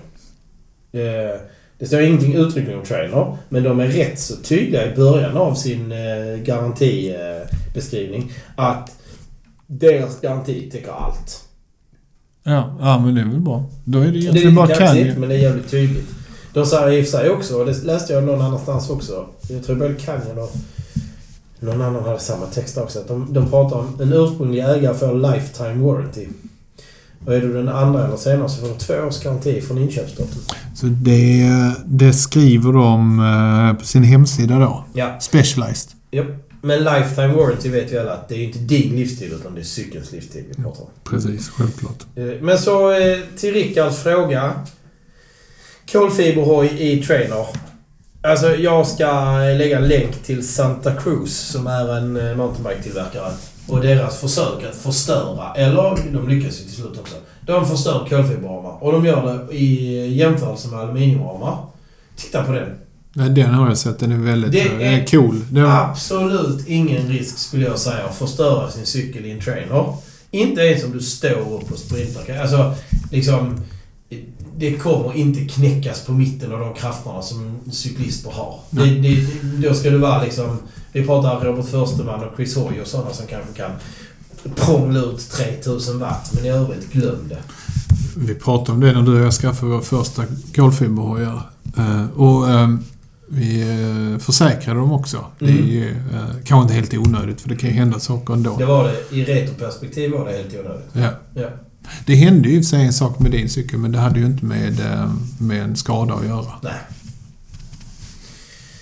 Eh, 0.93 1.41
det 1.85 1.89
står 1.89 2.01
ingenting 2.01 2.35
uttryckligen 2.35 2.79
om 2.79 2.85
trainer, 2.85 3.37
men 3.49 3.63
de 3.63 3.81
är 3.81 3.89
rätt 3.89 4.21
så 4.21 4.37
tydliga 4.37 4.93
i 4.93 4.97
början 4.97 5.37
av 5.37 5.55
sin 5.55 5.93
eh, 5.93 6.43
garantibeskrivning 6.45 8.33
att 8.57 8.91
deras 9.67 10.21
garanti 10.21 10.71
täcker 10.71 10.93
allt. 10.93 11.45
Ja, 12.43 12.77
ja, 12.81 12.99
men 12.99 13.15
det 13.15 13.21
är 13.21 13.25
väl 13.25 13.41
bra. 13.41 13.65
Då 13.85 14.01
är 14.01 14.05
det 14.05 14.11
Det 14.11 14.19
är 14.19 14.21
egentligen 14.21 14.55
bara 14.55 14.67
Canyon. 14.75 15.21
men 15.21 15.29
det 15.29 15.35
är 15.35 15.39
jävligt 15.39 15.71
tydligt. 15.71 16.09
De 16.53 16.67
säger 16.67 16.93
i 16.93 17.01
och 17.03 17.05
för 17.07 17.19
sig 17.19 17.31
också, 17.31 17.61
och 17.61 17.67
det 17.67 17.83
läste 17.85 18.13
jag 18.13 18.25
någon 18.25 18.41
annanstans 18.43 18.91
också. 18.91 19.27
Jag 19.49 19.65
tror 19.65 19.77
både 19.77 19.95
Canyon 19.95 20.39
och 20.39 20.53
någon 21.61 21.83
annan 21.83 22.05
hade 22.05 22.19
samma 22.19 22.47
text 22.47 22.79
också. 22.79 22.99
Att 22.99 23.09
de, 23.09 23.33
de 23.33 23.51
pratar 23.51 23.77
om 23.77 24.01
en 24.01 24.13
ursprunglig 24.13 24.61
ägare 24.61 24.95
får 24.95 25.33
lifetime 25.33 25.87
warranty. 25.87 26.27
Och 27.27 27.35
är 27.35 27.41
du 27.41 27.53
den 27.53 27.69
andra 27.69 28.07
eller 28.07 28.17
senare 28.17 28.49
så 28.49 28.61
får 28.61 28.69
du 28.69 28.75
två 28.75 28.95
års 28.95 29.23
garanti 29.23 29.61
från 29.61 29.79
inköpsdatum. 29.79 30.41
Så 30.75 30.87
det, 30.87 31.51
det 31.87 32.13
skriver 32.13 32.73
de 32.73 33.21
eh, 33.21 33.79
på 33.79 33.87
sin 33.87 34.03
hemsida 34.03 34.59
då. 34.59 34.85
Ja. 34.95 35.21
Specialized. 35.21 35.91
Japp. 36.11 36.27
Men 36.63 36.79
lifetime 36.79 37.35
warranty 37.35 37.69
vet 37.69 37.93
vi 37.93 37.99
alla 37.99 38.13
att 38.13 38.29
det 38.29 38.35
är 38.35 38.45
inte 38.45 38.59
din 38.59 38.97
livstid 38.97 39.33
utan 39.33 39.55
det 39.55 39.61
är 39.61 39.65
cykelns 39.65 40.13
livstid 40.13 40.45
vi 40.49 40.63
pratar 40.63 40.83
om. 40.83 40.89
Precis, 41.05 41.49
självklart. 41.49 42.05
Eh, 42.17 42.25
Men 42.41 42.59
så 42.59 42.93
eh, 42.93 43.19
till 43.37 43.55
Rickards 43.55 43.99
fråga. 43.99 44.53
Kolfiberhoj 45.93 46.67
i 46.79 47.03
trainer. 47.03 47.47
Alltså 48.23 48.57
jag 48.57 48.87
ska 48.87 49.35
lägga 49.59 49.79
en 49.79 49.89
länk 49.89 50.23
till 50.23 50.49
Santa 50.49 50.95
Cruz 50.95 51.37
som 51.37 51.67
är 51.67 51.97
en 51.97 52.13
mountainbike-tillverkare. 52.37 53.33
Och 53.69 53.81
deras 53.81 54.21
försök 54.21 54.65
att 54.71 54.77
förstöra, 54.77 55.55
eller 55.55 56.13
de 56.13 56.29
lyckas 56.29 56.61
ju 56.61 56.65
till 56.65 56.75
slut 56.75 56.99
också. 57.01 57.15
De 57.47 57.67
förstör 57.67 58.07
kolfiberramar 58.09 58.83
och 58.85 58.93
de 58.93 59.05
gör 59.07 59.47
det 59.49 59.57
i 59.57 60.15
jämförelse 60.15 60.69
med 60.69 60.81
aluminiumramar. 60.81 61.59
Titta 62.17 62.45
på 62.45 62.53
den. 62.53 62.69
Nej, 63.17 63.31
den 63.31 63.51
har 63.55 63.69
jag 63.69 63.79
sett. 63.79 63.99
Den 63.99 64.13
är 64.13 64.17
väldigt 64.19 64.53
Det 64.53 64.79
det 64.79 64.85
är- 64.85 65.07
cool. 65.07 65.41
Den, 65.51 65.67
Absolut 65.67 66.69
ingen 66.69 67.09
risk 67.09 67.39
skulle 67.39 67.65
jag 67.65 67.79
säga 67.79 68.05
att 68.05 68.15
förstöra 68.17 68.71
sin 68.71 68.87
cykel 68.87 69.25
i 69.27 69.31
en 69.31 69.41
trainer. 69.41 69.95
Inte 70.31 70.61
ens 70.61 70.85
om 70.85 70.93
du 70.93 71.01
står 71.01 71.31
upp 71.31 71.73
och 71.73 71.79
sprintar. 71.79 72.39
Alltså, 72.41 72.75
liksom... 73.11 73.61
Det 74.57 74.73
kommer 74.75 75.17
inte 75.17 75.41
knäckas 75.55 76.01
på 76.01 76.13
mitten 76.13 76.53
av 76.53 76.61
de 76.61 76.75
krafterna 76.75 77.23
som 77.23 77.61
cyklister 77.73 78.31
har. 78.31 78.61
Det, 78.71 78.85
det, 78.85 79.27
då 79.69 79.75
ska 79.75 79.91
du 79.91 79.99
vara 79.99 80.23
liksom... 80.23 80.59
Vi 80.95 81.07
pratar 81.07 81.41
Robert 81.45 81.67
Försteman 81.71 82.25
och 82.25 82.37
Chris 82.37 82.57
Hoy 82.57 82.81
och 82.81 82.87
sådana 82.87 83.13
som 83.13 83.27
kanske 83.27 83.53
kan 83.53 83.71
prångla 84.55 85.01
ut 85.01 85.31
3000 85.31 85.99
watt. 85.99 86.31
Men 86.35 86.45
i 86.45 86.49
övrigt, 86.49 86.93
glöm 86.93 87.29
det. 87.29 87.39
Vi 88.17 88.35
pratade 88.35 88.73
om 88.73 88.81
det 88.81 88.93
när 88.93 89.03
du 89.03 89.15
och 89.21 89.27
jag 89.27 89.33
skaffade 89.33 89.73
vår 89.73 89.81
första 89.81 90.23
kolfiberhojar. 90.55 91.43
Eh, 91.77 92.11
och 92.11 92.51
eh, 92.51 92.69
vi 93.29 93.61
eh, 93.61 94.19
försäkrade 94.19 94.81
dem 94.81 94.93
också. 94.93 95.25
Det 95.39 95.45
är 95.45 95.49
Mm. 95.51 95.67
ju 95.67 95.91
eh, 95.91 96.25
kanske 96.45 96.63
inte 96.63 96.75
helt 96.75 97.09
onödigt 97.09 97.41
för 97.41 97.49
det 97.49 97.57
kan 97.57 97.71
ju 97.71 97.77
hända 97.77 98.01
saker 98.01 98.35
ändå. 98.35 98.57
Det 98.59 98.65
var 98.67 98.85
det. 98.85 99.17
I 99.17 99.25
retroperspektiv 99.25 100.11
var 100.13 100.25
det 100.29 100.33
helt 100.37 100.55
onödigt. 100.55 100.87
Ja. 100.93 101.11
Ja. 101.35 101.49
Det 102.07 102.15
hände 102.15 102.49
ju 102.49 102.59
i 102.59 102.65
sig 102.65 102.87
en 102.87 102.93
sak 102.93 103.19
med 103.19 103.31
din 103.31 103.49
cykel 103.49 103.79
men 103.79 103.93
det 103.93 103.99
hade 103.99 104.21
ju 104.21 104.27
inte 104.27 104.45
med, 104.45 104.81
med 105.39 105.63
en 105.63 105.77
skada 105.77 106.15
att 106.15 106.27
göra. 106.27 106.53
Nej. 106.63 106.73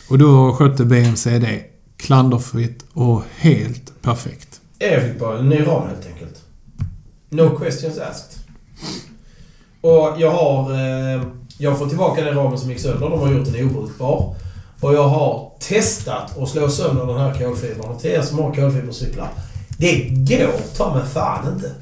Och 0.08 0.18
då 0.18 0.52
skötte 0.52 0.84
BMC 0.84 1.38
det 1.38 1.62
klanderfritt 2.02 2.84
och 2.92 3.22
helt 3.36 4.02
perfekt. 4.02 4.60
Jag 4.78 5.02
fick 5.02 5.18
bara 5.18 5.38
en 5.38 5.48
ny 5.48 5.60
ram 5.60 5.88
helt 5.88 6.06
enkelt. 6.06 6.42
No 7.28 7.58
questions 7.58 7.98
asked. 7.98 8.38
Och 9.80 10.14
jag 10.18 10.30
har... 10.30 10.72
Eh, 10.72 11.22
jag 11.58 11.78
fått 11.78 11.88
tillbaka 11.88 12.24
den 12.24 12.34
ramen 12.34 12.58
som 12.58 12.70
gick 12.70 12.80
sönder. 12.80 13.10
De 13.10 13.20
har 13.20 13.32
gjort 13.32 13.52
den 13.52 13.66
obrukbar. 13.66 14.34
Och 14.80 14.94
jag 14.94 15.08
har 15.08 15.52
testat 15.58 16.38
att 16.38 16.48
slå 16.48 16.68
sönder 16.68 17.06
den 17.06 17.18
här 17.18 17.34
kolfibern. 17.38 17.90
Och 17.90 18.00
till 18.00 18.10
er 18.10 18.22
som 18.22 18.38
har 18.38 18.54
kolfibercyklar. 18.54 19.28
Det 19.78 20.08
går 20.08 20.76
ta 20.76 20.94
mig 20.94 21.06
fan 21.06 21.54
inte. 21.54 21.74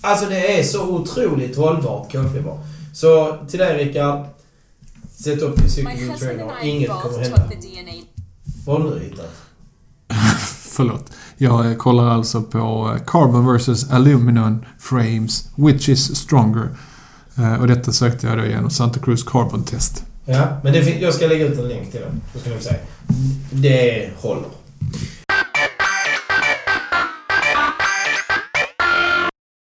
Alltså 0.00 0.26
det 0.26 0.58
är 0.58 0.62
så 0.62 0.88
otroligt 0.88 1.56
hållbart 1.56 2.12
kolfiber. 2.12 2.58
Så 2.94 3.36
till 3.50 3.58
dig 3.58 3.84
Rickard. 3.84 4.26
Sätt 5.10 5.42
upp 5.42 5.56
din 5.56 5.64
My 5.64 5.70
cykel. 5.70 6.40
I 6.62 6.68
Inget 6.68 6.88
both 6.88 7.02
kommer 7.02 7.18
hända. 7.18 7.50
Vad 8.66 8.82
har 8.82 8.90
du 8.90 9.00
hittat? 9.00 9.30
Förlåt. 10.48 11.12
Jag 11.36 11.66
eh, 11.70 11.76
kollar 11.76 12.08
alltså 12.08 12.42
på 12.42 12.92
eh, 12.96 13.02
Carbon 13.06 13.56
vs 13.56 13.90
Aluminum 13.90 14.64
Frames, 14.78 15.48
which 15.56 15.88
is 15.88 16.16
stronger. 16.16 16.68
Eh, 17.38 17.60
Och 17.60 17.66
detta 17.66 17.92
sökte 17.92 18.26
jag 18.26 18.38
då 18.38 18.44
genom 18.46 18.70
Santa 18.70 19.00
Cruz 19.00 19.22
Carbon 19.24 19.64
Test. 19.64 20.04
Ja, 20.24 20.60
men 20.64 20.72
det 20.72 20.78
jag 21.00 21.14
ska 21.14 21.26
lägga 21.26 21.46
ut 21.46 21.58
en 21.58 21.68
länk 21.68 21.90
till 21.90 22.00
den. 22.00 22.20
Så 22.32 22.38
ska 22.38 22.50
ni 22.50 22.56
få 22.56 22.62
se. 22.62 22.74
Det 23.50 24.10
håller. 24.16 24.48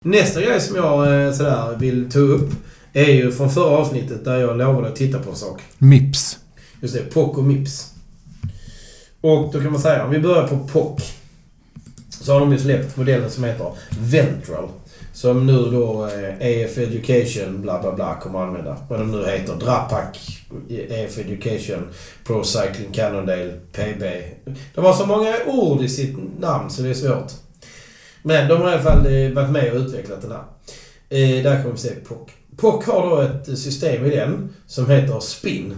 Nästa 0.06 0.42
grej 0.42 0.62
som 0.62 0.76
jag 0.76 1.36
sådär 1.36 1.78
vill 1.80 2.12
ta 2.12 2.20
upp 2.20 2.50
är 2.94 3.12
ju 3.14 3.32
från 3.32 3.50
förra 3.52 3.78
avsnittet 3.78 4.26
där 4.26 4.38
jag 4.38 4.58
lovade 4.58 4.88
att 4.88 4.96
titta 4.96 5.20
på 5.20 5.30
en 5.30 5.36
sak. 5.36 5.62
Mips. 5.78 6.38
Just 6.82 6.94
det, 6.94 7.00
POC 7.14 7.38
och 7.38 7.44
MIPS. 7.44 7.94
Och 9.22 9.54
då 9.54 9.62
kan 9.62 9.72
man 9.72 9.82
säga, 9.82 10.06
om 10.06 10.12
vi 10.12 10.20
börjar 10.20 10.48
på 10.48 10.58
POC. 10.58 11.14
Så 12.10 12.34
har 12.34 12.40
de 12.40 12.52
ju 12.52 12.60
släppt 12.60 12.98
modellen 12.98 13.30
som 13.30 13.44
heter 13.44 13.72
Ventral. 14.00 14.70
Som 15.14 15.46
nu 15.46 15.58
då 15.58 16.06
eh, 16.06 16.66
AF 16.66 16.78
Education 16.78 17.62
bla 17.62 17.82
bla 17.82 17.96
bla 17.96 18.20
kommer 18.20 18.40
att 18.40 18.48
använda. 18.48 18.78
Vad 18.90 19.00
de 19.00 19.12
nu 19.12 19.26
heter. 19.26 19.56
Drapac, 19.56 20.40
eh, 20.70 21.06
AF 21.06 21.18
Education, 21.18 21.88
Pro 22.24 22.44
Cycling 22.44 22.94
Cannondale, 22.94 23.54
PB. 23.72 24.04
De 24.76 24.86
har 24.86 24.94
så 24.94 25.06
många 25.06 25.36
ord 25.48 25.82
i 25.82 25.90
sitt 25.90 26.18
namn 26.40 26.70
så 26.70 26.82
det 26.82 26.90
är 26.90 26.94
svårt. 26.94 27.32
Men 28.24 28.48
de 28.48 28.62
har 28.62 28.70
i 28.70 28.74
alla 28.74 28.84
fall 28.84 29.06
eh, 29.06 29.32
varit 29.32 29.50
med 29.50 29.72
och 29.72 29.80
utvecklat 29.80 30.22
den 30.22 30.32
här. 30.32 30.44
Eh, 31.10 31.44
där 31.44 31.62
kommer 31.62 31.76
vi 31.76 31.82
se 31.82 31.90
POC. 31.90 32.30
POC 32.58 32.86
har 32.86 33.10
då 33.10 33.22
ett 33.22 33.60
system 33.60 34.06
i 34.06 34.10
den 34.10 34.54
som 34.68 34.90
heter 34.90 35.20
SPIN. 35.20 35.76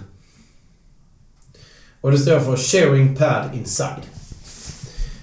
Och 2.02 2.12
det 2.12 2.18
står 2.18 2.40
för 2.40 2.58
Sharing 2.58 3.16
Pad 3.16 3.50
Inside. 3.54 4.04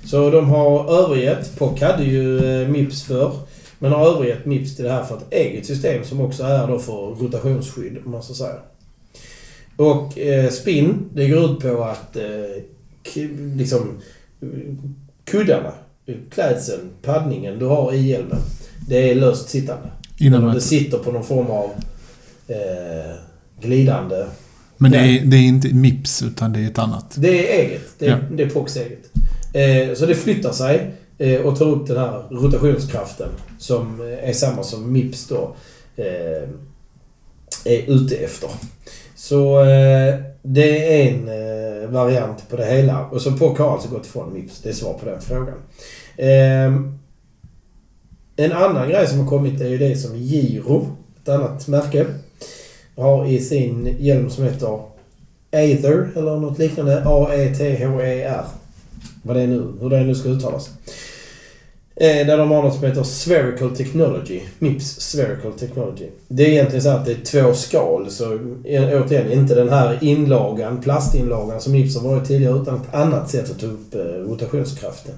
Så 0.05 0.31
de 0.31 0.49
har 0.49 0.99
övergett, 1.05 1.59
POC 1.59 1.81
hade 1.81 2.05
ju 2.05 2.39
eh, 2.62 2.68
MIPS 2.68 3.03
för 3.03 3.33
men 3.79 3.93
har 3.93 4.07
övergett 4.07 4.47
MIPS 4.47 4.76
till 4.76 4.85
det 4.85 4.93
här 4.93 5.05
för 5.05 5.16
ett 5.16 5.33
eget 5.33 5.66
system 5.66 6.05
som 6.05 6.20
också 6.20 6.43
är 6.43 6.66
då 6.66 6.79
för 6.79 6.93
rotationsskydd, 6.93 7.99
om 8.05 8.11
man 8.11 8.22
så 8.22 8.35
säger. 8.35 8.61
Och 9.76 10.18
eh, 10.18 10.51
spin, 10.51 11.11
det 11.14 11.29
går 11.29 11.45
ut 11.45 11.61
på 11.61 11.85
att 11.85 12.16
eh, 12.16 13.22
liksom 13.57 13.99
kuddarna, 15.24 15.72
klädseln, 16.31 16.91
paddningen 17.03 17.59
du 17.59 17.64
har 17.64 17.93
i 17.93 18.09
hjälmen, 18.09 18.41
det 18.89 19.11
är 19.11 19.14
löst 19.14 19.49
sittande. 19.49 19.91
Innan 20.18 20.55
det 20.55 20.61
sitter 20.61 20.99
på 20.99 21.12
någon 21.12 21.24
form 21.24 21.47
av 21.47 21.70
eh, 22.49 23.14
glidande 23.61 24.26
men 24.79 24.91
det 24.91 24.99
är, 24.99 25.24
det 25.24 25.37
är 25.37 25.43
inte 25.43 25.68
Mips 25.68 26.22
utan 26.22 26.53
det 26.53 26.61
är 26.61 26.66
ett 26.66 26.79
annat. 26.79 27.14
Det 27.18 27.29
är 27.61 27.64
eget. 27.66 27.83
Det 27.99 28.07
är, 28.07 28.11
Ja. 28.11 28.16
det 28.37 28.43
är 28.43 28.49
POCs 28.51 28.76
eget. 28.76 29.11
Eh, 29.55 29.95
så 29.95 30.07
det 30.07 30.14
flyttar 30.14 30.53
sig 30.53 30.91
eh, 31.18 31.41
och 31.41 31.59
tar 31.59 31.66
upp 31.68 31.87
den 31.87 31.97
här 31.97 32.22
rotationskraften 32.31 33.29
som 33.59 34.01
eh, 34.01 34.29
är 34.29 34.33
samma 34.33 34.62
som 34.62 34.93
MIPS 34.93 35.29
då 35.29 35.57
eh, 35.97 36.49
är 37.64 37.83
ute 37.91 38.16
efter. 38.16 38.51
Så 39.16 39.61
eh, 39.61 40.14
det 40.43 41.03
är 41.03 41.12
en 41.12 41.29
eh, 41.29 41.89
variant 41.91 42.49
på 42.49 42.57
det 42.57 42.66
hela. 42.66 43.07
Och 43.07 43.22
så 43.22 43.33
POC 43.33 43.59
har 43.59 43.72
alltså 43.72 43.89
gått 43.89 44.07
ifrån 44.07 44.33
MIPS. 44.35 44.61
Det 44.62 44.68
är 44.68 44.72
svar 44.72 44.93
på 44.95 45.07
den 45.07 45.20
frågan. 45.20 45.55
Eh, 46.16 46.83
en 48.37 48.53
annan 48.53 48.89
grej 48.89 49.07
som 49.07 49.18
har 49.18 49.26
kommit 49.26 49.61
är 49.61 49.68
ju 49.68 49.79
det 49.79 49.97
som 49.97 50.16
Giro, 50.16 50.97
ett 51.22 51.29
annat 51.29 51.68
märke, 51.68 52.07
har 52.99 53.26
i 53.26 53.40
sin 53.40 53.96
hjälm 53.99 54.30
som 54.30 54.44
heter 54.44 54.80
Aether 55.53 56.09
eller 56.16 56.36
något 56.36 56.59
liknande. 56.59 57.03
A-E-T-H-E-R. 57.07 58.44
Vad 59.22 59.36
det 59.36 59.42
är 59.42 59.46
nu, 59.46 59.72
hur 59.80 59.90
det 59.90 60.05
nu 60.05 60.14
ska 60.14 60.28
uttalas. 60.28 60.70
Eh, 62.01 62.26
där 62.26 62.38
de 62.38 62.51
har 62.51 62.62
något 62.62 62.74
som 62.74 62.84
heter 62.84 63.03
Spherical 63.03 63.76
Technology. 63.76 64.40
Mips 64.59 65.01
Spherical 65.01 65.53
Technology. 65.53 66.07
Det 66.28 66.46
är 66.46 66.49
egentligen 66.49 66.82
så 66.82 66.88
att 66.88 67.05
det 67.07 67.12
är 67.12 67.24
två 67.24 67.55
skal. 67.55 68.11
Så 68.11 68.32
eh, 68.64 69.03
återigen, 69.03 69.32
inte 69.32 69.55
den 69.55 69.68
här 69.68 69.99
inlagan, 70.01 70.80
plastinlagan 70.80 71.61
som 71.61 71.72
Mips 71.72 71.96
har 71.96 72.09
varit 72.09 72.28
tidigare 72.28 72.62
utan 72.62 72.74
ett 72.74 72.94
annat 72.94 73.30
sätt 73.30 73.51
att 73.51 73.61
ta 73.61 73.66
upp 73.66 73.94
eh, 73.94 74.01
rotationskraften. 74.01 75.14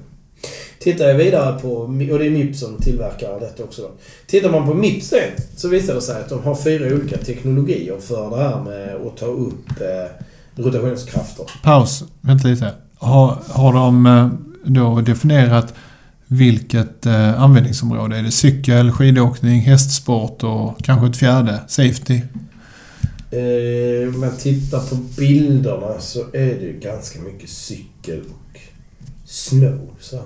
Tittar 0.81 1.05
jag 1.05 1.15
vidare 1.15 1.61
på, 1.61 1.73
och 1.73 2.19
det 2.19 2.27
är 2.27 2.31
Mips 2.31 2.61
som 2.61 2.77
tillverkar 2.77 3.41
detta 3.41 3.65
också 3.65 3.83
då. 3.83 3.91
Tittar 4.27 4.51
man 4.51 4.67
på 4.67 4.75
Mips 4.75 5.11
det, 5.11 5.33
så 5.57 5.69
visar 5.69 5.95
det 5.95 6.01
sig 6.01 6.21
att 6.21 6.29
de 6.29 6.43
har 6.43 6.55
fyra 6.55 6.95
olika 6.95 7.17
teknologier 7.17 7.99
för 8.01 8.31
det 8.31 8.37
här 8.37 8.65
med 8.65 8.95
att 9.07 9.17
ta 9.17 9.27
upp 9.27 9.71
eh, 9.81 10.63
rotationskrafter. 10.65 11.47
Paus. 11.63 12.05
Vänta 12.21 12.49
lite. 12.49 12.73
Har, 12.99 13.39
har 13.49 13.73
de 13.73 14.07
eh, 14.07 14.29
då 14.65 15.01
definierat 15.01 15.75
vilket 16.27 17.07
eh, 17.07 17.43
användningsområde? 17.43 18.17
Är 18.17 18.23
det 18.23 18.31
cykel, 18.31 18.93
skidåkning, 18.93 19.61
hästsport 19.61 20.45
och 20.45 20.85
kanske 20.85 21.07
ett 21.07 21.17
fjärde? 21.17 21.61
Safety? 21.69 22.21
Eh, 23.31 24.15
om 24.15 24.21
man 24.21 24.37
tittar 24.39 24.81
på 24.81 24.95
bilderna 24.95 26.01
så 26.01 26.21
är 26.21 26.55
det 26.55 26.65
ju 26.65 26.81
ganska 26.83 27.21
mycket 27.21 27.51
cykel 27.51 28.21
och 28.21 28.61
snow. 29.25 29.91
Så. 30.01 30.21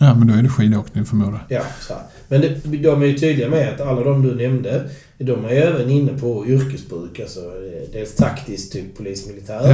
Ja, 0.00 0.14
men 0.14 0.26
då 0.28 0.34
är 0.34 0.42
det 0.42 0.48
skidåkning 0.48 1.04
förmodar 1.04 1.46
jag. 1.48 1.60
Ja, 1.60 1.64
så 1.80 1.94
här. 1.94 2.02
Men 2.28 2.40
det, 2.40 2.78
de 2.78 3.02
är 3.02 3.06
ju 3.06 3.18
tydliga 3.18 3.48
med 3.48 3.74
att 3.74 3.80
alla 3.80 4.00
de 4.04 4.22
du 4.22 4.34
nämnde, 4.34 4.90
de 5.18 5.44
är 5.44 5.48
även 5.50 5.90
inne 5.90 6.18
på 6.18 6.46
yrkesbruk. 6.46 7.20
Alltså 7.20 7.40
eh, 7.40 7.90
dels 7.92 8.14
taktiskt, 8.14 8.72
typ 8.72 8.96
polis, 8.96 9.26
militär, 9.26 9.70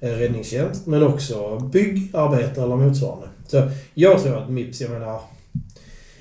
Ja. 0.00 0.08
eh, 0.08 0.12
räddningstjänst, 0.12 0.86
men 0.86 1.02
också 1.02 1.58
byggarbete 1.60 2.62
eller 2.62 2.76
motsvarande. 2.76 3.26
Så 3.46 3.70
jag 3.94 4.22
tror 4.22 4.36
att 4.38 4.50
Mips, 4.50 4.80
jag 4.80 4.90
menar... 4.90 5.20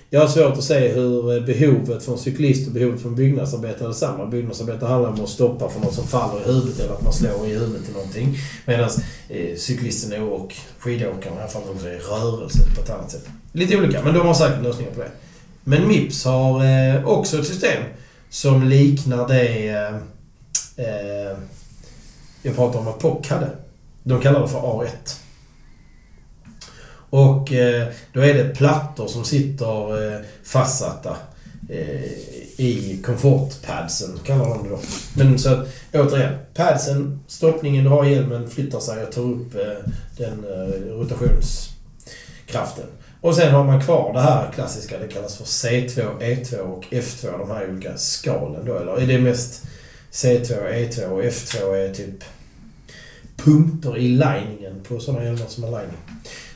Jag 0.09 0.19
har 0.21 0.27
svårt 0.27 0.57
att 0.57 0.63
se 0.63 0.87
hur 0.87 1.35
eh, 1.37 1.43
behovet 1.45 2.03
för 2.03 2.11
en 2.11 2.17
cyklist 2.17 2.67
och 2.67 2.73
behovet 2.73 3.01
för 3.01 3.09
en 3.09 3.15
byggnadsarbetare 3.15 3.83
är 3.83 3.87
detsamma. 3.87 4.25
Byggnadsarbetare 4.25 4.89
handlar 4.89 5.09
om 5.09 5.23
att 5.23 5.29
stoppa 5.29 5.69
för 5.69 5.79
något 5.79 5.93
som 5.93 6.03
faller 6.07 6.41
i 6.41 6.45
huvudet 6.53 6.79
eller 6.79 6.93
att 6.93 7.03
man 7.03 7.13
slår 7.13 7.47
i 7.47 7.53
huvudet 7.53 7.85
till 7.85 7.93
någonting. 7.93 8.37
Medan 8.65 8.89
eh, 9.29 9.55
cyklisten 9.57 10.23
och 10.23 10.53
skidåkaren 10.79 11.37
i 11.37 11.39
alla 11.39 11.47
fall 11.47 11.61
också 11.71 11.87
är 11.87 11.91
i 11.91 11.97
rörelse 11.99 12.59
på 12.75 12.81
ett 12.81 12.89
annat 12.89 13.11
sätt. 13.11 13.25
Lite 13.57 13.77
olika, 13.77 14.03
men 14.03 14.13
de 14.13 14.27
har 14.27 14.33
säkert 14.33 14.63
lösningar 14.63 14.91
på 14.91 14.99
det. 14.99 15.11
Men 15.63 15.87
Mips 15.87 16.25
har 16.25 16.65
eh, 16.65 17.05
också 17.07 17.39
ett 17.39 17.47
system 17.47 17.83
som 18.29 18.63
liknar 18.63 19.27
det 19.27 19.67
eh, 19.67 19.95
eh, 20.85 21.37
jag 22.41 22.55
pratade 22.55 22.77
om 22.77 22.87
att 22.87 22.99
POC 22.99 23.27
hade. 23.29 23.49
De 24.03 24.21
kallar 24.21 24.41
det 24.41 24.47
för 24.47 24.59
A1. 24.59 24.87
Och 27.09 27.53
eh, 27.53 27.87
då 28.13 28.21
är 28.21 28.33
det 28.33 28.55
plattor 28.55 29.07
som 29.07 29.23
sitter 29.23 30.13
eh, 30.13 30.19
fastsatta 30.43 31.17
eh, 31.69 32.03
i 32.57 33.01
komfortpadsen, 33.05 34.19
kallar 34.23 34.49
de 34.49 34.63
det 34.63 34.69
då. 34.69 34.79
Men 35.13 35.39
så 35.39 35.49
att, 35.49 35.67
återigen. 35.93 36.35
Padsen, 36.53 37.19
stoppningen, 37.27 37.85
drar 37.85 38.03
hjälmen, 38.03 38.49
flyttar 38.49 38.79
sig 38.79 39.03
och 39.03 39.11
tar 39.11 39.21
upp 39.21 39.55
eh, 39.55 39.91
den 40.17 40.45
eh, 40.45 40.93
rotationskraften. 40.93 42.85
Och 43.27 43.35
sen 43.35 43.53
har 43.53 43.63
man 43.63 43.81
kvar 43.81 44.13
det 44.13 44.19
här 44.19 44.51
klassiska, 44.51 44.99
det 44.99 45.07
kallas 45.07 45.37
för 45.37 45.43
C2, 45.43 46.19
E2 46.19 46.57
och 46.57 46.85
F2, 46.91 47.37
de 47.39 47.51
här 47.51 47.69
olika 47.69 47.97
skalen 47.97 48.65
då. 48.65 48.77
Eller 48.77 49.01
är 49.01 49.07
det 49.07 49.19
mest 49.19 49.65
C2, 50.11 50.73
E2 50.73 51.05
och 51.05 51.23
F2 51.23 51.75
är 51.75 51.93
typ 51.93 52.23
punkter 53.37 53.97
i 53.97 54.07
liningen 54.07 54.83
på 54.87 54.99
sådana 54.99 55.23
hjälmar 55.23 55.45
som 55.47 55.63
har 55.63 55.71
lining. 55.71 55.97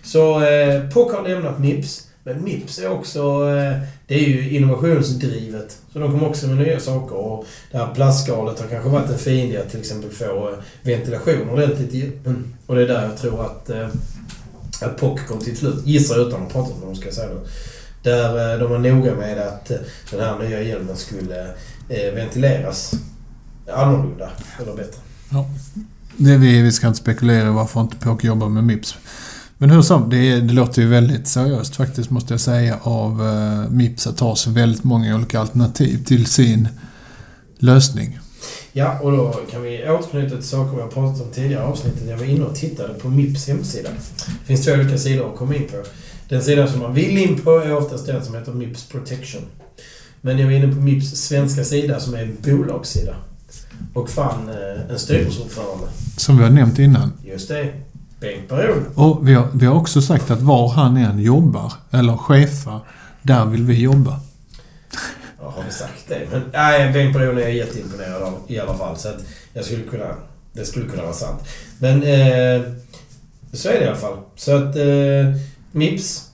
Så 0.03 0.43
eh, 0.43 0.89
POC 0.89 1.13
har 1.13 1.27
lämnat 1.27 1.59
Mips. 1.59 2.07
Men 2.23 2.43
Mips 2.43 2.79
är 2.79 2.89
också... 2.89 3.19
Eh, 3.49 3.77
det 4.07 4.15
är 4.15 4.29
ju 4.29 4.57
innovationsdrivet. 4.57 5.77
Så 5.93 5.99
de 5.99 6.11
kommer 6.11 6.29
också 6.29 6.47
med 6.47 6.57
nya 6.67 6.79
saker. 6.79 7.15
Och 7.15 7.45
det 7.71 7.77
här 7.77 7.93
plastskalet 7.95 8.59
har 8.59 8.67
kanske 8.67 8.89
varit 8.89 9.09
en 9.09 9.17
fiende 9.17 9.61
att 9.61 9.69
till 9.69 9.79
exempel 9.79 10.09
få 10.11 10.49
eh, 10.49 10.55
ventilation 10.81 11.49
ordentligt 11.49 11.93
i. 11.93 12.11
Mm. 12.25 12.53
Och 12.65 12.75
det 12.75 12.81
är 12.81 12.87
där 12.87 13.03
jag 13.03 13.17
tror 13.17 13.45
att, 13.45 13.69
eh, 13.69 13.87
att 14.85 14.97
POC 14.97 15.19
kom 15.27 15.39
till 15.39 15.57
slut. 15.57 15.85
Gissar 15.85 16.17
jag 16.17 16.27
utan 16.27 16.43
att 16.43 16.53
prata 16.53 16.69
med 16.69 16.87
dem, 16.87 16.95
ska 16.95 17.05
jag 17.05 17.13
säga 17.13 17.27
det. 17.27 17.39
Där 18.03 18.53
eh, 18.53 18.59
de 18.59 18.71
var 18.71 18.79
noga 18.79 19.15
med 19.15 19.37
att 19.39 19.71
eh, 19.71 19.77
den 20.11 20.19
här 20.19 20.39
nya 20.39 20.61
hjälmen 20.61 20.97
skulle 20.97 21.47
eh, 21.89 22.13
ventileras 22.15 22.93
annorlunda, 23.73 24.29
eller 24.61 24.75
bättre. 24.75 24.99
Det 26.17 26.37
vi, 26.37 26.61
vi 26.61 26.71
ska 26.71 26.87
inte 26.87 26.99
spekulera 26.99 27.47
i 27.47 27.51
varför 27.51 27.81
inte 27.81 27.95
POC 27.95 28.23
jobbar 28.23 28.49
med 28.49 28.63
Mips. 28.63 28.95
Men 29.57 29.69
hur 29.69 29.81
som, 29.81 30.09
det, 30.09 30.41
det 30.41 30.53
låter 30.53 30.81
ju 30.81 30.87
väldigt 30.87 31.27
seriöst 31.27 31.75
faktiskt 31.75 32.09
måste 32.09 32.33
jag 32.33 32.41
säga 32.41 32.77
av 32.81 33.21
Mips 33.71 34.07
att 34.07 34.19
ha 34.19 34.35
så 34.35 34.49
väldigt 34.51 34.83
många 34.83 35.15
olika 35.15 35.39
alternativ 35.39 36.05
till 36.05 36.25
sin 36.25 36.67
lösning. 37.57 38.19
Ja, 38.73 38.99
och 38.99 39.11
då 39.11 39.33
kan 39.51 39.61
vi 39.61 39.89
återknyta 39.89 40.35
till 40.35 40.47
saker 40.47 40.75
vi 40.75 40.81
har 40.81 40.89
pratat 40.89 41.21
om 41.21 41.31
tidigare 41.33 41.63
avsnittet. 41.63 42.09
Jag 42.09 42.17
var 42.17 42.25
inne 42.25 42.45
och 42.45 42.55
tittade 42.55 42.93
på 42.93 43.09
Mips 43.09 43.47
hemsida. 43.47 43.89
Det 44.25 44.45
finns 44.45 44.65
två 44.65 44.71
olika 44.71 44.97
sidor 44.97 45.31
att 45.31 45.37
komma 45.37 45.55
in 45.55 45.67
på. 45.67 45.77
Den 46.29 46.41
sidan 46.41 46.67
som 46.67 46.79
man 46.79 46.93
vill 46.93 47.17
in 47.17 47.41
på 47.41 47.51
är 47.51 47.77
oftast 47.77 48.05
den 48.05 48.25
som 48.25 48.35
heter 48.35 48.51
Mips 48.51 48.83
Protection. 48.83 49.41
Men 50.21 50.39
jag 50.39 50.45
var 50.45 50.53
inne 50.53 50.75
på 50.75 50.81
Mips 50.81 51.09
svenska 51.09 51.63
sida 51.63 51.99
som 51.99 52.13
är 52.13 52.23
en 52.23 52.37
bolagssida. 52.41 53.15
Och 53.93 54.09
fann 54.09 54.49
eh, 54.49 54.91
en 54.91 54.99
styrelseordförande. 54.99 55.85
Som 56.17 56.37
vi 56.37 56.43
har 56.43 56.49
nämnt 56.49 56.79
innan. 56.79 57.13
Just 57.25 57.47
det. 57.47 57.73
Bengt 58.19 58.49
Baron. 58.49 58.85
Och 58.95 59.27
vi 59.27 59.33
har, 59.33 59.47
vi 59.53 59.65
har 59.65 59.75
också 59.75 60.01
sagt 60.01 60.31
att 60.31 60.41
var 60.41 60.69
han 60.69 60.97
än 60.97 61.19
jobbar, 61.19 61.73
eller 61.91 62.17
chefar, 62.17 62.79
där 63.21 63.45
vill 63.45 63.63
vi 63.63 63.81
jobba. 63.81 64.19
Har 65.55 65.63
vi 65.63 65.71
sagt 65.71 66.07
det? 66.07 66.27
Men 66.31 66.43
nej, 66.53 66.93
Bengt 66.93 67.13
Baron 67.13 67.37
är 67.37 67.41
jag 67.41 67.53
jätteimponerad 67.53 68.23
av 68.23 68.39
i 68.47 68.59
alla 68.59 68.77
fall. 68.77 68.97
Så 68.97 69.09
att 69.09 69.23
jag 69.53 69.65
skulle 69.65 69.83
kunna... 69.83 70.15
Det 70.53 70.65
skulle 70.65 70.89
kunna 70.89 71.03
vara 71.03 71.13
sant. 71.13 71.41
Men 71.79 72.03
eh, 72.03 72.61
så 73.53 73.69
är 73.69 73.79
det 73.79 73.85
i 73.85 73.87
alla 73.87 73.97
fall. 73.97 74.17
Så 74.35 74.55
att 74.55 74.75
eh, 74.75 75.41
Mips. 75.71 76.27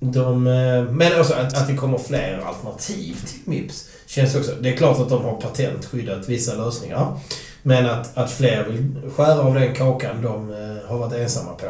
De, 0.00 0.46
eh, 0.46 0.82
men 0.82 1.20
också 1.20 1.34
att, 1.34 1.54
att 1.54 1.68
det 1.68 1.76
kommer 1.76 1.98
fler 1.98 2.42
alternativ 2.46 3.16
till 3.26 3.40
Mips. 3.44 3.88
Känns 4.06 4.34
också... 4.34 4.52
Det 4.60 4.72
är 4.72 4.76
klart 4.76 4.98
att 4.98 5.08
de 5.08 5.24
har 5.24 5.40
patentskyddat 5.40 6.28
vissa 6.28 6.54
lösningar. 6.54 7.18
Men 7.62 7.86
att, 7.86 8.16
att 8.16 8.30
fler 8.30 8.64
vill 8.64 9.10
skära 9.16 9.40
av 9.40 9.54
den 9.54 9.74
kakan 9.74 10.22
de 10.22 10.50
eh, 10.50 10.90
har 10.90 10.98
varit 10.98 11.12
ensamma 11.12 11.52
på. 11.52 11.66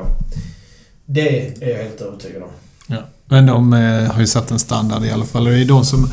Det 1.06 1.46
är 1.46 1.68
jag 1.68 1.78
helt 1.78 2.00
övertygad 2.00 2.42
om. 2.42 2.50
Ja. 2.86 2.98
Men 3.24 3.46
de 3.46 3.72
eh, 3.72 4.12
har 4.12 4.20
ju 4.20 4.26
satt 4.26 4.50
en 4.50 4.58
standard 4.58 5.04
i 5.04 5.10
alla 5.10 5.24
fall. 5.24 5.44
Det 5.44 5.58
är 5.58 5.64
de 5.64 5.84
som 5.84 6.12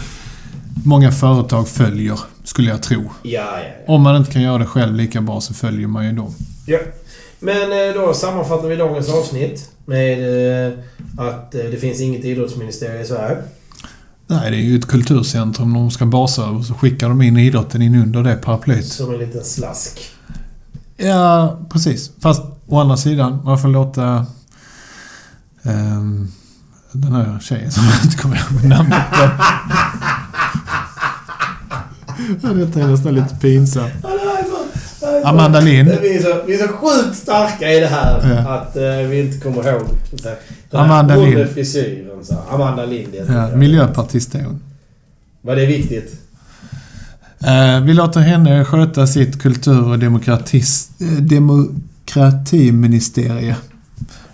många 0.86 1.12
företag 1.12 1.68
följer, 1.68 2.20
skulle 2.44 2.70
jag 2.70 2.84
tro. 2.84 3.12
Ja, 3.24 3.42
ja, 3.42 3.60
ja. 3.60 3.94
Om 3.94 4.02
man 4.02 4.16
inte 4.16 4.32
kan 4.32 4.42
göra 4.42 4.58
det 4.58 4.66
själv 4.66 4.96
lika 4.96 5.22
bra 5.22 5.42
så 5.42 5.54
följer 5.54 5.88
man 5.88 6.06
ju 6.06 6.12
dem. 6.12 6.36
Ja. 6.66 6.80
Men 7.40 7.72
eh, 7.72 7.94
då 7.94 8.14
sammanfattar 8.14 8.68
vi 8.68 8.76
dagens 8.76 9.10
avsnitt 9.10 9.70
med 9.86 10.68
eh, 10.68 10.74
att 11.18 11.56
eh, 11.56 11.62
det 11.62 11.78
finns 11.78 12.02
inget 12.02 12.26
idrottsministerium 12.26 13.02
i 13.02 13.06
Sverige. 13.06 13.38
Nej, 14.28 14.52
det 14.52 14.58
är 14.58 14.62
ju 14.62 14.78
ett 14.80 14.88
kulturcentrum 14.88 15.74
de 15.74 15.92
ska 15.92 16.06
basa 16.06 16.44
över. 16.44 16.62
Så 16.62 16.74
skickar 16.74 17.10
de 17.10 17.22
in 17.22 17.38
idrotten 17.38 17.82
in 17.82 17.96
under 17.96 18.24
det 18.24 18.36
paraplyet. 18.36 18.86
Som 18.86 19.14
en 19.14 19.20
liten 19.20 19.44
slask. 19.44 20.00
Ja, 20.98 21.60
precis. 21.70 22.12
Fast 22.20 22.42
å 22.68 22.80
andra 22.80 22.98
sidan, 22.98 23.42
man 23.44 23.60
får 23.60 23.68
låta... 23.70 24.26
ehm, 25.64 26.32
den 26.92 27.12
här 27.12 27.40
tjejen 27.40 27.72
som 27.72 27.84
jag 27.84 28.06
inte 28.06 28.18
kommer 28.18 28.36
ihåg 28.36 28.64
namnet 28.64 29.04
på. 29.12 29.30
Ja, 32.44 32.50
Detta 32.50 32.80
är 32.80 32.88
nästan 32.88 33.16
lite 33.16 33.36
pinsamt. 33.42 33.92
Amanda 35.24 35.60
Lind. 35.60 35.90
Vi 36.02 36.18
är, 36.18 36.22
så, 36.22 36.42
vi 36.48 36.54
är 36.54 36.58
så 36.68 36.74
sjukt 36.74 37.18
starka 37.18 37.74
i 37.74 37.80
det 37.80 37.88
här 37.88 38.42
Ja. 38.46 38.50
att 38.56 38.78
eh, 38.78 38.84
vi 39.10 39.20
inte 39.20 39.38
kommer 39.38 39.70
ihåg. 39.72 39.82
Så 40.12 40.18
den 40.70 40.80
Amanda 40.82 41.16
Lind. 41.16 41.50
frisyren. 41.50 42.26
Så. 42.26 42.36
Amanda 42.50 42.86
Lind 42.86 43.16
Ja, 43.30 43.48
miljöpartist 43.56 44.36
är 44.36 44.44
hon. 44.44 44.60
Var 45.42 45.56
det 45.56 45.66
viktigt? 45.66 46.22
Eh, 47.46 47.82
vi 47.84 47.94
låter 47.94 48.20
henne 48.20 48.66
sköta 48.66 49.08
sitt 49.08 49.42
kultur 49.42 49.90
och 49.92 50.00
demokratis, 50.00 50.90
eh, 51.02 51.08
demokratiministerie. 51.08 53.56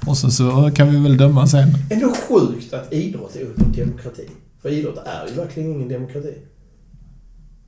Och 0.06 0.18
så, 0.18 0.32
så 0.32 0.72
kan 0.76 0.92
vi 0.92 1.00
väl 1.00 1.18
döma 1.18 1.48
sen. 1.48 1.68
Ändå 1.90 2.14
sjukt 2.30 2.74
att 2.74 2.94
idrott 2.94 3.36
är 3.36 3.42
under 3.42 3.66
demokrati. 3.86 4.24
För 4.62 4.70
idrott 4.70 4.98
är 5.06 5.28
ju 5.30 5.36
verkligen 5.42 5.72
ingen 5.72 5.90
demokrati. 5.90 6.34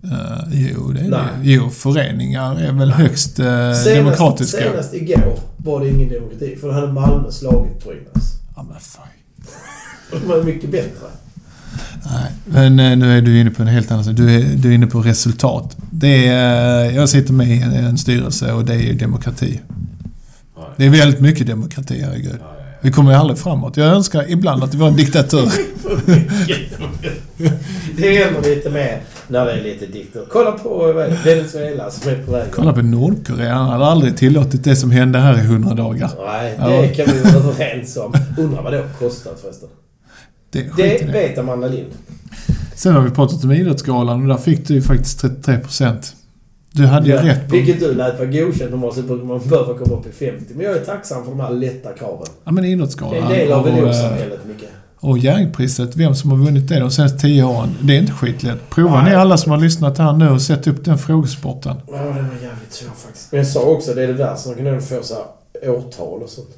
Uh, 0.05 0.39
jo, 0.51 0.91
det 0.91 0.99
är 0.99 1.09
Nej. 1.09 1.19
det. 1.41 1.49
Jo, 1.49 1.69
föreningar 1.69 2.61
är 2.61 2.71
väl 2.71 2.91
högst 2.91 3.39
uh, 3.39 3.45
Senast, 3.45 3.85
demokratiska. 3.85 4.57
senast 4.57 4.93
igår 4.93 5.39
var 5.57 5.79
det 5.79 5.89
ingen 5.89 6.09
demokrati. 6.09 6.55
För 6.61 6.67
då 6.67 6.73
hade 6.73 6.93
Malmö 6.93 7.31
slagit 7.31 7.83
Brynäs. 7.83 8.33
Ja, 8.55 8.63
men. 8.63 8.77
Och 10.11 10.19
de 10.19 10.27
var 10.27 10.43
mycket 10.43 10.71
bättre. 10.71 11.07
Nej, 12.11 12.31
men 12.45 12.79
eh, 12.79 12.97
nu 12.97 13.17
är 13.17 13.21
du 13.21 13.39
inne 13.39 13.51
på 13.51 13.61
en 13.61 13.67
helt 13.67 13.91
annan 13.91 14.03
sak. 14.03 14.15
Du 14.15 14.35
är, 14.35 14.55
du 14.55 14.69
är 14.69 14.73
inne 14.73 14.87
på 14.87 15.01
resultat. 15.01 15.77
Det 15.91 16.27
är, 16.27 16.91
jag 16.91 17.09
sitter 17.09 17.33
med 17.33 17.47
i 17.47 17.61
en, 17.61 17.73
en 17.73 17.97
styrelse 17.97 18.53
och 18.53 18.65
det 18.65 18.73
är 18.73 18.79
ju 18.79 18.93
demokrati. 18.93 19.59
Det 20.77 20.85
är 20.85 20.89
väldigt 20.89 21.19
mycket 21.19 21.47
demokrati, 21.47 22.01
herregud. 22.01 22.39
Vi 22.81 22.91
kommer 22.91 23.11
ju 23.11 23.17
aldrig 23.17 23.39
framåt. 23.39 23.77
Jag 23.77 23.87
önskar 23.87 24.31
ibland 24.31 24.63
att 24.63 24.71
det 24.71 24.77
var 24.77 24.87
en 24.87 24.95
diktatur. 24.95 25.51
det 27.97 28.23
händer 28.23 28.41
lite 28.55 28.69
mer 28.69 29.01
när 29.27 29.45
det 29.45 29.51
är 29.51 29.63
lite 29.63 29.85
diktatur. 29.85 30.27
Kolla 30.31 30.51
på 30.51 30.93
Venezuela 31.25 31.91
som 31.91 32.11
är 32.11 32.15
på 32.25 32.31
väg. 32.31 32.45
Kolla 32.51 32.73
på 32.73 32.81
Nordkorea. 32.81 33.53
Han 33.53 33.69
hade 33.69 33.85
aldrig 33.85 34.17
tillåtit 34.17 34.63
det 34.63 34.75
som 34.75 34.91
hände 34.91 35.19
här 35.19 35.33
i 35.39 35.41
hundra 35.41 35.73
dagar. 35.73 36.09
Nej, 36.25 36.55
Ja. 36.59 36.67
det 36.81 36.87
kan 36.87 37.05
vi 37.13 37.19
vara 37.19 37.35
överens 37.53 37.97
om. 37.97 38.13
Undrar 38.37 38.61
vad 38.63 38.73
det 38.73 38.77
har 38.77 38.87
kostat 38.99 39.39
förresten. 39.41 39.69
Det, 40.51 40.77
Det 40.77 41.05
vet 41.13 41.37
Amanda 41.37 41.67
Lind. 41.67 41.89
Sen 42.75 42.93
har 42.93 43.01
vi 43.01 43.09
pratat 43.09 43.43
om 43.43 43.51
Idrottsgalan 43.51 44.21
och 44.21 44.27
där 44.27 44.37
fick 44.37 44.67
du 44.67 44.73
ju 44.73 44.81
faktiskt 44.81 45.19
33 45.21 45.57
procent. 45.57 46.15
Du 46.71 46.85
hade 46.85 47.07
ju 47.07 47.13
Ja, 47.13 47.23
rätt 47.25 47.49
på... 47.49 47.55
Vilket 47.55 47.79
du 47.79 47.93
lät 47.93 48.19
vara 48.19 48.29
godkänt. 48.29 48.71
Normalt 48.71 48.95
sett 48.95 49.05
brukar 49.05 49.25
man 49.25 49.39
behöva 49.49 49.73
komma 49.77 49.99
upp 49.99 50.07
i 50.07 50.11
50. 50.11 50.53
Men 50.55 50.65
jag 50.65 50.75
är 50.75 50.79
tacksam 50.85 51.23
för 51.23 51.31
de 51.31 51.39
här 51.39 51.49
lätta 51.51 51.93
kraven. 51.93 52.27
Ja, 52.43 52.51
men 52.51 52.63
Det 52.63 52.69
är 52.69 52.71
Idrottsgalan 52.71 53.23
en 53.23 53.29
del 53.29 53.51
av 53.51 53.67
eh, 53.67 53.77
elevsamhället, 53.77 54.39
Micke. 54.47 54.63
Och 55.03 55.17
Jerringpriset, 55.17 55.95
vem 55.95 56.15
som 56.15 56.31
har 56.31 56.37
vunnit 56.37 56.69
det 56.69 56.79
de 56.79 56.91
senaste 56.91 57.19
tio 57.19 57.43
åren. 57.43 57.75
Det 57.81 57.95
är 57.95 57.99
inte 57.99 58.11
skitlätt. 58.11 58.69
Prova 58.69 59.01
Nej. 59.01 59.09
ni 59.09 59.15
alla 59.15 59.37
som 59.37 59.51
har 59.51 59.59
lyssnat 59.59 59.97
här 59.97 60.13
nu 60.13 60.29
och 60.29 60.41
sett 60.41 60.67
upp 60.67 60.85
den 60.85 60.97
frågesporten. 60.97 61.75
Ja, 61.87 61.93
den 61.93 62.05
var 62.05 62.35
jävligt 62.41 62.73
svår 62.73 62.91
faktiskt. 63.05 63.31
Men 63.31 63.37
jag 63.37 63.47
sa 63.47 63.61
också, 63.61 63.93
det 63.93 64.03
är 64.03 64.07
det 64.07 64.13
värsta. 64.13 64.49
De 64.49 64.55
kan 64.55 64.67
ändå 64.67 64.81
få 64.81 65.03
så 65.03 65.13
här 65.13 65.69
årtal 65.69 66.23
och 66.23 66.29
sånt. 66.29 66.49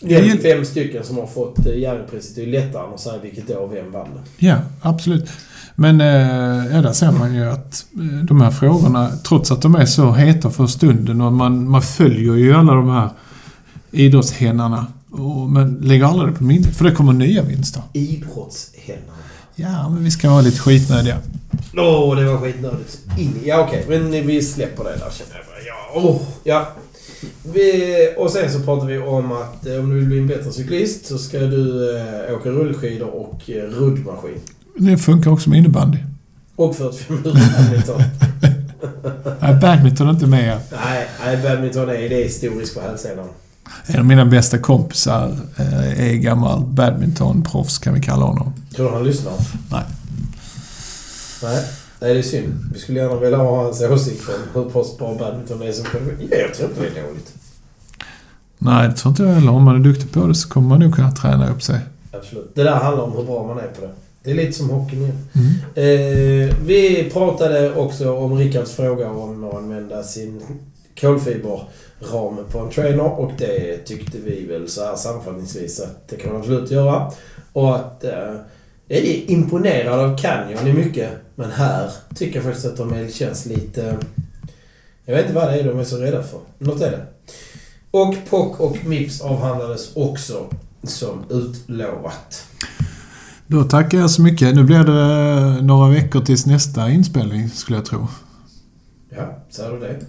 Det 0.00 0.14
är 0.14 0.36
fem 0.36 0.64
stycken 0.64 1.04
som 1.04 1.18
har 1.18 1.26
fått 1.26 1.66
eh, 1.66 1.78
Jerringpriset. 1.78 2.36
Det 2.36 2.42
är 2.42 2.46
lättare 2.46 2.86
än 2.86 2.94
att 2.94 3.00
säga 3.00 3.18
vilket 3.22 3.50
år 3.50 3.68
vem 3.68 3.92
vann 3.92 4.08
det. 4.14 4.46
Ja, 4.46 4.56
absolut. 4.82 5.30
Men 5.74 6.00
eh, 6.00 6.74
ja, 6.74 6.82
där 6.82 6.92
ser 6.92 7.12
man 7.12 7.34
ju 7.34 7.44
att 7.44 7.86
eh, 7.94 8.24
de 8.24 8.40
här 8.40 8.50
frågorna, 8.50 9.10
trots 9.28 9.52
att 9.52 9.62
de 9.62 9.74
är 9.74 9.86
så 9.86 10.12
heta 10.12 10.50
för 10.50 10.66
stunden 10.66 11.20
och 11.20 11.32
man, 11.32 11.70
man 11.70 11.82
följer 11.82 12.34
ju 12.34 12.54
alla 12.54 12.74
de 12.74 12.88
här 12.88 13.10
idrottshennarna. 13.90 14.86
Och, 15.18 15.50
men 15.50 15.74
lägger 15.74 16.04
aldrig 16.04 16.32
det 16.32 16.38
på 16.38 16.44
minnet, 16.44 16.76
för 16.76 16.84
det 16.84 16.92
kommer 16.92 17.12
nya 17.12 17.42
vinster. 17.42 17.82
Idrottshänderna. 17.92 19.12
Ja, 19.56 19.88
men 19.88 20.04
vi 20.04 20.10
ska 20.10 20.30
vara 20.30 20.40
lite 20.40 20.58
skitnödiga. 20.58 21.18
Åh, 21.76 22.16
det 22.16 22.24
var 22.24 22.38
skitnödigt. 22.38 22.98
In, 23.18 23.40
ja, 23.44 23.66
okej. 23.68 23.84
Men 23.88 24.26
vi 24.26 24.42
släpper 24.42 24.84
det 24.84 24.90
där 24.90 25.10
känner 25.10 25.34
jag. 25.34 25.44
bara. 25.46 25.60
Ja, 25.66 26.08
åh, 26.10 26.20
ja. 26.44 26.68
Vi, 27.52 28.14
och 28.18 28.30
sen 28.30 28.52
så 28.52 28.60
pratar 28.60 28.86
vi 28.86 28.98
om 28.98 29.32
att 29.32 29.66
eh, 29.66 29.74
om 29.74 29.90
du 29.90 29.94
vill 29.98 30.06
bli 30.06 30.18
en 30.18 30.26
bättre 30.26 30.52
cyklist 30.52 31.06
så 31.06 31.18
ska 31.18 31.38
du 31.38 31.96
eh, 31.98 32.34
åka 32.34 32.48
rullskidor 32.48 33.08
och 33.08 33.50
eh, 33.50 33.62
ruddmaskin. 33.62 34.38
Det 34.78 34.98
funkar 34.98 35.30
också 35.30 35.50
med 35.50 35.58
innebandy. 35.58 35.98
Och 36.56 36.76
45 36.76 37.16
minuter 37.16 37.40
badminton. 37.58 38.02
Nej, 39.40 39.54
badminton 39.54 40.06
är 40.06 40.10
inte 40.10 40.26
med. 40.26 40.58
nej, 40.84 41.06
nej, 41.24 41.38
badminton 41.42 41.88
är, 41.88 41.94
det 42.08 42.20
är 42.20 42.24
historiskt 42.24 42.74
för 42.74 42.80
hälsenan. 42.80 43.28
En 43.86 43.98
av 43.98 44.06
mina 44.06 44.24
bästa 44.24 44.58
kompisar 44.58 45.36
eh, 45.56 46.10
är 46.10 46.14
gammal 46.14 46.64
badmintonproffs 46.64 47.78
kan 47.78 47.94
vi 47.94 48.00
kalla 48.00 48.24
honom. 48.24 48.52
Tror 48.76 48.86
du 48.86 48.92
han 48.92 49.04
lyssnar? 49.04 49.32
Nej. 49.70 49.84
Nej. 51.42 51.64
Nej, 52.00 52.14
det 52.14 52.20
är 52.20 52.22
synd. 52.22 52.70
Vi 52.72 52.80
skulle 52.80 53.00
gärna 53.00 53.16
vilja 53.16 53.38
ha 53.38 53.64
hans 53.64 53.82
åsikt 53.82 54.22
om 54.28 54.62
hur 54.62 54.70
pass 54.70 54.98
bra 54.98 55.14
badminton 55.18 55.62
är 55.62 55.72
som. 55.72 55.86
Ja, 56.30 56.36
jag 56.36 56.54
tror 56.54 56.68
inte 56.68 56.80
det 56.80 57.00
är 57.00 57.06
dåligt. 57.06 57.34
Nej, 58.58 58.88
det 58.88 58.94
tror 58.94 59.10
inte 59.10 59.22
jag 59.22 59.30
heller. 59.30 59.52
Om 59.52 59.62
man 59.62 59.74
är 59.74 59.84
duktig 59.84 60.12
på 60.12 60.26
det 60.26 60.34
så 60.34 60.48
kommer 60.48 60.68
man 60.68 60.80
nog 60.80 60.94
kunna 60.94 61.10
träna 61.10 61.50
upp 61.50 61.62
sig. 61.62 61.80
Absolut. 62.12 62.50
Det 62.54 62.62
där 62.62 62.76
handlar 62.76 63.04
om 63.04 63.12
hur 63.12 63.24
bra 63.24 63.46
man 63.46 63.58
är 63.58 63.68
på 63.68 63.80
det. 63.80 63.90
Det 64.22 64.30
är 64.30 64.34
lite 64.34 64.52
som 64.52 64.70
hockeyn 64.70 65.02
igen. 65.02 65.18
Mm. 65.32 65.48
Eh, 65.74 66.56
vi 66.66 67.10
pratade 67.12 67.74
också 67.74 68.16
om 68.16 68.38
Rickards 68.38 68.72
fråga 68.72 69.10
om 69.10 69.44
att 69.44 69.54
använda 69.54 70.02
sin 70.02 70.42
kolfiberram 72.04 72.46
på 72.50 72.58
en 72.58 72.70
trainer 72.70 73.20
och 73.20 73.32
det 73.38 73.76
tyckte 73.78 74.18
vi 74.18 74.46
väl 74.46 74.68
så 74.68 74.84
här 74.84 74.96
sammanfattningsvis 74.96 75.80
att 75.80 76.08
det 76.08 76.16
kan 76.16 76.32
man 76.32 76.40
absolut 76.40 76.70
göra. 76.70 77.10
Och 77.52 77.76
att 77.76 78.04
eh, 78.04 78.34
jag 78.88 78.98
är 78.98 79.30
imponerad 79.30 80.00
av 80.00 80.18
Canyon 80.18 80.66
i 80.66 80.72
mycket 80.72 81.10
men 81.34 81.50
här 81.50 81.90
tycker 82.14 82.34
jag 82.34 82.44
faktiskt 82.44 82.66
att 82.66 82.76
de 82.76 83.08
känns 83.08 83.46
lite... 83.46 83.96
Jag 85.04 85.14
vet 85.14 85.24
inte 85.24 85.34
vad 85.34 85.48
det 85.48 85.60
är 85.60 85.64
de 85.64 85.78
är 85.78 85.84
så 85.84 85.96
rädda 85.96 86.22
för. 86.22 86.40
Något 86.58 86.80
är 86.80 86.90
det. 86.90 87.06
Och 87.90 88.14
POC 88.30 88.60
och 88.60 88.84
MIPS 88.84 89.20
avhandlades 89.20 89.96
också 89.96 90.46
som 90.82 91.24
utlovat. 91.30 92.46
Då 93.46 93.64
tackar 93.64 93.98
jag 93.98 94.10
så 94.10 94.22
mycket. 94.22 94.54
Nu 94.54 94.64
blir 94.64 94.84
det 94.84 95.62
några 95.62 95.90
veckor 95.90 96.20
tills 96.20 96.46
nästa 96.46 96.90
inspelning, 96.90 97.48
skulle 97.48 97.78
jag 97.78 97.86
tro. 97.86 98.06
Ja, 99.16 99.44
säger 99.50 99.70
du 99.70 99.80
det. 99.80 100.00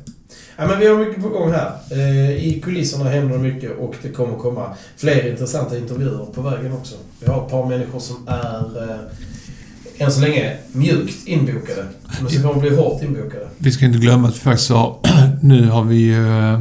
Ja, 0.57 0.67
men 0.67 0.79
vi 0.79 0.87
har 0.87 0.97
mycket 1.05 1.23
på 1.23 1.29
gång 1.29 1.51
här. 1.51 1.71
Eh, 1.91 2.31
I 2.31 2.61
kulisserna 2.63 3.09
händer 3.09 3.37
det 3.37 3.43
mycket 3.43 3.77
och 3.79 3.95
det 4.01 4.09
kommer 4.09 4.35
komma 4.37 4.65
fler 4.97 5.31
intressanta 5.31 5.77
intervjuer 5.77 6.25
på 6.35 6.41
vägen 6.41 6.73
också. 6.73 6.95
Vi 7.19 7.31
har 7.31 7.45
ett 7.45 7.51
par 7.51 7.65
människor 7.69 7.99
som 7.99 8.15
är 8.27 8.83
eh, 8.89 10.05
än 10.05 10.11
så 10.11 10.21
länge 10.21 10.57
mjukt 10.71 11.27
inbokade. 11.27 11.85
Men 12.21 12.31
som 12.31 12.41
kommer 12.43 12.61
bli 12.61 12.75
hårt 12.75 13.01
inbokade. 13.03 13.47
Vi 13.57 13.71
ska 13.71 13.85
inte 13.85 13.97
glömma 13.99 14.27
att 14.27 14.35
vi 14.35 14.39
faktiskt 14.39 14.69
har... 14.69 14.97
Nu 15.41 15.69
har 15.69 15.83
vi 15.83 16.09
eh, 16.13 16.53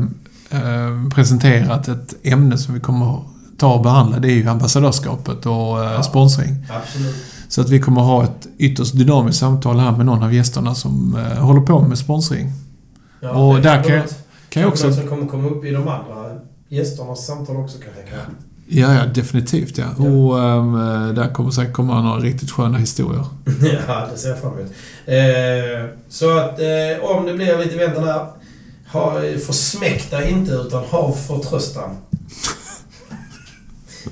eh, 0.60 1.08
presenterat 1.14 1.88
ett 1.88 2.14
ämne 2.22 2.58
som 2.58 2.74
vi 2.74 2.80
kommer 2.80 3.14
att 3.14 3.22
ta 3.58 3.74
och 3.74 3.82
behandla. 3.82 4.18
Det 4.18 4.28
är 4.28 4.34
ju 4.34 4.48
ambassadörskapet 4.48 5.46
och 5.46 5.52
Ja. 5.54 6.02
sponsring. 6.02 6.56
Absolut. 6.70 7.14
Så 7.48 7.60
att 7.60 7.70
vi 7.70 7.80
kommer 7.80 8.00
ha 8.00 8.24
ett 8.24 8.46
ytterst 8.58 8.96
dynamiskt 8.98 9.40
samtal 9.40 9.78
här 9.78 9.92
med 9.96 10.06
någon 10.06 10.22
av 10.22 10.34
gästerna 10.34 10.74
som 10.74 11.18
håller 11.38 11.60
på 11.60 11.80
med 11.80 11.98
sponsring. 11.98 12.52
Ja, 13.24 13.30
Och 13.48 13.60
där 13.60 13.74
kan 13.74 13.82
kan 13.84 13.94
jag- 13.96 14.05
Kan 14.48 14.62
jag 14.62 14.72
också... 14.72 14.92
som 14.92 15.09
kommer 15.09 15.26
komma 15.26 15.48
upp 15.48 15.64
i 15.64 15.70
de 15.70 15.88
andra 15.88 16.40
gästernas 16.68 17.26
samtal 17.26 17.56
också 17.56 17.78
kan 17.78 17.86
jag 17.86 17.96
tänka 17.96 18.16
mig. 18.16 18.24
Ja, 18.68 18.94
ja, 18.94 19.06
definitivt 19.06 19.78
ja. 19.78 19.84
Ja. 19.98 20.05
Och 20.05 20.42
ehm, 20.44 20.72
där 21.14 21.32
kommer 21.34 21.51
säkert 21.51 21.72
komma 21.72 22.02
några 22.02 22.20
riktigt 22.20 22.51
sköna 22.51 22.78
historier. 22.78 23.24
Ja, 23.88 24.09
det 24.12 24.18
ser 24.18 24.28
jag 24.28 24.38
fram 24.40 24.52
emot. 24.59 24.70
Eh, 25.06 25.86
så 26.09 26.38
att 26.38 26.60
eh, 26.60 27.05
om 27.10 27.26
det 27.26 27.34
blir 27.34 27.59
lite 27.59 27.76
väntan 27.76 28.26
ha, 28.92 29.20
försmäkta 29.46 30.28
inte 30.28 30.52
utan 30.52 30.84
ha 30.84 31.12
förtröstan. 31.12 31.96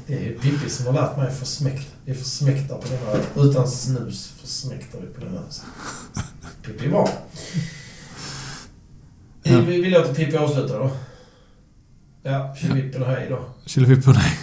Det 0.07 0.15
är 0.15 0.21
ju 0.21 0.39
Pippi 0.39 0.71
som 0.71 0.87
har 0.87 0.93
lärt 0.93 1.17
mig 1.17 1.31
försmäkta. 1.31 1.93
Vi 2.05 2.15
försmäktar 2.15 2.77
på 2.77 2.83
den 2.89 2.99
här. 3.07 3.45
Utan 3.45 3.69
snus 3.69 4.33
försmäktar 4.43 4.99
vi 5.01 5.07
på 5.07 5.21
den 5.21 5.31
här. 5.35 5.43
Pippi 6.67 6.89
bra. 6.89 7.09
Ja. 9.43 9.61
Vi, 9.61 9.81
vi 9.81 9.91
låter 9.91 10.15
Pippi 10.15 10.37
avsluta 10.37 10.79
då. 10.79 10.91
Ja, 12.23 12.55
och 13.01 13.07
hej 13.07 13.27
då. 13.31 13.45
Killevippen, 13.67 14.13
nej. 14.13 14.39